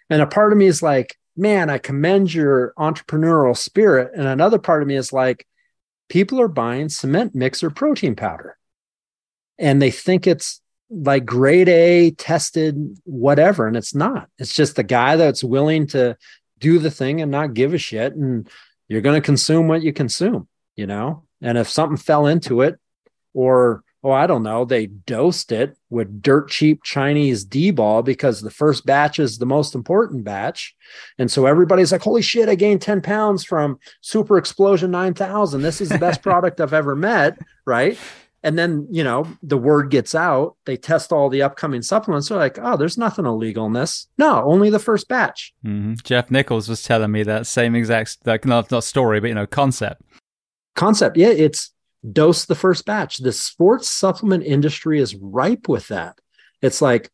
[0.09, 4.11] And a part of me is like, man, I commend your entrepreneurial spirit.
[4.15, 5.47] And another part of me is like,
[6.09, 8.57] people are buying cement mixer protein powder
[9.59, 13.67] and they think it's like grade A tested, whatever.
[13.67, 14.29] And it's not.
[14.39, 16.17] It's just the guy that's willing to
[16.63, 18.49] do the thing and not give a shit and
[18.87, 21.23] you're going to consume what you consume you know?
[21.41, 22.79] And if something fell into it
[23.33, 28.51] or oh i don't know they dosed it with dirt cheap chinese d-ball because the
[28.51, 30.75] first batch is the most important batch
[31.17, 35.81] and so everybody's like holy shit i gained 10 pounds from super explosion 9000 this
[35.81, 37.97] is the best product i've ever met right
[38.43, 40.57] and then, you know, the word gets out.
[40.65, 42.27] They test all the upcoming supplements.
[42.27, 44.07] They're like, oh, there's nothing illegal in this.
[44.17, 45.53] No, only the first batch.
[45.65, 45.93] Mm-hmm.
[46.03, 49.47] Jeff Nichols was telling me that same exact, like, not, not story, but, you know,
[49.47, 50.01] concept.
[50.75, 51.15] Concept.
[51.15, 51.29] Yeah.
[51.29, 51.71] It's
[52.11, 53.17] dose the first batch.
[53.19, 56.19] The sports supplement industry is ripe with that.
[56.61, 57.09] It's like,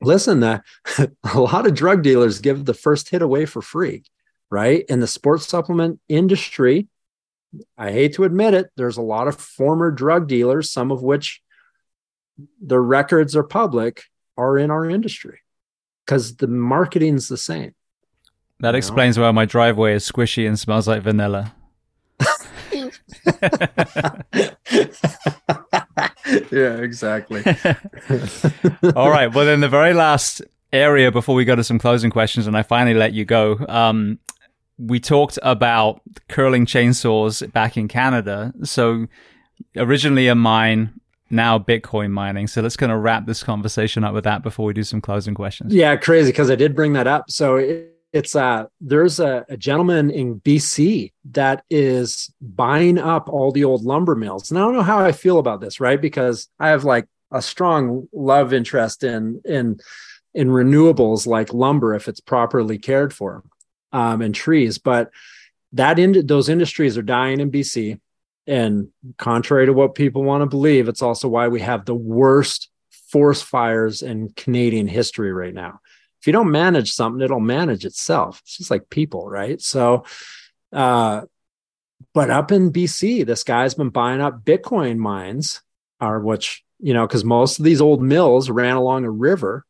[0.00, 0.60] listen, uh,
[1.34, 4.04] a lot of drug dealers give the first hit away for free,
[4.50, 4.84] right?
[4.88, 6.86] In the sports supplement industry,
[7.76, 11.42] I hate to admit it, there's a lot of former drug dealers, some of which
[12.60, 14.04] their records are public,
[14.36, 15.40] are in our industry
[16.04, 17.74] because the marketing's the same.
[18.60, 19.24] That explains know?
[19.24, 21.54] why my driveway is squishy and smells like vanilla.
[26.50, 27.42] yeah, exactly.
[28.94, 29.32] All right.
[29.32, 32.62] Well, then the very last area before we go to some closing questions, and I
[32.62, 33.58] finally let you go.
[33.68, 34.18] Um,
[34.80, 38.52] we talked about curling chainsaws back in Canada.
[38.64, 39.06] So
[39.76, 42.46] originally a mine, now Bitcoin mining.
[42.46, 45.34] So let's kind of wrap this conversation up with that before we do some closing
[45.34, 45.74] questions.
[45.74, 47.30] Yeah, crazy because I did bring that up.
[47.30, 53.52] So it, it's uh there's a, a, gentleman in BC that is buying up all
[53.52, 54.50] the old lumber mills.
[54.50, 56.00] And I don't know how I feel about this, right?
[56.00, 59.78] Because I have like a strong love interest in in
[60.34, 63.44] in renewables like lumber if it's properly cared for
[63.92, 64.78] um, and trees.
[64.78, 65.10] But
[65.72, 68.00] that in, those industries are dying in BC.
[68.46, 72.68] And contrary to what people want to believe, it's also why we have the worst
[73.08, 75.80] forest fires in Canadian history right now.
[76.20, 78.40] If you don't manage something, it'll manage itself.
[78.44, 79.60] It's just like people, right?
[79.60, 80.04] So,
[80.72, 81.22] uh,
[82.12, 85.62] but up in BC, this guy's been buying up Bitcoin mines,
[86.00, 89.64] are which you know, because most of these old mills ran along a river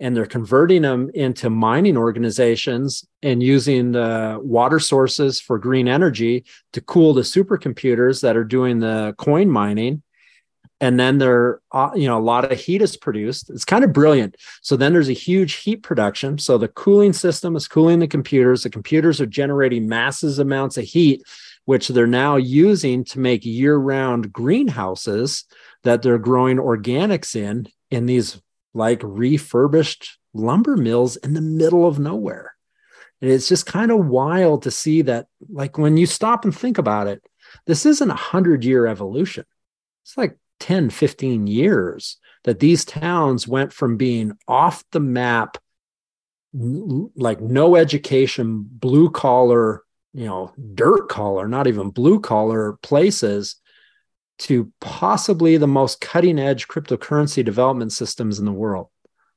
[0.00, 6.44] and they're converting them into mining organizations and using the water sources for green energy
[6.72, 10.02] to cool the supercomputers that are doing the coin mining.
[10.80, 13.48] And then there uh, you know a lot of heat is produced.
[13.48, 14.36] It's kind of brilliant.
[14.60, 16.38] So then there's a huge heat production.
[16.38, 18.64] So the cooling system is cooling the computers.
[18.64, 21.22] The computers are generating massive amounts of heat
[21.64, 25.44] which they're now using to make year-round greenhouses
[25.82, 28.40] that they're growing organics in in these
[28.74, 32.54] like refurbished lumber mills in the middle of nowhere.
[33.22, 36.76] And it's just kind of wild to see that, like, when you stop and think
[36.76, 37.22] about it,
[37.66, 39.44] this isn't a hundred year evolution.
[40.02, 45.56] It's like 10, 15 years that these towns went from being off the map,
[46.52, 53.56] like no education, blue collar, you know, dirt collar, not even blue collar places
[54.38, 58.88] to possibly the most cutting edge cryptocurrency development systems in the world.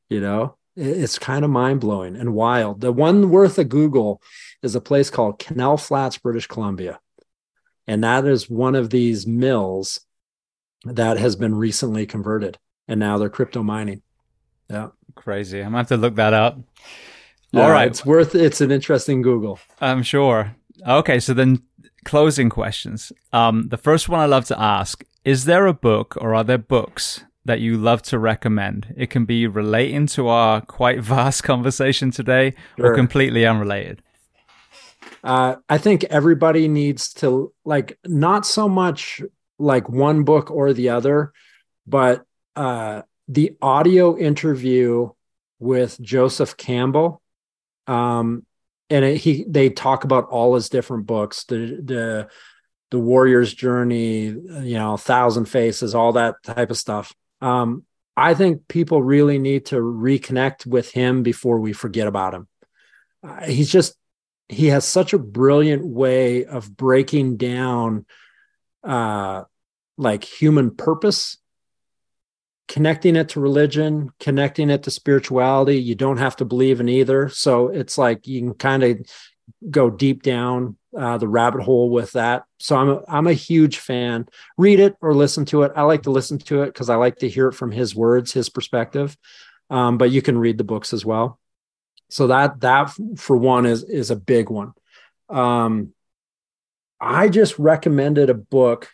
[0.10, 2.82] You know, it's kind of mind blowing and wild.
[2.82, 4.22] The one worth a Google
[4.62, 7.00] is a place called Canal Flats, British Columbia.
[7.88, 10.02] And that is one of these mills
[10.84, 12.58] that has been recently converted.
[12.88, 14.02] And now they're crypto mining.
[14.70, 14.90] Yeah.
[15.16, 15.60] Crazy.
[15.60, 16.60] I'm going to have to look that up.
[17.52, 17.88] Yeah, All right.
[17.88, 19.60] It's worth it's an interesting Google.
[19.80, 20.56] I'm sure.
[20.86, 21.20] Okay.
[21.20, 21.64] So then
[22.08, 23.12] closing questions.
[23.34, 26.58] Um, the first one I love to ask is there a book or are there
[26.58, 28.94] books that you love to recommend?
[28.96, 32.94] It can be relating to our quite vast conversation today sure.
[32.94, 34.02] or completely unrelated.
[35.22, 39.22] Uh, I think everybody needs to like not so much
[39.60, 41.34] like one book or the other,
[41.86, 42.24] but
[42.56, 45.10] uh, the audio interview
[45.60, 47.22] with Joseph Campbell
[47.86, 48.46] um,
[48.90, 52.28] and it, he they talk about all his different books the the
[52.92, 57.14] the warrior's journey you know thousand faces all that type of stuff.
[57.42, 57.84] Um
[58.16, 62.48] i think people really need to reconnect with him before we forget about him.
[63.24, 63.96] Uh, he's just
[64.50, 68.06] he has such a brilliant way of breaking down
[68.84, 69.44] uh
[69.98, 71.38] like human purpose
[72.68, 75.78] connecting it to religion, connecting it to spirituality.
[75.78, 77.30] You don't have to believe in either.
[77.30, 79.00] So it's like you can kind of
[79.70, 82.44] go deep down uh, the rabbit hole with that.
[82.60, 84.28] So I'm a, I'm a huge fan.
[84.58, 85.72] Read it or listen to it.
[85.76, 88.34] I like to listen to it because I like to hear it from his words,
[88.34, 89.18] his perspective.
[89.70, 91.40] Um, but you can read the books as well.
[92.10, 94.74] So that that for one is is a big one.
[95.30, 95.94] Um,
[97.00, 98.90] I just recommended a book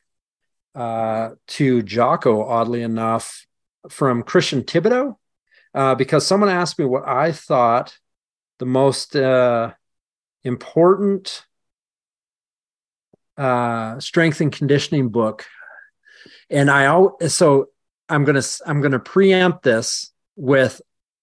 [0.76, 3.45] uh, to Jocko, oddly enough,
[3.89, 5.17] from Christian Thibaudeau
[5.73, 7.97] uh, because someone asked me what I thought
[8.59, 9.73] the most uh,
[10.43, 11.43] important
[13.37, 15.45] uh, strength and conditioning book,
[16.49, 17.69] and I so
[18.07, 20.81] I'm gonna I'm gonna preempt this with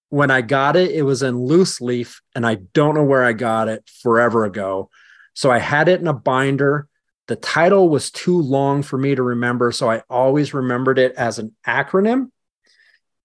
[0.09, 3.33] when I got it, it was in loose leaf, and I don't know where I
[3.33, 4.91] got it forever ago.
[5.35, 6.89] So I had it in a binder.
[7.29, 11.39] The title was too long for me to remember, so I always remembered it as
[11.39, 12.31] an acronym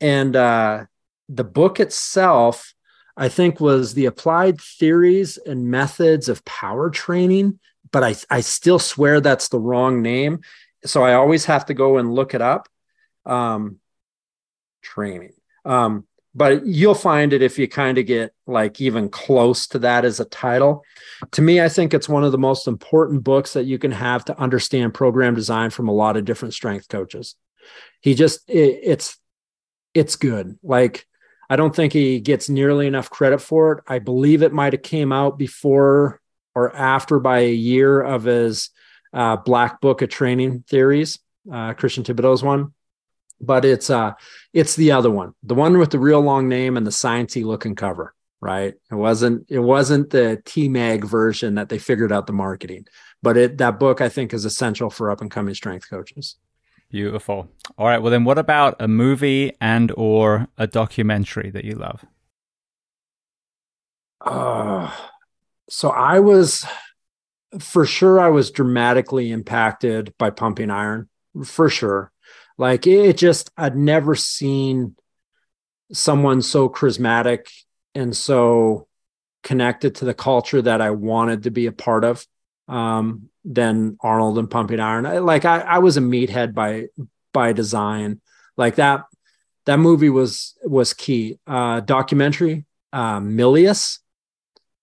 [0.02, 0.86] and uh,
[1.30, 2.74] the book itself
[3.18, 7.60] i think was the applied theories and methods of power training
[7.92, 10.42] but i, I still swear that's the wrong name
[10.86, 12.68] so i always have to go and look it up
[13.26, 13.80] um,
[14.84, 15.34] training
[15.66, 20.04] um, but you'll find it if you kind of get like even close to that
[20.04, 20.84] as a title.
[21.32, 24.26] To me, I think it's one of the most important books that you can have
[24.26, 27.36] to understand program design from a lot of different strength coaches.
[28.02, 29.18] He just, it, it's
[29.96, 30.60] it's good.
[30.62, 31.08] Like
[31.50, 33.84] I don't think he gets nearly enough credit for it.
[33.88, 36.22] I believe it might have came out before
[36.54, 38.70] or after by a year of his
[39.14, 41.20] uh, Black Book of Training Theories,
[41.52, 42.74] uh, Christian Thibaudeau's one.
[43.42, 44.14] But it's uh,
[44.54, 47.76] it's the other one, the one with the real long name and the sciencey looking
[47.76, 48.14] cover.
[48.42, 48.76] Right?
[48.92, 52.86] It wasn't it wasn't the TMAG version that they figured out the marketing,
[53.22, 56.38] but it that book I think is essential for up and coming strength coaches.
[56.90, 57.50] Beautiful.
[57.78, 58.02] All right.
[58.02, 62.06] Well, then, what about a movie and or a documentary that you love?
[64.22, 64.92] Uh,
[65.70, 66.66] so I was,
[67.60, 71.10] for sure, I was dramatically impacted by Pumping Iron,
[71.44, 72.12] for sure.
[72.58, 74.96] Like it just, I'd never seen
[75.92, 77.48] someone so charismatic
[77.94, 78.88] and so
[79.44, 82.26] connected to the culture that I wanted to be a part of.
[82.68, 85.26] Um, than Arnold and Pumping Iron.
[85.26, 86.88] Like I, I was a meathead by
[87.34, 88.22] by design.
[88.58, 89.06] Like that
[89.66, 91.40] that movie was was key.
[91.46, 94.00] Uh, documentary uh, Milius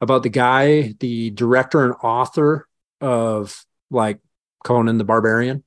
[0.00, 2.66] about the guy, the director and author
[3.00, 4.20] of like
[4.64, 5.64] Conan the Barbarian.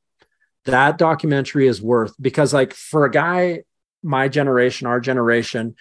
[0.66, 3.64] That documentary is worth because like for a guy
[4.06, 5.76] my generation, our generation,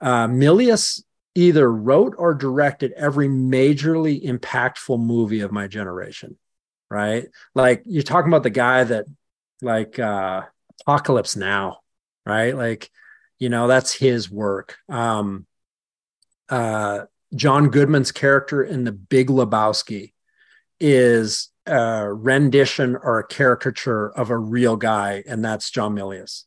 [0.00, 1.02] uh, Milius
[1.34, 6.36] either wrote or directed every majorly impactful movie of my generation,
[6.90, 7.26] right?
[7.54, 9.06] Like you're talking about the guy that,
[9.60, 10.42] like, uh,
[10.82, 11.78] Apocalypse Now,
[12.26, 12.56] right?
[12.56, 12.90] Like,
[13.38, 14.76] you know, that's his work.
[14.88, 15.46] Um,
[16.48, 20.12] uh, John Goodman's character in The Big Lebowski
[20.78, 26.44] is a rendition or a caricature of a real guy, and that's John Milius.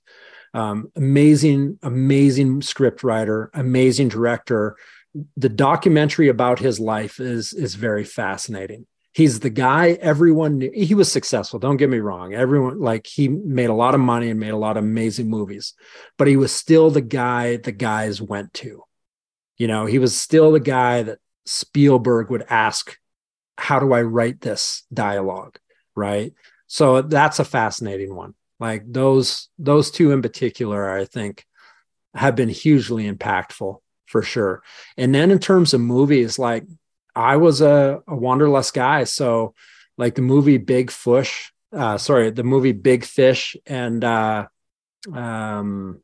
[0.58, 4.76] Um, amazing, amazing script writer, amazing director.
[5.36, 8.88] The documentary about his life is is very fascinating.
[9.14, 10.72] He's the guy everyone knew.
[10.74, 11.60] He was successful.
[11.60, 12.34] Don't get me wrong.
[12.34, 15.76] Everyone like he made a lot of money and made a lot of amazing movies,
[16.18, 18.82] but he was still the guy the guys went to.
[19.58, 22.98] You know, he was still the guy that Spielberg would ask,
[23.60, 25.60] "How do I write this dialogue?"
[25.96, 26.34] Right.
[26.66, 28.34] So that's a fascinating one.
[28.60, 31.46] Like those those two in particular, I think,
[32.14, 33.78] have been hugely impactful
[34.08, 34.64] for sure.
[34.98, 36.66] And then in terms of movies, like
[37.16, 39.54] I was a, a wanderlust guy, so
[39.98, 44.48] like the movie Big Fish, uh, sorry, the movie Big Fish and uh,
[45.14, 46.02] um,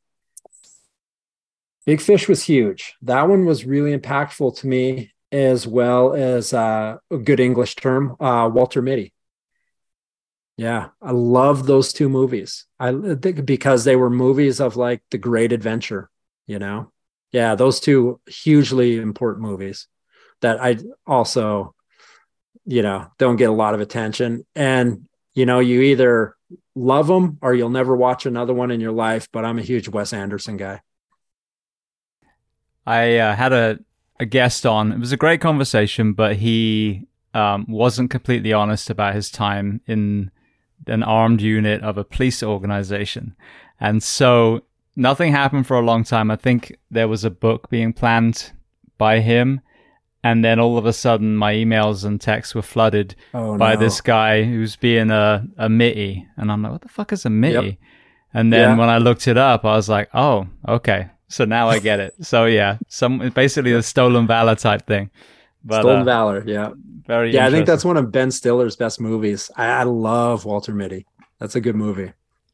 [1.85, 2.95] Big Fish was huge.
[3.01, 8.15] That one was really impactful to me, as well as uh, a good English term,
[8.19, 9.12] uh, Walter Mitty.
[10.57, 12.65] Yeah, I love those two movies.
[12.79, 16.09] I think because they were movies of like the great adventure,
[16.45, 16.91] you know?
[17.31, 19.87] Yeah, those two hugely important movies
[20.41, 21.73] that I also,
[22.65, 24.45] you know, don't get a lot of attention.
[24.55, 26.35] And, you know, you either
[26.75, 29.27] love them or you'll never watch another one in your life.
[29.31, 30.81] But I'm a huge Wes Anderson guy.
[32.85, 33.79] I uh, had a,
[34.19, 34.91] a guest on.
[34.91, 40.29] It was a great conversation, but he um, wasn't completely honest about his time in
[40.87, 43.35] an armed unit of a police organization.
[43.79, 44.61] And so
[44.95, 46.31] nothing happened for a long time.
[46.31, 48.51] I think there was a book being planned
[48.97, 49.61] by him.
[50.25, 53.79] And then all of a sudden, my emails and texts were flooded oh, by no.
[53.79, 56.25] this guy who's being a, a mitty.
[56.37, 57.65] And I'm like, what the fuck is a mitty?
[57.65, 57.77] Yep.
[58.33, 58.77] And then yeah.
[58.77, 61.09] when I looked it up, I was like, oh, okay.
[61.27, 62.13] So now I get it.
[62.21, 65.09] so yeah, some basically a stolen valor type thing.
[65.63, 66.71] But, Stolen uh, Valor, yeah,
[67.05, 67.33] very.
[67.33, 69.49] Yeah, I think that's one of Ben Stiller's best movies.
[69.55, 71.05] I, I love Walter Mitty.
[71.39, 72.13] That's a good movie.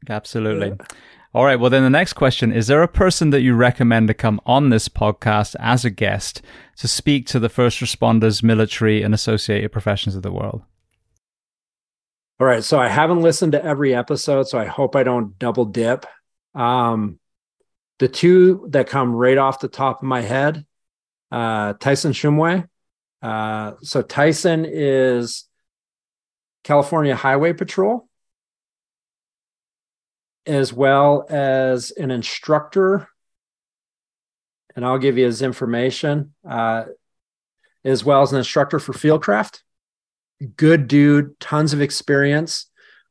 [0.10, 0.70] Absolutely.
[0.70, 0.86] Yeah.
[1.34, 1.60] All right.
[1.60, 4.70] Well, then the next question is there a person that you recommend to come on
[4.70, 6.42] this podcast as a guest
[6.78, 10.64] to speak to the first responders, military, and associated professions of the world?
[12.40, 12.64] All right.
[12.64, 16.06] So I haven't listened to every episode, so I hope I don't double dip.
[16.56, 17.20] Um,
[18.00, 20.66] the two that come right off the top of my head
[21.32, 22.68] uh, Tyson Shumway
[23.22, 25.46] uh, so Tyson is
[26.64, 28.08] California Highway Patrol,
[30.46, 33.08] as well as an instructor.
[34.76, 36.86] And I'll give you his information, uh,
[37.84, 39.62] as well as an instructor for Fieldcraft.
[40.56, 42.69] Good dude, tons of experience,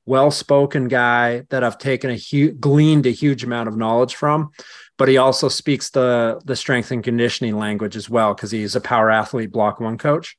[0.08, 4.50] well spoken guy that I've taken a huge, gleaned a huge amount of knowledge from
[4.98, 8.80] but he also speaks the the strength and conditioning language as well because he's a
[8.80, 10.36] power athlete block one coach.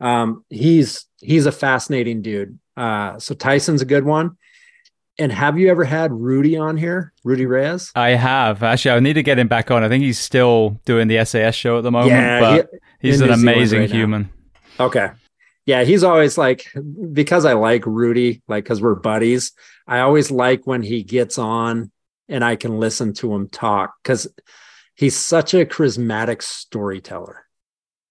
[0.00, 2.58] Um, he's he's a fascinating dude.
[2.76, 4.36] Uh, so tyson's a good one.
[5.18, 7.12] And have you ever had rudy on here?
[7.24, 7.92] Rudy reyes?
[7.94, 8.62] I have.
[8.62, 9.84] Actually i need to get him back on.
[9.84, 13.20] I think he's still doing the sas show at the moment yeah, but he, he's
[13.20, 14.30] an amazing right human.
[14.78, 14.86] Now.
[14.86, 15.10] okay
[15.70, 16.72] yeah he's always like
[17.12, 19.52] because i like rudy like because we're buddies
[19.86, 21.90] i always like when he gets on
[22.30, 24.28] and I can listen to him talk because
[24.94, 27.44] he's such a charismatic storyteller,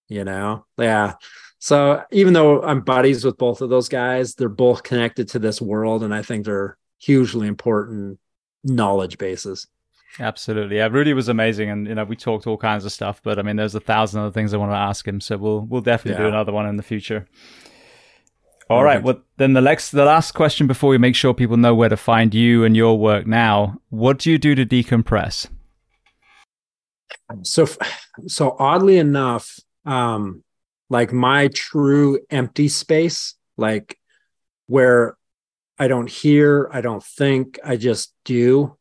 [0.10, 0.66] you know?
[0.78, 1.14] Yeah.
[1.58, 5.62] So even though I'm buddies with both of those guys, they're both connected to this
[5.62, 6.04] world.
[6.04, 8.20] And I think they're hugely important
[8.64, 9.68] knowledge bases.
[10.20, 10.78] Absolutely.
[10.78, 13.42] Yeah, Rudy was amazing and you know, we talked all kinds of stuff, but I
[13.42, 15.22] mean there's a thousand other things I want to ask him.
[15.22, 16.30] So we'll we'll definitely yeah.
[16.30, 17.28] do another one in the future.
[18.70, 19.02] All right.
[19.02, 21.98] Well, then the next, the last question before we make sure people know where to
[21.98, 23.82] find you and your work now.
[23.90, 25.48] What do you do to decompress?
[27.42, 27.66] So,
[28.28, 30.44] so oddly enough, um,
[30.88, 33.98] like my true empty space, like
[34.68, 35.18] where
[35.80, 38.78] I don't hear, I don't think, I just do,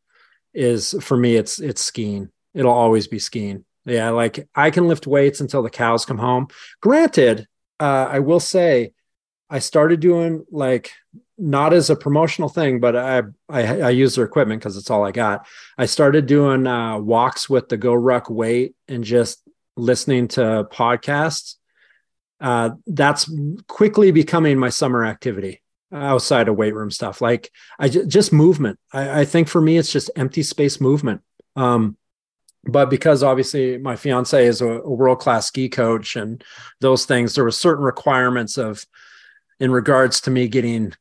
[0.55, 1.36] is for me.
[1.36, 2.31] It's it's skiing.
[2.55, 3.65] It'll always be skiing.
[3.85, 6.49] Yeah, like I can lift weights until the cows come home.
[6.81, 7.47] Granted,
[7.81, 8.93] uh, I will say
[9.49, 10.93] I started doing like
[11.39, 15.05] not as a promotional thing, but I I, I use their equipment because it's all
[15.05, 15.47] I got.
[15.77, 19.43] I started doing uh, walks with the GoRuck weight and just
[19.77, 21.55] listening to podcasts.
[22.41, 23.31] Uh, that's
[23.67, 25.60] quickly becoming my summer activity
[25.92, 27.20] outside of weight room stuff.
[27.20, 28.78] Like i just movement.
[28.92, 31.23] I, I, think for me, it's just empty space movement.
[31.57, 31.97] Um,
[32.65, 36.44] but because obviously my fiance is a, a world class ski coach and
[36.81, 38.84] those things, there were certain requirements of
[39.60, 40.92] in regards to me getting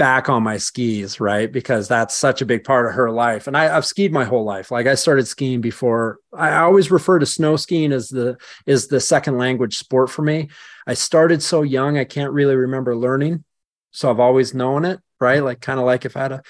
[0.00, 1.52] back on my skis, right?
[1.52, 3.46] Because that's such a big part of her life.
[3.46, 4.70] And I, have skied my whole life.
[4.70, 6.18] Like I started skiing before.
[6.32, 10.48] I always refer to snow skiing as the is the second language sport for me.
[10.86, 13.44] I started so young, I can't really remember learning.
[13.90, 15.42] So I've always known it, right?
[15.42, 16.42] Like kind of like if I had a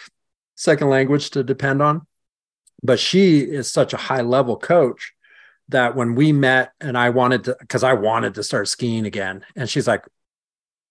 [0.55, 2.07] second language to depend on.
[2.83, 5.13] But she is such a high level coach
[5.69, 9.45] that when we met and I wanted to, because I wanted to start skiing again,
[9.55, 10.05] and she's like,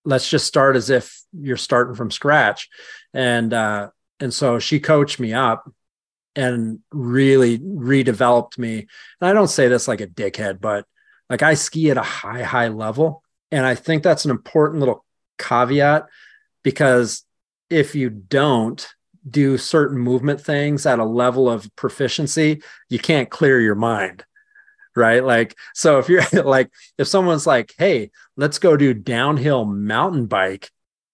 [0.05, 2.69] let's just start as if you're starting from scratch.
[3.13, 5.69] And, uh, and so she coached me up
[6.35, 8.87] and really redeveloped me.
[9.19, 10.85] And I don't say this like a dickhead, but
[11.29, 13.23] like I ski at a high, high level.
[13.51, 15.05] And I think that's an important little
[15.37, 16.07] caveat
[16.63, 17.23] because
[17.69, 18.87] if you don't
[19.29, 24.23] do certain movement things at a level of proficiency, you can't clear your mind
[24.95, 25.23] right?
[25.23, 30.69] Like, so if you're like, if someone's like, hey, let's go do downhill mountain bike,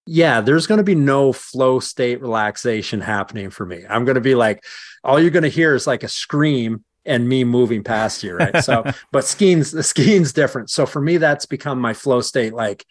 [0.06, 3.83] yeah, there's going to be no flow state relaxation happening for me.
[3.90, 4.64] I'm going to be like,
[5.03, 8.64] all you're going to hear is like a scream and me moving past you, right?
[8.64, 10.69] So, but skiing's the skiing's different.
[10.69, 12.53] So for me, that's become my flow state.
[12.53, 12.85] Like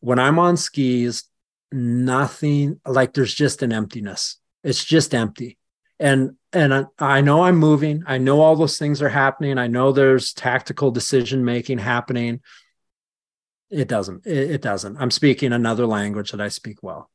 [0.00, 1.24] when I'm on skis,
[1.72, 4.38] nothing like there's just an emptiness.
[4.62, 5.58] It's just empty
[6.00, 8.02] and and I know I'm moving.
[8.06, 9.58] I know all those things are happening.
[9.58, 12.40] I know there's tactical decision making happening.
[13.70, 14.26] It doesn't.
[14.26, 14.96] It, it, doesn't.
[14.96, 17.08] I'm speaking another language that I speak well,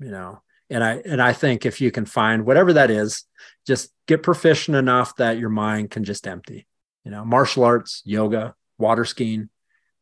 [0.00, 0.42] you know.
[0.68, 3.24] And I and I think if you can find whatever that is,
[3.66, 6.66] just get proficient enough that your mind can just empty.
[7.04, 9.48] You know, martial arts, yoga, water skiing,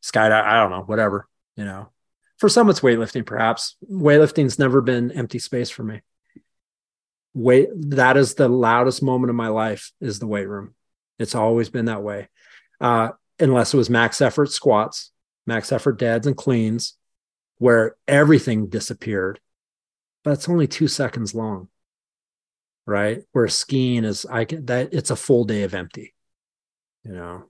[0.03, 0.43] skydive.
[0.43, 1.29] I don't know, whatever.
[1.57, 1.91] You know,
[2.43, 3.25] for some it's weightlifting.
[3.25, 3.77] Perhaps.
[3.89, 6.01] Weightlifting's never been empty space for me.
[7.35, 10.75] Weight that is the loudest moment of my life is the weight room.
[11.21, 12.29] It's always been that way.
[12.81, 15.13] Uh, unless it was max effort squats
[15.47, 16.97] max effort deads and cleans
[17.59, 19.41] where everything disappeared
[20.25, 21.69] but it's only two seconds long
[22.85, 23.23] right?
[23.33, 26.13] Where skiing is i get that it's a full day of empty
[27.05, 27.45] you know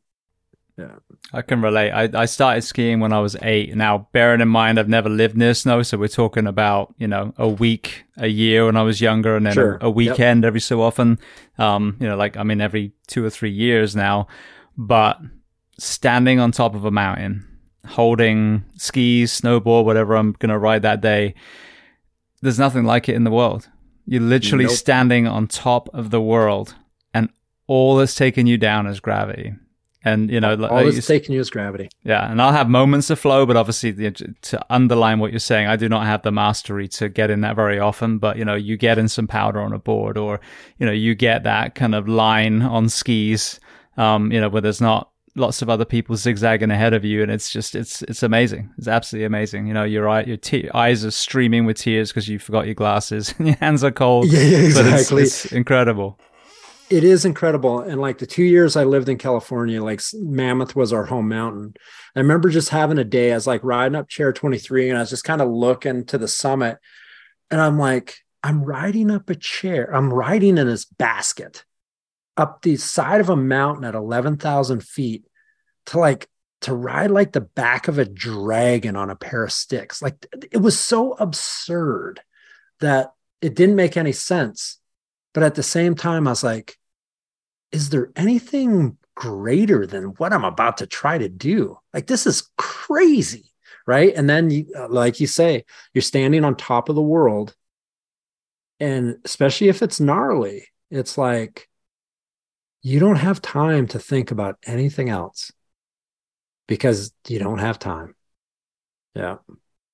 [0.78, 0.97] yeah.
[1.33, 1.91] I can relate.
[1.91, 3.75] I, I started skiing when I was eight.
[3.75, 5.83] Now, bearing in mind, I've never lived near snow.
[5.83, 9.47] So we're talking about, you know, a week, a year when I was younger, and
[9.47, 9.76] then sure.
[9.76, 10.49] a, a, weekend yep.
[10.49, 11.18] every so often.
[11.59, 14.28] Um, you know, like, I mean, every two or three years now.
[14.76, 15.20] But
[15.78, 17.47] standing on top of a mountain,
[17.86, 21.34] holding skis, snowboard, whatever I'm going to ride that day,
[22.41, 23.68] there's nothing like it in the world.
[24.07, 24.75] You're literally nope.
[24.75, 26.75] standing on top of the world,
[27.15, 27.28] and
[27.67, 29.52] all that's taking you down is gravity.
[30.05, 31.89] And you know, all it's taking you is gravity.
[32.03, 35.77] Yeah, and I'll have moments of flow, but obviously to underline what you're saying, I
[35.77, 38.19] do not have the mastery to get in that very often.
[38.19, 40.41] But you know, you get in some powder on a board, or
[40.79, 43.61] you know, you get that kind of line on skis,
[43.97, 47.31] um, you know, where there's not lots of other people zigzagging ahead of you, and
[47.31, 48.71] it's just it's it's amazing.
[48.79, 49.69] It's absolutely amazing.
[49.69, 52.75] You know, your eye, your te- eyes are streaming with tears because you forgot your
[52.75, 54.27] glasses, and your hands are cold.
[54.27, 55.23] Yeah, yeah exactly.
[55.23, 56.19] It's, it's incredible
[56.93, 57.81] it is incredible.
[57.81, 61.73] And like the two years I lived in California, like Mammoth was our home mountain.
[62.15, 65.01] I remember just having a day, I was like riding up chair 23 and I
[65.01, 66.77] was just kind of looking to the summit.
[67.51, 69.91] And I'm like, I'm riding up a chair.
[69.91, 71.65] I'm riding in this basket
[72.37, 75.25] up the side of a mountain at 11,000 feet
[75.87, 76.29] to like,
[76.61, 80.03] to ride like the back of a dragon on a pair of sticks.
[80.03, 82.21] Like it was so absurd
[82.81, 84.79] that it didn't make any sense.
[85.33, 86.77] But at the same time, I was like,
[87.73, 91.78] is there anything greater than what I'm about to try to do?
[91.92, 93.52] Like, this is crazy.
[93.84, 94.15] Right.
[94.15, 97.57] And then, you, uh, like you say, you're standing on top of the world.
[98.78, 101.68] And especially if it's gnarly, it's like
[102.83, 105.51] you don't have time to think about anything else
[106.68, 108.15] because you don't have time.
[109.15, 109.39] Yeah.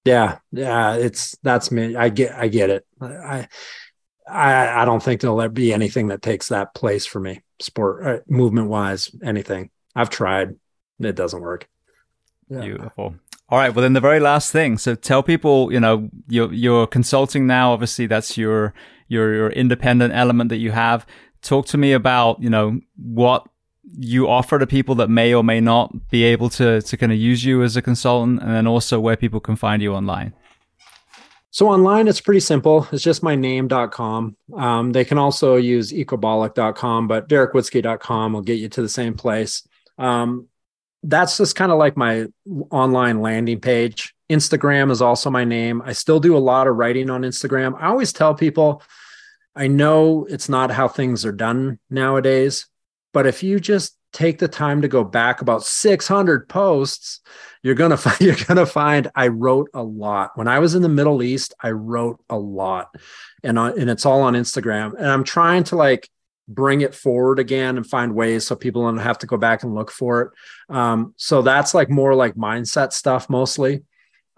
[0.05, 0.39] Yeah.
[0.52, 0.94] Yeah.
[0.94, 1.97] It's that's me.
[1.97, 2.86] I get, I get it.
[3.00, 3.48] I,
[4.31, 8.19] I, I don't think there'll be anything that takes that place for me, sport uh,
[8.28, 9.11] movement wise.
[9.23, 10.57] Anything I've tried,
[11.01, 11.69] it doesn't work.
[12.49, 12.61] Yeah.
[12.61, 13.15] Beautiful.
[13.51, 13.75] All right.
[13.75, 14.78] Well, then the very last thing.
[14.78, 17.73] So tell people, you know, you're you're consulting now.
[17.73, 18.75] Obviously, that's your
[19.09, 21.07] your your independent element that you have.
[21.41, 23.47] Talk to me about, you know, what
[23.97, 27.19] you offer to people that may or may not be able to to kind of
[27.19, 30.35] use you as a consultant, and then also where people can find you online.
[31.51, 32.86] So online, it's pretty simple.
[32.93, 34.36] It's just my name.com.
[34.55, 39.67] Um, they can also use ecobolic.com, but derekwoodske.com will get you to the same place.
[39.97, 40.49] Um,
[41.02, 42.27] that's just kind of like my
[42.70, 44.15] online landing page.
[44.31, 45.81] Instagram is also my name.
[45.83, 47.81] I still do a lot of writing on Instagram.
[47.81, 48.83] I always tell people,
[49.57, 52.67] I know it's not how things are done nowadays,
[53.12, 57.20] but if you just take the time to go back about 600 posts,
[57.62, 60.33] you're gonna find you're gonna find I wrote a lot.
[60.37, 62.95] When I was in the Middle East, I wrote a lot,
[63.43, 64.95] and and it's all on Instagram.
[64.95, 66.09] And I'm trying to like
[66.49, 69.75] bring it forward again and find ways so people don't have to go back and
[69.75, 70.75] look for it.
[70.75, 73.85] Um, so that's like more like mindset stuff mostly.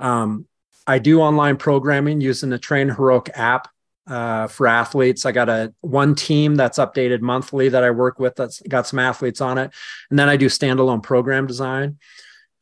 [0.00, 0.46] Um,
[0.86, 3.68] I do online programming using the Train Heroic app
[4.10, 5.24] uh, for athletes.
[5.24, 8.98] I got a one team that's updated monthly that I work with that's got some
[8.98, 9.70] athletes on it.
[10.10, 11.98] And then I do standalone program design.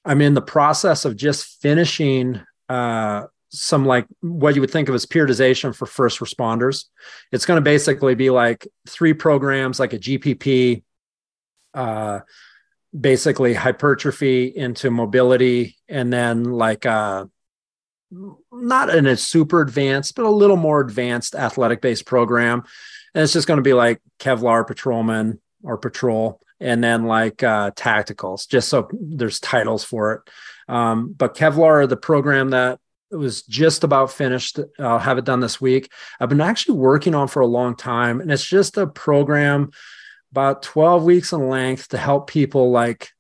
[0.05, 4.95] I'm in the process of just finishing uh, some like what you would think of
[4.95, 6.85] as periodization for first responders.
[7.33, 10.83] It's going to basically be like three programs, like a GPP,
[11.73, 12.21] uh,
[12.99, 17.25] basically hypertrophy into mobility, and then like uh,
[18.11, 22.65] not in a super advanced, but a little more advanced athletic based program.
[23.15, 27.73] And it's just going to be like Kevlar patrolman or patrol, and then like uh,
[27.73, 30.73] tacticals, just so there's titles for it.
[30.73, 32.79] Um, but Kevlar, the program that
[33.11, 34.61] was just about finished.
[34.79, 35.91] I'll have it done this week.
[36.21, 39.71] I've been actually working on for a long time, and it's just a program
[40.31, 43.11] about 12 weeks in length to help people like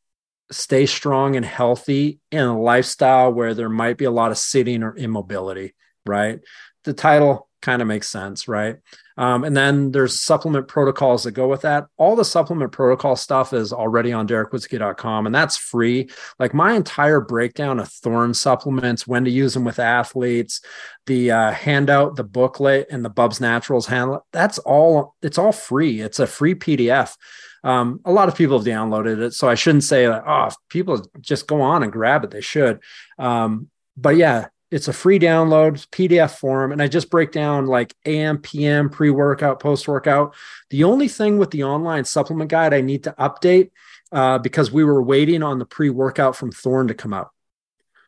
[0.51, 4.83] stay strong and healthy in a lifestyle where there might be a lot of sitting
[4.83, 5.75] or immobility,
[6.07, 6.41] right?
[6.85, 8.77] The title kind of makes sense, right?
[9.17, 11.87] Um, and then there's supplement protocols that go with that.
[11.97, 16.09] All the supplement protocol stuff is already on derekwoodske.com and that's free.
[16.39, 20.61] Like my entire breakdown of Thorne supplements, when to use them with athletes,
[21.07, 26.01] the uh, handout, the booklet, and the Bubs Naturals handle, that's all, it's all free.
[26.01, 27.17] It's a free PDF.
[27.65, 29.35] Um, a lot of people have downloaded it.
[29.35, 32.31] So I shouldn't say, that, oh, people just go on and grab it.
[32.31, 32.81] They should.
[33.19, 37.95] Um, but yeah, it's a free download pdf form and i just break down like
[38.05, 40.35] am pm pre-workout post-workout
[40.71, 43.71] the only thing with the online supplement guide i need to update
[44.11, 47.31] uh, because we were waiting on the pre-workout from thorne to come out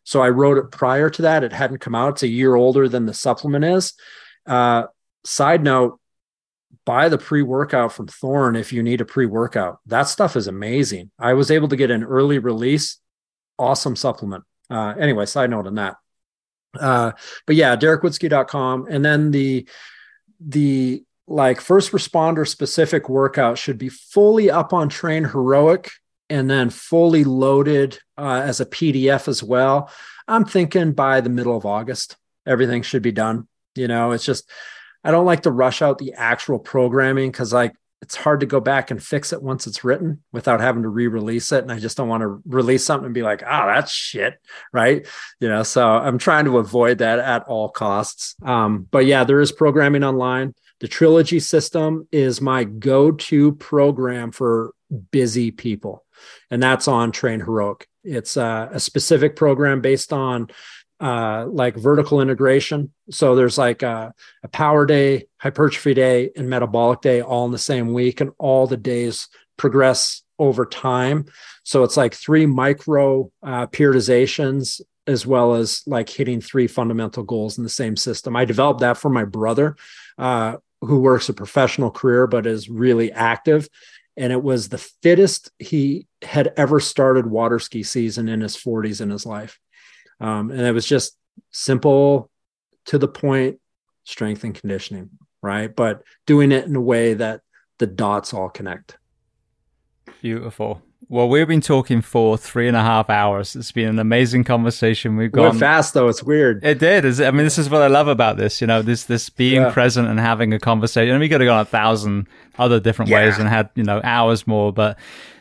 [0.05, 2.89] so i wrote it prior to that it hadn't come out it's a year older
[2.89, 3.95] than the supplement is
[4.47, 4.85] uh,
[5.25, 6.00] side note
[6.87, 11.33] buy the pre-workout from Thorne if you need a pre-workout that stuff is amazing i
[11.35, 12.99] was able to get an early release
[13.59, 15.97] awesome supplement uh, anyway side note on that
[16.79, 17.13] uh,
[17.47, 18.87] but yeah, derekwoodske.com.
[18.91, 19.69] And then the
[20.41, 25.91] the like first responder specific workout should be fully up on Train Heroic
[26.29, 29.91] and then fully loaded uh, as a PDF as well.
[30.27, 32.17] I'm thinking by the middle of August,
[32.47, 33.49] everything should be done.
[33.75, 34.51] You know, it's just
[35.05, 38.61] I don't like to rush out the actual programming because like it's hard to go
[38.61, 41.99] back and fix it once it's written without having to re-release it and i just
[41.99, 44.41] don't want to release something and be like oh that's shit
[44.73, 45.07] right?
[45.39, 48.37] You know so i'm trying to avoid that at all costs.
[48.43, 50.55] Um, but yeah there is programming online.
[50.81, 54.73] The trilogy system is my go-to program for
[55.11, 56.05] busy people
[56.51, 57.87] and that's on train heroic.
[58.03, 60.49] It's uh, a specific program based on
[61.01, 62.93] uh, like vertical integration.
[63.11, 64.13] So there's like a,
[64.43, 68.67] a, power day, hypertrophy day, and metabolic day all in the same week, and all
[68.67, 71.27] the days progress over time.
[71.65, 77.59] So it's like three micro uh, periodizations as well as like hitting three fundamental goals
[77.59, 78.37] in the same system.
[78.37, 79.77] I developed that for my brother,
[80.19, 83.69] uh, who works a professional career but is really active.
[84.17, 89.01] And it was the fittest he had ever started water ski season in his 40s
[89.01, 89.59] in his life.
[90.21, 91.17] Um, and it was just
[91.51, 92.31] simple,
[92.87, 93.59] to the point
[94.05, 95.11] strength and conditioning,
[95.43, 95.75] right?
[95.75, 97.43] But doing it in a way that
[97.79, 98.99] the dots all connect.
[100.21, 100.83] Beautiful.
[101.09, 103.57] Well, we've been talking for three and a half hours.
[103.57, 105.17] It's been an amazing conversation.
[105.17, 106.07] We've gone Went fast though.
[106.07, 106.65] It's weird.
[106.65, 107.05] It did.
[107.21, 108.61] I mean, this is what I love about this.
[108.61, 109.73] You know, this this being yeah.
[109.73, 111.11] present and having a conversation.
[111.11, 113.25] And we could have gone a thousand other different yeah.
[113.25, 114.99] ways and had you know hours more, but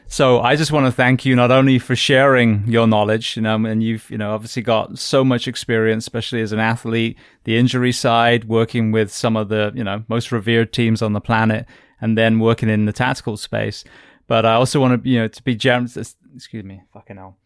[0.09, 3.55] so I just want to thank you not only for sharing your knowledge, you know,
[3.63, 7.91] and you've, you know, obviously got so much experience, especially as an athlete, the injury
[7.91, 11.67] side, working with some of the, you know, most revered teams on the planet,
[12.01, 13.83] and then working in the tactical space.
[14.27, 16.15] But I also want to, you know, to be generous.
[16.35, 17.37] Excuse me, fucking hell.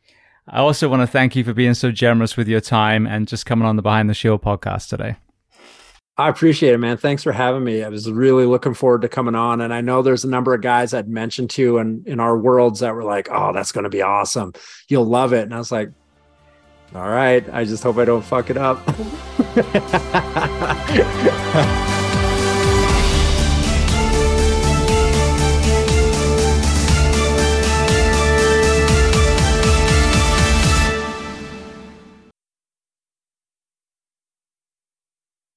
[0.48, 3.46] I also want to thank you for being so generous with your time and just
[3.46, 5.18] coming on the Behind the Shield podcast today.
[6.16, 6.98] I appreciate it, man.
[6.98, 7.84] Thanks for having me.
[7.84, 9.62] I was really looking forward to coming on.
[9.62, 12.82] And I know there's a number of guys I'd mentioned to in, in our worlds
[12.82, 14.54] that were like, oh, that's going to be awesome.
[14.88, 15.42] You'll love it.
[15.42, 15.90] And I was like,
[16.94, 17.44] all right.
[17.52, 18.78] I just hope I don't fuck it up.